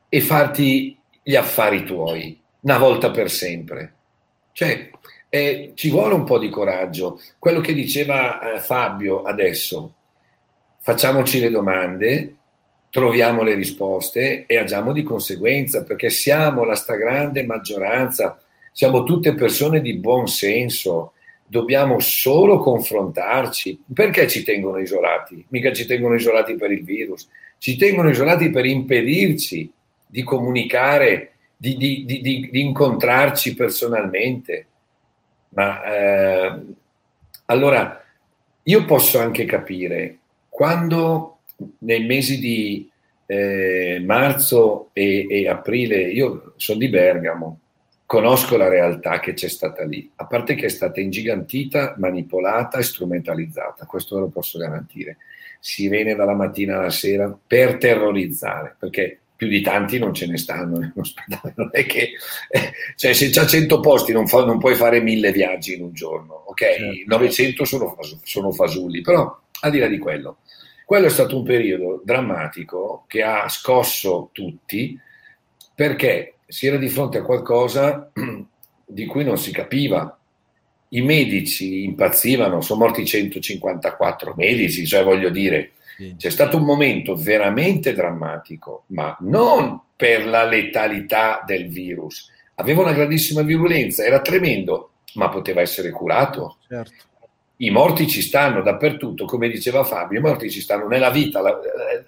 e 0.09 0.21
farti 0.21 0.97
gli 1.23 1.35
affari 1.35 1.85
tuoi 1.85 2.41
una 2.61 2.79
volta 2.79 3.11
per 3.11 3.31
sempre? 3.31 3.95
Cioè, 4.53 4.91
eh, 5.29 5.73
ci 5.75 5.91
vuole 5.91 6.15
un 6.15 6.25
po' 6.25 6.39
di 6.39 6.49
coraggio. 6.49 7.21
Quello 7.39 7.61
che 7.61 7.75
diceva 7.75 8.55
eh, 8.55 8.61
Fabio 8.61 9.23
adesso, 9.23 9.95
facciamoci 10.79 11.41
le 11.41 11.51
domande, 11.51 12.37
troviamo 12.95 13.43
le 13.43 13.55
risposte 13.55 14.45
e 14.47 14.57
agiamo 14.57 14.93
di 14.93 15.03
conseguenza, 15.03 15.83
perché 15.83 16.11
siamo 16.11 16.63
la 16.63 16.77
stragrande 16.77 17.45
maggioranza, 17.45 18.41
siamo 18.71 19.03
tutte 19.03 19.35
persone 19.35 19.81
di 19.81 19.95
buon 19.95 20.29
senso, 20.29 21.15
dobbiamo 21.45 21.99
solo 21.99 22.61
confrontarci. 22.61 23.83
Perché 23.93 24.29
ci 24.29 24.45
tengono 24.45 24.79
isolati? 24.79 25.45
Mica 25.49 25.73
ci 25.73 25.87
tengono 25.87 26.15
isolati 26.15 26.55
per 26.55 26.71
il 26.71 26.85
virus, 26.85 27.29
ci 27.59 27.75
tengono 27.77 28.11
isolati 28.11 28.49
per 28.51 28.65
impedirci 28.65 29.73
di 30.07 30.23
comunicare, 30.23 31.33
di, 31.57 31.77
di, 31.77 32.05
di, 32.05 32.21
di 32.49 32.61
incontrarci 32.61 33.57
personalmente. 33.57 34.67
Ma 35.49 35.83
eh, 35.83 36.61
allora 37.47 38.05
io 38.63 38.85
posso 38.85 39.19
anche 39.19 39.45
capire 39.47 40.19
quando 40.49 41.34
nei 41.79 42.05
mesi 42.05 42.39
di 42.39 42.91
eh, 43.27 44.03
marzo 44.05 44.91
e, 44.93 45.27
e, 45.29 45.49
aprile, 45.49 45.97
io 46.11 46.55
sono 46.57 46.79
di 46.79 46.89
Bergamo, 46.89 47.61
conosco 48.07 48.57
la 48.57 48.69
realtà 48.69 49.21
che 49.21 49.33
c'è 49.33 49.49
stata 49.49 49.85
lì, 49.85 50.11
a 50.17 50.27
parte 50.27 50.55
che 50.55 50.67
è 50.67 50.71
stata 50.71 51.01
ingigantita, 51.01 51.95
manipolata 51.99 52.79
e 52.79 52.83
strumentalizzata, 52.83 53.87
questo 53.87 54.17
ve 54.17 54.21
lo 54.23 54.29
posso 54.29 54.59
garantire. 54.59 55.19
Si 55.59 55.89
viene 55.89 56.15
dalla 56.15 56.35
mattina 56.35 56.79
alla 56.79 56.91
sera 56.91 57.37
per 57.47 57.79
terrorizzare, 57.79 58.77
perché 58.79 59.21
più 59.37 59.49
di 59.49 59.63
tanti 59.63 59.99
non 59.99 60.15
ce 60.15 60.27
ne 60.27 60.37
stanno 60.37 60.77
in 60.77 60.93
ospedale. 60.95 61.55
Non 61.57 61.71
è 61.73 61.85
che, 61.87 62.13
eh, 62.51 62.73
cioè, 62.97 63.13
se 63.13 63.31
c'è 63.31 63.47
100 63.47 63.81
posti 63.81 64.13
non, 64.13 64.27
fa, 64.27 64.45
non, 64.45 64.59
puoi 64.59 64.75
fare 64.75 65.01
mille 65.01 65.33
viaggi 65.33 65.75
in 65.75 65.83
un 65.83 65.93
giorno, 65.93 66.45
ok? 66.47 66.61
Certo. 66.61 67.03
900 67.07 67.65
sono, 67.65 67.97
sono 68.23 68.53
fasulli, 68.53 69.01
però 69.01 69.41
al 69.61 69.71
di 69.71 69.79
là 69.79 69.87
di 69.87 69.99
quello, 69.99 70.39
quello 70.95 71.09
è 71.09 71.11
stato 71.11 71.39
un 71.39 71.43
periodo 71.43 72.03
drammatico 72.05 73.03
che 73.09 73.25
ha 73.25 73.49
scosso 73.49 74.29
tutti 74.31 74.97
perché 75.75 76.35
si 76.47 76.69
era 76.69 76.77
di 76.77 76.89
fronte 76.89 77.19
a 77.19 77.25
qualcosa 77.25 78.13
di 78.87 79.05
cui 79.05 79.25
non 79.25 79.37
si 79.37 79.51
capiva. 79.51 80.17
I 80.91 81.01
medici 81.01 81.83
impazzivano, 81.83 82.61
sono 82.61 82.85
morti 82.85 83.05
154 83.05 84.35
medici, 84.37 84.87
cioè 84.87 85.03
voglio 85.03 85.31
dire, 85.31 85.73
c'è 86.17 86.31
stato 86.31 86.59
un 86.59 86.65
momento 86.65 87.17
veramente 87.17 87.93
drammatico, 87.93 88.85
ma 88.91 89.17
non 89.23 89.81
per 89.97 90.25
la 90.25 90.45
letalità 90.45 91.43
del 91.45 91.67
virus. 91.67 92.31
Aveva 92.55 92.83
una 92.83 92.93
grandissima 92.93 93.43
virulenza, 93.43 94.05
era 94.05 94.21
tremendo, 94.21 94.91
ma 95.15 95.29
poteva 95.29 95.61
essere 95.61 95.91
curato. 95.91 96.59
Certo 96.69 97.14
i 97.59 97.71
morti 97.71 98.09
ci 98.09 98.21
stanno 98.21 98.63
dappertutto, 98.63 99.25
come 99.27 99.49
diceva 99.49 99.85
Fabio, 99.85 100.19
i 100.19 100.23
morti 100.23 100.51
ci 100.51 100.61
stanno 100.61 100.89
nella 100.89 101.11
vita, 101.11 101.41
la, 101.41 101.61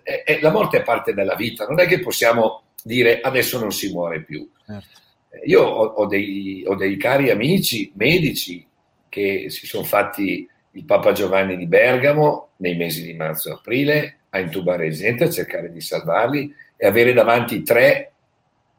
eh, 0.02 0.23
eh, 0.24 0.40
la 0.40 0.51
morte 0.51 0.78
è 0.78 0.82
parte 0.82 1.14
della 1.14 1.35
vita, 1.35 1.66
non 1.66 1.78
è 1.78 1.86
che 1.86 2.01
possiamo 2.01 2.62
dire 2.82 3.20
adesso 3.20 3.59
non 3.59 3.73
si 3.73 3.93
muore 3.93 4.23
più. 4.23 4.48
Certo. 4.64 5.01
Io 5.44 5.62
ho, 5.62 5.85
ho, 5.85 6.06
dei, 6.06 6.64
ho, 6.66 6.74
dei, 6.74 6.97
cari 6.97 7.31
amici 7.31 7.93
medici 7.94 8.66
che 9.09 9.47
si 9.48 9.66
sono 9.66 9.85
fatti 9.85 10.48
il 10.73 10.85
Papa 10.85 11.12
Giovanni 11.12 11.56
di 11.56 11.66
Bergamo 11.66 12.51
nei 12.56 12.77
mesi 12.77 13.02
di 13.02 13.14
marzo 13.14 13.51
e 13.51 13.52
aprile 13.52 14.18
a 14.31 14.39
intubare 14.39 14.90
gente, 14.90 15.24
a 15.24 15.31
cercare 15.31 15.70
di 15.70 15.81
salvarli 15.81 16.52
e 16.77 16.86
avere 16.86 17.12
davanti 17.12 17.62
tre 17.62 18.12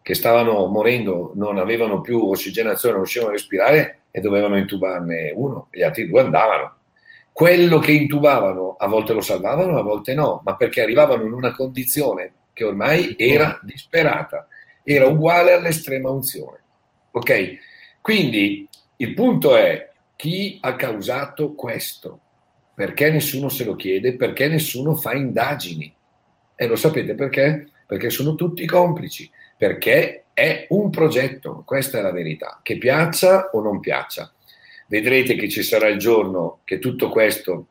che 0.07 0.13
stavano 0.13 0.67
morendo, 0.67 1.33
non 1.35 1.57
avevano 1.57 1.99
più 1.99 2.29
ossigenazione, 2.29 2.93
non 2.93 3.03
riuscivano 3.03 3.31
a 3.31 3.35
respirare 3.35 4.03
e 4.09 4.21
dovevano 4.21 4.57
intubarne 4.57 5.33
uno, 5.35 5.67
gli 5.69 5.81
altri 5.81 6.07
due 6.07 6.21
andavano. 6.21 6.77
Quello 7.33 7.79
che 7.79 7.91
intubavano 7.91 8.77
a 8.79 8.87
volte 8.87 9.11
lo 9.11 9.19
salvavano, 9.19 9.77
a 9.77 9.81
volte 9.81 10.13
no, 10.13 10.41
ma 10.45 10.55
perché 10.55 10.81
arrivavano 10.81 11.25
in 11.25 11.33
una 11.33 11.53
condizione 11.53 12.31
che 12.53 12.63
ormai 12.63 13.15
era 13.17 13.59
disperata, 13.61 14.47
era 14.81 15.07
uguale 15.07 15.51
all'estrema 15.51 16.09
unzione. 16.09 16.59
Ok? 17.11 17.57
Quindi 17.99 18.65
il 18.95 19.13
punto 19.13 19.57
è 19.57 19.89
chi 20.15 20.57
ha 20.61 20.77
causato 20.77 21.53
questo? 21.53 22.21
Perché 22.73 23.11
nessuno 23.11 23.49
se 23.49 23.65
lo 23.65 23.75
chiede? 23.75 24.15
Perché 24.15 24.47
nessuno 24.47 24.95
fa 24.95 25.11
indagini? 25.15 25.93
E 26.55 26.65
lo 26.65 26.77
sapete 26.77 27.13
perché? 27.13 27.71
Perché 27.85 28.09
sono 28.09 28.35
tutti 28.35 28.65
complici, 28.65 29.29
perché 29.57 30.25
è 30.33 30.67
un 30.69 30.91
progetto, 30.91 31.63
questa 31.65 31.97
è 31.97 32.01
la 32.01 32.11
verità, 32.11 32.59
che 32.61 32.77
piaccia 32.77 33.49
o 33.51 33.61
non 33.61 33.79
piaccia. 33.79 34.31
Vedrete 34.87 35.35
che 35.35 35.49
ci 35.49 35.63
sarà 35.63 35.87
il 35.87 35.97
giorno 35.97 36.59
che 36.63 36.79
tutto 36.79 37.09
questo 37.09 37.67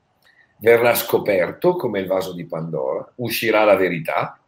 verrà 0.59 0.95
scoperto 0.95 1.77
come 1.77 2.01
il 2.01 2.07
vaso 2.07 2.33
di 2.33 2.45
Pandora, 2.45 3.11
uscirà 3.17 3.65
la 3.65 3.77
verità, 3.77 4.39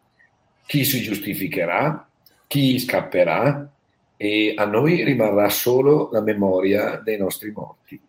chi 0.67 0.85
si 0.85 1.01
giustificherà, 1.01 2.09
chi 2.47 2.79
scapperà 2.79 3.71
e 4.17 4.55
a 4.57 4.65
noi 4.65 5.05
rimarrà 5.05 5.49
solo 5.49 6.09
la 6.11 6.21
memoria 6.21 6.97
dei 6.97 7.19
nostri 7.19 7.53
morti 7.53 8.01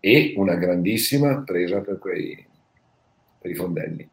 e 0.00 0.34
una 0.36 0.54
grandissima 0.54 1.42
presa 1.42 1.80
per, 1.80 1.98
quei, 1.98 2.44
per 3.38 3.50
i 3.50 3.54
fondelli. 3.54 4.08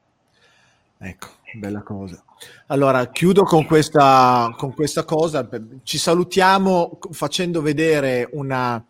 Ecco, 0.97 1.27
bella 1.53 1.81
cosa. 1.81 2.23
Allora, 2.67 3.07
chiudo 3.07 3.43
con 3.43 3.65
questa, 3.65 4.53
con 4.57 4.73
questa 4.73 5.03
cosa. 5.03 5.47
Ci 5.83 5.97
salutiamo 5.97 6.99
facendo 7.11 7.61
vedere 7.61 8.29
una, 8.33 8.83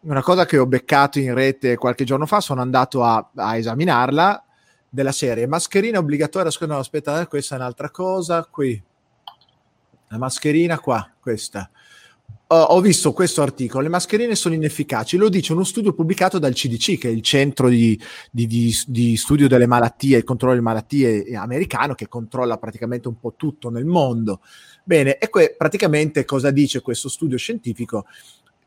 una 0.00 0.22
cosa 0.22 0.46
che 0.46 0.58
ho 0.58 0.66
beccato 0.66 1.18
in 1.18 1.34
rete 1.34 1.76
qualche 1.76 2.04
giorno 2.04 2.26
fa. 2.26 2.40
Sono 2.40 2.60
andato 2.60 3.04
a, 3.04 3.30
a 3.34 3.56
esaminarla 3.56 4.44
della 4.88 5.12
serie 5.12 5.46
mascherina 5.46 5.98
obbligatoria. 5.98 6.50
Scusa, 6.50 6.72
no, 6.72 6.78
aspetta, 6.78 7.26
questa 7.26 7.54
è 7.54 7.58
un'altra 7.58 7.90
cosa. 7.90 8.44
Qui, 8.50 8.82
la 10.08 10.18
mascherina 10.18 10.78
qua, 10.78 11.08
questa 11.20 11.70
ho 12.52 12.80
visto 12.80 13.12
questo 13.12 13.42
articolo, 13.42 13.84
le 13.84 13.88
mascherine 13.88 14.34
sono 14.34 14.56
inefficaci, 14.56 15.16
lo 15.16 15.28
dice 15.28 15.52
uno 15.52 15.62
studio 15.62 15.92
pubblicato 15.92 16.40
dal 16.40 16.52
CDC, 16.52 16.98
che 16.98 17.08
è 17.08 17.12
il 17.12 17.22
centro 17.22 17.68
di, 17.68 18.00
di, 18.28 18.48
di, 18.48 18.76
di 18.86 19.16
studio 19.16 19.46
delle 19.46 19.68
malattie 19.68 20.18
e 20.18 20.24
controllo 20.24 20.54
delle 20.54 20.64
malattie 20.64 21.36
americano, 21.36 21.94
che 21.94 22.08
controlla 22.08 22.58
praticamente 22.58 23.06
un 23.06 23.20
po' 23.20 23.34
tutto 23.36 23.70
nel 23.70 23.84
mondo. 23.84 24.40
Bene, 24.82 25.18
e 25.18 25.28
que- 25.28 25.54
praticamente 25.56 26.24
cosa 26.24 26.50
dice 26.50 26.80
questo 26.80 27.08
studio 27.08 27.38
scientifico? 27.38 28.06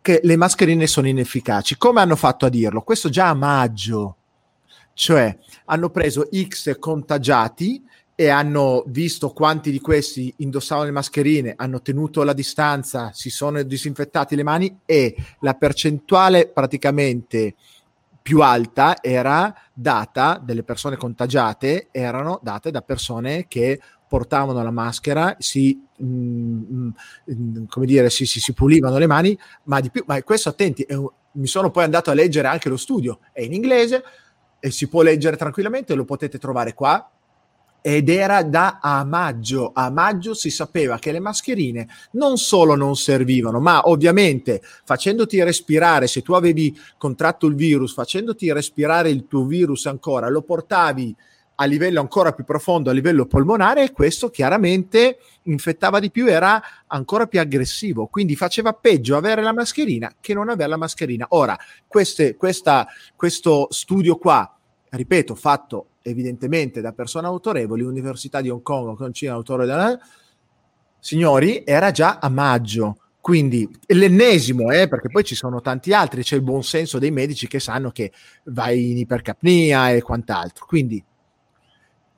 Che 0.01 0.21
le 0.23 0.37
mascherine 0.37 0.87
sono 0.87 1.09
inefficaci. 1.09 1.77
Come 1.77 1.99
hanno 1.99 2.15
fatto 2.15 2.45
a 2.45 2.49
dirlo? 2.49 2.83
Questo 2.83 3.09
già 3.09 3.27
a 3.27 3.33
maggio, 3.33 4.15
cioè 4.93 5.37
hanno 5.65 5.89
preso 5.89 6.29
X 6.31 6.79
contagiati 6.79 7.83
e 8.15 8.29
hanno 8.29 8.83
visto 8.87 9.29
quanti 9.31 9.71
di 9.71 9.79
questi 9.79 10.33
indossavano 10.37 10.85
le 10.85 10.91
mascherine, 10.91 11.53
hanno 11.55 11.81
tenuto 11.81 12.23
la 12.23 12.33
distanza, 12.33 13.11
si 13.13 13.29
sono 13.29 13.61
disinfettati 13.63 14.35
le 14.35 14.43
mani 14.43 14.79
e 14.85 15.15
la 15.39 15.55
percentuale 15.55 16.47
praticamente 16.47 17.55
più 18.21 18.41
alta 18.41 19.01
era 19.01 19.53
data 19.73 20.41
delle 20.41 20.63
persone 20.63 20.95
contagiate 20.95 21.89
erano 21.91 22.39
date 22.41 22.71
da 22.71 22.81
persone 22.81 23.47
che 23.49 23.81
portavano 24.07 24.61
la 24.61 24.69
maschera, 24.69 25.35
si, 25.39 25.83
mm, 26.03 26.89
mm, 27.31 27.63
come 27.67 27.85
dire, 27.87 28.11
si, 28.11 28.27
si, 28.27 28.39
si, 28.39 28.53
pulivano 28.53 28.99
le 28.99 29.07
mani, 29.07 29.35
ma 29.63 29.79
di 29.79 29.89
più, 29.89 30.03
ma 30.05 30.21
questo 30.21 30.49
attenti, 30.49 30.85
un, 30.89 31.09
mi 31.31 31.47
sono 31.47 31.71
poi 31.71 31.83
andato 31.83 32.11
a 32.11 32.13
leggere 32.13 32.47
anche 32.47 32.69
lo 32.69 32.77
studio, 32.77 33.19
è 33.31 33.41
in 33.41 33.53
inglese 33.53 34.03
e 34.59 34.69
si 34.69 34.87
può 34.87 35.01
leggere 35.01 35.35
tranquillamente, 35.35 35.95
lo 35.95 36.05
potete 36.05 36.37
trovare 36.37 36.75
qua, 36.75 37.11
ed 37.85 38.07
era 38.07 38.43
da 38.43 38.79
a 38.81 39.03
maggio. 39.03 39.71
A 39.73 39.89
maggio 39.89 40.33
si 40.33 40.49
sapeva 40.49 40.97
che 40.99 41.11
le 41.11 41.19
mascherine 41.19 41.85
non 42.11 42.37
solo 42.37 42.75
non 42.75 42.95
servivano, 42.95 43.59
ma 43.59 43.89
ovviamente 43.89 44.61
facendoti 44.85 45.43
respirare, 45.43 46.07
se 46.07 46.21
tu 46.21 46.31
avevi 46.31 46.73
contratto 46.97 47.45
il 47.45 47.55
virus, 47.55 47.93
facendoti 47.93 48.53
respirare 48.53 49.09
il 49.09 49.27
tuo 49.27 49.43
virus 49.43 49.85
ancora, 49.85 50.29
lo 50.29 50.43
portavi 50.43 51.13
a 51.55 51.65
livello 51.65 51.99
ancora 51.99 52.31
più 52.31 52.45
profondo, 52.45 52.89
a 52.89 52.93
livello 52.93 53.25
polmonare, 53.25 53.83
e 53.83 53.91
questo 53.91 54.29
chiaramente 54.29 55.17
infettava 55.43 55.99
di 55.99 56.09
più, 56.09 56.27
era 56.27 56.63
ancora 56.87 57.27
più 57.27 57.41
aggressivo. 57.41 58.07
Quindi 58.07 58.37
faceva 58.37 58.71
peggio 58.71 59.17
avere 59.17 59.41
la 59.41 59.53
mascherina 59.53 60.09
che 60.21 60.33
non 60.33 60.47
avere 60.47 60.69
la 60.69 60.77
mascherina. 60.77 61.25
Ora, 61.31 61.57
queste, 61.85 62.37
questa, 62.37 62.87
questo 63.13 63.67
studio 63.71 64.15
qua, 64.15 64.57
ripeto, 64.89 65.35
fatto 65.35 65.87
evidentemente 66.03 66.81
da 66.81 66.91
persone 66.91 67.25
autorevoli, 67.25 67.81
Università 67.81 68.41
di 68.41 68.49
Hong 68.49 68.61
Kong, 68.61 68.95
concina 68.95 69.33
autore 69.33 69.65
della... 69.65 69.97
Signori, 70.99 71.63
era 71.65 71.91
già 71.91 72.19
a 72.19 72.29
maggio, 72.29 72.97
quindi 73.19 73.67
l'ennesimo, 73.87 74.71
eh, 74.71 74.87
perché 74.87 75.09
poi 75.09 75.23
ci 75.23 75.35
sono 75.35 75.59
tanti 75.59 75.93
altri, 75.93 76.23
c'è 76.23 76.35
il 76.35 76.43
buon 76.43 76.63
senso 76.63 76.99
dei 76.99 77.11
medici 77.11 77.47
che 77.47 77.59
sanno 77.59 77.91
che 77.91 78.11
vai 78.45 78.91
in 78.91 78.97
ipercapnia 78.97 79.91
e 79.91 80.01
quant'altro. 80.01 80.65
Quindi 80.65 81.03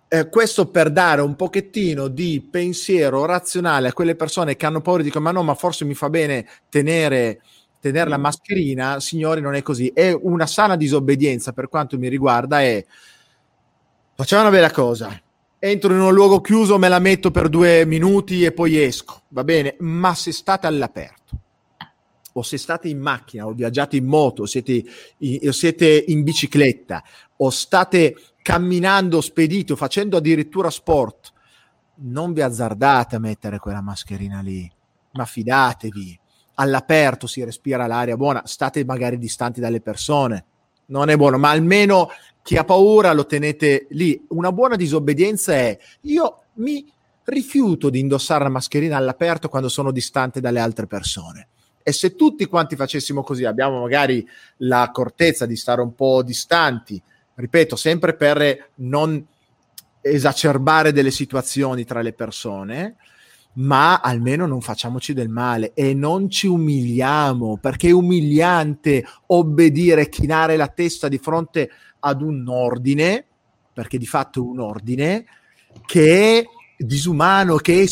eh, 0.08 0.30
questo 0.30 0.70
per 0.70 0.92
dare 0.92 1.22
un 1.22 1.36
pochettino 1.36 2.08
di 2.08 2.48
pensiero 2.50 3.26
razionale 3.26 3.88
a 3.88 3.94
quelle 3.94 4.16
persone 4.16 4.56
che 4.56 4.66
hanno 4.66 4.82
paura 4.82 5.02
di 5.02 5.10
dire 5.10 5.20
ma 5.20 5.32
no, 5.32 5.42
ma 5.42 5.56
forse 5.56 5.84
mi 5.84 5.96
fa 5.96 6.10
bene 6.10 6.46
tenere 6.70 7.42
tenere 7.80 8.10
la 8.10 8.18
mascherina, 8.18 9.00
signori, 9.00 9.42
non 9.42 9.54
è 9.54 9.62
così. 9.62 9.92
È 9.94 10.12
una 10.12 10.48
sana 10.48 10.76
disobbedienza 10.76 11.54
per 11.54 11.70
quanto 11.70 12.00
mi 12.00 12.08
riguarda. 12.08 12.62
È 12.62 12.84
Facciamo 14.18 14.44
una 14.44 14.52
bella 14.52 14.72
cosa. 14.72 15.22
Entro 15.60 15.92
in 15.92 16.00
un 16.00 16.14
luogo 16.14 16.40
chiuso, 16.40 16.78
me 16.78 16.88
la 16.88 17.00
metto 17.00 17.32
per 17.32 17.50
due 17.50 17.86
minuti 17.86 18.46
e 18.46 18.54
poi 18.54 18.82
esco, 18.82 19.24
va 19.28 19.44
bene? 19.44 19.76
Ma 19.80 20.16
se 20.16 20.32
state 20.32 20.68
all'aperto, 20.68 21.38
o 22.32 22.42
se 22.42 22.58
state 22.58 22.88
in 22.88 22.98
macchina, 22.98 23.46
o 23.46 23.52
viaggiate 23.52 23.98
in 23.98 24.06
moto, 24.06 24.44
o 24.44 24.46
siete, 24.46 24.86
o 25.46 25.52
siete 25.52 26.06
in 26.08 26.24
bicicletta, 26.24 27.04
o 27.36 27.50
state 27.50 28.16
camminando 28.42 29.20
spedito, 29.20 29.76
facendo 29.76 30.16
addirittura 30.16 30.70
sport, 30.70 31.34
non 31.96 32.32
vi 32.32 32.40
azzardate 32.40 33.18
a 33.18 33.20
mettere 33.20 33.60
quella 33.60 33.82
mascherina 33.82 34.40
lì, 34.40 34.72
ma 35.12 35.26
fidatevi. 35.26 36.18
All'aperto 36.54 37.28
si 37.28 37.44
respira 37.44 37.86
l'aria 37.86 38.16
buona, 38.16 38.44
state 38.46 38.86
magari 38.86 39.18
distanti 39.18 39.60
dalle 39.60 39.82
persone, 39.82 40.46
non 40.86 41.10
è 41.10 41.18
buono, 41.18 41.38
ma 41.38 41.50
almeno 41.50 42.08
chi 42.46 42.58
ha 42.58 42.64
paura 42.64 43.12
lo 43.12 43.26
tenete 43.26 43.88
lì. 43.90 44.24
Una 44.28 44.52
buona 44.52 44.76
disobbedienza 44.76 45.54
è 45.54 45.76
io 46.02 46.42
mi 46.58 46.86
rifiuto 47.24 47.90
di 47.90 48.00
indossare 48.00 48.44
la 48.44 48.52
mascherina 48.52 48.98
all'aperto 48.98 49.50
quando 49.50 49.68
sono 49.68 49.90
distante 49.90 50.42
dalle 50.42 50.60
altre 50.60 50.86
persone. 50.86 51.48
E 51.82 51.92
se 51.92 52.14
tutti 52.14 52.46
quanti 52.46 52.76
facessimo 52.76 53.24
così, 53.24 53.46
abbiamo 53.46 53.82
magari 53.82 54.24
l'accortezza 54.58 55.48
di 55.48 55.56
stare 55.56 55.82
un 55.82 55.96
po' 55.96 56.22
distanti, 56.22 57.02
ripeto, 57.34 57.76
sempre 57.76 58.16
per 58.16 58.70
non 58.76 59.26
esacerbare 60.00 60.92
delle 60.92 61.10
situazioni 61.10 61.84
tra 61.84 62.04
le 62.04 62.14
persone, 62.14 62.98
ma 63.54 64.02
almeno 64.02 64.46
non 64.46 64.62
facciamoci 64.62 65.14
del 65.14 65.30
male 65.30 65.72
e 65.74 65.96
non 65.96 66.30
ci 66.30 66.46
umiliamo, 66.46 67.58
perché 67.58 67.88
è 67.88 67.92
umiliante 67.92 69.04
obbedire, 69.28 70.10
chinare 70.10 70.58
la 70.58 70.68
testa 70.68 71.08
di 71.08 71.18
fronte 71.18 71.72
ad 72.06 72.22
un 72.22 72.48
ordine, 72.48 73.26
perché 73.74 73.98
di 73.98 74.06
fatto 74.06 74.40
è 74.40 74.44
un 74.44 74.60
ordine, 74.60 75.26
che 75.88 76.40
è 76.40 76.46
disumano, 76.78 77.56
che 77.56 77.82
è 77.82 77.86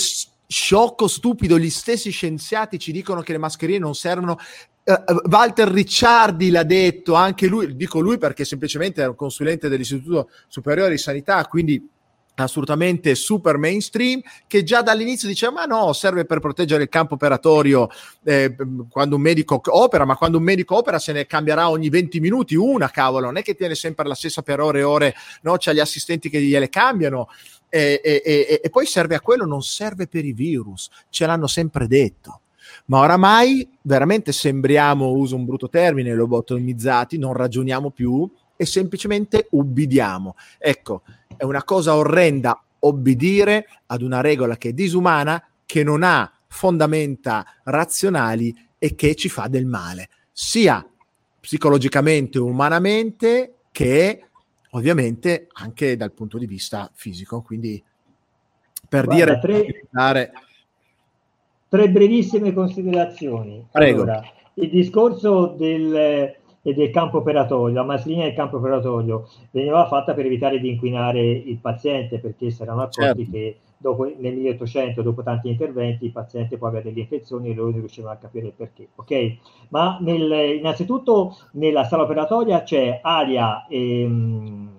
sciocco, 0.47 1.07
stupido. 1.07 1.57
Gli 1.57 1.71
stessi 1.71 2.11
scienziati 2.11 2.77
ci 2.77 2.91
dicono 2.91 3.21
che 3.21 3.31
le 3.31 3.39
mascherine 3.39 3.79
non 3.79 3.95
servono. 3.95 4.37
Uh, 4.83 5.27
Walter 5.29 5.67
Ricciardi 5.67 6.51
l'ha 6.51 6.63
detto, 6.63 7.15
anche 7.15 7.47
lui, 7.47 7.75
dico 7.75 7.99
lui 7.99 8.19
perché 8.19 8.45
semplicemente 8.45 8.99
era 9.01 9.09
un 9.09 9.15
consulente 9.15 9.67
dell'Istituto 9.67 10.29
Superiore 10.47 10.91
di 10.91 10.97
Sanità, 10.97 11.43
quindi 11.47 11.89
assolutamente 12.35 13.13
super 13.15 13.57
mainstream 13.57 14.21
che 14.47 14.63
già 14.63 14.81
dall'inizio 14.81 15.27
diceva 15.27 15.51
ma 15.51 15.65
no 15.65 15.93
serve 15.93 16.25
per 16.25 16.39
proteggere 16.39 16.83
il 16.83 16.89
campo 16.89 17.13
operatorio 17.13 17.89
eh, 18.23 18.55
quando 18.89 19.17
un 19.17 19.21
medico 19.21 19.61
opera 19.65 20.03
ma 20.05 20.15
quando 20.15 20.37
un 20.37 20.43
medico 20.43 20.75
opera 20.75 20.97
se 20.97 21.11
ne 21.11 21.27
cambierà 21.27 21.69
ogni 21.69 21.89
20 21.89 22.19
minuti 22.19 22.55
una 22.55 22.89
cavolo 22.89 23.27
non 23.27 23.37
è 23.37 23.43
che 23.43 23.53
tiene 23.55 23.75
sempre 23.75 24.07
la 24.07 24.15
stessa 24.15 24.41
per 24.41 24.59
ore 24.59 24.79
e 24.79 24.83
ore 24.83 25.15
no 25.41 25.55
c'ha 25.57 25.73
gli 25.73 25.79
assistenti 25.79 26.29
che 26.29 26.41
gliele 26.41 26.69
cambiano. 26.69 27.27
E, 27.69 27.99
e, 28.03 28.21
e, 28.23 28.61
e 28.63 28.69
poi 28.69 28.85
serve 28.85 29.15
a 29.15 29.21
quello 29.21 29.45
non 29.45 29.63
serve 29.63 30.07
per 30.07 30.23
i 30.25 30.33
virus 30.33 30.89
ce 31.09 31.25
l'hanno 31.25 31.47
sempre 31.47 31.87
detto. 31.87 32.41
Ma 32.85 32.99
oramai 32.99 33.67
veramente 33.81 34.31
sembriamo 34.31 35.09
uso 35.09 35.35
un 35.35 35.45
brutto 35.45 35.69
termine 35.69 36.13
lobotomizzati 36.13 37.17
non 37.17 37.33
ragioniamo 37.33 37.89
più 37.89 38.29
e 38.55 38.65
semplicemente 38.65 39.47
ubbidiamo. 39.49 40.35
Ecco 40.59 41.01
è 41.37 41.43
una 41.43 41.63
cosa 41.63 41.95
orrenda 41.95 42.61
obbedire 42.79 43.67
ad 43.87 44.01
una 44.01 44.21
regola 44.21 44.57
che 44.57 44.69
è 44.69 44.73
disumana, 44.73 45.41
che 45.65 45.83
non 45.83 46.03
ha 46.03 46.31
fondamenta 46.47 47.45
razionali 47.63 48.53
e 48.77 48.95
che 48.95 49.15
ci 49.15 49.29
fa 49.29 49.47
del 49.47 49.65
male, 49.65 50.09
sia 50.31 50.85
psicologicamente, 51.39 52.39
umanamente, 52.39 53.55
che 53.71 54.27
ovviamente 54.71 55.47
anche 55.53 55.95
dal 55.95 56.11
punto 56.11 56.37
di 56.37 56.45
vista 56.45 56.89
fisico. 56.93 57.41
Quindi 57.41 57.83
per 58.87 59.05
Guarda, 59.05 59.39
dire... 59.39 59.87
Tre, 59.89 60.31
tre 61.69 61.89
brevissime 61.89 62.53
considerazioni. 62.53 63.65
Prego. 63.71 64.03
Allora, 64.03 64.23
il 64.55 64.69
discorso 64.69 65.55
del 65.57 66.35
e 66.65 66.73
del 66.73 66.91
campo 66.91 67.17
operatorio, 67.17 67.75
la 67.75 67.83
mascherina 67.83 68.23
del 68.23 68.33
campo 68.33 68.55
operatorio 68.55 69.27
veniva 69.51 69.85
fatta 69.87 70.13
per 70.13 70.25
evitare 70.25 70.59
di 70.59 70.69
inquinare 70.69 71.21
il 71.21 71.57
paziente 71.57 72.19
perché 72.19 72.49
si 72.51 72.61
erano 72.61 72.83
accorti 72.83 73.25
certo. 73.25 73.31
che 73.31 73.57
dopo, 73.77 74.05
nel 74.05 74.33
1800, 74.33 75.01
dopo 75.01 75.23
tanti 75.23 75.49
interventi, 75.49 76.05
il 76.05 76.13
paziente 76.13 76.57
può 76.57 76.67
avere 76.67 76.85
delle 76.85 77.01
infezioni 77.01 77.49
e 77.49 77.53
loro 77.53 77.71
non 77.71 77.79
riuscivano 77.79 78.13
a 78.13 78.17
capire 78.17 78.47
il 78.47 78.53
perché. 78.55 78.87
Ok? 78.95 79.37
Ma 79.69 79.97
nel, 79.99 80.57
innanzitutto 80.57 81.35
nella 81.51 81.83
sala 81.83 82.03
operatoria 82.03 82.63
c'è 82.63 83.01
aria, 83.03 83.67
ehm, 83.67 84.72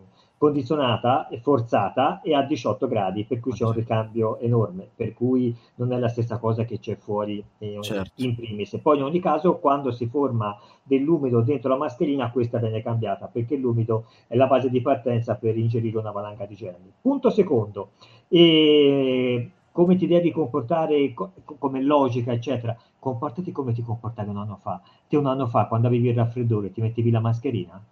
condizionata 0.44 1.28
e 1.28 1.38
forzata 1.38 2.20
e 2.20 2.34
a 2.34 2.42
18 2.42 2.86
gradi, 2.86 3.24
per 3.24 3.40
cui 3.40 3.52
c'è 3.52 3.64
un 3.64 3.72
ricambio 3.72 4.38
enorme, 4.40 4.86
per 4.94 5.14
cui 5.14 5.56
non 5.76 5.90
è 5.94 5.98
la 5.98 6.08
stessa 6.08 6.36
cosa 6.36 6.64
che 6.64 6.78
c'è 6.78 6.96
fuori 6.96 7.42
eh, 7.56 7.78
Certo. 7.80 8.12
in 8.16 8.34
primis. 8.34 8.74
E 8.74 8.78
poi 8.78 8.98
in 8.98 9.04
ogni 9.04 9.20
caso 9.20 9.56
quando 9.56 9.90
si 9.90 10.06
forma 10.06 10.54
dell'umido 10.82 11.40
dentro 11.40 11.70
la 11.70 11.78
mascherina 11.78 12.30
questa 12.30 12.58
viene 12.58 12.82
cambiata 12.82 13.26
perché 13.26 13.56
l'umido 13.56 14.04
è 14.26 14.36
la 14.36 14.46
base 14.46 14.68
di 14.68 14.82
partenza 14.82 15.34
per 15.36 15.56
ingerire 15.56 15.96
una 15.96 16.10
valanga 16.10 16.44
di 16.44 16.54
germi. 16.56 16.92
Punto 17.00 17.30
secondo, 17.30 17.92
e 18.28 19.50
come 19.72 19.96
ti 19.96 20.06
devi 20.06 20.30
comportare 20.30 21.14
co- 21.14 21.32
come 21.56 21.80
logica, 21.80 22.32
eccetera, 22.32 22.76
comportati 22.98 23.50
come 23.50 23.72
ti 23.72 23.82
comportavi 23.82 24.28
un 24.28 24.36
anno 24.36 24.58
fa. 24.60 24.78
Te 25.08 25.16
un 25.16 25.24
anno 25.24 25.46
fa, 25.46 25.68
quando 25.68 25.86
avevi 25.86 26.08
il 26.08 26.14
raffreddore, 26.14 26.70
ti 26.70 26.82
mettevi 26.82 27.10
la 27.10 27.20
mascherina? 27.20 27.82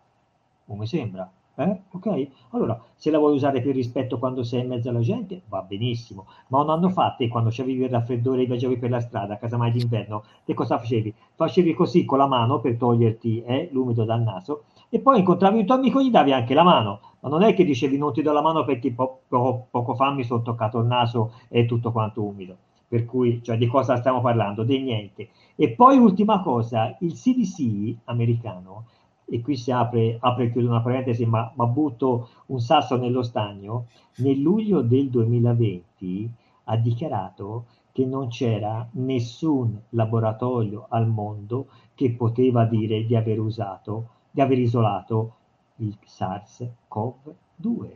Non 0.67 0.77
mi 0.77 0.87
sembra. 0.87 1.31
Eh? 1.55 1.81
Ok? 1.91 2.29
Allora, 2.51 2.81
se 2.97 3.11
la 3.11 3.19
vuoi 3.19 3.35
usare 3.35 3.61
per 3.61 3.75
rispetto 3.75 4.19
quando 4.19 4.43
sei 4.43 4.63
in 4.63 4.69
mezzo 4.69 4.89
alla 4.89 5.01
gente, 5.01 5.43
va 5.49 5.61
benissimo. 5.63 6.27
Ma 6.49 6.61
un 6.63 6.71
anno 6.71 6.89
fa, 6.89 7.15
te, 7.17 7.29
quando 7.29 7.51
avevi 7.51 7.83
il 7.85 7.91
raffreddore 7.91 8.43
e 8.43 8.47
viaggiavi 8.47 8.79
per 8.79 8.91
la 8.91 9.01
strada, 9.01 9.37
casomai 9.37 9.71
d'inverno, 9.71 10.25
te 10.45 10.55
cosa 10.55 10.79
facevi? 10.79 11.15
Facevi 11.35 11.75
così 11.75 12.05
con 12.05 12.19
la 12.19 12.27
mano 12.27 12.61
per 12.61 12.77
toglierti 12.77 13.43
eh, 13.45 13.69
l'umido 13.73 14.05
dal 14.05 14.23
naso 14.23 14.65
e 14.89 15.01
poi 15.01 15.19
incontravi 15.21 15.59
un 15.59 15.67
tuo 15.67 15.75
amico 15.75 16.01
e 16.01 16.05
gli 16.07 16.11
davi 16.11 16.33
anche 16.33 16.55
la 16.55 16.63
mano. 16.63 17.01
Ma 17.21 17.29
non 17.29 17.43
è 17.43 17.55
che 17.55 17.65
dicevi 17.65 17.97
non 17.97 18.13
ti 18.13 18.23
do 18.23 18.33
la 18.33 18.43
mano 18.43 18.65
perché 18.65 18.93
po- 18.93 19.21
po- 19.29 19.67
poco 19.71 19.95
fa 19.95 20.11
mi 20.11 20.25
sono 20.25 20.43
toccato 20.43 20.79
il 20.81 20.87
naso 20.87 21.33
e 21.49 21.67
tutto 21.67 21.93
quanto 21.93 22.23
umido. 22.23 22.57
Per 22.89 23.07
cui, 23.07 23.43
cioè, 23.43 23.57
di 23.57 23.67
cosa 23.67 23.97
stiamo 23.97 24.21
parlando? 24.21 24.65
Di 24.65 24.79
niente. 24.83 25.29
E 25.57 25.71
poi, 25.71 25.97
ultima 25.97 26.41
cosa, 26.43 26.95
il 27.01 27.15
CDC 27.15 27.97
americano, 28.05 28.85
e 29.33 29.41
qui 29.41 29.57
si 29.57 29.71
apre, 29.71 30.19
apre 30.21 30.45
e 30.45 30.51
chiude 30.51 30.67
una 30.67 30.83
parentesi, 30.83 31.25
ma, 31.25 31.51
ma 31.55 31.65
butto 31.65 32.29
un 32.49 32.61
sasso 32.61 32.99
nello 32.99 33.23
stagno, 33.23 33.87
nel 34.17 34.39
luglio 34.39 34.83
del 34.83 35.09
2020 35.09 36.31
ha 36.65 36.77
dichiarato 36.77 37.65
che 37.93 38.05
non 38.05 38.29
c'era 38.29 38.87
nessun 38.93 39.81
laboratorio 39.91 40.85
al 40.91 41.09
mondo 41.09 41.69
che 41.95 42.13
poteva 42.13 42.67
dire 42.67 43.07
di 43.07 43.17
aver 43.17 43.41
usato, 43.41 44.09
di 44.31 44.43
aver 44.43 44.59
isolato 44.59 45.37
il 45.77 45.97
SARS-CoV-2 46.05 47.89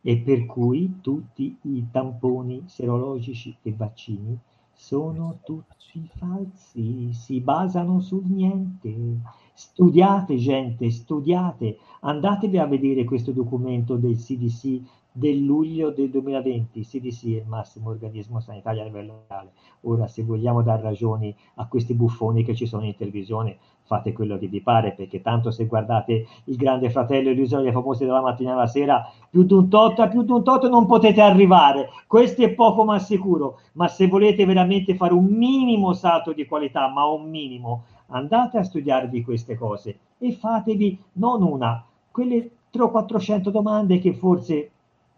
e 0.00 0.16
per 0.16 0.46
cui 0.46 1.00
tutti 1.02 1.54
i 1.62 1.88
tamponi 1.90 2.62
serologici 2.64 3.54
e 3.60 3.74
vaccini 3.74 4.38
sono 4.72 5.40
tutti 5.44 6.08
falsi, 6.14 7.12
si 7.12 7.40
basano 7.40 8.00
sul 8.00 8.24
niente. 8.24 9.18
Studiate 9.60 10.36
gente, 10.36 10.88
studiate, 10.88 11.78
andatevi 12.02 12.58
a 12.58 12.66
vedere 12.66 13.02
questo 13.02 13.32
documento 13.32 13.96
del 13.96 14.16
CDC 14.16 14.80
del 15.10 15.42
luglio 15.42 15.90
del 15.90 16.10
2020, 16.10 16.82
CDC 16.82 17.24
è 17.24 17.40
il 17.40 17.44
massimo 17.44 17.90
organismo 17.90 18.38
sanitario 18.38 18.82
a 18.82 18.84
livello 18.84 19.14
mondiale. 19.14 19.50
Ora, 19.80 20.06
se 20.06 20.22
vogliamo 20.22 20.62
dar 20.62 20.80
ragioni 20.80 21.34
a 21.56 21.66
questi 21.66 21.94
buffoni 21.94 22.44
che 22.44 22.54
ci 22.54 22.66
sono 22.66 22.84
in 22.84 22.94
televisione, 22.94 23.58
fate 23.82 24.12
quello 24.12 24.38
che 24.38 24.46
vi 24.46 24.60
pare, 24.60 24.92
perché 24.92 25.22
tanto 25.22 25.50
se 25.50 25.66
guardate 25.66 26.26
il 26.44 26.54
grande 26.54 26.88
fratello 26.90 27.30
e 27.30 27.32
l'isola 27.32 27.72
famosi 27.72 28.06
dalla 28.06 28.20
mattina 28.20 28.52
alla 28.52 28.68
sera, 28.68 29.10
più 29.28 29.42
di 29.42 29.54
un 29.54 29.68
tot, 29.68 30.08
più 30.08 30.22
di 30.22 30.30
un 30.30 30.44
tot 30.44 30.68
non 30.68 30.86
potete 30.86 31.20
arrivare. 31.20 31.88
Questo 32.06 32.42
è 32.44 32.50
poco 32.50 32.84
ma 32.84 33.00
sicuro, 33.00 33.58
ma 33.72 33.88
se 33.88 34.06
volete 34.06 34.44
veramente 34.44 34.94
fare 34.94 35.14
un 35.14 35.24
minimo 35.24 35.94
salto 35.94 36.32
di 36.32 36.46
qualità, 36.46 36.88
ma 36.88 37.06
un 37.06 37.28
minimo, 37.28 37.82
andate 38.08 38.58
a 38.58 38.64
studiarvi 38.64 39.22
queste 39.22 39.56
cose 39.56 39.98
e 40.18 40.32
fatevi 40.32 40.98
non 41.14 41.42
una, 41.42 41.84
quelle 42.10 42.50
300 42.70 42.84
o 42.84 42.90
400 42.90 43.50
domande 43.50 43.98
che 43.98 44.14
forse 44.14 44.70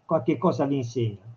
qualche 0.05 0.37
cosa 0.37 0.65
vi 0.65 0.77
insegna. 0.77 1.29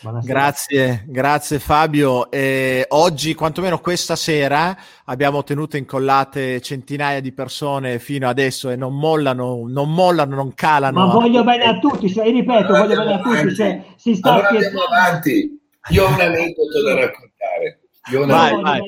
Buonasera. 0.00 0.32
Grazie, 0.32 1.04
grazie 1.06 1.58
Fabio. 1.58 2.30
Eh, 2.30 2.84
oggi, 2.88 3.34
quantomeno 3.34 3.78
questa 3.80 4.16
sera, 4.16 4.76
abbiamo 5.04 5.42
tenuto 5.44 5.76
incollate 5.76 6.60
centinaia 6.60 7.20
di 7.20 7.32
persone 7.32 7.98
fino 7.98 8.28
adesso 8.28 8.70
e 8.70 8.76
non 8.76 8.96
mollano, 8.96 9.64
non 9.66 9.92
mollano, 9.92 10.34
non 10.34 10.54
calano. 10.54 11.06
Ma 11.06 11.12
voglio 11.12 11.42
bene 11.42 11.64
a 11.64 11.78
tutti, 11.78 12.10
cioè, 12.10 12.30
ripeto, 12.30 12.72
voglio 12.74 12.96
bene 12.96 13.14
a 13.14 13.20
tutti. 13.20 13.54
Cioè, 13.54 13.84
si 13.96 14.14
sta 14.14 14.32
allora 14.34 14.48
andiamo 14.48 14.80
avanti. 14.80 15.60
Io 15.90 16.04
ho 16.04 16.08
un 16.08 16.20
aneddoto 16.20 16.82
da 16.82 16.94
raccontare. 16.94 17.83
Io 18.10 18.26
Vai, 18.26 18.60
vai. 18.60 18.80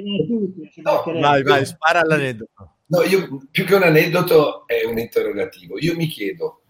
No. 0.76 1.02
Vai, 1.20 1.42
vai, 1.42 1.64
spara 1.64 2.02
l'aneddoto. 2.04 2.74
No, 2.86 3.02
io 3.02 3.40
più 3.50 3.64
che 3.64 3.74
un 3.74 3.82
aneddoto 3.82 4.66
è 4.66 4.84
un 4.84 4.98
interrogativo. 4.98 5.78
Io 5.78 5.96
mi 5.96 6.06
chiedo 6.06 6.62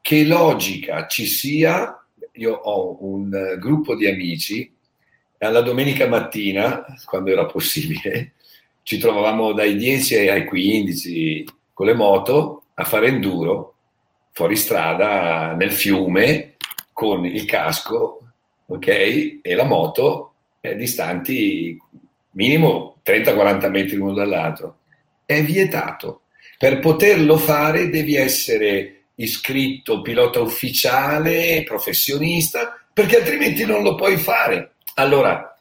che 0.00 0.24
logica 0.24 1.06
ci 1.06 1.26
sia. 1.26 1.94
Io 2.32 2.54
ho 2.54 3.04
un 3.04 3.34
eh, 3.34 3.58
gruppo 3.58 3.96
di 3.96 4.06
amici, 4.06 4.72
alla 5.38 5.60
domenica 5.60 6.06
mattina, 6.06 6.84
quando 7.04 7.30
era 7.30 7.46
possibile, 7.46 8.34
ci 8.82 8.98
trovavamo 8.98 9.52
dai 9.52 9.76
10 9.76 10.28
ai 10.28 10.44
15 10.44 11.44
con 11.72 11.86
le 11.86 11.94
moto 11.94 12.62
a 12.74 12.84
fare 12.84 13.08
enduro 13.08 13.74
fuori 14.38 14.54
strada 14.54 15.52
nel 15.54 15.72
fiume 15.72 16.54
con 16.92 17.24
il 17.24 17.44
casco, 17.44 18.20
ok, 18.66 18.86
e 19.42 19.54
la 19.54 19.64
moto 19.64 20.34
eh, 20.60 20.74
distanti 20.76 21.76
minimo 22.32 23.00
30-40 23.04 23.70
metri 23.70 23.96
l'uno 23.96 24.14
dall'altro. 24.14 24.78
È 25.24 25.42
vietato. 25.42 26.22
Per 26.58 26.78
poterlo 26.80 27.36
fare 27.36 27.88
devi 27.88 28.16
essere 28.16 28.94
iscritto 29.16 30.02
pilota 30.02 30.40
ufficiale, 30.40 31.62
professionista, 31.64 32.78
perché 32.92 33.16
altrimenti 33.18 33.64
non 33.64 33.82
lo 33.82 33.94
puoi 33.94 34.16
fare. 34.16 34.74
Allora, 34.94 35.56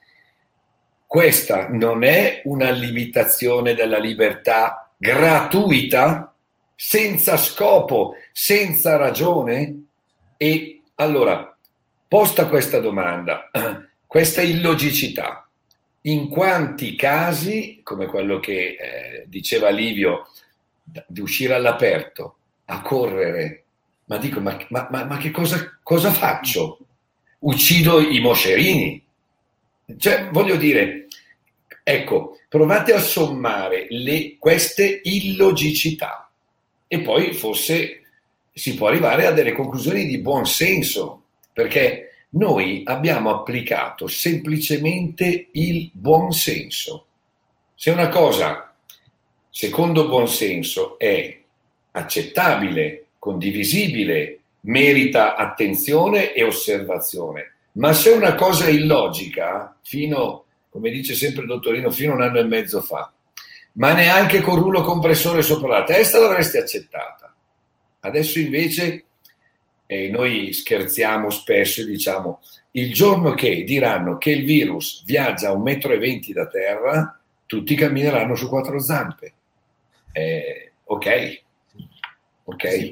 questa 1.06 1.68
non 1.70 2.04
è 2.04 2.42
una 2.46 2.70
limitazione 2.70 3.74
della 3.74 3.98
libertà 3.98 4.92
gratuita, 4.98 6.34
senza 6.76 7.38
scopo, 7.38 8.16
senza 8.32 8.98
ragione? 8.98 9.86
E 10.38 10.82
allora, 10.96 11.56
posta 12.08 12.48
questa 12.48 12.80
domanda, 12.80 13.50
questa 14.08 14.42
illogicità, 14.42 15.48
in 16.02 16.30
quanti 16.30 16.96
casi, 16.96 17.82
come 17.84 18.06
quello 18.08 18.40
che 18.40 18.78
eh, 18.80 19.24
diceva 19.28 19.70
Livio, 19.70 20.32
di 21.08 21.20
uscire 21.20 21.54
all'aperto, 21.54 22.38
a 22.66 22.82
correre, 22.82 23.64
ma 24.06 24.18
dico, 24.18 24.40
ma, 24.40 24.58
ma- 24.70 24.88
ma- 24.90 25.18
che 25.18 25.32
cosa, 25.32 25.78
cosa 25.84 26.12
faccio? 26.12 26.80
Uccido 27.40 28.00
i 28.00 28.20
moscerini? 28.20 29.04
Cioè, 29.98 30.30
voglio 30.32 30.56
dire, 30.56 31.08
ecco, 31.84 32.40
provate 32.48 32.94
a 32.94 33.00
sommare 33.00 33.88
le- 33.90 34.38
queste 34.40 35.02
illogicità 35.04 36.30
e 36.88 37.02
poi 37.02 37.34
forse 37.34 38.02
si 38.54 38.76
può 38.76 38.88
arrivare 38.88 39.26
a 39.26 39.32
delle 39.32 39.52
conclusioni 39.52 40.06
di 40.06 40.20
buon 40.20 40.46
senso, 40.46 41.24
perché 41.54 42.07
noi 42.30 42.82
abbiamo 42.86 43.30
applicato 43.30 44.08
semplicemente 44.08 45.48
il 45.52 45.90
buon 45.94 46.32
senso. 46.32 47.06
Se 47.74 47.90
una 47.90 48.10
cosa, 48.10 48.74
secondo 49.50 50.08
buon 50.08 50.28
senso, 50.28 51.00
è 51.00 51.40
accettabile, 51.92 53.06
condivisibile, 53.18 54.40
merita 54.62 55.36
attenzione 55.36 56.34
e 56.34 56.44
osservazione, 56.44 57.54
ma 57.74 57.94
se 57.94 58.10
una 58.10 58.36
cosa 58.36 58.66
è 58.66 58.70
illogica, 58.70 59.78
fino, 59.84 60.46
come 60.70 60.90
dice 60.90 61.14
sempre 61.14 61.44
il 61.44 61.48
dottorino, 61.48 61.92
fino 61.92 62.12
a 62.12 62.16
un 62.16 62.22
anno 62.24 62.40
e 62.40 62.44
mezzo 62.44 62.82
fa, 62.82 63.12
ma 63.74 63.94
neanche 63.94 64.42
con 64.42 64.60
rullo 64.60 64.82
compressore 64.82 65.42
sopra 65.42 65.80
la 65.80 65.84
testa 65.84 66.20
l'avresti 66.20 66.58
accettata. 66.58 67.34
Adesso 68.00 68.40
invece 68.40 69.06
e 69.88 70.10
noi 70.10 70.54
scherziamo 70.54 71.30
spesso 71.32 71.82
e 71.82 71.86
diciamo 71.86 72.42
il 72.72 72.94
giorno 72.94 73.34
che 73.34 73.64
diranno 73.64 74.18
che 74.18 74.30
il 74.32 74.46
virus 74.46 75.04
viaggia 75.06 75.50
a 75.50 75.54
un 75.54 75.64
metro 75.64 75.94
e 75.94 75.98
venti 75.98 76.34
da 76.34 76.46
terra, 76.46 77.20
tutti 77.48 77.74
cammineranno 77.74 78.36
su 78.36 78.48
quattro 78.48 78.78
zampe. 78.80 79.34
Eh, 80.12 80.74
ok, 80.84 81.44
ok. 82.50 82.68
Sì, 82.70 82.92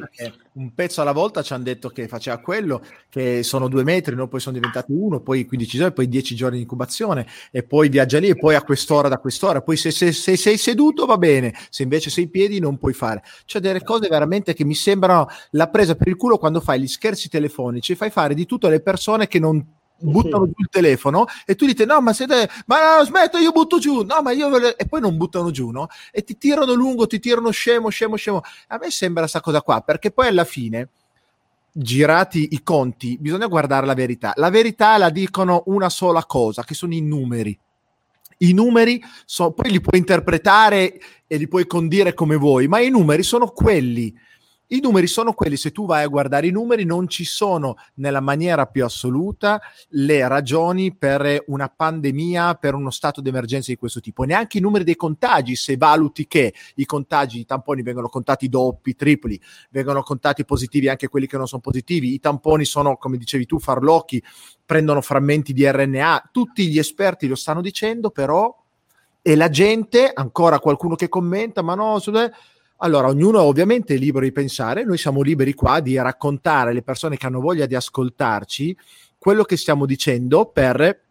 un 0.54 0.74
pezzo 0.74 1.02
alla 1.02 1.14
volta 1.14 1.42
ci 1.42 1.54
hanno 1.54 1.64
detto 1.64 1.90
che 1.90 2.08
faceva 2.08 2.38
quello, 2.40 2.82
che 3.10 3.42
sono 3.44 3.68
due 3.68 3.84
metri, 3.84 4.14
no? 4.14 4.28
poi 4.28 4.40
sono 4.40 4.56
diventati 4.56 4.92
uno, 4.92 5.22
poi 5.22 5.46
15 5.46 5.78
giorni, 5.78 5.94
poi 5.94 6.10
10 6.10 6.36
giorni 6.36 6.58
di 6.58 6.64
incubazione, 6.64 7.26
e 7.52 7.64
poi 7.64 7.88
viaggia 7.88 8.20
lì, 8.20 8.28
e 8.28 8.36
poi 8.36 8.56
a 8.56 8.64
quest'ora 8.64 9.08
da 9.08 9.18
quest'ora. 9.18 9.62
Poi 9.62 9.78
se, 9.78 9.92
se- 9.92 10.12
se 10.12 10.36
sei 10.36 10.58
seduto 10.58 11.06
va 11.06 11.18
bene, 11.18 11.54
se 11.70 11.84
invece 11.84 12.10
sei 12.10 12.26
in 12.26 12.30
piedi 12.32 12.60
non 12.60 12.78
puoi 12.78 12.94
fare. 12.94 13.24
C'è 13.46 13.60
delle 13.60 13.82
cose 13.82 14.08
veramente 14.10 14.54
che 14.54 14.66
mi 14.66 14.76
sembrano 14.76 15.28
la 15.52 15.70
presa 15.70 15.96
per 15.96 16.10
il 16.10 16.18
culo 16.18 16.38
quando 16.38 16.60
fai 16.60 16.82
gli 16.82 16.88
scherzi 16.88 17.30
telefonici, 17.30 17.96
fai 17.96 18.10
fare 18.10 18.34
di 18.34 18.46
tutto 18.46 18.68
alle 18.68 18.82
persone 18.82 19.28
che 19.28 19.40
non 19.40 19.66
buttano 19.98 20.46
sì. 20.46 20.52
giù 20.52 20.62
il 20.62 20.70
telefono 20.70 21.26
e 21.46 21.56
tu 21.56 21.66
dite 21.66 21.86
no 21.86 22.02
ma 22.02 22.14
siete 22.14 22.50
ma 22.66 22.98
no 22.98 23.06
smetto 23.06 23.38
io 23.38 23.52
butto 23.52 23.80
giù 23.80 24.04
no 24.04 24.22
ma 24.22 24.32
io 24.32 24.50
ve 24.50 24.60
le-" 24.60 24.76
e 24.76 24.86
poi 24.88 25.02
non 25.02 25.16
buttano 25.18 25.52
giù 25.52 25.70
no 25.72 25.88
e 26.12 26.24
ti 26.24 26.38
tirano 26.38 26.74
lungo 26.74 27.08
ti 27.08 27.20
tirano 27.20 27.50
scemo 27.50 27.90
scemo 27.90 28.16
scemo 28.16 28.42
a 28.68 28.78
me 28.78 28.90
sembra 28.92 29.28
sta 29.28 29.40
cosa 29.40 29.62
qua 29.62 29.82
perché 29.82 30.12
poi 30.12 30.28
alla 30.28 30.44
fine 30.44 30.90
girati 31.78 32.50
i 32.52 32.64
conti, 32.64 33.18
bisogna 33.20 33.48
guardare 33.48 33.86
la 33.86 33.94
verità. 33.94 34.32
La 34.36 34.50
verità 34.50 34.98
la 34.98 35.10
dicono 35.10 35.64
una 35.66 35.90
sola 35.90 36.24
cosa, 36.24 36.64
che 36.64 36.74
sono 36.74 36.94
i 36.94 37.02
numeri. 37.02 37.58
I 38.38 38.54
numeri 38.54 39.04
so, 39.26 39.52
poi 39.52 39.72
li 39.72 39.82
puoi 39.82 40.00
interpretare 40.00 40.98
e 41.28 41.38
li 41.38 41.48
puoi 41.50 41.68
condire 41.68 42.14
come 42.14 42.38
vuoi, 42.38 42.68
ma 42.68 42.80
i 42.80 42.90
numeri 42.90 43.24
sono 43.24 43.48
quelli 43.48 44.14
i 44.68 44.80
numeri 44.82 45.06
sono 45.06 45.34
quelli, 45.34 45.58
se 45.58 45.72
tu 45.72 45.86
vai 45.86 46.04
a 46.04 46.08
guardare 46.08 46.48
i 46.48 46.52
numeri 46.52 46.86
non 46.86 47.08
ci 47.08 47.24
sono 47.24 47.76
nella 47.96 48.20
maniera 48.20 48.66
più 48.66 48.84
assoluta 48.84 49.62
le 49.90 50.28
ragioni 50.28 50.96
per 50.96 51.44
una 51.48 51.70
pandemia, 51.70 52.56
per 52.56 52.74
uno 52.74 52.90
stato 52.90 53.22
di 53.22 53.30
emergenza 53.30 53.72
di 53.72 53.78
questo 53.78 54.00
tipo, 54.00 54.24
neanche 54.24 54.58
i 54.58 54.62
numeri 54.62 54.84
dei 54.84 54.96
contagi, 54.96 55.56
se 55.56 55.78
valuti 55.78 56.26
che 56.26 56.54
i 56.76 56.86
contagi, 56.86 57.40
i 57.40 57.46
tamponi 57.46 57.84
vengono 57.84 58.08
contati 58.08 58.50
doppi, 58.50 58.96
tripli, 58.96 59.40
vengono 59.70 60.02
contati 60.02 60.46
positivi 60.46 60.90
anche 60.90 61.10
quelli 61.10 61.28
che 61.28 61.38
non 61.38 61.48
sono 61.48 61.62
positivi, 61.62 62.14
i 62.14 62.20
tamponi 62.20 62.66
sono, 62.66 62.98
come 62.98 63.18
dicevi 63.18 63.46
tu, 63.46 63.60
farlocchi, 63.60 64.24
prendono 64.66 65.02
frammenti 65.02 65.54
di 65.54 65.70
RNA, 65.70 66.30
tutti 66.32 66.68
gli 66.68 66.80
esperti 66.80 67.28
lo 67.28 67.36
stanno 67.36 67.62
dicendo, 67.62 68.10
però, 68.10 68.54
e 69.22 69.36
la 69.36 69.50
gente, 69.50 70.12
ancora 70.12 70.60
qualcuno 70.60 70.96
che 70.96 71.08
commenta, 71.08 71.62
ma 71.62 71.76
no, 71.76 72.00
allora, 72.78 73.08
ognuno 73.08 73.42
ovviamente 73.42 73.96
è 73.96 73.98
libero 73.98 74.26
di 74.26 74.32
pensare, 74.32 74.84
noi 74.84 74.98
siamo 74.98 75.22
liberi 75.22 75.54
qua 75.54 75.80
di 75.80 75.96
raccontare 75.96 76.72
alle 76.72 76.84
persone 76.84 77.16
che 77.18 77.26
hanno 77.26 77.40
voglia 77.40 77.66
di 77.66 77.76
ascoltarci 77.76 78.78
quello 79.18 79.44
che 79.44 79.56
stiamo 79.58 79.86
dicendo 79.86 80.46
per 80.48 81.04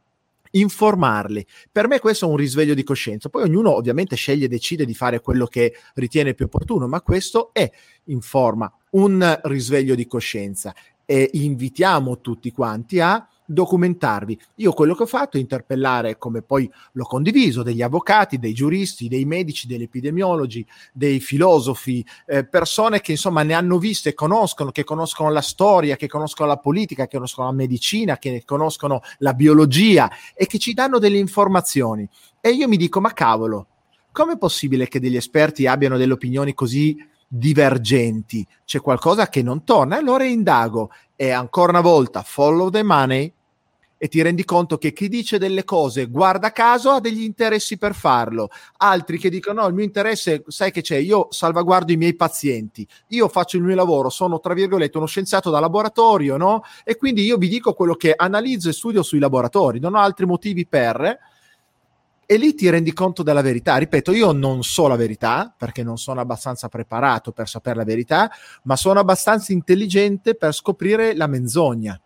informarli. 0.51 1.45
Per 1.73 1.89
me 1.89 1.99
questo 1.99 2.27
è 2.27 2.29
un 2.29 2.37
risveglio 2.37 2.75
di 2.75 2.85
coscienza. 2.85 3.29
Poi 3.29 3.43
ognuno 3.43 3.75
ovviamente 3.75 4.15
sceglie 4.15 4.45
e 4.45 4.49
decide 4.49 4.85
di 4.85 4.95
fare 4.95 5.21
quello 5.21 5.47
che 5.47 5.75
ritiene 5.95 6.35
più 6.35 6.45
opportuno, 6.45 6.87
ma 6.87 7.01
questo 7.01 7.53
è 7.53 7.69
in 8.05 8.21
forma 8.21 8.73
un 8.91 9.41
risveglio 9.45 9.95
di 9.95 10.07
coscienza 10.07 10.75
e 11.05 11.31
invitiamo 11.33 12.21
tutti 12.21 12.51
quanti 12.53 13.01
a 13.01 13.27
documentarvi. 13.47 14.41
Io 14.57 14.73
quello 14.73 14.95
che 14.95 15.03
ho 15.03 15.07
fatto 15.07 15.37
è 15.37 15.41
interpellare, 15.41 16.17
come 16.17 16.43
poi 16.43 16.71
l'ho 16.93 17.05
condiviso, 17.05 17.63
degli 17.63 17.83
avvocati, 17.83 18.39
dei 18.39 18.55
giuristi, 18.55 19.09
dei 19.09 19.25
medici, 19.25 19.67
degli 19.67 19.83
epidemiologi, 19.83 20.67
dei 20.93 21.21
filosofi, 21.21 22.05
eh, 22.27 22.47
persone 22.47 23.01
che 23.01 23.13
insomma 23.13 23.43
ne 23.43 23.55
hanno 23.55 23.79
viste, 23.79 24.15
conoscono, 24.15 24.71
che 24.71 24.85
conoscono 24.85 25.31
la 25.31 25.43
storia, 25.43 25.97
che 25.97 26.09
conoscono 26.09 26.49
la 26.49 26.59
politica, 26.59 27.07
che 27.07 27.17
conoscono 27.17 27.49
la 27.49 27.55
medicina, 27.55 28.19
che 28.19 28.43
conoscono 28.45 29.01
la 29.19 29.35
biologia 29.35 30.11
e 30.35 30.47
che 30.47 30.59
ci 30.59 30.75
danno 30.75 30.99
delle 30.99 31.19
informazioni. 31.19 32.09
E 32.41 32.51
io 32.51 32.69
mi 32.69 32.77
dico, 32.77 33.01
ma 33.01 33.13
cavolo, 33.13 33.69
com'è 34.13 34.39
possibile 34.39 34.89
che 34.89 35.01
degli 35.01 35.17
esperti 35.17 35.67
abbiano 35.67 35.97
delle 35.97 36.13
opinioni 36.13 36.55
così 36.55 36.97
divergenti? 37.37 38.47
C'è 38.65 38.81
qualcosa 38.81 39.29
che 39.29 39.43
non 39.43 39.65
torna? 39.65 39.97
Allora 39.97 40.25
indago 40.25 40.91
e 41.17 41.31
ancora 41.31 41.71
una 41.71 41.81
volta 41.81 42.23
follow 42.23 42.71
the 42.71 42.83
money 42.83 43.33
e 43.97 44.09
ti 44.09 44.21
rendi 44.21 44.45
conto 44.45 44.77
che 44.77 44.93
chi 44.93 45.09
dice 45.09 45.39
delle 45.39 45.65
cose 45.65 46.07
guarda 46.07 46.53
caso 46.53 46.91
ha 46.91 47.01
degli 47.01 47.23
interessi 47.23 47.79
per 47.79 47.95
farlo, 47.95 48.51
altri 48.79 49.19
che 49.19 49.31
dicono 49.31 49.63
no, 49.63 49.69
il 49.69 49.75
mio 49.75 49.85
interesse, 49.85 50.45
sai 50.47 50.71
che 50.73 50.83
c'è, 50.83 50.97
io 50.97 51.29
salvaguardo 51.31 51.91
i 51.91 51.97
miei 51.97 52.15
pazienti, 52.15 52.87
io 53.09 53.29
faccio 53.29 53.57
il 53.57 53.63
mio 53.63 53.75
lavoro, 53.75 54.11
sono 54.11 54.41
tra 54.41 54.53
virgolette 54.53 54.99
uno 54.99 55.07
scienziato 55.07 55.49
da 55.49 55.59
laboratorio, 55.59 56.37
no? 56.37 56.65
E 56.85 56.97
quindi 56.97 57.23
io 57.25 57.39
vi 57.39 57.49
dico 57.49 57.73
quello 57.73 57.95
che 57.95 58.13
analizzo 58.15 58.69
e 58.69 58.73
studio 58.73 59.03
sui 59.03 59.21
laboratori, 59.21 59.81
non 59.81 59.95
ho 59.95 60.01
altri 60.01 60.27
motivi 60.27 60.67
per 60.67 61.19
e 62.27 62.37
lì 62.37 62.55
ti 62.55 62.69
rendi 62.71 62.93
conto 62.93 63.23
della 63.23 63.43
verità. 63.43 63.77
Ripeto, 63.77 64.13
io 64.13 64.33
non 64.33 64.63
so 64.63 64.87
la 64.87 64.97
verità 64.97 65.55
perché 65.57 65.83
non 65.83 65.99
sono 65.99 66.21
abbastanza 66.21 66.69
preparato 66.69 67.33
per 67.33 67.49
sapere 67.49 67.77
la 67.77 67.85
verità, 67.85 68.31
ma 68.65 68.77
sono 68.77 69.01
abbastanza 69.01 69.53
intelligente 69.53 70.35
per 70.35 70.53
scoprire 70.53 71.15
la 71.15 71.27
menzogna. 71.27 71.99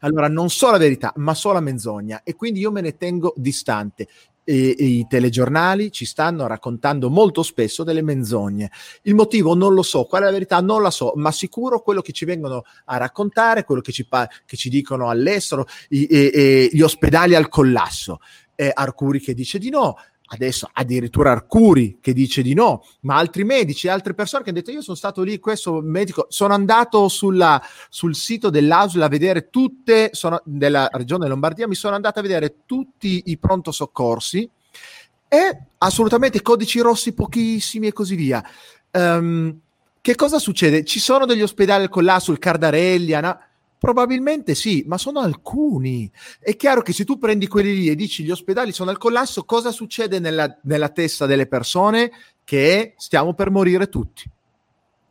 Allora, 0.00 0.28
non 0.28 0.50
so 0.50 0.70
la 0.70 0.78
verità, 0.78 1.12
ma 1.16 1.34
so 1.34 1.52
la 1.52 1.60
menzogna 1.60 2.22
e 2.24 2.34
quindi 2.34 2.60
io 2.60 2.70
me 2.70 2.80
ne 2.80 2.96
tengo 2.96 3.32
distante. 3.36 4.08
E, 4.44 4.74
e 4.78 4.84
I 4.84 5.06
telegiornali 5.06 5.92
ci 5.92 6.06
stanno 6.06 6.46
raccontando 6.46 7.10
molto 7.10 7.42
spesso 7.42 7.84
delle 7.84 8.00
menzogne. 8.00 8.70
Il 9.02 9.14
motivo 9.14 9.54
non 9.54 9.74
lo 9.74 9.82
so, 9.82 10.04
qual 10.04 10.22
è 10.22 10.24
la 10.24 10.30
verità 10.30 10.60
non 10.60 10.80
la 10.80 10.90
so, 10.90 11.12
ma 11.16 11.30
sicuro 11.32 11.82
quello 11.82 12.00
che 12.00 12.12
ci 12.12 12.24
vengono 12.24 12.64
a 12.86 12.96
raccontare, 12.96 13.64
quello 13.64 13.82
che 13.82 13.92
ci, 13.92 14.06
pa- 14.06 14.28
che 14.46 14.56
ci 14.56 14.70
dicono 14.70 15.10
all'estero, 15.10 15.66
i, 15.90 16.06
e, 16.06 16.70
gli 16.72 16.80
ospedali 16.80 17.34
al 17.34 17.48
collasso 17.48 18.20
eh, 18.60 18.72
Arcuri 18.74 19.20
che 19.20 19.34
dice 19.34 19.58
di 19.58 19.70
no, 19.70 19.96
adesso 20.30 20.68
addirittura 20.72 21.30
Arcuri 21.30 21.98
che 22.00 22.12
dice 22.12 22.42
di 22.42 22.54
no, 22.54 22.84
ma 23.02 23.16
altri 23.16 23.44
medici, 23.44 23.86
altre 23.86 24.14
persone 24.14 24.42
che 24.42 24.50
hanno 24.50 24.58
detto 24.58 24.72
io 24.72 24.82
sono 24.82 24.96
stato 24.96 25.22
lì, 25.22 25.38
questo 25.38 25.80
medico, 25.80 26.26
sono 26.28 26.54
andato 26.54 27.06
sulla, 27.06 27.62
sul 27.88 28.16
sito 28.16 28.50
dell'ASL 28.50 29.00
a 29.00 29.08
vedere 29.08 29.48
tutte, 29.48 30.10
sono, 30.12 30.42
della 30.44 30.88
regione 30.92 31.28
Lombardia, 31.28 31.68
mi 31.68 31.76
sono 31.76 31.94
andato 31.94 32.18
a 32.18 32.22
vedere 32.22 32.62
tutti 32.66 33.22
i 33.26 33.38
pronto 33.38 33.70
soccorsi 33.70 34.50
e 35.28 35.62
assolutamente 35.78 36.42
codici 36.42 36.80
rossi 36.80 37.12
pochissimi 37.12 37.86
e 37.86 37.92
così 37.92 38.16
via. 38.16 38.44
Um, 38.90 39.56
che 40.00 40.16
cosa 40.16 40.40
succede? 40.40 40.84
Ci 40.84 40.98
sono 40.98 41.26
degli 41.26 41.42
ospedali 41.42 41.88
con 41.88 42.02
là 42.02 42.18
sul 42.18 42.40
Cardarelli, 42.40 43.12
no? 43.20 43.38
Probabilmente 43.78 44.54
sì, 44.54 44.84
ma 44.86 44.98
sono 44.98 45.20
alcuni. 45.20 46.10
È 46.40 46.56
chiaro 46.56 46.82
che 46.82 46.92
se 46.92 47.04
tu 47.04 47.18
prendi 47.18 47.46
quelli 47.46 47.74
lì 47.74 47.88
e 47.88 47.94
dici 47.94 48.24
gli 48.24 48.30
ospedali 48.30 48.72
sono 48.72 48.90
al 48.90 48.98
collasso, 48.98 49.44
cosa 49.44 49.70
succede 49.70 50.18
nella, 50.18 50.58
nella 50.64 50.88
testa 50.88 51.26
delle 51.26 51.46
persone? 51.46 52.10
Che 52.42 52.94
stiamo 52.96 53.34
per 53.34 53.50
morire 53.50 53.88
tutti 53.88 54.28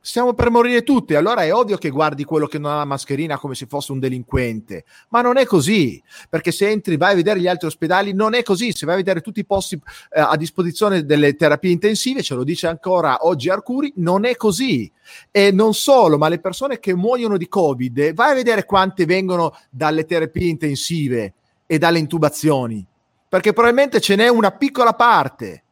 stiamo 0.08 0.34
per 0.34 0.50
morire 0.50 0.84
tutti. 0.84 1.16
Allora 1.16 1.44
è 1.44 1.54
ovvio 1.54 1.78
che 1.78 1.90
guardi 1.90 2.24
quello 2.24 2.48
che 2.48 2.58
non 2.58 2.72
ha 2.72 2.78
la 2.78 2.86
mascherina 2.86 3.38
come 3.38 3.56
se 3.56 3.66
fosse 3.66 3.92
un 3.92 4.00
delinquente, 4.00 4.86
ma 5.10 5.22
non 5.22 5.36
è 5.36 5.46
così, 5.46 6.02
perché 6.30 6.52
se 6.54 6.70
entri, 6.70 6.96
vai 6.96 7.12
a 7.12 7.16
vedere 7.16 7.42
gli 7.42 7.48
altri 7.48 7.68
ospedali, 7.68 8.14
non 8.14 8.34
è 8.34 8.42
così. 8.42 8.72
Se 8.72 8.86
vai 8.86 8.96
a 8.96 9.00
vedere 9.00 9.20
tutti 9.20 9.42
i 9.42 9.46
posti 9.46 9.76
eh, 9.76 10.22
a 10.22 10.36
disposizione 10.38 11.04
delle 11.04 11.36
terapie 11.36 11.72
intensive, 11.72 12.24
ce 12.24 12.36
lo 12.36 12.46
dice 12.46 12.68
ancora 12.68 13.26
oggi 13.26 13.50
Arcuri, 13.50 13.92
non 13.98 14.24
è 14.24 14.38
così. 14.38 14.90
E 15.30 15.52
non 15.52 15.74
solo, 15.74 16.18
ma 16.18 16.30
le 16.30 16.40
persone 16.40 16.80
che 16.80 16.96
muoiono 16.96 17.36
di 17.36 17.50
Covid, 17.50 18.14
vai 18.14 18.32
a 18.32 18.36
vedere 18.36 18.64
quante 18.64 19.06
vengono 19.06 19.58
dalle 19.70 20.06
terapie 20.06 20.48
intensive 20.48 21.34
e 21.66 21.78
dalle 21.78 22.00
intubazioni, 22.00 22.86
perché 23.28 23.52
probabilmente 23.52 24.00
ce 24.00 24.16
n'è 24.16 24.30
una 24.30 24.52
piccola 24.52 24.94
parte 24.94 25.64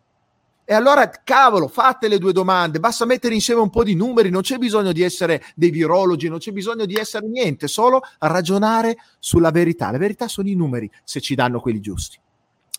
e 0.67 0.73
allora, 0.73 1.07
cavolo, 1.23 1.67
fate 1.67 2.07
le 2.07 2.17
due 2.17 2.33
domande, 2.33 2.79
basta 2.79 3.05
mettere 3.05 3.35
insieme 3.35 3.61
un 3.61 3.69
po' 3.69 3.83
di 3.83 3.93
numeri, 3.93 4.31
non 4.31 4.41
c'è 4.41 4.57
bisogno 4.57 4.91
di 4.91 5.03
essere 5.03 5.43
dei 5.53 5.69
virologi, 5.69 6.27
non 6.27 6.39
c'è 6.39 6.51
bisogno 6.51 6.85
di 6.85 6.95
essere 6.95 7.27
niente, 7.27 7.67
solo 7.67 8.01
ragionare 8.17 8.97
sulla 9.19 9.51
verità. 9.51 9.91
La 9.91 9.99
verità 9.99 10.27
sono 10.27 10.49
i 10.49 10.55
numeri, 10.55 10.89
se 11.03 11.21
ci 11.21 11.35
danno 11.35 11.59
quelli 11.59 11.79
giusti. 11.79 12.17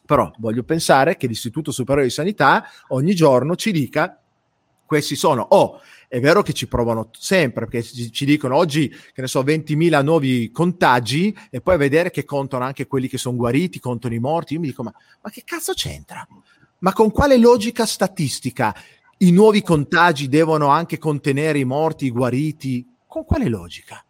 Però 0.04 0.32
voglio 0.38 0.64
pensare 0.64 1.16
che 1.16 1.28
l'Istituto 1.28 1.70
Superiore 1.70 2.08
di 2.08 2.12
Sanità 2.12 2.64
ogni 2.88 3.14
giorno 3.14 3.54
ci 3.54 3.70
dica 3.70 4.20
questi 4.84 5.14
sono. 5.14 5.46
Oh, 5.50 5.80
è 6.08 6.20
vero 6.20 6.42
che 6.42 6.52
ci 6.52 6.66
provano 6.66 7.10
sempre, 7.18 7.66
perché 7.66 7.82
ci, 7.82 8.24
dicono 8.24 8.56
oggi, 8.56 8.88
che 8.88 9.20
ne 9.20 9.26
so, 9.26 9.42
20.000 9.42 10.02
nuovi 10.02 10.50
contagi 10.50 11.36
e 11.50 11.60
poi 11.60 11.74
a 11.74 11.78
vedere 11.78 12.10
che 12.10 12.24
contano 12.24 12.64
anche 12.64 12.86
quelli 12.86 13.08
che 13.08 13.18
sono 13.18 13.36
guariti, 13.36 13.80
contano 13.80 14.14
i 14.14 14.20
morti. 14.20 14.54
Io 14.54 14.60
mi 14.60 14.68
dico, 14.68 14.82
ma, 14.82 14.94
ma 15.22 15.30
che 15.30 15.42
cazzo 15.44 15.72
c'entra? 15.72 16.26
Ma 16.78 16.92
con 16.92 17.10
quale 17.10 17.38
logica 17.38 17.86
statistica 17.86 18.74
i 19.18 19.30
nuovi 19.30 19.62
contagi 19.62 20.28
devono 20.28 20.68
anche 20.68 20.98
contenere 20.98 21.58
i 21.58 21.64
morti, 21.64 22.06
i 22.06 22.10
guariti? 22.10 22.86
Con 23.06 23.24
quale 23.24 23.48
logica? 23.48 24.04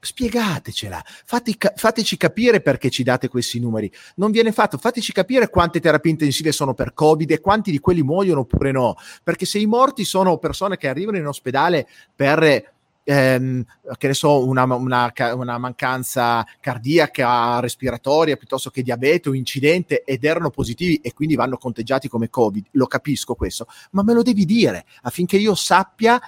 Spiegatecela, 0.00 1.02
Fatti, 1.24 1.56
fateci 1.74 2.16
capire 2.16 2.60
perché 2.60 2.88
ci 2.88 3.02
date 3.02 3.28
questi 3.28 3.58
numeri. 3.58 3.90
Non 4.16 4.30
viene 4.30 4.52
fatto, 4.52 4.78
fateci 4.78 5.12
capire 5.12 5.48
quante 5.48 5.80
terapie 5.80 6.12
intensive 6.12 6.52
sono 6.52 6.72
per 6.72 6.94
Covid 6.94 7.30
e 7.30 7.40
quanti 7.40 7.72
di 7.72 7.80
quelli 7.80 8.02
muoiono 8.02 8.40
oppure 8.40 8.70
no. 8.70 8.94
Perché 9.24 9.44
se 9.44 9.58
i 9.58 9.66
morti 9.66 10.04
sono 10.04 10.38
persone 10.38 10.76
che 10.76 10.88
arrivano 10.88 11.18
in 11.18 11.26
ospedale 11.26 11.88
per 12.14 12.76
ehm, 13.08 13.64
che 13.96 14.06
ne 14.08 14.12
so, 14.12 14.46
una, 14.46 14.64
una, 14.64 15.10
una, 15.32 15.58
mancanza 15.58 16.44
cardiaca, 16.60 17.58
respiratoria, 17.58 18.36
piuttosto 18.36 18.68
che 18.68 18.82
diabete 18.82 19.30
o 19.30 19.34
incidente 19.34 20.02
ed 20.04 20.24
erano 20.24 20.50
positivi 20.50 20.96
e 20.96 21.14
quindi 21.14 21.34
vanno 21.34 21.56
conteggiati 21.56 22.06
come 22.08 22.28
Covid. 22.28 22.66
Lo 22.72 22.86
capisco 22.86 23.34
questo, 23.34 23.66
ma 23.92 24.02
me 24.02 24.12
lo 24.12 24.22
devi 24.22 24.44
dire 24.44 24.84
affinché 25.02 25.38
io 25.38 25.54
sappia 25.54 26.20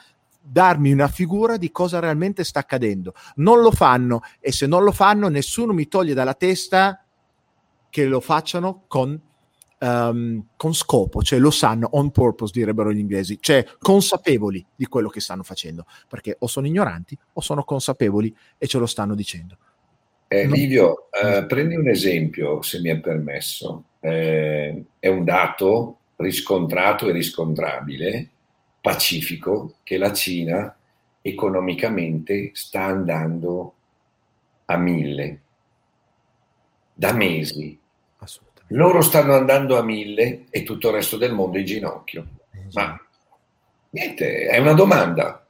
darmi 0.43 0.91
una 0.91 1.09
figura 1.09 1.59
di 1.59 1.71
cosa 1.71 1.99
realmente 1.99 2.45
sta 2.45 2.61
accadendo. 2.61 3.13
Non 3.37 3.61
lo 3.61 3.71
fanno 3.71 4.23
e 4.41 4.51
se 4.51 4.67
non 4.67 4.83
lo 4.83 4.93
fanno 4.93 5.29
nessuno 5.29 5.75
mi 5.75 5.87
toglie 5.87 6.15
dalla 6.15 6.35
testa 6.35 7.05
che 7.91 8.07
lo 8.07 8.21
facciano 8.21 8.85
con 8.87 9.21
um, 9.81 10.47
con 10.57 10.75
scopo, 10.75 11.23
cioè 11.23 11.39
lo 11.39 11.51
sanno, 11.51 11.89
on 11.93 12.11
purpose 12.11 12.53
direbbero 12.55 12.93
gli 12.93 12.99
inglesi, 12.99 13.39
cioè 13.41 13.65
consapevoli 13.79 14.65
di 14.75 14.87
quello 14.87 15.09
che 15.09 15.21
stanno 15.21 15.43
facendo, 15.43 15.87
perché 16.09 16.37
o 16.39 16.47
sono 16.47 16.67
ignoranti 16.67 17.17
o 17.35 17.41
sono 17.41 17.65
consapevoli 17.65 18.35
e 18.59 18.67
ce 18.67 18.79
lo 18.79 18.87
stanno 18.87 19.15
dicendo. 19.15 19.57
Eh, 20.29 20.47
Livio, 20.47 21.09
eh, 21.11 21.45
prendi 21.47 21.75
un 21.75 21.89
esempio, 21.89 22.63
se 22.63 22.81
mi 22.81 22.91
è 22.91 22.99
permesso. 23.01 23.85
Eh, 23.99 24.85
è 24.99 25.09
un 25.09 25.25
dato 25.25 25.99
riscontrato 26.17 27.09
e 27.09 27.13
riscontrabile, 27.13 28.31
pacifico, 28.81 29.75
che 29.83 29.99
la 29.99 30.13
Cina 30.13 30.75
economicamente 31.23 32.51
sta 32.55 32.85
andando 32.85 33.75
a 34.67 34.77
mille 34.77 35.41
da 36.95 37.13
mesi. 37.13 37.79
Loro 38.73 39.01
stanno 39.01 39.35
andando 39.35 39.77
a 39.79 39.83
mille 39.83 40.45
e 40.51 40.63
tutto 40.63 40.89
il 40.89 40.95
resto 40.95 41.17
del 41.17 41.33
mondo 41.33 41.59
in 41.59 41.65
ginocchio. 41.65 42.27
Ma 42.73 43.01
niente, 43.91 44.47
è 44.47 44.59
una 44.59 44.75
domanda. 44.75 45.45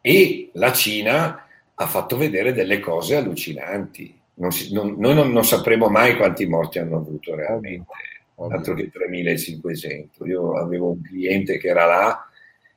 E 0.00 0.50
la 0.54 0.72
Cina 0.72 1.46
ha 1.74 1.86
fatto 1.86 2.16
vedere 2.16 2.52
delle 2.52 2.80
cose 2.80 3.16
allucinanti. 3.16 4.18
Non 4.34 4.52
si, 4.52 4.72
non, 4.72 4.94
noi 4.98 5.14
non, 5.14 5.32
non, 5.32 5.44
sapremo 5.44 5.88
mai 5.88 6.16
quanti 6.16 6.46
morti 6.46 6.78
hanno 6.78 6.96
avuto 6.96 7.34
realmente, 7.34 7.90
altro 8.36 8.74
che 8.74 8.90
3500. 8.90 10.26
Io 10.26 10.56
avevo 10.56 10.90
un 10.90 11.02
cliente 11.02 11.58
che 11.58 11.68
era 11.68 11.84
là 11.84 12.28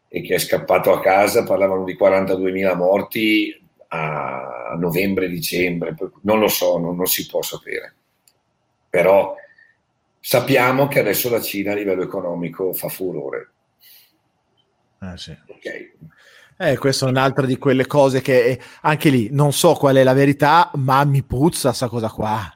e 0.08 0.22
che 0.22 0.36
è 0.36 0.40
scappato 0.40 0.92
a 0.92 1.00
casa, 1.00 1.44
parlavano 1.44 1.84
di 1.84 1.96
42.000 1.98 2.76
morti 2.76 3.62
a 3.90 4.76
novembre-dicembre, 4.78 5.96
non 6.22 6.40
lo 6.40 6.48
so, 6.48 6.78
non, 6.78 6.96
non 6.96 7.06
si 7.06 7.26
può 7.26 7.42
sapere. 7.42 7.94
Però 8.90 9.36
sappiamo 10.20 10.88
che 10.88 11.00
adesso 11.00 11.30
la 11.30 11.42
Cina 11.42 11.72
a 11.72 11.76
livello 11.76 12.04
economico 12.04 12.74
fa 12.74 12.90
furore. 12.90 13.52
Ah, 15.00 15.16
sì. 15.18 15.36
okay. 15.48 15.94
Eh, 16.62 16.78
questa 16.78 17.06
è 17.06 17.10
un'altra 17.10 17.46
di 17.46 17.58
quelle 17.58 17.88
cose 17.88 18.20
che 18.20 18.44
eh, 18.44 18.60
anche 18.82 19.10
lì 19.10 19.30
non 19.32 19.54
so 19.54 19.74
qual 19.76 19.96
è 19.96 20.04
la 20.04 20.14
verità, 20.14 20.70
ma 20.76 21.06
mi 21.06 21.24
puzza 21.24 21.72
sta 21.72 21.88
cosa 21.88 22.10
qua. 22.10 22.54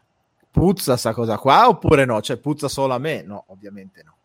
Puzza 0.52 0.98
sta 0.98 1.14
cosa 1.14 1.38
qua 1.38 1.70
oppure 1.70 2.04
no? 2.06 2.22
Cioè, 2.22 2.38
puzza 2.38 2.68
solo 2.68 2.94
a 2.94 2.98
me? 3.00 3.24
No, 3.24 3.46
ovviamente 3.48 4.04
no. 4.04 4.16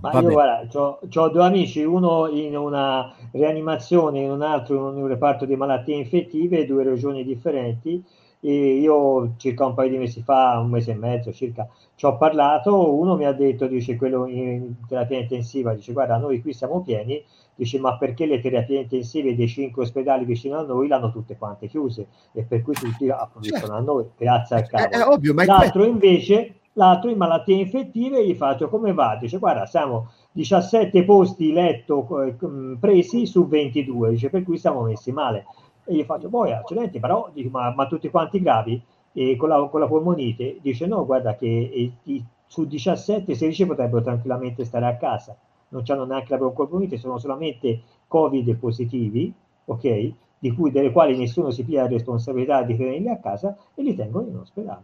Ma 0.00 0.10
Va 0.10 0.20
io 0.20 0.28
bene. 0.28 0.32
guarda, 0.32 0.78
ho 0.80 1.28
due 1.28 1.44
amici, 1.44 1.82
uno 1.82 2.28
in 2.28 2.56
una 2.56 3.14
rianimazione, 3.32 4.20
in 4.20 4.30
un 4.30 4.42
altro 4.42 4.90
in 4.90 4.96
un 4.96 5.06
reparto 5.06 5.44
di 5.44 5.56
malattie 5.56 5.96
infettive, 5.96 6.64
due 6.66 6.82
regioni 6.82 7.22
differenti. 7.22 8.02
E 8.40 8.74
io 8.80 9.34
circa 9.36 9.66
un 9.66 9.74
paio 9.74 9.90
di 9.90 9.98
mesi 9.98 10.22
fa, 10.22 10.58
un 10.58 10.70
mese 10.70 10.92
e 10.92 10.94
mezzo 10.94 11.32
circa, 11.32 11.68
ci 12.02 12.08
ho 12.08 12.16
parlato, 12.16 12.98
uno 12.98 13.14
mi 13.14 13.26
ha 13.26 13.32
detto, 13.32 13.68
dice 13.68 13.94
quello 13.94 14.26
in 14.26 14.74
terapia 14.88 15.20
intensiva, 15.20 15.72
dice 15.72 15.92
guarda 15.92 16.16
noi 16.16 16.42
qui 16.42 16.52
siamo 16.52 16.82
pieni, 16.82 17.24
dice 17.54 17.78
ma 17.78 17.96
perché 17.96 18.26
le 18.26 18.40
terapie 18.40 18.80
intensive 18.80 19.36
dei 19.36 19.46
cinque 19.46 19.84
ospedali 19.84 20.24
vicino 20.24 20.58
a 20.58 20.64
noi 20.64 20.88
l'hanno 20.88 21.12
tutte 21.12 21.36
quante 21.36 21.68
chiuse 21.68 22.08
e 22.32 22.42
per 22.42 22.62
cui 22.62 22.74
tutti 22.74 23.08
approfittano 23.08 23.66
certo. 23.66 23.72
a 23.74 23.80
noi, 23.80 24.06
grazie 24.16 24.56
al 24.56 24.66
cavolo. 24.66 24.90
È, 24.90 24.98
è 24.98 25.06
ovvio, 25.06 25.32
ma 25.32 25.44
L'altro 25.44 25.84
invece 25.84 26.54
l'altro 26.72 27.08
in 27.08 27.18
malattie 27.18 27.54
infettive 27.54 28.26
gli 28.26 28.34
faccio 28.34 28.68
come 28.68 28.92
va? 28.92 29.16
Dice 29.20 29.38
guarda 29.38 29.64
siamo 29.66 30.10
17 30.32 31.04
posti 31.04 31.52
letto 31.52 32.20
eh, 32.24 32.34
presi 32.80 33.26
su 33.26 33.46
22, 33.46 34.10
dice 34.10 34.28
per 34.28 34.42
cui 34.42 34.58
siamo 34.58 34.82
messi 34.82 35.12
male. 35.12 35.46
E 35.84 35.94
gli 35.94 36.02
faccio 36.02 36.28
poi 36.28 36.50
accidenti 36.52 36.98
però 36.98 37.30
dico, 37.32 37.50
ma, 37.50 37.72
ma, 37.72 37.86
tutti 37.86 38.10
quanti 38.10 38.42
gravi 38.42 38.82
e 39.12 39.36
con, 39.36 39.48
la, 39.48 39.68
con 39.68 39.80
la 39.80 39.86
polmonite? 39.86 40.58
Dice 40.60 40.86
no 40.86 41.04
guarda 41.04 41.36
che 41.36 41.46
e, 41.46 41.92
e, 42.04 42.22
su 42.46 42.66
17 42.66 43.34
16 43.34 43.66
potrebbero 43.66 44.02
tranquillamente 44.02 44.64
stare 44.64 44.86
a 44.86 44.96
casa, 44.96 45.36
non 45.68 45.82
hanno 45.86 46.04
neanche 46.04 46.36
la 46.36 46.50
polmonite, 46.50 46.98
sono 46.98 47.18
solamente 47.18 47.80
covid 48.06 48.54
positivi, 48.56 49.32
ok? 49.64 50.12
Di 50.38 50.50
cui, 50.52 50.70
delle 50.70 50.90
quali 50.90 51.16
nessuno 51.16 51.50
si 51.50 51.64
piglia 51.64 51.82
la 51.82 51.88
responsabilità 51.88 52.62
di 52.62 52.76
tenerli 52.76 53.08
a 53.08 53.18
casa 53.18 53.56
e 53.74 53.82
li 53.82 53.94
tengono 53.94 54.26
in 54.26 54.36
ospedale. 54.36 54.82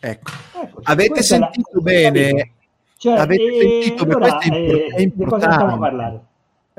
Ecco, 0.00 0.30
ecco 0.62 0.80
avete 0.84 1.22
sentito 1.22 1.68
la... 1.72 1.80
bene? 1.80 2.52
Cioè, 2.96 3.18
avete 3.18 3.42
e... 3.42 3.82
sentito 3.82 4.04
allora? 4.04 4.38
È, 4.38 4.48
è, 4.48 5.00
importante. 5.00 6.28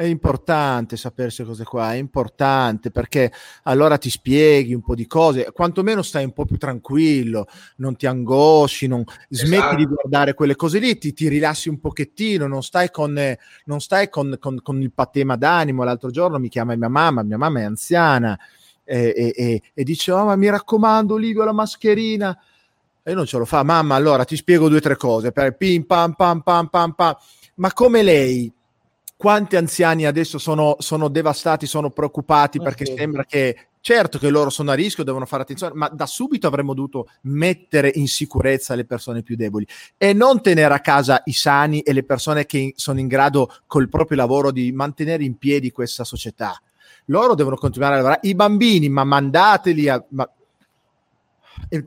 È 0.02 0.06
importante 0.06 0.98
sapere 0.98 1.28
queste 1.28 1.44
cose 1.44 1.64
qua, 1.64 1.94
è 1.94 1.98
importante 1.98 2.90
perché 2.90 3.32
allora 3.66 4.00
ti 4.00 4.10
spieghi 4.10 4.74
un 4.74 4.82
po' 4.82 4.96
di 4.96 5.06
cose, 5.06 5.52
quantomeno 5.54 6.02
stai 6.02 6.24
un 6.24 6.32
po' 6.34 6.46
più 6.46 6.58
tranquillo, 6.58 7.46
non 7.76 7.96
ti 7.96 8.08
angosci, 8.08 8.88
non, 8.88 9.04
smetti 9.30 9.58
esatto. 9.58 9.76
di 9.76 9.86
guardare 9.86 10.34
quelle 10.34 10.56
cose 10.56 10.80
lì, 10.80 10.98
ti, 10.98 11.14
ti 11.14 11.28
rilassi 11.28 11.70
un 11.70 11.80
pochettino, 11.80 12.48
non 12.48 12.64
stai, 12.64 12.90
con, 12.90 13.14
non 13.66 13.80
stai 13.80 14.10
con, 14.10 14.38
con, 14.40 14.60
con, 14.64 14.82
il 14.82 14.92
patema 14.92 15.36
d'animo. 15.36 15.84
L'altro 15.84 16.10
giorno 16.10 16.40
mi 16.40 16.50
chiama 16.50 16.76
mia 16.76 16.90
mamma, 16.90 17.22
mia 17.22 17.38
mamma 17.38 17.60
è 17.60 17.64
anziana 17.66 18.36
e, 18.84 19.14
e, 19.16 19.34
e, 19.36 19.62
e 19.72 19.84
dice, 19.84 20.12
oh, 20.14 20.26
ma 20.26 20.36
mi 20.36 20.50
raccomando 20.50 21.16
Livio 21.16 21.44
la 21.44 21.52
mascherina 21.52 22.36
e 23.04 23.14
non 23.14 23.28
ce 23.28 23.38
lo 23.38 23.46
fa, 23.46 23.62
mamma, 23.62 23.94
allora 23.94 24.26
ti 24.26 24.36
spiego 24.36 24.68
due 24.68 24.78
o 24.78 24.82
tre 24.82 24.98
cose, 24.98 25.32
per 25.32 25.56
pim 25.56 25.84
pam 25.84 26.14
pam 26.14 26.42
pam 26.42 26.70
pam 26.70 26.94
pam, 26.94 27.16
ma 27.58 27.72
come 27.72 28.02
lei, 28.02 28.52
quanti 29.22 29.56
anziani 29.56 30.08
adesso 30.08 30.40
sono, 30.40 30.78
sono 30.80 31.08
devastati, 31.08 31.68
sono 31.68 31.92
preoccupati 31.92 32.58
ma 32.58 32.64
perché 32.64 32.88
sì. 32.88 32.96
sembra 32.98 33.24
che, 33.24 33.68
certo 33.80 34.18
che 34.18 34.32
loro 34.32 34.50
sono 34.50 34.72
a 34.72 34.74
rischio, 34.74 35.04
devono 35.04 35.28
fare 35.28 35.44
attenzione, 35.44 35.76
ma 35.76 35.88
da 35.90 36.08
subito 36.08 36.48
avremmo 36.48 36.74
dovuto 36.74 37.08
mettere 37.22 37.92
in 37.94 38.08
sicurezza 38.08 38.74
le 38.74 38.86
persone 38.86 39.22
più 39.22 39.36
deboli 39.36 39.68
e 39.96 40.14
non 40.14 40.42
tenere 40.42 40.74
a 40.74 40.80
casa 40.80 41.22
i 41.26 41.34
sani 41.34 41.82
e 41.82 41.94
le 41.94 42.04
persone 42.04 42.48
che 42.48 42.74
sono 42.76 43.00
in 43.00 43.06
grado 43.06 43.54
col 43.68 43.90
proprio 43.90 44.18
lavoro 44.18 44.50
di 44.50 44.72
mantenere 44.72 45.24
in 45.24 45.38
piedi 45.38 45.70
questa 45.70 46.04
società. 46.04 46.60
Loro 47.06 47.36
devono 47.36 47.58
continuare 47.58 47.94
a 47.94 47.98
lavorare, 47.98 48.22
i 48.24 48.34
bambini, 48.34 48.90
ma 48.90 49.04
mandateli 49.04 49.88
a... 49.88 50.04
Ma 50.10 50.28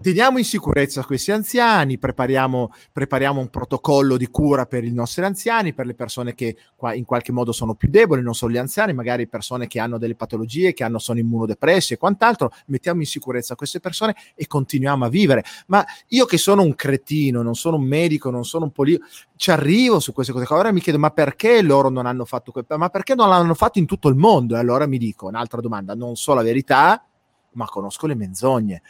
teniamo 0.00 0.38
in 0.38 0.44
sicurezza 0.44 1.04
questi 1.04 1.32
anziani, 1.32 1.98
prepariamo, 1.98 2.72
prepariamo, 2.92 3.40
un 3.40 3.48
protocollo 3.48 4.16
di 4.16 4.26
cura 4.28 4.66
per 4.66 4.84
i 4.84 4.92
nostri 4.92 5.24
anziani, 5.24 5.74
per 5.74 5.86
le 5.86 5.94
persone 5.94 6.34
che 6.34 6.56
in 6.94 7.04
qualche 7.04 7.32
modo 7.32 7.52
sono 7.52 7.74
più 7.74 7.88
deboli, 7.88 8.22
non 8.22 8.34
solo 8.34 8.52
gli 8.52 8.58
anziani, 8.58 8.92
magari 8.92 9.26
persone 9.26 9.66
che 9.66 9.80
hanno 9.80 9.98
delle 9.98 10.14
patologie, 10.14 10.72
che 10.72 10.84
hanno, 10.84 10.98
sono 10.98 11.18
immunodepressi 11.18 11.94
e 11.94 11.96
quant'altro, 11.96 12.52
mettiamo 12.66 13.00
in 13.00 13.06
sicurezza 13.06 13.54
queste 13.54 13.80
persone 13.80 14.14
e 14.34 14.46
continuiamo 14.46 15.04
a 15.04 15.08
vivere. 15.08 15.44
Ma 15.66 15.84
io 16.08 16.24
che 16.24 16.38
sono 16.38 16.62
un 16.62 16.74
cretino, 16.74 17.42
non 17.42 17.54
sono 17.54 17.76
un 17.76 17.84
medico, 17.84 18.30
non 18.30 18.44
sono 18.44 18.64
un 18.64 18.72
politico, 18.72 19.06
ci 19.36 19.50
arrivo 19.50 20.00
su 20.00 20.12
queste 20.12 20.32
cose. 20.32 20.52
Ora 20.52 20.72
mi 20.72 20.80
chiedo, 20.80 20.98
ma 20.98 21.10
perché 21.10 21.62
loro 21.62 21.88
non 21.88 22.06
hanno 22.06 22.24
fatto 22.24 22.52
questo? 22.52 22.78
Ma 22.78 22.88
perché 22.88 23.14
non 23.14 23.28
l'hanno 23.28 23.54
fatto 23.54 23.78
in 23.78 23.86
tutto 23.86 24.08
il 24.08 24.16
mondo? 24.16 24.56
E 24.56 24.58
allora 24.58 24.86
mi 24.86 24.98
dico, 24.98 25.26
un'altra 25.26 25.60
domanda, 25.60 25.94
non 25.94 26.16
so 26.16 26.34
la 26.34 26.42
verità, 26.42 27.04
ma 27.52 27.66
conosco 27.66 28.06
le 28.06 28.14
menzogne 28.14 28.82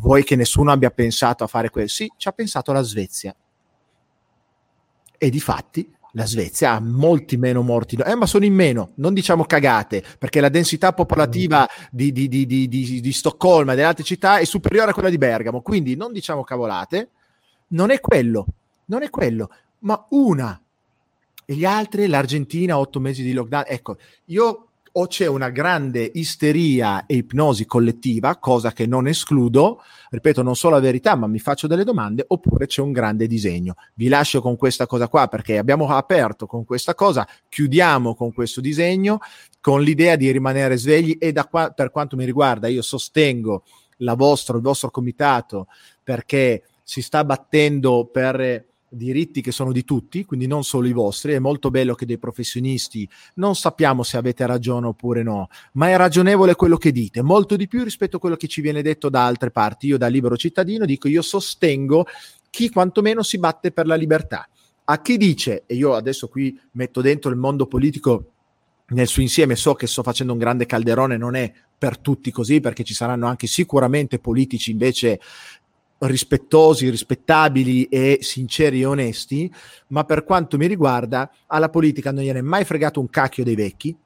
vuoi 0.00 0.24
che 0.24 0.36
nessuno 0.36 0.72
abbia 0.72 0.90
pensato 0.90 1.44
a 1.44 1.46
fare 1.46 1.70
questo? 1.70 2.04
Sì, 2.04 2.12
ci 2.16 2.28
ha 2.28 2.32
pensato 2.32 2.72
la 2.72 2.82
Svezia. 2.82 3.34
E 5.16 5.30
di 5.30 5.40
fatti 5.40 5.88
la 6.12 6.26
Svezia 6.26 6.72
ha 6.72 6.80
molti 6.80 7.36
meno 7.36 7.62
morti, 7.62 7.96
eh, 7.96 8.14
ma 8.16 8.26
sono 8.26 8.44
in 8.44 8.54
meno, 8.54 8.92
non 8.96 9.14
diciamo 9.14 9.44
cagate, 9.44 10.02
perché 10.18 10.40
la 10.40 10.48
densità 10.48 10.92
popolativa 10.92 11.68
di, 11.90 12.10
di, 12.10 12.28
di, 12.28 12.46
di, 12.46 13.12
Stoccolma 13.12 13.72
e 13.72 13.74
delle 13.76 13.86
altre 13.86 14.02
città 14.02 14.38
è 14.38 14.44
superiore 14.44 14.90
a 14.90 14.94
quella 14.94 15.10
di 15.10 15.18
Bergamo, 15.18 15.60
quindi 15.60 15.94
non 15.94 16.12
diciamo 16.12 16.42
cavolate, 16.42 17.10
non 17.68 17.90
è 17.90 18.00
quello, 18.00 18.46
non 18.86 19.02
è 19.02 19.10
quello, 19.10 19.50
ma 19.80 20.04
una. 20.10 20.60
E 21.44 21.54
gli 21.54 21.64
altri, 21.64 22.06
l'Argentina, 22.06 22.78
otto 22.78 23.00
mesi 23.00 23.22
di 23.22 23.32
lockdown. 23.32 23.64
Ecco, 23.66 23.96
io 24.26 24.69
o 24.92 25.06
c'è 25.06 25.26
una 25.26 25.50
grande 25.50 26.10
isteria 26.14 27.06
e 27.06 27.16
ipnosi 27.16 27.66
collettiva, 27.66 28.36
cosa 28.38 28.72
che 28.72 28.86
non 28.86 29.06
escludo, 29.06 29.82
ripeto, 30.10 30.42
non 30.42 30.56
so 30.56 30.68
la 30.68 30.80
verità, 30.80 31.14
ma 31.14 31.26
mi 31.26 31.38
faccio 31.38 31.66
delle 31.66 31.84
domande, 31.84 32.24
oppure 32.26 32.66
c'è 32.66 32.80
un 32.80 32.92
grande 32.92 33.26
disegno. 33.26 33.74
Vi 33.94 34.08
lascio 34.08 34.40
con 34.40 34.56
questa 34.56 34.86
cosa 34.86 35.08
qua 35.08 35.28
perché 35.28 35.58
abbiamo 35.58 35.88
aperto 35.88 36.46
con 36.46 36.64
questa 36.64 36.94
cosa, 36.94 37.26
chiudiamo 37.48 38.14
con 38.14 38.32
questo 38.32 38.60
disegno, 38.60 39.18
con 39.60 39.82
l'idea 39.82 40.16
di 40.16 40.30
rimanere 40.30 40.76
svegli 40.76 41.16
e 41.20 41.32
da 41.32 41.46
qua, 41.46 41.70
per 41.70 41.90
quanto 41.90 42.16
mi 42.16 42.24
riguarda, 42.24 42.68
io 42.68 42.82
sostengo 42.82 43.64
vostra, 44.16 44.56
il 44.56 44.62
vostro 44.62 44.90
comitato 44.90 45.66
perché 46.02 46.64
si 46.82 47.02
sta 47.02 47.24
battendo 47.24 48.08
per 48.10 48.68
diritti 48.90 49.40
che 49.40 49.52
sono 49.52 49.70
di 49.72 49.84
tutti, 49.84 50.24
quindi 50.24 50.46
non 50.46 50.64
solo 50.64 50.88
i 50.88 50.92
vostri. 50.92 51.32
È 51.32 51.38
molto 51.38 51.70
bello 51.70 51.94
che 51.94 52.06
dei 52.06 52.18
professionisti 52.18 53.08
non 53.34 53.54
sappiamo 53.54 54.02
se 54.02 54.16
avete 54.16 54.44
ragione 54.46 54.88
oppure 54.88 55.22
no, 55.22 55.48
ma 55.72 55.88
è 55.88 55.96
ragionevole 55.96 56.56
quello 56.56 56.76
che 56.76 56.90
dite, 56.92 57.22
molto 57.22 57.56
di 57.56 57.68
più 57.68 57.84
rispetto 57.84 58.16
a 58.16 58.20
quello 58.20 58.36
che 58.36 58.48
ci 58.48 58.60
viene 58.60 58.82
detto 58.82 59.08
da 59.08 59.24
altre 59.24 59.50
parti. 59.50 59.86
Io 59.86 59.96
da 59.96 60.08
libero 60.08 60.36
cittadino 60.36 60.84
dico 60.84 61.08
io 61.08 61.22
sostengo 61.22 62.06
chi 62.50 62.68
quantomeno 62.68 63.22
si 63.22 63.38
batte 63.38 63.70
per 63.70 63.86
la 63.86 63.94
libertà. 63.94 64.48
A 64.84 65.00
chi 65.00 65.16
dice, 65.16 65.62
e 65.66 65.76
io 65.76 65.94
adesso 65.94 66.26
qui 66.26 66.58
metto 66.72 67.00
dentro 67.00 67.30
il 67.30 67.36
mondo 67.36 67.66
politico 67.66 68.32
nel 68.88 69.06
suo 69.06 69.22
insieme, 69.22 69.54
so 69.54 69.74
che 69.74 69.86
sto 69.86 70.02
facendo 70.02 70.32
un 70.32 70.38
grande 70.40 70.66
calderone, 70.66 71.16
non 71.16 71.36
è 71.36 71.52
per 71.78 71.96
tutti 71.98 72.30
così, 72.32 72.60
perché 72.60 72.82
ci 72.82 72.92
saranno 72.92 73.26
anche 73.26 73.46
sicuramente 73.46 74.18
politici 74.18 74.72
invece 74.72 75.20
rispettosi, 76.00 76.88
rispettabili 76.88 77.84
e 77.84 78.18
sinceri 78.22 78.80
e 78.80 78.86
onesti, 78.86 79.52
ma 79.88 80.04
per 80.04 80.24
quanto 80.24 80.56
mi 80.56 80.66
riguarda 80.66 81.30
alla 81.46 81.68
politica 81.68 82.12
non 82.12 82.24
gliene 82.24 82.38
è 82.38 82.42
mai 82.42 82.64
fregato 82.64 83.00
un 83.00 83.10
cacchio 83.10 83.44
dei 83.44 83.54
vecchi, 83.54 83.96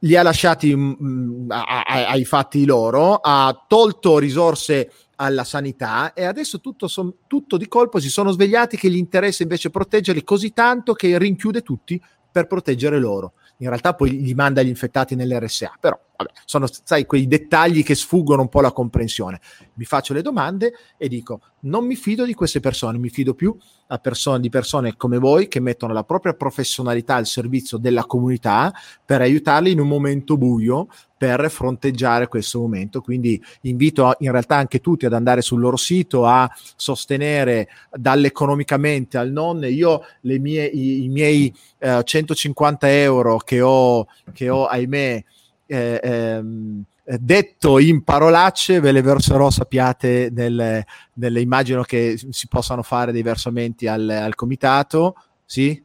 li 0.00 0.16
ha 0.16 0.22
lasciati 0.22 0.74
mh, 0.74 0.96
mm, 1.00 1.44
mm, 1.44 1.50
a, 1.50 1.62
a, 1.64 2.08
ai 2.08 2.24
fatti 2.24 2.64
loro, 2.64 3.16
ha 3.16 3.64
tolto 3.66 4.18
risorse 4.18 4.92
alla 5.16 5.44
sanità 5.44 6.12
e 6.12 6.24
adesso 6.24 6.60
tutto, 6.60 6.86
son, 6.86 7.12
tutto 7.26 7.56
di 7.56 7.66
colpo 7.66 7.98
si 7.98 8.08
sono 8.08 8.30
svegliati 8.30 8.76
che 8.76 8.88
gli 8.88 8.96
interessa 8.96 9.42
invece 9.42 9.70
proteggerli 9.70 10.22
così 10.22 10.52
tanto 10.52 10.92
che 10.92 11.18
rinchiude 11.18 11.62
tutti 11.62 12.00
per 12.30 12.46
proteggere 12.46 12.98
loro. 12.98 13.32
In 13.58 13.68
realtà 13.68 13.94
poi 13.94 14.12
gli 14.12 14.34
manda 14.34 14.62
gli 14.62 14.68
infettati 14.68 15.16
nell'RSA, 15.16 15.76
però 15.80 15.98
vabbè, 16.18 16.30
sono 16.44 16.66
sai, 16.82 17.06
quei 17.06 17.28
dettagli 17.28 17.84
che 17.84 17.94
sfuggono 17.94 18.42
un 18.42 18.48
po' 18.48 18.60
la 18.60 18.72
comprensione. 18.72 19.40
Mi 19.74 19.84
faccio 19.84 20.12
le 20.12 20.22
domande 20.22 20.72
e 20.96 21.08
dico, 21.08 21.40
non 21.60 21.86
mi 21.86 21.94
fido 21.94 22.24
di 22.24 22.34
queste 22.34 22.58
persone, 22.58 22.98
mi 22.98 23.08
fido 23.08 23.34
più 23.34 23.56
persone, 24.02 24.40
di 24.40 24.50
persone 24.50 24.96
come 24.96 25.18
voi 25.18 25.48
che 25.48 25.60
mettono 25.60 25.92
la 25.92 26.02
propria 26.02 26.34
professionalità 26.34 27.14
al 27.14 27.26
servizio 27.26 27.78
della 27.78 28.04
comunità 28.04 28.72
per 29.04 29.20
aiutarli 29.20 29.70
in 29.70 29.80
un 29.80 29.88
momento 29.88 30.36
buio 30.36 30.88
per 31.16 31.48
fronteggiare 31.50 32.26
questo 32.26 32.58
momento. 32.58 33.00
Quindi 33.00 33.40
invito 33.62 34.14
in 34.18 34.32
realtà 34.32 34.56
anche 34.56 34.80
tutti 34.80 35.06
ad 35.06 35.12
andare 35.12 35.40
sul 35.40 35.60
loro 35.60 35.76
sito 35.76 36.26
a 36.26 36.50
sostenere 36.76 37.68
dall'economicamente 37.92 39.18
al 39.18 39.30
non. 39.30 39.64
Io 39.64 40.02
mie, 40.22 40.66
i, 40.66 41.04
i 41.04 41.08
miei 41.08 41.54
eh, 41.78 42.02
150 42.02 42.90
euro 42.90 43.38
che 43.38 43.60
ho, 43.60 44.06
che 44.32 44.48
ho 44.48 44.66
ahimè, 44.66 45.24
eh, 45.68 46.00
ehm, 46.02 46.82
detto 47.04 47.78
in 47.78 48.02
parolacce 48.02 48.80
ve 48.80 48.92
le 48.92 49.02
verserò 49.02 49.50
sappiate 49.50 50.30
nelle, 50.32 50.86
nelle, 51.14 51.40
immagino 51.40 51.82
che 51.82 52.18
si 52.30 52.48
possano 52.48 52.82
fare 52.82 53.12
dei 53.12 53.22
versamenti 53.22 53.86
al, 53.86 54.08
al 54.08 54.34
comitato 54.34 55.14
sì? 55.44 55.82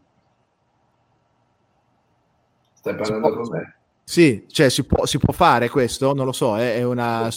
stai 2.74 2.96
parlando 2.96 3.36
con 3.36 3.50
me? 3.52 3.76
sì, 4.04 4.46
cioè 4.48 4.70
si 4.70 4.84
può, 4.84 5.06
si 5.06 5.18
può 5.18 5.34
fare 5.34 5.70
questo? 5.70 6.14
non 6.14 6.26
lo 6.26 6.34
so 6.34 6.58
è, 6.58 6.78
è 6.78 6.84
una 6.84 7.30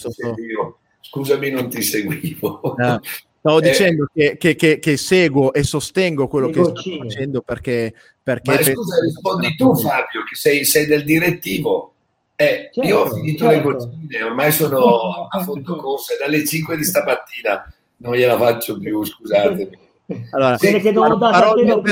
scusami 1.01 1.51
non 1.51 1.69
ti 1.69 1.83
seguivo 1.83 2.75
no. 2.77 3.01
Stavo 3.39 3.59
eh, 3.63 3.69
dicendo 3.69 4.09
che, 4.13 4.37
che, 4.37 4.57
che, 4.57 4.79
che, 4.81 4.97
seguo 4.97 5.53
e 5.53 5.63
sostengo 5.63 6.27
quello 6.27 6.49
che 6.49 6.65
sto 6.65 6.83
facendo 6.99 7.43
perché... 7.43 7.95
perché 8.21 8.51
ma 8.51 8.63
scusa, 8.63 9.01
rispondi 9.01 9.55
tu 9.55 9.77
Fabio, 9.77 10.25
che 10.29 10.35
sei, 10.35 10.65
sei 10.65 10.87
del 10.87 11.05
direttivo. 11.05 11.96
Eh, 12.37 12.71
certo, 12.71 12.89
io 12.89 12.99
ho 13.01 13.11
finito 13.11 13.45
certo. 13.45 13.69
le 13.69 13.75
goccine, 13.75 14.23
ormai 14.23 14.53
sono 14.53 15.27
a 15.31 15.43
fondo 15.43 15.77
corsa, 15.77 16.15
dalle 16.21 16.45
5 16.45 16.77
di 16.77 16.85
stamattina 16.85 17.75
non 17.99 18.15
gliela 18.15 18.37
faccio 18.37 18.79
più, 18.79 19.03
scusatemi. 19.05 19.85
Allora, 20.31 20.57
sì, 20.57 20.79
farò, 20.81 21.19
farò, 21.19 21.57
il 21.57 21.65
mio, 21.65 21.83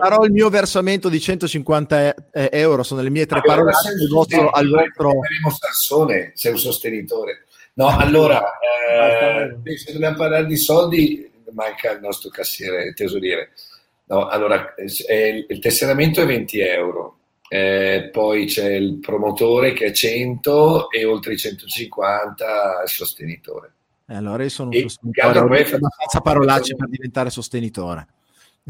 farò, 0.00 0.24
il 0.24 0.32
mio 0.32 0.48
versamento 0.48 1.10
di 1.10 1.20
150 1.20 2.14
euro, 2.32 2.82
sono 2.82 3.02
le 3.02 3.10
mie 3.10 3.26
tre 3.26 3.42
parole 3.42 3.72
al 3.72 4.08
vostro, 4.08 4.48
al 4.48 4.68
vostro... 4.70 5.12
Sansone, 5.50 6.32
sei 6.34 6.52
un 6.52 6.58
sostenitore. 6.58 7.44
No, 7.74 7.94
allora, 7.94 8.42
eh, 8.58 9.76
se 9.76 9.92
dobbiamo 9.92 10.16
parlare 10.16 10.46
di 10.46 10.56
soldi, 10.56 11.30
manca 11.52 11.92
il 11.92 12.00
nostro 12.00 12.30
cassiere, 12.30 12.94
tesoriere. 12.94 13.50
No, 14.06 14.26
allora, 14.28 14.74
eh, 14.74 15.44
il 15.46 15.58
tesseramento 15.58 16.22
è 16.22 16.26
20 16.26 16.60
euro, 16.60 17.17
eh, 17.48 18.10
poi 18.12 18.46
c'è 18.46 18.72
il 18.72 18.98
promotore 18.98 19.72
che 19.72 19.86
è 19.86 19.92
100 19.92 20.90
e 20.90 21.04
oltre 21.04 21.32
i 21.32 21.38
150 21.38 22.82
il 22.84 22.88
sostenitore. 22.88 23.72
Eh, 24.06 24.14
allora 24.14 24.42
io 24.42 24.48
sono 24.48 24.68
un 24.70 24.76
e 24.76 24.82
sostenitore, 24.82 25.38
ho 25.38 25.42
abbastanza 25.42 26.20
parolacce 26.20 26.76
per 26.76 26.88
diventare 26.90 27.30
sostenitore. 27.30 28.06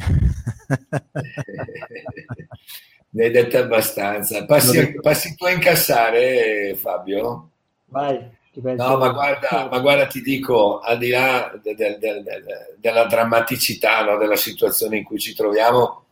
ne 3.11 3.25
hai 3.25 3.31
dette 3.31 3.57
abbastanza. 3.57 4.45
Passi, 4.45 4.95
passi 5.01 5.35
tu 5.35 5.45
a 5.45 5.51
incassare, 5.51 6.75
Fabio? 6.77 7.51
Vai. 7.87 8.37
No, 8.61 8.97
ma 8.97 9.11
guarda, 9.11 9.69
ma 9.71 9.79
guarda, 9.79 10.07
ti 10.07 10.21
dico, 10.21 10.81
al 10.81 10.99
di 10.99 11.11
là 11.11 11.53
de, 11.63 11.77
de, 11.77 11.99
de, 11.99 12.23
della 12.77 13.05
drammaticità 13.05 14.03
no, 14.03 14.17
della 14.17 14.35
situazione 14.35 14.97
in 14.99 15.05
cui 15.05 15.21
ci 15.21 15.33
troviamo, 15.33 16.07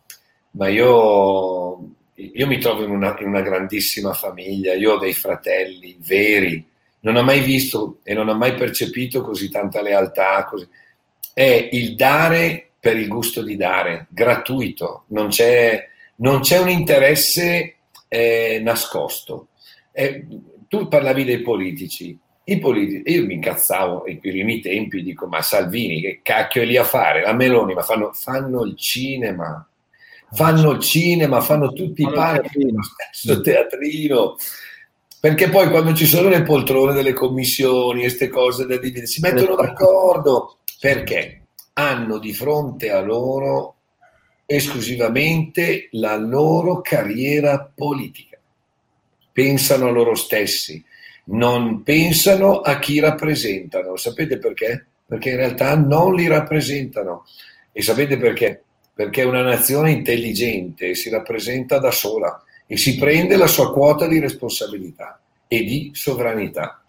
ma 0.53 0.69
io 0.69 1.95
io 2.17 2.47
mi 2.47 2.59
trovo 2.59 2.85
in 2.85 2.91
una, 2.91 3.17
in 3.21 3.29
una, 3.29 3.43
grandissima 3.43 4.13
famiglia, 4.13 4.75
io 4.75 4.95
ho 4.95 4.99
dei 4.99 5.13
fratelli 5.13 5.97
veri, 6.01 6.65
non 7.01 7.17
ho 7.17 7.23
mai 7.23 7.41
visto 7.41 7.99
e 8.03 8.15
non 8.15 8.29
ho 8.29 8.35
mai 8.35 8.55
percepito 8.55 9.23
così 9.23 9.51
tanta 9.51 9.83
lealtà. 9.83 10.45
Così. 10.45 10.67
È 11.33 11.69
il 11.73 11.95
dare 11.95 12.71
per 12.81 12.97
il 12.97 13.09
gusto 13.09 13.43
di 13.43 13.57
dare, 13.57 14.07
gratuito, 14.11 15.05
non 15.09 15.29
c'è, 15.29 15.89
non 16.17 16.41
c'è 16.41 16.59
un 16.59 16.71
interesse 16.71 17.75
eh, 18.09 18.61
nascosto. 18.63 19.49
Eh, 19.93 20.27
tu 20.69 20.89
parlavi 20.89 21.25
dei 21.25 21.41
politici. 21.43 22.19
I 22.49 22.59
politici, 22.59 23.03
io 23.13 23.27
mi 23.27 23.35
incazzavo 23.35 24.07
in 24.07 24.21
primi 24.21 24.61
tempi, 24.61 25.03
dico 25.03 25.27
ma 25.27 25.43
Salvini 25.43 26.01
che 26.01 26.21
cacchio 26.23 26.63
è 26.63 26.65
lì 26.65 26.77
a 26.77 26.85
fare? 26.85 27.23
La 27.23 27.33
Meloni, 27.33 27.75
ma 27.75 27.83
fanno, 27.83 28.13
fanno 28.13 28.65
il 28.65 28.77
cinema, 28.77 29.69
fanno 30.33 30.73
il 30.73 30.81
cinema, 30.81 31.41
fanno 31.41 31.73
tutti 31.73 32.03
i 32.03 32.11
parchi, 32.11 32.71
lo 32.71 32.83
stesso 32.83 33.41
teatrino. 33.41 34.37
Perché 35.19 35.49
poi 35.49 35.71
quando 35.71 35.95
ci 35.95 36.07
sono 36.07 36.29
le 36.29 36.43
poltrone 36.43 36.93
delle 36.93 37.13
commissioni 37.13 38.01
e 38.01 38.03
queste 38.05 38.29
cose 38.29 38.67
da 38.67 38.77
dividere, 38.77 39.07
si 39.07 39.21
mettono 39.21 39.57
d'accordo. 39.57 40.59
Perché? 40.79 41.43
Hanno 41.75 42.19
di 42.19 42.33
fronte 42.33 42.91
a 42.91 43.01
loro 43.01 43.75
esclusivamente 44.47 45.89
la 45.93 46.17
loro 46.17 46.81
carriera 46.81 47.71
politica. 47.75 48.39
Pensano 49.33 49.89
a 49.89 49.91
loro 49.91 50.15
stessi, 50.15 50.83
non 51.25 51.83
pensano 51.83 52.61
a 52.61 52.79
chi 52.79 53.01
rappresentano. 53.01 53.97
Sapete 53.97 54.39
perché? 54.39 54.87
Perché 55.07 55.31
in 55.31 55.37
realtà 55.37 55.77
non 55.77 56.15
li 56.15 56.27
rappresentano. 56.29 57.27
E 57.73 57.83
sapete 57.83 58.17
perché? 58.17 58.63
Perché 58.97 59.25
una 59.25 59.43
nazione 59.43 59.91
intelligente 59.91 60.95
si 60.95 61.11
rappresenta 61.11 61.79
da 61.79 61.91
sola 61.91 62.43
e 62.67 62.79
si 62.79 62.97
prende 62.97 63.37
la 63.37 63.47
sua 63.47 63.71
quota 63.71 64.07
di 64.07 64.19
responsabilità 64.19 65.21
e 65.47 65.65
di 65.65 65.91
sovranità. 65.93 66.83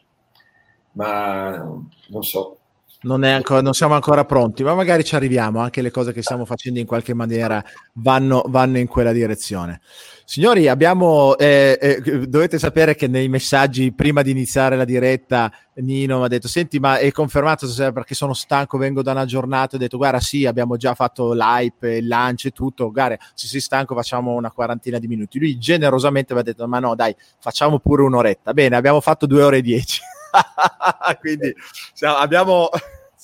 Ma 0.94 1.58
non 1.58 2.24
so. 2.24 2.57
Non, 3.00 3.24
ancora, 3.24 3.62
non, 3.62 3.74
siamo 3.74 3.94
ancora 3.94 4.26
pronti, 4.26 4.64
ma 4.64 4.74
magari 4.74 5.04
ci 5.04 5.16
arriviamo. 5.16 5.60
Anche 5.60 5.84
le 5.84 5.92
cose 5.92 6.14
che 6.14 6.24
stiamo 6.24 6.46
facendo 6.46 6.80
in 6.80 6.88
qualche 6.88 7.14
maniera 7.14 7.64
vanno, 7.94 8.44
vanno 8.48 8.80
in 8.80 8.88
quella 8.88 9.12
direzione. 9.12 9.82
Signori, 10.26 10.68
abbiamo, 10.68 11.38
eh, 11.38 11.78
eh, 11.80 12.28
dovete 12.28 12.58
sapere 12.58 12.96
che 12.96 13.08
nei 13.08 13.30
messaggi 13.30 13.94
prima 13.94 14.24
di 14.24 14.32
iniziare 14.32 14.76
la 14.76 14.84
diretta 14.84 15.52
Nino 15.76 16.20
mi 16.20 16.26
ha 16.26 16.28
detto, 16.28 16.48
senti 16.48 16.80
ma 16.80 16.98
è 16.98 17.12
confermato 17.12 17.68
perché 17.94 18.16
sono 18.16 18.34
stanco, 18.34 18.80
vengo 18.80 19.04
da 19.04 19.12
una 19.12 19.26
giornata, 19.26 19.76
ho 19.76 19.80
detto 19.80 19.98
guarda 19.98 20.20
sì, 20.20 20.46
abbiamo 20.46 20.76
già 20.76 20.96
fatto 20.96 21.34
l'hype, 21.34 21.98
il 21.98 22.08
lancio 22.08 22.48
e 22.48 22.52
tutto, 22.52 22.92
guarda 22.92 23.16
se 23.36 23.48
sei 23.48 23.62
stanco 23.62 23.94
facciamo 23.94 24.34
una 24.34 24.52
quarantina 24.52 24.98
di 24.98 25.08
minuti. 25.08 25.40
Lui 25.40 25.58
generosamente 25.60 26.34
mi 26.34 26.40
ha 26.40 26.44
detto 26.44 26.68
ma 26.68 26.80
no 26.80 26.96
dai, 26.96 27.16
facciamo 27.40 27.80
pure 27.80 28.02
un'oretta. 28.02 28.54
Bene, 28.54 28.76
abbiamo 28.76 29.02
fatto 29.02 29.28
due 29.28 29.44
ore 29.44 29.58
e 29.58 29.62
dieci. 29.62 30.02
Quindi 31.20 31.56
cioè, 31.94 32.16
abbiamo... 32.18 32.70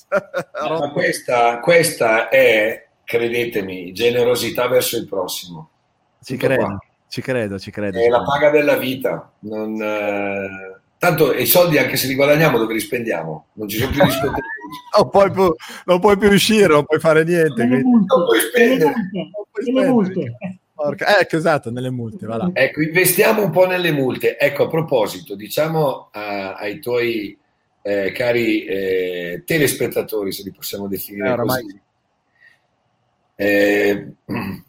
ma 0.10 0.92
questa, 0.94 1.60
questa 1.60 2.30
è, 2.30 2.88
credetemi, 3.04 3.92
generosità 3.94 4.68
verso 4.68 4.98
il 4.98 5.08
prossimo. 5.08 5.70
Ci 6.22 6.38
credo. 6.38 6.66
Qua. 6.66 6.78
Ci 7.08 7.22
credo, 7.22 7.60
ci 7.60 7.72
credo. 7.72 8.00
È 8.00 8.08
la 8.08 8.24
paga 8.24 8.50
della 8.50 8.76
vita. 8.76 9.32
Non, 9.40 9.80
eh... 9.82 10.82
Tanto 11.04 11.34
i 11.34 11.46
soldi, 11.46 11.78
anche 11.78 11.98
se 11.98 12.08
li 12.08 12.16
guadagniamo, 12.16 12.58
dove 12.58 12.74
li 12.74 12.80
spendiamo? 12.80 13.48
Non 13.54 13.68
ci 13.68 13.78
sono 13.78 13.92
più 13.92 14.06
discoteche. 14.06 14.42
non, 14.98 15.10
puoi 15.10 15.32
più, 15.32 15.54
non 15.84 16.00
puoi 16.00 16.18
più 16.18 16.30
uscire, 16.30 16.68
non 16.68 16.86
puoi 16.86 17.02
fare 17.02 17.26
niente. 17.26 17.66
Multe, 17.66 17.84
non 17.84 18.26
puoi 18.26 18.40
spendere. 18.40 18.94
Nelle 19.66 19.88
multe. 19.90 20.38
Porca. 20.74 21.20
Ecco, 21.20 21.38
esatto, 21.38 21.70
nelle 21.70 21.92
multe. 21.92 22.26
Voilà. 22.26 22.50
Ecco, 22.54 22.82
investiamo 22.82 23.44
un 23.44 23.52
po' 23.52 23.68
nelle 23.68 23.92
multe. 23.92 24.38
Ecco, 24.38 24.64
a 24.64 24.68
proposito, 24.68 25.36
diciamo 25.36 26.10
a, 26.12 26.56
ai 26.56 26.80
tuoi 26.80 27.38
eh, 27.82 28.12
cari 28.12 28.66
eh, 28.66 29.44
telespettatori, 29.46 30.32
se 30.32 30.44
li 30.44 30.52
possiamo 30.52 30.88
definire 30.88 31.34
eh, 31.34 31.36
così, 31.36 31.82
eh, 33.36 34.14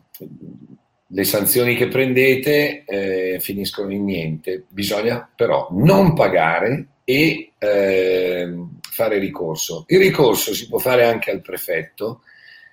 le 1.06 1.24
sanzioni 1.24 1.76
che 1.76 1.88
prendete 1.88 2.84
eh, 2.84 3.38
finiscono 3.40 3.92
in 3.92 4.04
niente, 4.04 4.64
bisogna 4.68 5.28
però 5.34 5.68
non 5.70 6.12
pagare 6.12 6.88
e 7.04 7.52
eh, 7.56 8.54
fare 8.80 9.18
ricorso. 9.18 9.84
Il 9.86 9.98
ricorso 9.98 10.52
si 10.54 10.68
può 10.68 10.78
fare 10.78 11.04
anche 11.06 11.30
al 11.30 11.40
prefetto, 11.40 12.22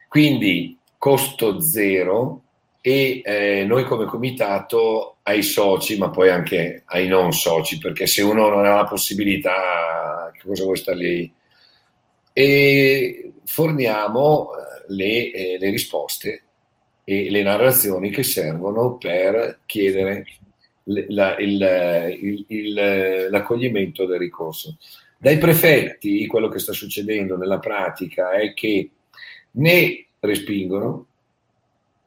quindi 0.08 0.78
costo 0.98 1.62
zero 1.62 2.44
e 2.82 3.22
eh, 3.24 3.64
noi 3.66 3.84
come 3.86 4.06
comitato 4.06 5.18
ai 5.24 5.44
soci, 5.44 5.98
ma 5.98 6.10
poi 6.10 6.30
anche 6.30 6.82
ai 6.86 7.08
non 7.08 7.32
soci, 7.32 7.78
perché 7.78 8.08
se 8.08 8.24
uno 8.24 8.50
non 8.50 8.66
ha 8.66 8.76
la 8.76 8.86
possibilità, 8.86 10.32
che 10.34 10.42
cosa 10.44 10.64
vuoi 10.64 10.78
stare 10.78 10.98
lì? 10.98 11.34
E 12.34 13.34
forniamo 13.46 14.50
eh, 14.54 14.94
le, 14.94 15.32
eh, 15.32 15.58
le 15.60 15.70
risposte 15.70 16.44
e 17.04 17.30
le 17.30 17.44
narrazioni 17.44 18.10
che 18.10 18.24
servono 18.24 18.98
per 18.98 19.60
chiedere 19.66 20.26
la, 20.84 21.38
il, 21.38 22.18
il, 22.20 22.46
il, 22.48 23.28
l'accoglimento 23.30 24.06
del 24.06 24.20
ricorso. 24.20 24.78
Dai 25.20 25.38
prefetti 25.38 26.26
quello 26.26 26.50
che 26.50 26.58
sta 26.58 26.74
succedendo 26.74 27.38
nella 27.38 27.60
pratica 27.60 28.32
è 28.32 28.54
che 28.54 28.90
ne 29.52 30.06
respingono, 30.20 31.06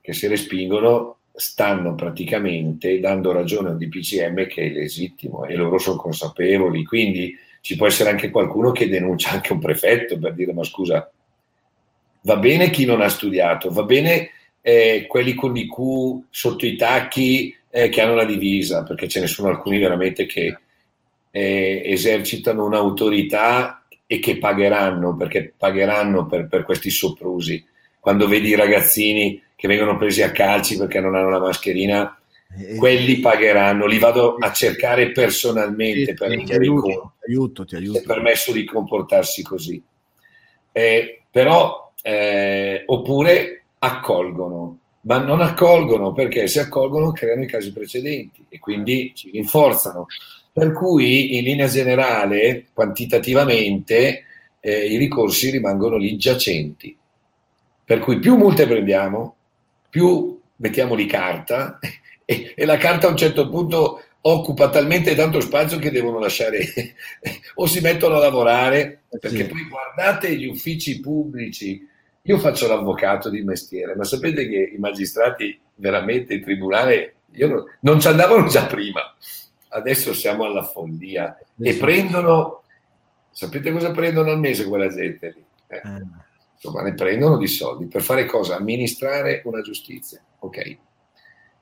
che 0.05 0.13
se 0.13 0.29
respingono 0.29 1.17
stanno 1.35 1.95
praticamente 1.95 3.01
dando 3.01 3.33
ragione 3.33 3.71
al 3.71 3.79
DPCM 3.79 4.47
che 4.47 4.67
è 4.67 4.69
legittimo 4.69 5.47
e 5.47 5.55
loro 5.55 5.79
sono 5.79 5.97
consapevoli, 5.97 6.85
quindi 6.85 7.35
ci 7.63 7.75
può 7.75 7.87
essere 7.87 8.11
anche 8.11 8.29
qualcuno 8.29 8.71
che 8.71 8.91
denuncia 8.91 9.31
anche 9.31 9.55
un 9.55 9.61
prefetto 9.61 10.19
per 10.19 10.35
dire 10.35 10.53
ma 10.53 10.63
scusa, 10.63 11.11
va 12.21 12.37
bene 12.37 12.69
chi 12.69 12.85
non 12.85 13.01
ha 13.01 13.09
studiato, 13.09 13.71
va 13.71 13.85
bene 13.85 14.33
eh, 14.61 15.07
quelli 15.09 15.33
con 15.33 15.55
l'IQ 15.55 16.27
sotto 16.29 16.67
i 16.67 16.77
tacchi 16.77 17.57
eh, 17.71 17.89
che 17.89 18.03
hanno 18.03 18.15
la 18.15 18.27
divisa, 18.27 18.83
perché 18.83 19.09
ce 19.09 19.21
ne 19.21 19.27
sono 19.27 19.49
alcuni 19.49 19.79
veramente 19.79 20.27
che 20.27 20.59
eh, 21.31 21.83
esercitano 21.83 22.67
un'autorità 22.67 23.87
e 24.07 24.19
che 24.19 24.37
pagheranno, 24.37 25.17
perché 25.17 25.55
pagheranno 25.57 26.27
per, 26.27 26.47
per 26.47 26.63
questi 26.65 26.91
soprusi. 26.91 27.73
Quando 28.05 28.29
vedi 28.29 28.49
i 28.49 28.55
ragazzini 28.55 29.43
che 29.57 29.67
vengono 29.67 29.97
presi 29.97 30.21
a 30.21 30.31
calci 30.31 30.77
perché 30.77 31.01
non 31.01 31.15
hanno 31.15 31.31
la 31.31 31.39
mascherina, 31.39 32.15
eh, 32.55 32.75
quelli 32.75 33.19
pagheranno, 33.19 33.87
li 33.87 33.99
vado 33.99 34.37
a 34.39 34.53
cercare 34.53 35.11
personalmente 35.11 36.11
sì, 36.11 36.13
per 36.13 36.31
aiuto, 36.31 37.15
ti 37.19 37.31
aiuto, 37.31 37.65
ti 37.65 37.77
aiuto. 37.77 37.99
è 38.01 38.03
permesso 38.03 38.53
di 38.53 38.63
comportarsi 38.67 39.43
così. 39.43 39.83
Eh, 40.71 41.23
però, 41.31 41.95
eh, 42.03 42.83
oppure 42.85 43.65
accolgono, 43.79 44.81
ma 45.01 45.17
non 45.17 45.41
accolgono 45.41 46.13
perché 46.13 46.47
se 46.47 46.61
accolgono 46.61 47.11
creano 47.11 47.45
i 47.45 47.47
casi 47.47 47.73
precedenti 47.73 48.45
e 48.51 48.59
quindi 48.59 49.13
ci 49.15 49.31
rinforzano. 49.31 50.09
Per 50.53 50.73
cui, 50.73 51.39
in 51.39 51.45
linea 51.45 51.69
generale, 51.69 52.67
quantitativamente, 52.75 54.25
eh, 54.61 54.87
i 54.89 54.99
ricorsi 54.99 55.49
rimangono 55.49 55.97
lì 55.97 56.19
giacenti. 56.19 56.95
Per 57.85 57.99
cui 57.99 58.19
più 58.19 58.37
multe 58.37 58.67
prendiamo, 58.67 59.37
più 59.91 60.41
mettiamo 60.57 60.95
di 60.95 61.07
carta 61.07 61.79
e, 62.25 62.53
e, 62.57 62.65
la 62.65 62.77
carta 62.77 63.07
a 63.07 63.11
un 63.11 63.17
certo 63.17 63.49
punto 63.49 64.03
occupa 64.23 64.71
talmente 64.71 65.15
tanto 65.15 65.41
spazio 65.41 65.79
che 65.79 65.91
devono 65.91 66.19
lasciare 66.19 66.65
o 67.57 67.67
si 67.67 67.81
mettono 67.81 68.17
a 68.17 68.21
lavorare 68.21 69.03
perché 69.11 69.45
sì. 69.45 69.47
poi 69.47 69.69
guardate 69.69 70.35
gli 70.35 70.47
uffici 70.47 71.01
pubblici 71.01 71.87
io 72.23 72.39
faccio 72.39 72.67
l'avvocato 72.67 73.29
di 73.29 73.43
mestiere 73.43 73.95
ma 73.95 74.05
sapete 74.05 74.49
che 74.49 74.73
i 74.75 74.79
magistrati 74.79 75.61
veramente 75.75 76.35
in 76.35 76.43
tribunale 76.43 77.17
non, 77.33 77.65
non 77.81 78.01
ci 78.01 78.09
andavano 78.09 78.47
già 78.49 78.65
prima 78.65 79.15
adesso 79.69 80.15
siamo 80.15 80.45
alla 80.45 80.63
follia 80.63 81.39
sì. 81.55 81.69
e 81.69 81.75
prendono 81.75 82.63
sapete 83.31 83.73
cosa 83.73 83.91
prendono 83.91 84.31
al 84.31 84.39
mese 84.39 84.65
quella 84.65 84.89
gente 84.89 85.35
lì 85.37 85.45
eh. 85.67 85.77
Eh 85.77 86.24
insomma 86.55 86.83
ne 86.83 86.95
prendono 86.95 87.37
di 87.37 87.47
soldi 87.47 87.87
per 87.87 88.03
fare 88.03 88.27
cosa? 88.27 88.57
Amministrare 88.57 89.43
una 89.45 89.61
giustizia. 89.61 90.23
Ok, 90.41 90.77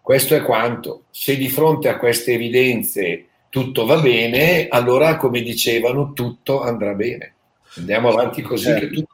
questo 0.01 0.35
è 0.35 0.43
quanto. 0.43 1.05
Se 1.11 1.37
di 1.37 1.49
fronte 1.49 1.89
a 1.89 1.97
queste 1.97 2.33
evidenze 2.33 3.27
tutto 3.49 3.85
va 3.85 4.01
bene, 4.01 4.69
allora 4.69 5.17
come 5.17 5.43
dicevano 5.43 6.13
tutto 6.13 6.63
andrà 6.63 6.95
bene. 6.95 7.35
Andiamo 7.77 8.09
avanti 8.09 8.43
così 8.43 8.71
eh. 8.71 9.05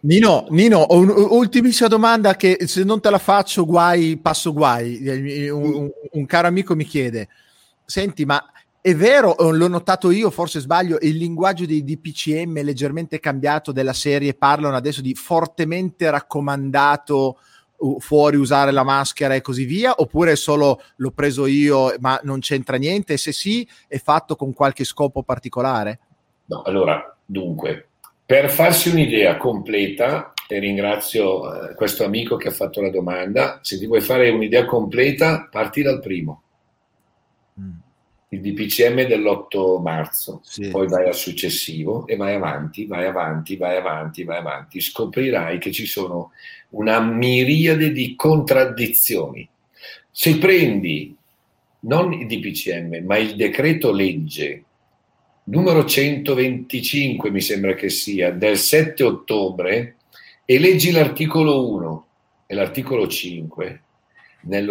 Nino, 0.00 0.46
Nino 0.50 0.86
ultimissima 0.88 1.88
domanda 1.88 2.36
che 2.36 2.58
se 2.66 2.84
non 2.84 3.00
te 3.00 3.10
la 3.10 3.18
faccio 3.18 3.64
guai, 3.64 4.16
passo 4.16 4.52
guai. 4.52 5.48
Un, 5.50 5.74
un, 5.74 5.90
un 6.12 6.26
caro 6.26 6.46
amico 6.46 6.74
mi 6.74 6.84
chiede, 6.84 7.28
senti, 7.84 8.24
ma 8.24 8.42
è 8.86 8.94
vero, 8.94 9.34
l'ho 9.38 9.66
notato 9.68 10.10
io, 10.10 10.28
forse 10.28 10.60
sbaglio, 10.60 10.98
il 11.00 11.16
linguaggio 11.16 11.64
dei 11.64 11.82
DPCM 11.82 12.60
leggermente 12.62 13.18
cambiato 13.18 13.72
della 13.72 13.94
serie, 13.94 14.34
parlano 14.34 14.76
adesso 14.76 15.00
di 15.00 15.14
fortemente 15.14 16.10
raccomandato 16.10 17.38
fuori 17.98 18.36
usare 18.36 18.72
la 18.72 18.82
maschera 18.82 19.34
e 19.34 19.40
così 19.40 19.64
via, 19.64 19.94
oppure 19.96 20.36
solo 20.36 20.82
l'ho 20.96 21.10
preso 21.12 21.46
io 21.46 21.94
ma 22.00 22.20
non 22.24 22.40
c'entra 22.40 22.76
niente? 22.76 23.16
Se 23.16 23.32
sì, 23.32 23.66
è 23.88 23.96
fatto 23.96 24.36
con 24.36 24.52
qualche 24.52 24.84
scopo 24.84 25.22
particolare? 25.22 26.00
No, 26.44 26.60
allora, 26.60 27.16
dunque, 27.24 27.88
per 28.26 28.50
farsi 28.50 28.90
un'idea 28.90 29.38
completa, 29.38 30.34
e 30.46 30.58
ringrazio 30.58 31.70
eh, 31.70 31.74
questo 31.74 32.04
amico 32.04 32.36
che 32.36 32.48
ha 32.48 32.52
fatto 32.52 32.82
la 32.82 32.90
domanda, 32.90 33.60
se 33.62 33.78
ti 33.78 33.86
vuoi 33.86 34.02
fare 34.02 34.28
un'idea 34.28 34.66
completa, 34.66 35.48
parti 35.50 35.80
dal 35.80 36.00
primo 36.00 36.43
il 38.34 38.40
DPCM 38.40 39.06
dell'8 39.06 39.80
marzo, 39.80 40.40
sì. 40.42 40.68
poi 40.68 40.88
vai 40.88 41.06
al 41.06 41.14
successivo 41.14 42.06
e 42.06 42.16
vai 42.16 42.34
avanti, 42.34 42.86
vai 42.86 43.06
avanti, 43.06 43.56
vai 43.56 43.76
avanti, 43.76 44.24
vai 44.24 44.38
avanti, 44.38 44.80
scoprirai 44.80 45.58
che 45.58 45.70
ci 45.70 45.86
sono 45.86 46.32
una 46.70 47.00
miriade 47.00 47.92
di 47.92 48.16
contraddizioni. 48.16 49.48
Se 50.10 50.38
prendi 50.38 51.16
non 51.80 52.12
il 52.12 52.26
DPCM, 52.26 53.04
ma 53.04 53.16
il 53.16 53.36
decreto 53.36 53.92
legge 53.92 54.64
numero 55.44 55.84
125, 55.84 57.30
mi 57.30 57.40
sembra 57.40 57.74
che 57.74 57.90
sia, 57.90 58.30
del 58.30 58.56
7 58.56 59.02
ottobre, 59.04 59.96
e 60.44 60.58
leggi 60.58 60.90
l'articolo 60.90 61.70
1 61.70 62.06
e 62.46 62.54
l'articolo 62.54 63.06
5, 63.06 63.82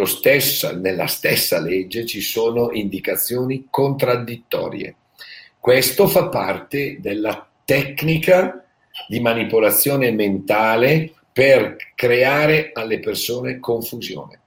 stessa, 0.04 0.72
nella 0.72 1.06
stessa 1.06 1.60
legge 1.60 2.06
ci 2.06 2.20
sono 2.20 2.70
indicazioni 2.72 3.66
contraddittorie. 3.70 4.94
Questo 5.58 6.06
fa 6.06 6.28
parte 6.28 6.98
della 7.00 7.48
tecnica 7.64 8.64
di 9.08 9.20
manipolazione 9.20 10.10
mentale 10.12 11.12
per 11.32 11.76
creare 11.94 12.70
alle 12.72 13.00
persone 13.00 13.58
confusione. 13.58 14.40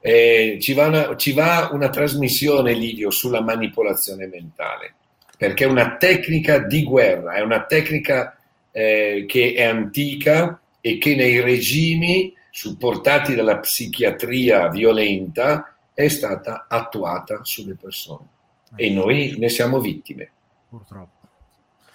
Eh, 0.00 0.58
ci, 0.60 0.74
va 0.74 0.86
una, 0.86 1.16
ci 1.16 1.32
va 1.32 1.70
una 1.72 1.88
trasmissione, 1.88 2.72
Livio, 2.72 3.10
sulla 3.10 3.42
manipolazione 3.42 4.28
mentale, 4.28 4.94
perché 5.36 5.64
è 5.64 5.68
una 5.68 5.96
tecnica 5.96 6.58
di 6.58 6.84
guerra, 6.84 7.34
è 7.34 7.40
una 7.40 7.64
tecnica 7.64 8.36
eh, 8.70 9.24
che 9.26 9.54
è 9.56 9.64
antica 9.64 10.60
e 10.80 10.98
che 10.98 11.16
nei 11.16 11.40
regimi 11.40 12.32
supportati 12.58 13.36
dalla 13.36 13.58
psichiatria 13.58 14.68
violenta, 14.68 15.76
è 15.94 16.08
stata 16.08 16.66
attuata 16.68 17.44
sulle 17.44 17.76
persone 17.76 18.26
e 18.74 18.90
noi 18.90 19.36
ne 19.38 19.48
siamo 19.48 19.78
vittime. 19.78 20.28
Purtroppo. 20.68 21.16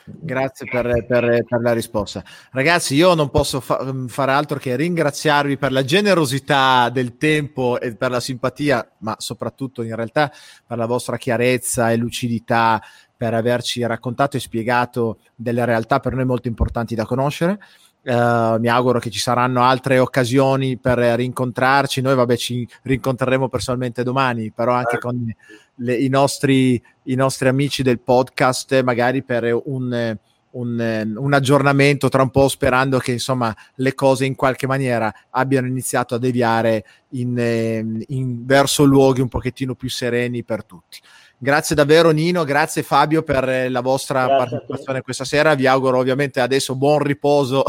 Grazie 0.06 0.65
per, 0.69 1.06
per, 1.06 1.44
per, 1.44 1.61
la 1.61 1.73
risposta. 1.73 2.23
Ragazzi, 2.52 2.95
io 2.95 3.14
non 3.14 3.30
posso 3.30 3.60
fa- 3.60 3.94
fare 4.07 4.31
altro 4.31 4.57
che 4.57 4.77
ringraziarvi 4.77 5.57
per 5.57 5.73
la 5.73 5.84
generosità 5.84 6.90
del 6.90 7.18
tempo 7.18 7.77
e 7.81 7.95
per 7.98 8.11
la 8.11 8.22
simpatia, 8.22 8.90
ma 8.99 9.15
soprattutto 9.18 9.81
in 9.81 9.95
realtà 9.95 10.31
per 10.65 10.77
la 10.77 10.85
vostra 10.85 11.18
chiarezza 11.18 11.91
e 11.91 11.98
lucidità, 11.98 12.81
per 13.18 13.34
averci 13.34 13.85
raccontato 13.85 14.38
e 14.38 14.40
spiegato 14.40 15.19
delle 15.35 15.65
realtà 15.65 15.99
per 15.99 16.14
noi 16.14 16.26
molto 16.26 16.48
importanti 16.48 16.95
da 16.95 17.06
conoscere. 17.06 17.60
Uh, 18.06 18.60
mi 18.60 18.68
auguro 18.68 19.00
che 19.00 19.10
ci 19.10 19.20
saranno 19.20 19.64
altre 19.64 19.98
occasioni 19.98 20.78
per 20.78 20.98
rincontrarci. 20.98 22.02
Noi, 22.02 22.16
vabbè, 22.16 22.36
ci 22.36 22.68
rincontreremo 22.82 23.48
personalmente 23.48 24.04
domani, 24.04 24.52
però 24.52 24.74
anche 24.74 24.98
con 24.98 25.34
le, 25.76 25.96
i, 25.96 26.10
nostri, 26.10 26.82
i, 27.04 27.16
nostri, 27.16 27.48
amici 27.48 27.82
del 27.82 28.00
podcast, 28.00 28.82
magari 28.84 29.24
per 29.24 29.58
un, 29.64 30.18
un, 30.52 31.14
un, 31.16 31.34
aggiornamento 31.34 32.10
tra 32.10 32.22
un 32.22 32.30
po', 32.30 32.48
sperando 32.48 33.00
che 33.00 33.14
insomma 33.14 33.56
le 33.76 33.94
cose 33.96 34.26
in 34.26 34.36
qualche 34.36 34.68
maniera 34.68 35.14
abbiano 35.30 35.68
iniziato 35.68 36.16
a 36.16 36.20
deviare 36.20 36.86
in, 37.12 38.04
in, 38.08 38.46
verso 38.46 38.84
luoghi 38.84 39.22
un 39.22 39.30
pochettino 39.30 39.76
più 39.76 39.90
sereni 39.90 40.44
per 40.44 40.66
tutti. 40.66 41.00
Grazie 41.38 41.76
davvero 41.76 42.12
Nino, 42.12 42.44
grazie 42.44 42.84
Fabio 42.84 43.22
per 43.22 43.70
la 43.70 43.82
vostra 43.82 44.26
grazie 44.26 44.38
partecipazione 44.38 45.02
questa 45.02 45.26
sera. 45.26 45.56
Vi 45.56 45.68
auguro 45.68 45.98
ovviamente 45.98 46.40
adesso 46.40 46.76
buon 46.76 47.00
riposo 47.00 47.64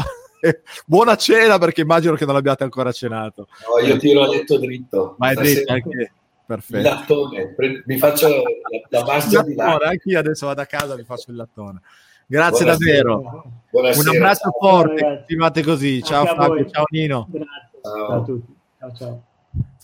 buona 0.85 1.15
cena 1.15 1.57
perché 1.57 1.81
immagino 1.81 2.15
che 2.15 2.25
non 2.25 2.35
abbiate 2.35 2.63
ancora 2.63 2.91
cenato. 2.91 3.47
No, 3.67 3.85
io 3.85 3.97
tiro 3.97 4.23
a 4.23 4.27
letto 4.27 4.57
dritto. 4.57 5.15
Vai 5.17 5.35
dritto 5.35 5.71
anche. 5.71 6.13
Perfetto. 6.45 6.77
Il 6.77 6.83
lattone, 6.83 7.55
mi 7.85 7.97
faccio 7.97 8.27
la, 8.27 8.41
la 8.89 9.03
base 9.03 9.43
di 9.43 9.55
lattone. 9.55 9.85
Anche 9.85 10.09
io 10.09 10.19
adesso 10.19 10.45
vado 10.45 10.61
a 10.61 10.65
casa 10.65 10.93
e 10.93 10.97
mi 10.97 11.03
faccio 11.03 11.31
il 11.31 11.37
lattone. 11.37 11.81
Grazie 12.27 12.65
Buonasera. 12.65 13.03
davvero. 13.03 13.51
Buonasera. 13.71 14.09
Un 14.09 14.15
abbraccio 14.15 14.41
ciao. 14.41 14.59
forte, 14.59 15.03
continuate 15.03 15.63
così. 15.63 16.03
Ciao 16.03 16.25
Fabio, 16.25 16.69
ciao 16.69 16.85
Nino. 16.89 17.27
Grazie. 17.29 17.79
Ciao. 17.81 18.07
ciao 18.07 18.19
a 18.19 18.23
tutti. 18.23 18.55
Ciao 18.79 18.93
ciao. 18.95 19.23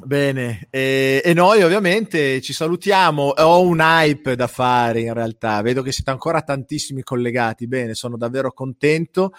Bene, 0.04 0.68
e, 0.70 1.22
e, 1.24 1.34
noi 1.34 1.62
ovviamente 1.62 2.42
ci 2.42 2.54
salutiamo. 2.54 3.34
Ho 3.38 3.62
un 3.62 3.80
hype 3.80 4.36
da 4.36 4.48
fare 4.48 5.02
in 5.02 5.14
realtà, 5.14 5.62
vedo 5.62 5.82
che 5.82 5.92
siete 5.92 6.10
ancora 6.10 6.42
tantissimi 6.42 7.04
collegati. 7.04 7.68
Bene, 7.68 7.94
sono 7.94 8.18
davvero 8.18 8.52
contento 8.52 9.34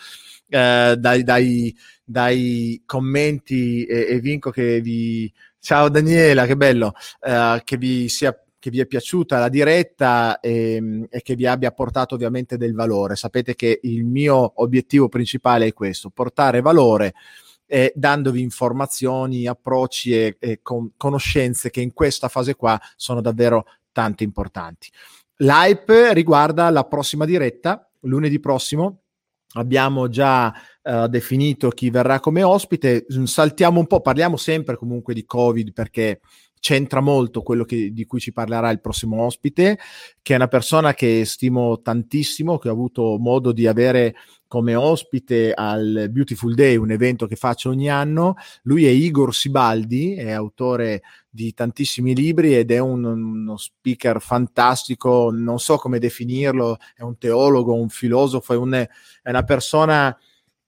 eh, 0.52 0.96
dai, 0.98 1.22
dai, 1.22 1.74
dai, 2.04 2.82
commenti 2.84 3.84
e, 3.84 4.06
e, 4.08 4.20
vinco 4.20 4.50
che 4.50 4.80
vi... 4.80 5.32
Ciao 5.58 5.88
Daniela, 5.88 6.44
che 6.44 6.56
bello, 6.56 6.92
eh, 7.20 7.62
che 7.64 7.76
vi 7.76 8.08
sia 8.08 8.36
che 8.58 8.70
vi 8.70 8.78
è 8.78 8.86
piaciuta 8.86 9.40
la 9.40 9.48
diretta 9.48 10.38
e, 10.38 11.08
e, 11.10 11.22
che 11.22 11.34
vi 11.34 11.46
abbia 11.46 11.72
portato 11.72 12.14
ovviamente 12.14 12.56
del 12.56 12.74
valore. 12.74 13.16
Sapete 13.16 13.56
che 13.56 13.80
il 13.82 14.04
mio 14.04 14.52
obiettivo 14.62 15.08
principale 15.08 15.66
è 15.66 15.72
questo, 15.72 16.10
portare 16.10 16.60
valore 16.60 17.14
e 17.66 17.92
dandovi 17.96 18.40
informazioni, 18.40 19.48
approcci 19.48 20.12
e, 20.14 20.36
e 20.38 20.60
con, 20.62 20.92
conoscenze 20.96 21.70
che 21.70 21.80
in 21.80 21.92
questa 21.92 22.28
fase 22.28 22.54
qua 22.54 22.80
sono 22.94 23.20
davvero 23.20 23.64
tanto 23.90 24.22
importanti. 24.22 24.88
L'hype 25.38 26.14
riguarda 26.14 26.70
la 26.70 26.84
prossima 26.84 27.24
diretta, 27.24 27.90
lunedì 28.02 28.38
prossimo. 28.38 29.01
Abbiamo 29.54 30.08
già 30.08 30.52
uh, 30.82 31.06
definito 31.06 31.68
chi 31.68 31.90
verrà 31.90 32.20
come 32.20 32.42
ospite. 32.42 33.04
Saltiamo 33.24 33.80
un 33.80 33.86
po', 33.86 34.00
parliamo 34.00 34.36
sempre 34.36 34.76
comunque 34.76 35.14
di 35.14 35.24
Covid 35.24 35.72
perché 35.72 36.20
c'entra 36.62 37.00
molto 37.00 37.42
quello 37.42 37.64
che, 37.64 37.92
di 37.92 38.06
cui 38.06 38.20
ci 38.20 38.32
parlerà 38.32 38.70
il 38.70 38.80
prossimo 38.80 39.20
ospite, 39.24 39.80
che 40.22 40.32
è 40.32 40.36
una 40.36 40.46
persona 40.46 40.94
che 40.94 41.24
stimo 41.24 41.80
tantissimo, 41.82 42.56
che 42.58 42.68
ho 42.68 42.72
avuto 42.72 43.18
modo 43.18 43.50
di 43.50 43.66
avere 43.66 44.14
come 44.46 44.76
ospite 44.76 45.52
al 45.54 46.06
Beautiful 46.08 46.54
Day, 46.54 46.76
un 46.76 46.92
evento 46.92 47.26
che 47.26 47.34
faccio 47.34 47.70
ogni 47.70 47.90
anno. 47.90 48.36
Lui 48.62 48.84
è 48.84 48.90
Igor 48.90 49.34
Sibaldi, 49.34 50.14
è 50.14 50.30
autore 50.30 51.02
di 51.28 51.52
tantissimi 51.52 52.14
libri 52.14 52.56
ed 52.56 52.70
è 52.70 52.78
un, 52.78 53.02
uno 53.02 53.56
speaker 53.56 54.20
fantastico, 54.20 55.30
non 55.32 55.58
so 55.58 55.78
come 55.78 55.98
definirlo, 55.98 56.76
è 56.94 57.02
un 57.02 57.18
teologo, 57.18 57.74
un 57.74 57.88
filosofo, 57.88 58.52
è, 58.52 58.56
un, 58.56 58.72
è 58.74 58.88
una 59.30 59.42
persona 59.42 60.16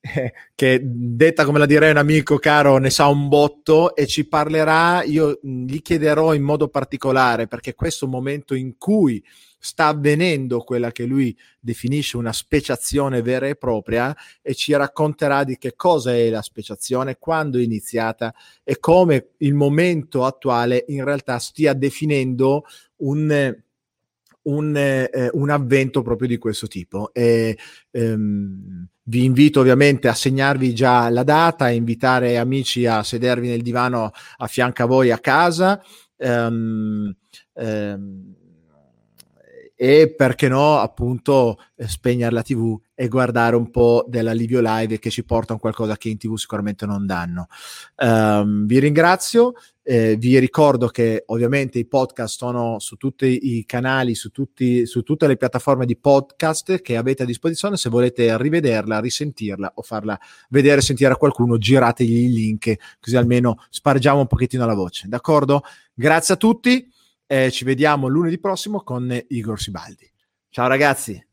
che 0.54 0.80
detta 0.82 1.44
come 1.44 1.58
la 1.58 1.66
direi 1.66 1.90
un 1.90 1.96
amico 1.96 2.38
caro 2.38 2.76
ne 2.76 2.90
sa 2.90 3.06
un 3.06 3.28
botto 3.28 3.96
e 3.96 4.06
ci 4.06 4.26
parlerà, 4.26 5.02
io 5.02 5.38
gli 5.42 5.80
chiederò 5.80 6.34
in 6.34 6.42
modo 6.42 6.68
particolare 6.68 7.46
perché 7.46 7.74
questo 7.74 8.06
momento 8.06 8.54
in 8.54 8.76
cui 8.76 9.22
sta 9.58 9.86
avvenendo 9.86 10.60
quella 10.60 10.92
che 10.92 11.04
lui 11.06 11.34
definisce 11.58 12.18
una 12.18 12.34
speciazione 12.34 13.22
vera 13.22 13.46
e 13.46 13.56
propria 13.56 14.14
e 14.42 14.54
ci 14.54 14.74
racconterà 14.74 15.42
di 15.42 15.56
che 15.56 15.72
cosa 15.74 16.14
è 16.14 16.28
la 16.28 16.42
speciazione, 16.42 17.16
quando 17.18 17.58
è 17.58 17.62
iniziata 17.62 18.34
e 18.62 18.78
come 18.78 19.30
il 19.38 19.54
momento 19.54 20.26
attuale 20.26 20.84
in 20.88 21.02
realtà 21.02 21.38
stia 21.38 21.72
definendo 21.72 22.64
un 22.96 23.62
un, 24.44 24.76
eh, 24.76 25.30
un, 25.32 25.48
avvento 25.48 26.02
proprio 26.02 26.28
di 26.28 26.36
questo 26.36 26.66
tipo. 26.66 27.14
E, 27.14 27.56
ehm, 27.92 28.86
vi 29.04 29.24
invito 29.24 29.60
ovviamente 29.60 30.08
a 30.08 30.14
segnarvi 30.14 30.74
già 30.74 31.08
la 31.10 31.22
data, 31.24 31.66
a 31.66 31.70
invitare 31.70 32.36
amici 32.38 32.86
a 32.86 33.02
sedervi 33.02 33.48
nel 33.48 33.62
divano 33.62 34.10
a 34.36 34.46
fianco 34.46 34.82
a 34.82 34.86
voi 34.86 35.10
a 35.10 35.18
casa. 35.18 35.82
Um, 36.16 37.14
um, 37.54 38.34
e 39.76 40.14
perché 40.14 40.48
no, 40.48 40.78
appunto, 40.78 41.58
eh, 41.74 41.88
spegnere 41.88 42.32
la 42.32 42.42
TV 42.42 42.78
e 42.94 43.08
guardare 43.08 43.56
un 43.56 43.70
po' 43.70 44.04
della 44.08 44.32
Livio 44.32 44.60
Live 44.62 45.00
che 45.00 45.10
ci 45.10 45.24
portano 45.24 45.58
qualcosa 45.58 45.96
che 45.96 46.08
in 46.08 46.16
TV 46.16 46.36
sicuramente 46.36 46.86
non 46.86 47.06
danno. 47.06 47.48
Um, 47.96 48.66
vi 48.66 48.78
ringrazio, 48.78 49.54
eh, 49.82 50.14
vi 50.16 50.38
ricordo 50.38 50.86
che 50.86 51.24
ovviamente 51.26 51.80
i 51.80 51.86
podcast 51.86 52.36
sono 52.36 52.78
su 52.78 52.96
tutti 52.96 53.56
i 53.56 53.64
canali, 53.66 54.14
su, 54.14 54.30
tutti, 54.30 54.86
su 54.86 55.02
tutte 55.02 55.26
le 55.26 55.36
piattaforme 55.36 55.86
di 55.86 55.96
podcast 55.96 56.80
che 56.80 56.96
avete 56.96 57.24
a 57.24 57.26
disposizione. 57.26 57.76
Se 57.76 57.88
volete 57.88 58.38
rivederla, 58.38 59.00
risentirla 59.00 59.72
o 59.74 59.82
farla 59.82 60.18
vedere, 60.50 60.82
sentire 60.82 61.12
a 61.12 61.16
qualcuno, 61.16 61.58
girategli 61.58 62.26
il 62.26 62.32
link, 62.32 62.74
così 63.00 63.16
almeno 63.16 63.56
spargiamo 63.70 64.20
un 64.20 64.26
pochettino 64.28 64.64
la 64.64 64.74
voce. 64.74 65.08
D'accordo? 65.08 65.62
Grazie 65.92 66.34
a 66.34 66.36
tutti. 66.36 66.92
Eh, 67.26 67.50
ci 67.50 67.64
vediamo 67.64 68.06
lunedì 68.06 68.38
prossimo 68.38 68.82
con 68.82 69.16
Igor 69.28 69.58
Sibaldi. 69.58 70.10
Ciao 70.50 70.68
ragazzi. 70.68 71.24